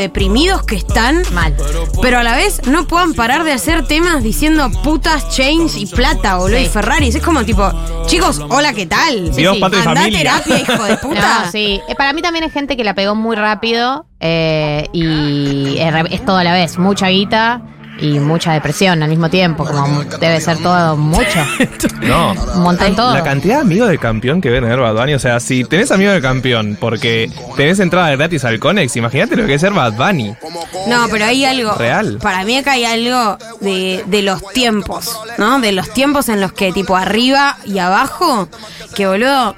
deprimidos 0.45 0.63
que 0.65 0.75
están? 0.75 1.23
Mal. 1.33 1.55
Pero 2.01 2.19
a 2.19 2.23
la 2.23 2.35
vez 2.35 2.61
no 2.67 2.87
puedan 2.87 3.13
parar 3.13 3.43
de 3.43 3.51
hacer 3.51 3.87
temas 3.87 4.23
diciendo 4.23 4.69
putas, 4.83 5.29
chains 5.35 5.75
y 5.77 5.85
plata, 5.87 6.37
boludo, 6.37 6.57
Sí. 6.59 6.65
y 6.65 6.69
Ferraris. 6.69 7.15
Es 7.15 7.23
como 7.23 7.43
tipo, 7.43 7.71
chicos, 8.05 8.39
hola, 8.49 8.73
¿qué 8.73 8.85
tal? 8.85 9.35
Dios, 9.35 9.57
patria 9.57 9.79
y 9.83 9.87
Andá 9.87 9.91
a 9.91 10.03
familia. 10.03 10.19
terapia, 10.19 10.59
hijo 10.73 10.83
de 10.83 10.97
puta. 11.01 11.39
No, 11.45 11.51
sí. 11.51 11.81
Eh, 11.87 11.95
Para 11.95 12.13
mí 12.13 12.21
también 12.21 12.43
es 12.45 12.53
gente 12.53 12.77
que 12.77 12.83
la 12.83 12.93
pegó 12.93 13.15
muy 13.15 13.35
rápido 13.35 14.05
eh, 14.19 14.87
y 14.93 15.77
es, 15.79 15.91
re- 15.93 16.13
es 16.13 16.23
todo 16.25 16.37
a 16.37 16.43
la 16.43 16.53
vez. 16.53 16.77
Mucha 16.77 17.07
guita 17.09 17.61
y 17.97 18.19
mucha 18.19 18.53
depresión 18.53 19.01
al 19.03 19.09
mismo 19.09 19.29
tiempo. 19.29 19.65
Como 19.65 20.03
debe 20.03 20.41
ser 20.41 20.57
todo 20.57 20.97
mucho. 20.97 21.39
no. 22.01 22.33
Un 22.55 22.63
montón 22.63 22.95
todo. 22.95 23.13
La 23.13 23.23
cantidad 23.23 23.55
de 23.57 23.61
amigos 23.61 23.89
del 23.89 23.99
campeón 23.99 24.41
que 24.41 24.49
ven 24.49 24.63
tener 24.63 24.79
Bad 24.79 24.95
Bunny. 24.95 25.13
O 25.13 25.19
sea, 25.19 25.39
si 25.39 25.63
tenés 25.63 25.91
amigos 25.91 26.13
del 26.13 26.21
campeón 26.21 26.77
porque 26.79 27.31
tenés 27.55 27.79
entrada 27.79 28.11
gratis 28.15 28.43
al 28.45 28.59
Conex, 28.59 28.95
imagínate 28.95 29.35
lo 29.35 29.45
que 29.45 29.55
es 29.55 29.61
ser 29.61 29.73
Bad 29.73 29.93
Bunny. 29.93 30.35
No, 30.87 31.07
pero 31.09 31.25
hay 31.25 31.45
algo. 31.45 31.73
Real. 31.73 32.19
Para 32.21 32.43
mí 32.43 32.57
acá 32.57 32.73
hay 32.73 32.85
algo 32.85 33.37
de, 33.61 34.03
de 34.07 34.21
los 34.21 34.47
tiempos, 34.49 35.17
¿no? 35.37 35.59
De 35.59 35.71
los 35.71 35.91
tiempos 35.91 36.29
en 36.29 36.41
los 36.41 36.53
que, 36.53 36.71
tipo, 36.71 36.95
arriba 36.95 37.57
y 37.65 37.79
abajo, 37.79 38.49
que 38.95 39.07
boludo. 39.07 39.55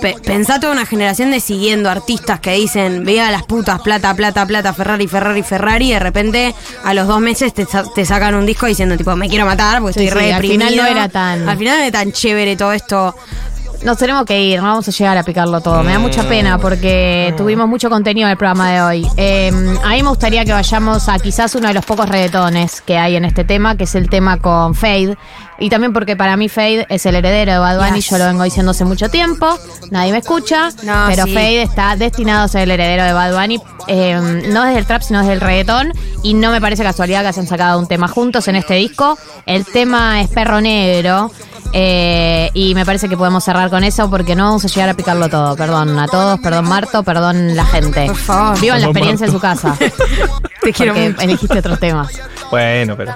Pe- 0.00 0.16
pensá 0.24 0.58
toda 0.60 0.72
una 0.72 0.86
generación 0.86 1.30
de 1.30 1.40
siguiendo 1.40 1.90
artistas 1.90 2.40
que 2.40 2.52
dicen, 2.54 3.04
vea 3.04 3.30
las 3.30 3.42
putas, 3.44 3.80
plata, 3.80 4.14
plata, 4.14 4.46
plata, 4.46 4.72
Ferrari, 4.74 5.06
Ferrari, 5.06 5.42
Ferrari, 5.42 5.88
y 5.90 5.92
de 5.92 5.98
repente 5.98 6.54
a 6.84 6.94
los 6.94 7.06
dos 7.06 7.20
meses 7.20 7.52
te, 7.54 7.66
sa- 7.66 7.84
te 7.94 8.04
sacan 8.04 8.34
un 8.34 8.46
disco 8.46 8.66
diciendo, 8.66 8.96
tipo, 8.96 9.14
me 9.16 9.28
quiero 9.28 9.46
matar 9.46 9.80
porque 9.80 10.00
Sí, 10.00 10.06
estoy 10.06 10.20
sí, 10.20 10.26
re 10.26 10.34
al 10.34 10.42
final 10.42 10.76
no 10.76 10.86
era 10.86 11.08
tan- 11.08 11.48
Al 11.48 11.56
final 11.58 11.78
no 11.78 11.82
era 11.84 11.92
tan 11.98 12.12
chévere 12.12 12.56
todo 12.56 12.72
esto. 12.72 13.14
Nos 13.82 13.96
tenemos 13.96 14.26
que 14.26 14.38
ir, 14.42 14.58
no 14.60 14.66
vamos 14.68 14.86
a 14.86 14.90
llegar 14.90 15.16
a 15.16 15.22
picarlo 15.22 15.60
todo. 15.62 15.82
Me 15.82 15.92
da 15.92 15.98
mucha 15.98 16.28
pena 16.28 16.58
porque 16.58 17.32
tuvimos 17.38 17.66
mucho 17.66 17.88
contenido 17.88 18.26
en 18.26 18.32
el 18.32 18.36
programa 18.36 18.70
de 18.70 18.82
hoy. 18.82 19.06
Eh, 19.16 19.50
a 19.82 19.88
mí 19.90 20.02
me 20.02 20.08
gustaría 20.10 20.44
que 20.44 20.52
vayamos 20.52 21.08
a 21.08 21.18
quizás 21.18 21.54
uno 21.54 21.68
de 21.68 21.72
los 21.74 21.86
pocos 21.86 22.06
reggaetones 22.06 22.82
que 22.82 22.98
hay 22.98 23.16
en 23.16 23.24
este 23.24 23.42
tema, 23.44 23.76
que 23.78 23.84
es 23.84 23.94
el 23.94 24.10
tema 24.10 24.36
con 24.38 24.74
Fade. 24.74 25.16
Y 25.58 25.70
también 25.70 25.94
porque 25.94 26.14
para 26.14 26.36
mí 26.36 26.50
Fade 26.50 26.86
es 26.90 27.06
el 27.06 27.14
heredero 27.14 27.52
de 27.52 27.58
Bad 27.58 27.78
Bunny, 27.78 28.00
Yes. 28.00 28.10
yo 28.10 28.18
lo 28.18 28.26
vengo 28.26 28.42
diciendo 28.44 28.70
hace 28.72 28.84
mucho 28.84 29.08
tiempo, 29.10 29.58
nadie 29.90 30.12
me 30.12 30.18
escucha, 30.18 30.68
No, 30.82 31.06
pero 31.08 31.24
sí. 31.24 31.32
Fade 31.34 31.62
está 31.62 31.96
destinado 31.96 32.44
a 32.44 32.48
ser 32.48 32.62
el 32.62 32.70
heredero 32.72 33.04
de 33.04 33.12
Bad 33.14 33.32
Bunny, 33.38 33.60
eh, 33.86 34.42
no 34.48 34.62
desde 34.64 34.78
el 34.78 34.86
trap, 34.86 35.02
sino 35.02 35.20
desde 35.20 35.32
el 35.34 35.40
reggaetón. 35.40 35.92
Y 36.22 36.34
no 36.34 36.50
me 36.50 36.60
parece 36.60 36.82
casualidad 36.82 37.22
que 37.22 37.28
hayan 37.28 37.46
sacado 37.46 37.78
un 37.78 37.86
tema 37.86 38.08
juntos 38.08 38.46
en 38.48 38.56
este 38.56 38.74
disco. 38.74 39.18
El 39.46 39.64
tema 39.64 40.20
es 40.20 40.28
Perro 40.28 40.60
Negro. 40.60 41.30
Eh, 41.72 42.50
y 42.54 42.74
me 42.74 42.84
parece 42.84 43.08
que 43.08 43.16
podemos 43.16 43.44
cerrar 43.44 43.70
con 43.70 43.84
eso 43.84 44.10
porque 44.10 44.34
no 44.34 44.44
vamos 44.44 44.64
a 44.64 44.68
llegar 44.68 44.88
a 44.88 44.94
picarlo 44.94 45.28
todo. 45.28 45.56
Perdón 45.56 45.98
a 45.98 46.06
todos, 46.08 46.38
perdón 46.40 46.68
Marto, 46.68 47.02
perdón 47.02 47.54
la 47.56 47.64
gente. 47.64 48.06
Por 48.06 48.16
favor. 48.16 48.60
Vivan 48.60 48.80
la 48.80 48.86
experiencia 48.88 49.26
en 49.26 49.32
su 49.32 49.40
casa. 49.40 49.76
Te 50.62 50.72
quiero 50.72 50.92
porque 50.92 51.08
mucho. 51.10 51.20
elegiste 51.22 51.58
otros 51.58 51.78
temas. 51.80 52.08
Bueno, 52.50 52.94
pero 52.96 53.14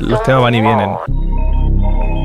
los 0.00 0.22
temas 0.22 0.42
van 0.42 0.54
y 0.54 0.60
vienen. 0.62 0.90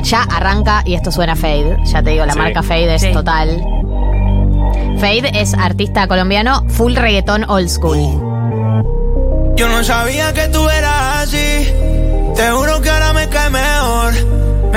Ya 0.04 0.22
arranca 0.24 0.84
y 0.86 0.94
esto 0.94 1.12
suena 1.12 1.36
Fade. 1.36 1.78
Ya 1.86 2.02
te 2.02 2.12
digo, 2.12 2.26
la 2.26 2.34
Sí. 2.34 2.40
marca 2.40 2.64
Fade 2.64 2.96
es 2.96 3.02
Sí. 3.02 3.12
total. 3.12 3.62
Fade 5.00 5.32
es 5.34 5.54
artista 5.54 6.08
colombiano 6.08 6.64
full 6.70 6.96
reggaetón 6.96 7.44
old 7.50 7.68
school. 7.70 7.98
Yo 9.56 9.68
no 9.70 9.84
sabía 9.84 10.34
que 10.34 10.48
tú 10.50 10.70
eras 10.70 11.24
así. 11.24 11.68
Te 12.36 12.52
juro 12.52 12.80
que 12.82 12.90
ahora 12.90 13.14
me 13.14 13.28
cae 13.28 13.50
mejor. 13.50 14.14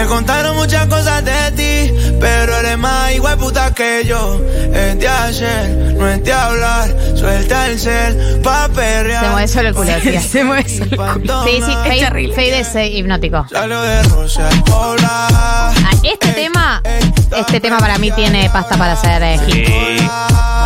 Me 0.00 0.06
contaron 0.06 0.56
muchas 0.56 0.86
cosas 0.86 1.22
de 1.22 1.52
ti, 1.52 2.14
pero 2.18 2.56
eres 2.56 2.78
más 2.78 3.12
igual 3.12 3.36
puta 3.36 3.74
que 3.74 4.02
yo. 4.06 4.40
Es 4.72 4.98
de 4.98 5.06
hacer, 5.06 5.94
no 5.94 6.08
es 6.08 6.24
de 6.24 6.32
hablar. 6.32 6.96
Suelta 7.14 7.66
el 7.66 7.78
cel 7.78 8.40
pa' 8.42 8.70
perrear. 8.74 9.22
Se 9.26 9.30
mueve 9.30 9.48
solo 9.48 9.68
el 9.68 9.74
culo, 9.74 9.86
decía. 9.92 10.20
Se 10.32 10.42
mueve 10.42 10.66
solo 10.70 10.84
el 10.84 11.20
culo. 11.20 11.44
Sí, 11.44 11.50
sí, 11.50 11.72
Es 11.72 11.76
Fade, 11.76 12.00
terrible. 12.00 12.34
Fade 12.34 12.60
es 12.60 12.74
eh, 12.76 12.86
hipnótico. 12.86 13.46
Salió 13.50 13.82
de 13.82 14.02
Rosa 14.04 14.48
Hola. 14.74 15.28
Ah, 15.34 15.72
Este 16.02 16.28
tema, 16.28 16.80
este 17.36 17.60
tema 17.60 17.78
para 17.78 17.98
mí 17.98 18.10
tiene 18.12 18.50
pasta 18.50 18.76
para 18.76 18.96
ser 18.96 19.22
eh, 19.22 19.38
hit. 19.46 19.66
Sí. 19.66 20.08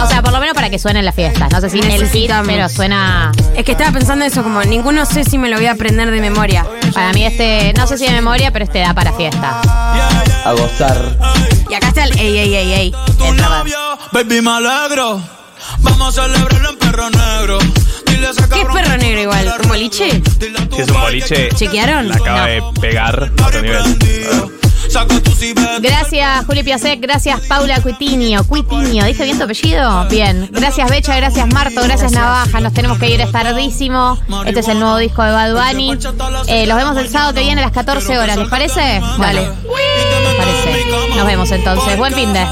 O 0.02 0.06
sea, 0.08 0.22
por 0.22 0.32
lo 0.32 0.40
menos 0.40 0.54
para 0.54 0.68
que 0.70 0.78
suene 0.78 0.98
en 0.98 1.04
las 1.04 1.14
fiestas. 1.14 1.50
No 1.50 1.60
sé 1.60 1.70
si 1.70 1.78
el 1.78 1.84
hit, 1.90 2.00
Necesitamos. 2.00 2.46
pero 2.48 2.68
suena. 2.68 3.32
Es 3.56 3.64
que 3.64 3.72
estaba 3.72 3.90
pensando 3.92 4.24
eso, 4.24 4.42
como 4.42 4.62
ninguno 4.64 5.06
sé 5.06 5.24
si 5.24 5.38
me 5.38 5.48
lo 5.48 5.56
voy 5.56 5.66
a 5.66 5.72
aprender 5.72 6.10
de 6.10 6.20
memoria. 6.20 6.66
Para 6.92 7.12
mí 7.12 7.24
este, 7.24 7.72
no 7.76 7.86
sé 7.86 7.96
si 7.98 8.04
de 8.06 8.12
memoria, 8.12 8.50
pero 8.50 8.64
este 8.64 8.80
da 8.80 8.92
para 8.94 9.12
fiesta. 9.12 9.60
A 10.44 10.52
gozar. 10.52 11.16
Y 11.70 11.74
acá 11.74 11.88
está 11.88 12.04
el 12.04 12.18
ey, 12.18 12.38
ey, 12.38 12.54
ey, 12.54 12.72
ey. 12.72 12.90
Tu 13.16 13.24
Entra 13.24 13.48
más. 13.48 13.58
novio, 13.60 13.78
baby, 14.12 14.40
me 14.42 14.50
alegro. 14.50 15.20
Vamos 15.78 16.18
a 16.18 16.22
celebrarlo 16.22 16.70
en 16.70 16.78
perro 16.78 17.10
negro. 17.10 17.58
Dile 18.06 18.26
a 18.26 18.30
ese 18.30 18.40
¿Qué 18.40 18.44
es 18.44 18.48
cabrón 18.50 18.74
perro 18.74 18.90
que 18.90 18.98
negro 18.98 19.20
igual? 19.22 19.44
la 19.46 19.56
¿Un 19.56 19.68
boliche? 19.68 20.22
Dile 20.38 20.58
a 20.58 20.68
tu 20.68 20.76
Si 20.76 20.82
es 20.82 20.88
un 20.88 21.00
boliche, 21.00 21.48
que 21.48 21.54
¿Chequearon? 21.56 22.08
la 22.08 22.16
acaba 22.16 22.40
No. 22.40 22.46
de 22.72 22.80
pegar 22.80 23.30
a 23.42 23.46
otro 23.46 23.62
nivel. 23.62 23.98
Gracias, 25.80 26.46
Juli 26.46 26.62
Piasek. 26.62 27.00
Gracias, 27.00 27.40
Paula 27.48 27.80
Cuitinio. 27.80 28.44
Cuitinio, 28.44 29.04
¿dije 29.04 29.24
bien 29.24 29.38
tu 29.38 29.44
apellido? 29.44 30.06
Bien. 30.08 30.48
Gracias, 30.52 30.88
Becha. 30.88 31.16
Gracias, 31.16 31.46
Marto. 31.48 31.82
Gracias, 31.82 32.12
Navaja. 32.12 32.60
Nos 32.60 32.72
tenemos 32.72 32.98
que 32.98 33.10
ir, 33.10 33.20
es 33.20 33.32
tardísimo. 33.32 34.18
Este 34.46 34.60
es 34.60 34.68
el 34.68 34.78
nuevo 34.78 34.96
disco 34.98 35.22
de 35.22 35.32
Bad 35.32 35.52
Bunny. 35.54 35.98
Eh, 36.46 36.66
los 36.66 36.76
vemos 36.76 36.96
el 36.96 37.08
sábado 37.08 37.34
que 37.34 37.40
viene 37.40 37.60
a 37.60 37.64
las 37.64 37.72
14 37.72 38.18
horas. 38.18 38.36
¿Les 38.36 38.48
parece? 38.48 39.00
Dale. 39.18 39.40
Me 39.40 40.34
parece. 40.36 40.86
Nos 41.16 41.26
vemos 41.26 41.50
entonces. 41.50 41.98
Buen 41.98 42.14
fin 42.14 42.32
de. 42.32 42.46